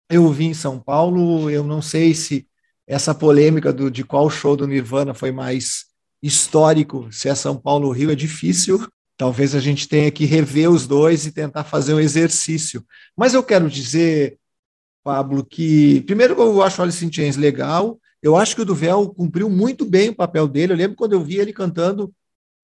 Eu 0.08 0.30
vi 0.32 0.46
em 0.46 0.54
São 0.54 0.78
Paulo, 0.78 1.50
eu 1.50 1.62
não 1.64 1.82
sei 1.82 2.14
se 2.14 2.46
essa 2.86 3.14
polêmica 3.14 3.72
do, 3.72 3.90
de 3.90 4.02
qual 4.04 4.30
show 4.30 4.56
do 4.56 4.66
Nirvana 4.66 5.12
foi 5.12 5.30
mais 5.30 5.86
histórico, 6.22 7.08
se 7.12 7.28
é 7.28 7.34
São 7.34 7.56
Paulo 7.56 7.86
ou 7.86 7.92
Rio, 7.92 8.10
é 8.10 8.14
difícil 8.14 8.88
Talvez 9.18 9.52
a 9.56 9.58
gente 9.58 9.88
tenha 9.88 10.12
que 10.12 10.24
rever 10.24 10.70
os 10.70 10.86
dois 10.86 11.26
e 11.26 11.32
tentar 11.32 11.64
fazer 11.64 11.92
um 11.92 11.98
exercício. 11.98 12.86
Mas 13.16 13.34
eu 13.34 13.42
quero 13.42 13.68
dizer, 13.68 14.38
Pablo, 15.02 15.44
que 15.44 16.02
primeiro 16.02 16.40
eu 16.40 16.62
acho 16.62 16.80
o 16.80 16.84
Alice 16.84 17.04
in 17.04 17.12
Chains 17.12 17.36
legal. 17.36 17.98
Eu 18.22 18.36
acho 18.36 18.54
que 18.54 18.62
o 18.62 18.64
Duvel 18.64 19.08
cumpriu 19.10 19.48
muito 19.48 19.84
bem 19.84 20.08
o 20.08 20.14
papel 20.14 20.48
dele. 20.48 20.72
Eu 20.72 20.76
lembro 20.76 20.96
quando 20.96 21.12
eu 21.12 21.22
vi 21.22 21.36
ele 21.36 21.52
cantando 21.52 22.12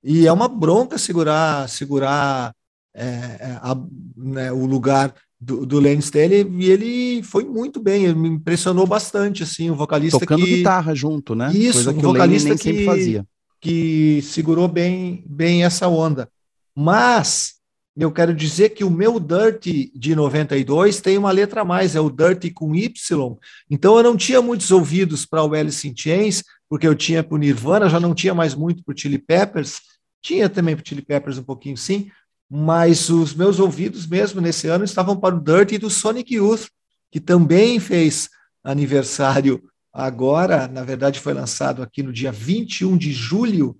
e 0.02 0.26
é 0.26 0.32
uma 0.32 0.48
bronca 0.48 0.98
segurar 0.98 1.68
segurar 1.68 2.54
é, 2.94 3.04
é 3.04 3.58
a, 3.62 3.76
né, 4.16 4.52
o 4.52 4.66
lugar 4.66 5.14
do, 5.40 5.66
do 5.66 5.80
Lane 5.80 5.98
Staley 5.98 6.46
e 6.58 6.70
ele 6.70 7.22
foi 7.22 7.44
muito 7.44 7.80
bem, 7.80 8.04
ele 8.04 8.14
me 8.14 8.28
impressionou 8.28 8.86
bastante, 8.86 9.42
assim, 9.42 9.70
o 9.70 9.74
vocalista 9.74 10.18
Tocando 10.18 10.44
que... 10.44 10.56
guitarra 10.56 10.94
junto, 10.94 11.34
né? 11.34 11.52
Isso, 11.52 11.84
Coisa 11.84 11.90
um 11.92 12.00
vocalista 12.00 12.56
que, 12.56 12.84
fazia. 12.84 13.26
que 13.60 14.22
segurou 14.22 14.68
bem, 14.68 15.24
bem 15.26 15.64
essa 15.64 15.86
onda. 15.86 16.28
Mas 16.74 17.56
eu 17.96 18.10
quero 18.10 18.34
dizer 18.34 18.70
que 18.70 18.82
o 18.82 18.90
meu 18.90 19.20
Dirty 19.20 19.92
de 19.94 20.16
92 20.16 21.00
tem 21.00 21.16
uma 21.16 21.30
letra 21.30 21.60
a 21.60 21.64
mais, 21.64 21.94
é 21.94 22.00
o 22.00 22.10
Dirty 22.10 22.50
com 22.50 22.74
Y. 22.74 23.36
Então 23.70 23.96
eu 23.96 24.02
não 24.02 24.16
tinha 24.16 24.42
muitos 24.42 24.70
ouvidos 24.72 25.24
para 25.24 25.44
o 25.44 25.54
Alice 25.54 25.86
in 25.88 25.94
Chains, 25.96 26.42
porque 26.68 26.88
eu 26.88 26.94
tinha 26.94 27.22
para 27.22 27.36
o 27.36 27.38
Nirvana, 27.38 27.88
já 27.88 28.00
não 28.00 28.14
tinha 28.14 28.34
mais 28.34 28.54
muito 28.54 28.82
para 28.82 28.92
o 28.92 28.98
Chili 28.98 29.18
Peppers, 29.18 29.80
tinha 30.20 30.48
também 30.48 30.74
para 30.74 30.82
o 30.82 30.88
Chili 30.88 31.02
Peppers 31.02 31.38
um 31.38 31.44
pouquinho 31.44 31.76
sim, 31.76 32.10
mas 32.50 33.10
os 33.10 33.34
meus 33.34 33.60
ouvidos 33.60 34.06
mesmo 34.06 34.40
nesse 34.40 34.66
ano 34.66 34.84
estavam 34.84 35.16
para 35.16 35.36
o 35.36 35.40
Dirty 35.40 35.78
do 35.78 35.88
Sonic 35.88 36.34
Youth, 36.34 36.66
que 37.12 37.20
também 37.20 37.78
fez 37.78 38.28
aniversário 38.64 39.62
agora, 39.92 40.66
na 40.66 40.82
verdade 40.82 41.20
foi 41.20 41.32
lançado 41.32 41.80
aqui 41.80 42.02
no 42.02 42.12
dia 42.12 42.32
21 42.32 42.96
de 42.96 43.12
julho, 43.12 43.78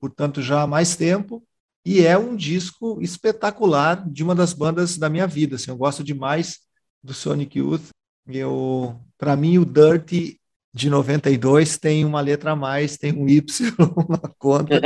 portanto 0.00 0.42
já 0.42 0.62
há 0.62 0.66
mais 0.66 0.96
tempo, 0.96 1.44
e 1.84 2.04
é 2.06 2.16
um 2.16 2.36
disco 2.36 3.00
espetacular 3.00 4.08
de 4.08 4.22
uma 4.22 4.34
das 4.34 4.52
bandas 4.52 4.96
da 4.96 5.08
minha 5.08 5.26
vida. 5.26 5.56
Assim, 5.56 5.70
eu 5.70 5.76
gosto 5.76 6.04
demais 6.04 6.60
do 7.02 7.12
Sonic 7.12 7.58
Youth. 7.58 7.88
Eu, 8.26 9.00
para 9.18 9.36
mim, 9.36 9.58
o 9.58 9.64
Dirty 9.64 10.40
de 10.72 10.88
92 10.88 11.76
tem 11.76 12.04
uma 12.04 12.20
letra 12.20 12.52
a 12.52 12.56
mais, 12.56 12.96
tem 12.96 13.12
um 13.12 13.28
Y 13.28 13.42
na 14.08 14.32
conta, 14.38 14.80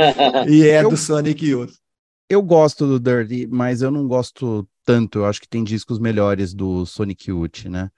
e 0.49 0.63
é 0.63 0.83
eu, 0.83 0.89
do 0.89 0.97
Sonic 0.97 1.45
Youth. 1.45 1.73
Eu 2.27 2.41
gosto 2.41 2.85
do 2.87 2.99
Dirty, 2.99 3.47
mas 3.47 3.81
eu 3.81 3.91
não 3.91 4.07
gosto 4.07 4.67
tanto. 4.83 5.19
Eu 5.19 5.25
acho 5.25 5.39
que 5.39 5.47
tem 5.47 5.63
discos 5.63 5.99
melhores 5.99 6.53
do 6.53 6.85
Sonic 6.85 7.29
Youth, 7.29 7.65
né? 7.65 7.89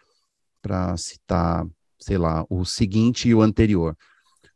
Para 0.61 0.95
citar, 0.97 1.65
sei 1.97 2.17
lá, 2.17 2.45
o 2.49 2.65
seguinte 2.65 3.29
e 3.29 3.33
o 3.33 3.41
anterior. 3.41 3.97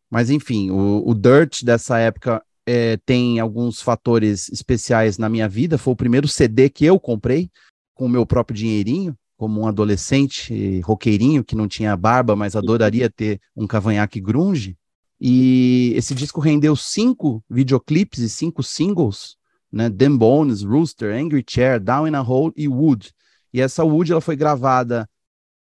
Mas 0.09 0.29
enfim, 0.29 0.69
o, 0.69 1.01
o 1.09 1.13
Dirt 1.15 1.63
dessa 1.63 1.97
época 1.97 2.43
é, 2.65 2.97
tem 3.05 3.39
alguns 3.39 3.81
fatores 3.81 4.49
especiais 4.49 5.17
na 5.17 5.29
minha 5.29 5.47
vida. 5.47 5.77
Foi 5.77 5.93
o 5.93 5.97
primeiro 5.97 6.27
CD 6.27 6.69
que 6.69 6.85
eu 6.85 6.99
comprei 6.99 7.49
com 7.93 8.05
o 8.05 8.09
meu 8.09 8.25
próprio 8.25 8.57
dinheirinho, 8.57 9.15
como 9.37 9.61
um 9.61 9.67
adolescente 9.67 10.79
roqueirinho 10.81 11.43
que 11.43 11.55
não 11.55 11.67
tinha 11.67 11.97
barba, 11.97 12.35
mas 12.35 12.55
adoraria 12.55 13.09
ter 13.09 13.39
um 13.55 13.67
cavanhaque 13.67 14.19
grunge. 14.19 14.77
E 15.19 15.93
esse 15.95 16.13
disco 16.13 16.39
rendeu 16.39 16.75
cinco 16.75 17.43
videoclipes 17.49 18.19
e 18.19 18.29
cinco 18.29 18.63
singles, 18.63 19.35
né? 19.71 19.89
Them 19.89 20.17
Bones, 20.17 20.63
Rooster, 20.63 21.15
Angry 21.15 21.43
Chair, 21.47 21.79
Down 21.79 22.07
in 22.07 22.15
a 22.15 22.21
Hole 22.21 22.53
e 22.55 22.67
Wood. 22.67 23.11
E 23.53 23.61
essa 23.61 23.83
Wood 23.83 24.11
ela 24.11 24.21
foi 24.21 24.35
gravada 24.35 25.07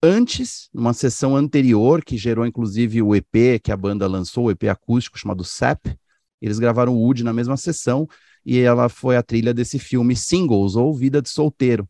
antes, 0.02 0.70
numa 0.74 0.94
sessão 0.94 1.36
anterior, 1.36 2.04
que 2.04 2.18
gerou 2.18 2.46
inclusive 2.46 3.02
o 3.02 3.16
EP 3.16 3.60
que 3.62 3.72
a 3.72 3.78
banda 3.78 4.08
lançou, 4.08 4.46
o 4.46 4.52
EP 4.52 4.64
acústico 4.64 5.20
chamado 5.20 5.44
Sap, 5.44 5.88
eles 6.42 6.60
gravaram 6.60 6.96
Wood 6.96 7.24
na 7.24 7.34
mesma 7.34 7.58
sessão 7.58 8.08
e 8.46 8.60
ela 8.60 8.90
foi 8.90 9.18
a 9.18 9.24
trilha 9.24 9.54
desse 9.54 9.78
filme 9.78 10.16
Singles 10.16 10.76
ou 10.76 10.94
Vida 10.94 11.22
de 11.22 11.30
Solteiro. 11.30 11.88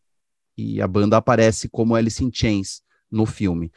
E 0.57 0.81
a 0.81 0.87
banda 0.87 1.17
aparece 1.17 1.69
como 1.69 1.95
Alice 1.95 2.23
in 2.23 2.29
Chains 2.33 2.81
no 3.09 3.25
filme. 3.25 3.71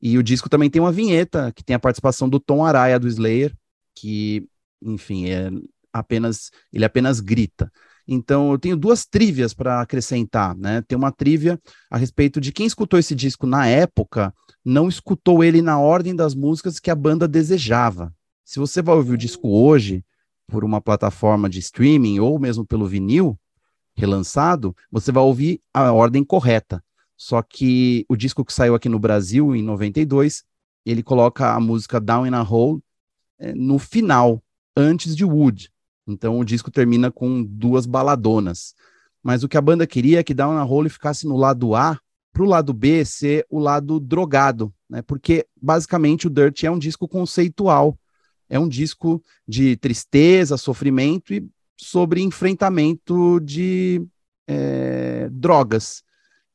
E 0.00 0.16
o 0.16 0.22
disco 0.22 0.48
também 0.48 0.70
tem 0.70 0.80
uma 0.80 0.92
vinheta 0.92 1.52
que 1.52 1.64
tem 1.64 1.74
a 1.74 1.80
participação 1.80 2.28
do 2.28 2.38
Tom 2.38 2.64
Araya 2.64 2.98
do 2.98 3.08
Slayer, 3.08 3.52
que, 3.94 4.46
enfim, 4.80 5.28
é 5.28 5.50
apenas 5.92 6.50
ele 6.72 6.84
apenas 6.84 7.18
grita. 7.18 7.70
Então, 8.06 8.52
eu 8.52 8.58
tenho 8.58 8.76
duas 8.76 9.04
trivias 9.04 9.52
para 9.52 9.82
acrescentar, 9.82 10.56
né? 10.56 10.82
Tem 10.82 10.96
uma 10.96 11.12
trivia 11.12 11.60
a 11.90 11.98
respeito 11.98 12.40
de 12.40 12.52
quem 12.52 12.66
escutou 12.66 12.98
esse 12.98 13.14
disco 13.14 13.46
na 13.46 13.66
época, 13.66 14.32
não 14.64 14.88
escutou 14.88 15.44
ele 15.44 15.60
na 15.60 15.78
ordem 15.78 16.16
das 16.16 16.34
músicas 16.34 16.78
que 16.78 16.90
a 16.90 16.94
banda 16.94 17.28
desejava. 17.28 18.14
Se 18.44 18.58
você 18.58 18.80
vai 18.80 18.94
ouvir 18.94 19.12
o 19.12 19.18
disco 19.18 19.48
hoje, 19.48 20.02
por 20.48 20.64
uma 20.64 20.80
plataforma 20.80 21.48
de 21.48 21.58
streaming 21.60 22.18
ou 22.18 22.38
mesmo 22.38 22.66
pelo 22.66 22.86
vinil 22.86 23.38
relançado, 23.94 24.74
você 24.90 25.12
vai 25.12 25.22
ouvir 25.22 25.60
a 25.74 25.92
ordem 25.92 26.24
correta. 26.24 26.82
Só 27.16 27.42
que 27.42 28.06
o 28.08 28.16
disco 28.16 28.44
que 28.44 28.52
saiu 28.52 28.74
aqui 28.74 28.88
no 28.88 28.98
Brasil 28.98 29.54
em 29.54 29.62
92, 29.62 30.44
ele 30.86 31.02
coloca 31.02 31.52
a 31.52 31.60
música 31.60 32.00
Down 32.00 32.26
in 32.26 32.34
a 32.34 32.42
Hole 32.42 32.80
é, 33.38 33.52
no 33.54 33.78
final, 33.78 34.42
antes 34.76 35.16
de 35.16 35.24
Wood. 35.24 35.70
Então 36.06 36.38
o 36.38 36.44
disco 36.44 36.70
termina 36.70 37.10
com 37.10 37.42
duas 37.42 37.86
baladonas. 37.86 38.74
Mas 39.22 39.42
o 39.42 39.48
que 39.48 39.58
a 39.58 39.60
banda 39.60 39.86
queria 39.86 40.20
é 40.20 40.22
que 40.22 40.32
Down 40.32 40.54
in 40.54 40.58
a 40.58 40.64
Hole 40.64 40.88
ficasse 40.88 41.26
no 41.26 41.36
lado 41.36 41.74
A, 41.74 41.98
para 42.32 42.42
o 42.44 42.46
lado 42.46 42.72
B 42.72 43.04
ser 43.04 43.44
o 43.50 43.58
lado 43.58 43.98
drogado, 43.98 44.72
né? 44.88 45.02
Porque 45.02 45.44
basicamente 45.60 46.28
o 46.28 46.30
Dirt 46.30 46.62
é 46.62 46.70
um 46.70 46.78
disco 46.78 47.08
conceitual 47.08 47.98
é 48.48 48.58
um 48.58 48.68
disco 48.68 49.22
de 49.46 49.76
tristeza, 49.76 50.56
sofrimento 50.56 51.32
e 51.34 51.46
sobre 51.76 52.22
enfrentamento 52.22 53.40
de 53.40 54.02
é, 54.46 55.28
drogas. 55.30 56.02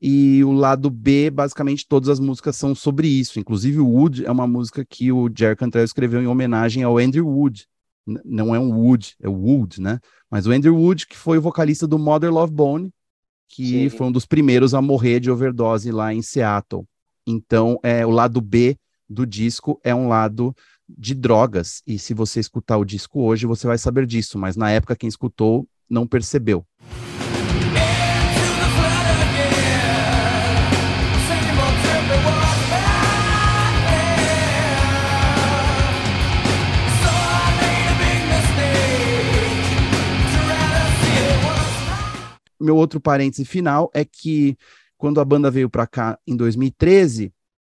E 0.01 0.43
o 0.43 0.51
lado 0.51 0.89
B, 0.89 1.29
basicamente, 1.29 1.87
todas 1.87 2.09
as 2.09 2.19
músicas 2.19 2.57
são 2.57 2.75
sobre 2.75 3.07
isso. 3.07 3.39
Inclusive, 3.39 3.79
o 3.79 3.87
Wood 3.87 4.25
é 4.25 4.31
uma 4.31 4.45
música 4.45 4.83
que 4.83 5.11
o 5.13 5.29
Jerry 5.33 5.55
Cantrell 5.55 5.85
escreveu 5.85 6.21
em 6.21 6.27
homenagem 6.27 6.83
ao 6.83 6.97
Andrew 6.97 7.25
Wood. 7.25 7.65
N 8.05 8.19
não 8.25 8.53
é 8.53 8.59
um 8.59 8.77
Wood, 8.77 9.15
é 9.21 9.29
o 9.29 9.33
Wood, 9.33 9.79
né? 9.79 9.99
Mas 10.29 10.45
o 10.45 10.51
Andrew 10.51 10.75
Wood, 10.75 11.07
que 11.07 11.15
foi 11.15 11.37
o 11.37 11.41
vocalista 11.41 11.87
do 11.87 11.97
Mother 11.97 12.33
Love 12.33 12.51
Bone, 12.51 12.91
que 13.47 13.89
Sim. 13.89 13.97
foi 13.97 14.07
um 14.07 14.11
dos 14.11 14.25
primeiros 14.25 14.73
a 14.73 14.81
morrer 14.81 15.21
de 15.21 15.31
overdose 15.31 15.89
lá 15.89 16.13
em 16.13 16.21
Seattle. 16.21 16.85
Então, 17.25 17.79
é, 17.81 18.05
o 18.05 18.09
lado 18.09 18.41
B 18.41 18.77
do 19.07 19.25
disco 19.25 19.79
é 19.83 19.95
um 19.95 20.07
lado 20.09 20.53
de 20.89 21.13
drogas. 21.13 21.81
E 21.87 21.97
se 21.97 22.13
você 22.13 22.39
escutar 22.39 22.77
o 22.77 22.85
disco 22.85 23.21
hoje, 23.21 23.45
você 23.45 23.67
vai 23.67 23.77
saber 23.77 24.05
disso, 24.05 24.37
mas 24.37 24.55
na 24.55 24.69
época 24.71 24.95
quem 24.95 25.07
escutou 25.07 25.67
não 25.89 26.07
percebeu. 26.07 26.65
Meu 42.63 42.77
outro 42.77 43.01
parêntese 43.01 43.43
final 43.43 43.91
é 43.93 44.05
que 44.05 44.57
quando 44.97 45.19
a 45.19 45.25
banda 45.25 45.51
veio 45.51 45.69
para 45.69 45.85
cá 45.85 46.17
em 46.25 46.33
2013, 46.33 47.33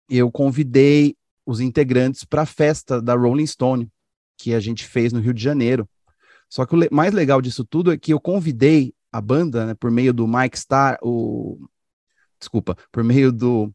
eu 0.09 0.33
convidei 0.33 1.15
os 1.49 1.61
integrantes 1.61 2.25
para 2.25 2.43
a 2.43 2.47
festa 2.47 3.01
da 3.01 3.15
Rolling 3.15 3.47
Stone, 3.47 3.91
que 4.37 4.53
a 4.53 4.61
gente 4.61 4.85
fez 4.85 5.15
no 5.15 5.19
Rio 5.19 5.33
de 5.33 5.43
Janeiro. 5.43 5.89
Só 6.47 6.67
que 6.67 6.75
o 6.75 6.79
le 6.79 6.91
mais 6.93 7.15
legal 7.15 7.41
disso 7.41 7.65
tudo 7.65 7.91
é 7.91 7.97
que 7.97 8.13
eu 8.13 8.21
convidei 8.21 8.93
a 9.11 9.19
banda, 9.19 9.65
né, 9.65 9.75
por 9.75 9.91
meio 9.91 10.13
do 10.13 10.29
Mike 10.29 10.59
Starr, 10.59 10.99
o 11.03 11.59
desculpa, 12.39 12.77
por 12.93 13.03
meio 13.03 13.33
do 13.33 13.73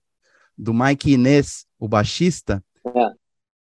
do 0.56 0.72
Mike 0.72 1.14
Inês, 1.14 1.66
o 1.80 1.88
baixista, 1.88 2.64
é. 2.86 3.10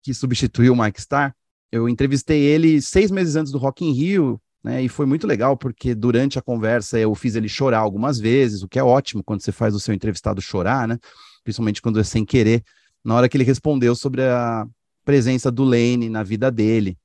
que 0.02 0.12
substituiu 0.12 0.74
o 0.74 0.76
Mike 0.76 1.00
Starr. 1.00 1.36
Eu 1.72 1.88
entrevistei 1.88 2.42
ele 2.42 2.82
seis 2.82 3.12
meses 3.12 3.36
antes 3.36 3.52
do 3.52 3.60
Rock 3.60 3.86
in 3.86 3.92
Rio, 3.92 4.42
né? 4.64 4.82
E 4.82 4.90
foi 4.90 5.06
muito 5.06 5.28
legal, 5.28 5.56
porque 5.56 5.94
durante 5.94 6.40
a 6.40 6.42
conversa 6.42 6.98
eu 6.98 7.14
fiz 7.14 7.36
ele 7.36 7.48
chorar 7.48 7.78
algumas 7.78 8.18
vezes, 8.18 8.64
o 8.64 8.68
que 8.68 8.80
é 8.80 8.84
ótimo 8.84 9.24
quando 9.24 9.42
você 9.44 9.52
faz 9.52 9.76
o 9.76 9.80
seu 9.80 9.94
entrevistado 9.94 10.42
chorar, 10.42 10.88
né? 10.88 10.98
Principalmente 11.44 11.80
quando 11.80 12.00
é 12.00 12.04
sem 12.04 12.26
querer. 12.26 12.64
Na 13.04 13.16
hora 13.16 13.30
que 13.30 13.38
ele 13.38 13.44
respondeu 13.44 13.96
sobre 13.96 14.24
a 14.24 14.66
presença 15.06 15.52
do 15.52 15.64
Lane 15.64 16.10
na 16.10 16.24
vida 16.24 16.52
dele 16.52 16.98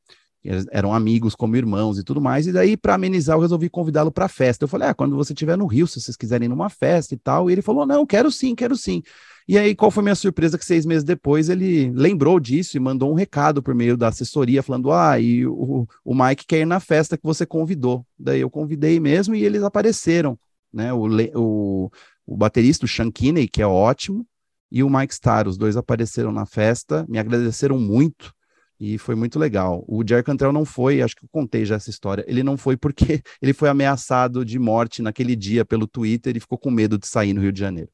eram 0.70 0.92
amigos 0.92 1.34
como 1.34 1.56
irmãos 1.56 1.98
e 1.98 2.04
tudo 2.04 2.20
mais, 2.20 2.46
e 2.46 2.52
daí 2.52 2.76
para 2.76 2.94
amenizar 2.94 3.36
eu 3.36 3.40
resolvi 3.40 3.70
convidá-lo 3.70 4.12
para 4.12 4.26
a 4.26 4.28
festa. 4.28 4.64
Eu 4.64 4.68
falei: 4.68 4.88
"Ah, 4.88 4.94
quando 4.94 5.16
você 5.16 5.32
estiver 5.32 5.56
no 5.56 5.66
Rio, 5.66 5.86
se 5.86 6.00
vocês 6.00 6.16
quiserem 6.16 6.46
ir 6.46 6.48
numa 6.48 6.68
festa 6.68 7.14
e 7.14 7.18
tal". 7.18 7.48
E 7.48 7.52
ele 7.54 7.62
falou: 7.62 7.86
"Não, 7.86 8.04
quero 8.04 8.30
sim, 8.30 8.54
quero 8.54 8.76
sim". 8.76 9.02
E 9.48 9.58
aí 9.58 9.74
qual 9.74 9.90
foi 9.90 10.02
minha 10.02 10.14
surpresa 10.14 10.58
que 10.58 10.64
seis 10.64 10.84
meses 10.86 11.04
depois 11.04 11.48
ele 11.48 11.90
lembrou 11.94 12.38
disso 12.38 12.76
e 12.76 12.80
mandou 12.80 13.10
um 13.10 13.14
recado 13.14 13.62
por 13.62 13.74
meio 13.74 13.96
da 13.96 14.08
assessoria 14.08 14.62
falando: 14.62 14.92
"Ah, 14.92 15.18
e 15.18 15.46
o, 15.46 15.88
o 16.04 16.14
Mike 16.14 16.46
quer 16.46 16.60
ir 16.60 16.66
na 16.66 16.80
festa 16.80 17.16
que 17.16 17.24
você 17.24 17.46
convidou". 17.46 18.04
Daí 18.18 18.40
eu 18.40 18.50
convidei 18.50 19.00
mesmo 19.00 19.34
e 19.34 19.44
eles 19.44 19.62
apareceram, 19.62 20.38
né? 20.72 20.92
O, 20.92 21.06
o, 21.34 21.90
o 22.26 22.36
baterista 22.36 22.84
o 22.84 22.88
Sean 22.88 23.10
Kinney, 23.10 23.48
que 23.48 23.62
é 23.62 23.66
ótimo, 23.66 24.26
e 24.74 24.82
o 24.82 24.90
Mike 24.90 25.14
Starr, 25.14 25.46
os 25.46 25.56
dois 25.56 25.76
apareceram 25.76 26.32
na 26.32 26.44
festa, 26.44 27.06
me 27.08 27.16
agradeceram 27.16 27.78
muito 27.78 28.34
e 28.80 28.98
foi 28.98 29.14
muito 29.14 29.38
legal. 29.38 29.84
O 29.86 30.02
Jerry 30.04 30.24
Cantrell 30.24 30.52
não 30.52 30.64
foi, 30.64 31.00
acho 31.00 31.14
que 31.14 31.24
eu 31.24 31.28
contei 31.30 31.64
já 31.64 31.76
essa 31.76 31.90
história, 31.90 32.24
ele 32.26 32.42
não 32.42 32.56
foi 32.56 32.76
porque 32.76 33.22
ele 33.40 33.52
foi 33.52 33.68
ameaçado 33.68 34.44
de 34.44 34.58
morte 34.58 35.00
naquele 35.00 35.36
dia 35.36 35.64
pelo 35.64 35.86
Twitter 35.86 36.36
e 36.36 36.40
ficou 36.40 36.58
com 36.58 36.72
medo 36.72 36.98
de 36.98 37.06
sair 37.06 37.32
no 37.32 37.40
Rio 37.40 37.52
de 37.52 37.60
Janeiro. 37.60 37.88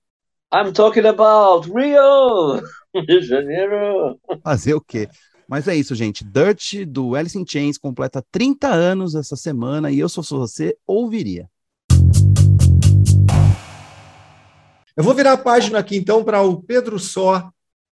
I'm 0.54 0.72
talking 0.72 1.06
about 1.06 1.70
Rio! 1.70 2.62
Rio 2.96 3.20
de 3.20 3.26
Janeiro! 3.26 4.18
Fazer 4.42 4.72
o 4.72 4.80
quê? 4.80 5.06
Mas 5.46 5.68
é 5.68 5.76
isso, 5.76 5.94
gente. 5.94 6.24
Dirt 6.24 6.86
do 6.86 7.14
Alice 7.14 7.38
in 7.38 7.44
Chains 7.46 7.76
completa 7.76 8.24
30 8.32 8.68
anos 8.68 9.14
essa 9.14 9.36
semana 9.36 9.90
e 9.90 9.98
eu, 9.98 10.08
se 10.08 10.14
fosse 10.14 10.32
você, 10.32 10.76
ouviria. 10.86 11.46
Eu 15.00 15.04
vou 15.04 15.14
virar 15.14 15.32
a 15.32 15.38
página 15.38 15.78
aqui 15.78 15.96
então 15.96 16.22
para 16.22 16.42
o 16.42 16.62
Pedro 16.62 16.98
Só 16.98 17.50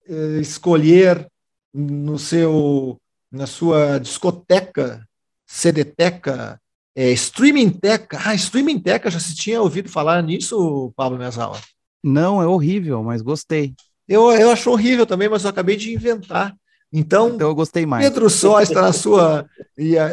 eh, 0.08 0.40
escolher 0.40 1.24
no 1.72 2.18
seu, 2.18 3.00
na 3.30 3.46
sua 3.46 3.98
discoteca, 3.98 5.06
CDteca, 5.46 6.60
é, 6.96 7.12
Streaming 7.12 7.70
Teca. 7.70 8.18
Ah, 8.24 8.34
Streaming 8.34 8.80
Teca, 8.80 9.08
já 9.08 9.20
se 9.20 9.36
tinha 9.36 9.62
ouvido 9.62 9.88
falar 9.88 10.20
nisso, 10.20 10.92
Pablo 10.96 11.16
Mesawa? 11.16 11.60
Não, 12.02 12.42
é 12.42 12.46
horrível, 12.48 13.00
mas 13.04 13.22
gostei. 13.22 13.72
Eu, 14.08 14.32
eu 14.32 14.50
acho 14.50 14.68
horrível 14.68 15.06
também, 15.06 15.28
mas 15.28 15.44
eu 15.44 15.50
acabei 15.50 15.76
de 15.76 15.94
inventar. 15.94 16.56
Então, 16.92 17.36
então 17.36 17.46
eu 17.46 17.54
gostei 17.54 17.86
mais. 17.86 18.04
Pedro 18.04 18.28
Só 18.28 18.60
está 18.60 18.82
na 18.82 18.92
sua 18.92 19.48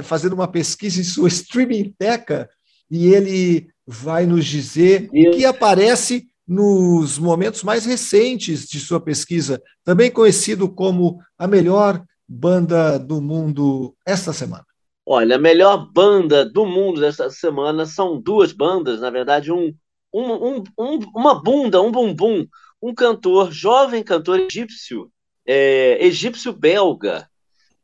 fazendo 0.04 0.34
uma 0.34 0.48
pesquisa 0.48 1.02
em 1.02 1.04
sua 1.04 1.28
streaming 1.28 1.92
teca 1.98 2.48
e 2.88 3.08
ele 3.08 3.68
vai 3.84 4.28
nos 4.28 4.46
dizer 4.46 5.10
o 5.12 5.32
que 5.32 5.44
aparece 5.44 6.32
nos 6.54 7.18
momentos 7.18 7.64
mais 7.64 7.86
recentes 7.86 8.68
de 8.68 8.80
sua 8.80 9.00
pesquisa, 9.00 9.62
também 9.84 10.12
conhecido 10.12 10.70
como 10.70 11.20
a 11.38 11.48
melhor 11.48 12.04
banda 12.28 13.00
do 13.00 13.20
mundo 13.20 13.96
esta 14.06 14.32
semana? 14.32 14.66
Olha, 15.06 15.36
a 15.36 15.40
melhor 15.40 15.92
banda 15.92 16.46
do 16.46 16.66
mundo 16.66 17.02
desta 17.02 17.30
semana 17.30 17.86
são 17.86 18.22
duas 18.22 18.54
bandas, 18.54 19.02
na 19.02 19.10
verdade, 19.10 19.52
um, 19.52 19.74
um, 20.14 20.32
um, 20.32 20.64
um 20.78 21.00
uma 21.16 21.42
bunda, 21.42 21.82
um 21.82 21.92
bumbum, 21.92 22.46
um 22.82 22.94
cantor, 22.94 23.52
jovem 23.52 24.04
cantor 24.04 24.40
egípcio, 24.40 25.12
é, 25.46 26.06
egípcio-belga, 26.06 27.28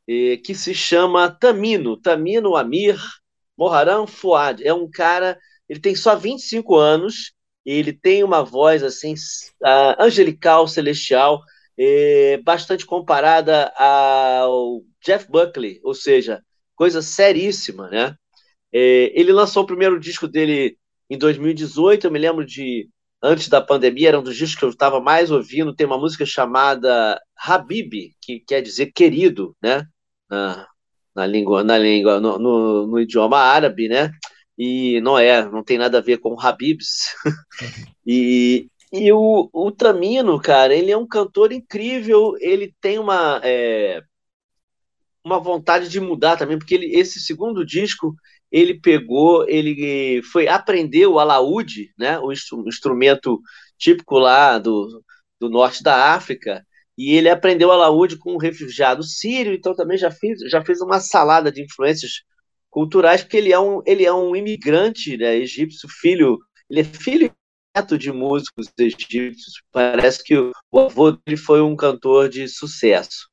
é, 0.07 0.37
que 0.37 0.53
se 0.53 0.75
chama 0.75 1.29
Tamino, 1.29 1.97
Tamino 1.97 2.55
Amir 2.55 3.01
Moharam 3.57 4.05
Fuad. 4.05 4.65
É 4.65 4.73
um 4.73 4.89
cara, 4.89 5.37
ele 5.67 5.79
tem 5.79 5.95
só 5.95 6.15
25 6.15 6.75
anos, 6.75 7.33
ele 7.65 7.93
tem 7.93 8.23
uma 8.23 8.43
voz 8.43 8.83
assim 8.83 9.13
uh, 9.13 10.01
angelical, 10.01 10.67
celestial, 10.67 11.41
eh, 11.77 12.41
bastante 12.43 12.85
comparada 12.85 13.71
ao 13.77 14.81
Jeff 15.01 15.29
Buckley, 15.31 15.79
ou 15.81 15.93
seja, 15.93 16.43
coisa 16.75 17.01
seríssima, 17.01 17.89
né? 17.89 18.15
Eh, 18.73 19.11
ele 19.15 19.31
lançou 19.31 19.63
o 19.63 19.65
primeiro 19.65 19.99
disco 19.99 20.27
dele 20.27 20.77
em 21.09 21.17
2018, 21.17 22.05
eu 22.05 22.11
me 22.11 22.19
lembro 22.19 22.45
de 22.45 22.89
antes 23.23 23.49
da 23.49 23.61
pandemia, 23.61 24.09
era 24.09 24.19
um 24.19 24.23
dos 24.23 24.35
discos 24.35 24.59
que 24.59 24.65
eu 24.65 24.69
estava 24.69 24.99
mais 24.99 25.31
ouvindo, 25.31 25.75
tem 25.75 25.87
uma 25.87 25.97
música 25.97 26.25
chamada 26.25 27.19
Habib, 27.37 28.13
que 28.21 28.39
quer 28.41 28.61
dizer 28.61 28.91
querido, 28.93 29.55
né? 29.61 29.85
Na, 30.29 30.67
na 31.15 31.25
língua, 31.25 31.63
na 31.63 31.77
língua, 31.77 32.19
no, 32.19 32.37
no, 32.37 32.87
no 32.87 32.99
idioma 32.99 33.37
árabe, 33.39 33.87
né? 33.87 34.11
E 34.59 34.99
não 35.01 35.17
é, 35.17 35.49
não 35.49 35.63
tem 35.63 35.77
nada 35.77 35.99
a 35.99 36.01
ver 36.01 36.17
com 36.19 36.39
Habibs. 36.39 37.15
e 38.05 38.69
e 38.91 39.11
o, 39.11 39.49
o 39.53 39.71
Tamino, 39.71 40.39
cara, 40.41 40.73
ele 40.73 40.91
é 40.91 40.97
um 40.97 41.07
cantor 41.07 41.51
incrível, 41.51 42.33
ele 42.39 42.73
tem 42.81 42.97
uma, 42.97 43.39
é, 43.43 44.01
uma 45.23 45.39
vontade 45.39 45.89
de 45.89 45.99
mudar 45.99 46.37
também, 46.37 46.57
porque 46.57 46.73
ele, 46.73 46.95
esse 46.97 47.19
segundo 47.19 47.65
disco 47.65 48.15
ele 48.51 48.79
pegou, 48.79 49.47
ele 49.47 50.23
foi 50.23 50.47
aprender 50.47 51.05
o 51.05 51.19
alaúde, 51.19 51.93
né, 51.97 52.19
o 52.19 52.31
instrumento 52.31 53.39
típico 53.77 54.17
lá 54.17 54.57
do, 54.57 55.03
do 55.39 55.49
norte 55.49 55.83
da 55.83 56.15
África, 56.15 56.65
e 56.97 57.13
ele 57.13 57.29
aprendeu 57.29 57.71
alaúde 57.71 58.17
com 58.17 58.33
um 58.33 58.37
refugiado 58.37 59.03
sírio, 59.03 59.53
então 59.53 59.75
também 59.75 59.97
já 59.99 60.09
fez, 60.09 60.39
já 60.49 60.65
fez 60.65 60.81
uma 60.81 60.99
salada 60.99 61.51
de 61.51 61.61
influências 61.63 62.23
culturais, 62.79 63.21
porque 63.21 63.35
ele 63.35 63.51
é 63.51 63.59
um, 63.59 63.81
ele 63.85 64.05
é 64.05 64.13
um 64.13 64.33
imigrante 64.33 65.17
né, 65.17 65.35
egípcio, 65.35 65.89
filho, 65.89 66.39
ele 66.69 66.79
é 66.79 66.83
filho 66.85 67.29
neto 67.75 67.97
de 67.97 68.09
músicos 68.09 68.71
egípcios. 68.79 69.61
Parece 69.69 70.23
que 70.23 70.37
o, 70.37 70.53
o 70.71 70.79
avô 70.79 71.11
dele 71.11 71.35
foi 71.35 71.61
um 71.61 71.75
cantor 71.75 72.29
de 72.29 72.47
sucesso. 72.47 73.27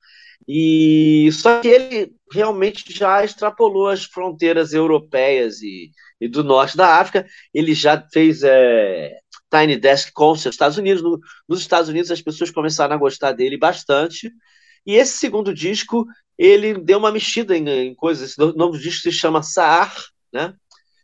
E 0.48 1.30
só 1.32 1.60
que 1.60 1.68
ele 1.68 2.12
realmente 2.32 2.92
já 2.92 3.24
extrapolou 3.24 3.88
as 3.88 4.04
fronteiras 4.04 4.72
europeias 4.72 5.62
e, 5.62 5.92
e 6.20 6.26
do 6.26 6.42
norte 6.42 6.76
da 6.76 6.96
África. 6.96 7.24
Ele 7.54 7.72
já 7.72 8.04
fez 8.12 8.42
é, 8.42 9.12
Tiny 9.48 9.76
Desk 9.76 10.12
Concert 10.12 10.46
nos 10.46 10.54
Estados 10.54 10.78
Unidos. 10.78 11.02
No, 11.04 11.20
nos 11.48 11.60
Estados 11.60 11.88
Unidos 11.88 12.10
as 12.10 12.20
pessoas 12.20 12.50
começaram 12.50 12.96
a 12.96 12.98
gostar 12.98 13.30
dele 13.30 13.56
bastante. 13.56 14.28
E 14.86 14.94
esse 14.94 15.18
segundo 15.18 15.52
disco 15.52 16.06
ele 16.38 16.74
deu 16.74 16.98
uma 16.98 17.10
mexida 17.10 17.56
em, 17.56 17.68
em 17.68 17.94
coisas. 17.94 18.30
Esse 18.30 18.38
novo 18.38 18.78
disco 18.78 19.02
se 19.02 19.12
chama 19.12 19.42
Saar, 19.42 19.94
né? 20.32 20.54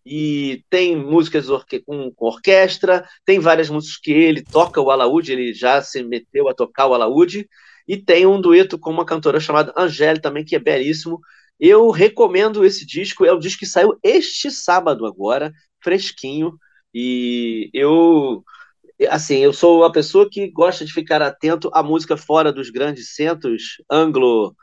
E 0.05 0.65
tem 0.69 0.97
músicas 0.97 1.49
orque 1.49 1.81
com, 1.81 2.11
com, 2.13 2.27
orquestra, 2.27 3.09
tem 3.25 3.39
várias 3.39 3.71
músicas 3.71 3.99
que 3.99 4.11
ele 4.11 4.43
toca 4.43 4.81
o 4.81 4.91
alaúde, 4.91 5.33
ele 5.33 5.55
já 5.55 5.81
se 5.81 6.03
meteu 6.03 6.49
a 6.49 6.55
tocar 6.55 6.89
o 6.89 6.95
alaúde, 6.95 7.49
e 7.87 7.97
tem 7.97 8.27
um 8.27 8.41
dueto 8.41 8.79
com 8.79 8.91
uma 8.91 9.07
cantora 9.07 9.39
chamada 9.39 9.73
Angélica 9.77 10.23
também, 10.23 10.45
que 10.45 10.57
é 10.57 10.59
belíssimo. 10.59 11.21
Eu 11.59 11.91
recomendo 11.91 12.65
esse 12.65 12.85
disco, 12.85 13.25
é 13.25 13.33
o 13.33 13.39
disco 13.39 13.61
que 13.61 13.67
saiu 13.67 13.97
este 14.03 14.51
sábado 14.51 15.07
agora, 15.07 15.53
fresquinho, 15.81 16.59
e 16.93 17.71
eu 17.73 18.45
assim, 19.11 19.37
eu 19.39 19.53
sou 19.53 19.81
uma 19.81 19.93
pessoa 19.93 20.29
que 20.31 20.51
gosta 20.51 20.85
de 20.85 20.93
ficar 20.93 21.23
atento 21.23 21.70
à 21.73 21.83
música 21.83 22.16
fora 22.16 22.53
dos 22.53 22.70
grandes 22.70 23.15
centros 23.15 23.83
anglo 23.91 24.55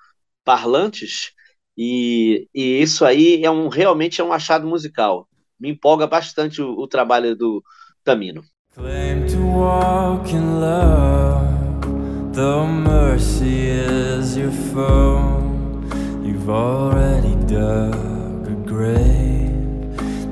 parlantes, 0.43 1.31
e, 1.77 2.47
e 2.53 2.81
isso 2.81 3.05
aí 3.05 3.43
é 3.43 3.51
um 3.51 3.69
realmente 3.69 4.19
é 4.19 4.23
um 4.23 4.33
achado 4.33 4.67
musical. 4.67 5.27
Me 5.59 5.69
empolga 5.69 6.07
bastante 6.07 6.61
o, 6.61 6.71
o 6.71 6.87
trabalho 6.87 7.35
do 7.35 7.63
Tamino. 8.03 8.43
Claim 8.73 9.25
to 9.27 9.37
walk 9.37 10.33
in 10.33 10.59
love, 10.59 12.33
though 12.33 12.65
mercy 12.65 13.67
is 13.67 14.37
your 14.37 14.51
foe. 14.73 15.39
You've 16.23 16.49
already 16.49 17.35
dug 17.45 18.47
a 18.47 18.55
grave, 18.65 19.51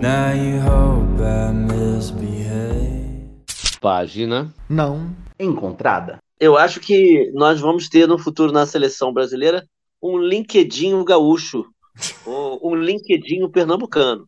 now 0.01 0.31
you 0.31 0.59
hope 0.61 1.21
I 1.21 1.51
misbehave. 1.51 2.46
Página 3.79 4.53
não 4.69 5.15
encontrada. 5.39 6.19
Eu 6.39 6.57
acho 6.57 6.79
que 6.79 7.31
nós 7.33 7.59
vamos 7.59 7.89
ter 7.89 8.07
no 8.07 8.17
futuro 8.17 8.51
na 8.51 8.65
seleção 8.65 9.13
brasileira 9.13 9.65
um 10.01 10.17
LinkedIn 10.17 11.03
gaúcho, 11.03 11.65
um 12.61 12.75
LinkedIn 12.75 13.47
pernambucano. 13.49 14.27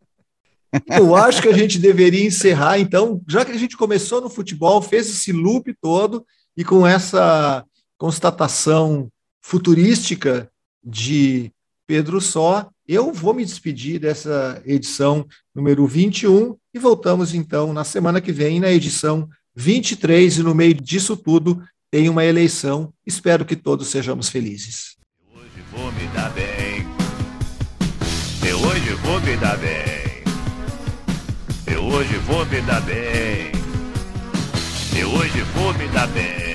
Eu 0.87 1.15
acho 1.15 1.41
que 1.41 1.47
a 1.47 1.57
gente 1.57 1.79
deveria 1.79 2.25
encerrar, 2.25 2.79
então, 2.79 3.21
já 3.27 3.43
que 3.43 3.51
a 3.51 3.57
gente 3.57 3.75
começou 3.75 4.21
no 4.21 4.29
futebol, 4.29 4.81
fez 4.81 5.09
esse 5.09 5.31
loop 5.31 5.73
todo 5.81 6.23
e 6.55 6.63
com 6.63 6.85
essa 6.85 7.65
constatação 7.97 9.09
futurística 9.41 10.49
de 10.83 11.51
Pedro 11.87 12.21
Só, 12.21 12.69
eu 12.87 13.11
vou 13.11 13.33
me 13.33 13.43
despedir 13.43 13.99
dessa 13.99 14.61
edição 14.65 15.25
número 15.53 15.85
21 15.87 16.55
e 16.73 16.79
voltamos 16.79 17.33
então 17.33 17.73
na 17.73 17.83
semana 17.83 18.21
que 18.21 18.31
vem 18.31 18.59
na 18.59 18.71
edição 18.71 19.27
23 19.55 20.37
e 20.37 20.43
no 20.43 20.55
meio 20.55 20.73
disso 20.73 21.17
tudo 21.17 21.61
tem 21.91 22.09
uma 22.09 22.23
eleição. 22.23 22.93
Espero 23.05 23.45
que 23.45 23.55
todos 23.55 23.87
sejamos 23.87 24.29
felizes. 24.29 24.95
Hoje 25.33 25.63
vou 25.71 25.91
me 25.91 26.07
dar 26.07 26.29
bem. 26.31 26.87
Eu 28.47 28.59
hoje 28.59 28.93
vou 28.95 29.19
me 29.21 29.37
dar 29.37 29.57
bem. 29.57 30.23
Eu 31.67 31.83
hoje 31.83 32.17
vou 32.19 32.45
me 32.45 32.61
dar 32.61 32.81
bem. 32.81 33.51
Eu 34.99 35.09
hoje 35.11 35.41
vou 35.53 35.73
me 35.73 35.87
dar 35.89 36.07
bem. 36.07 36.48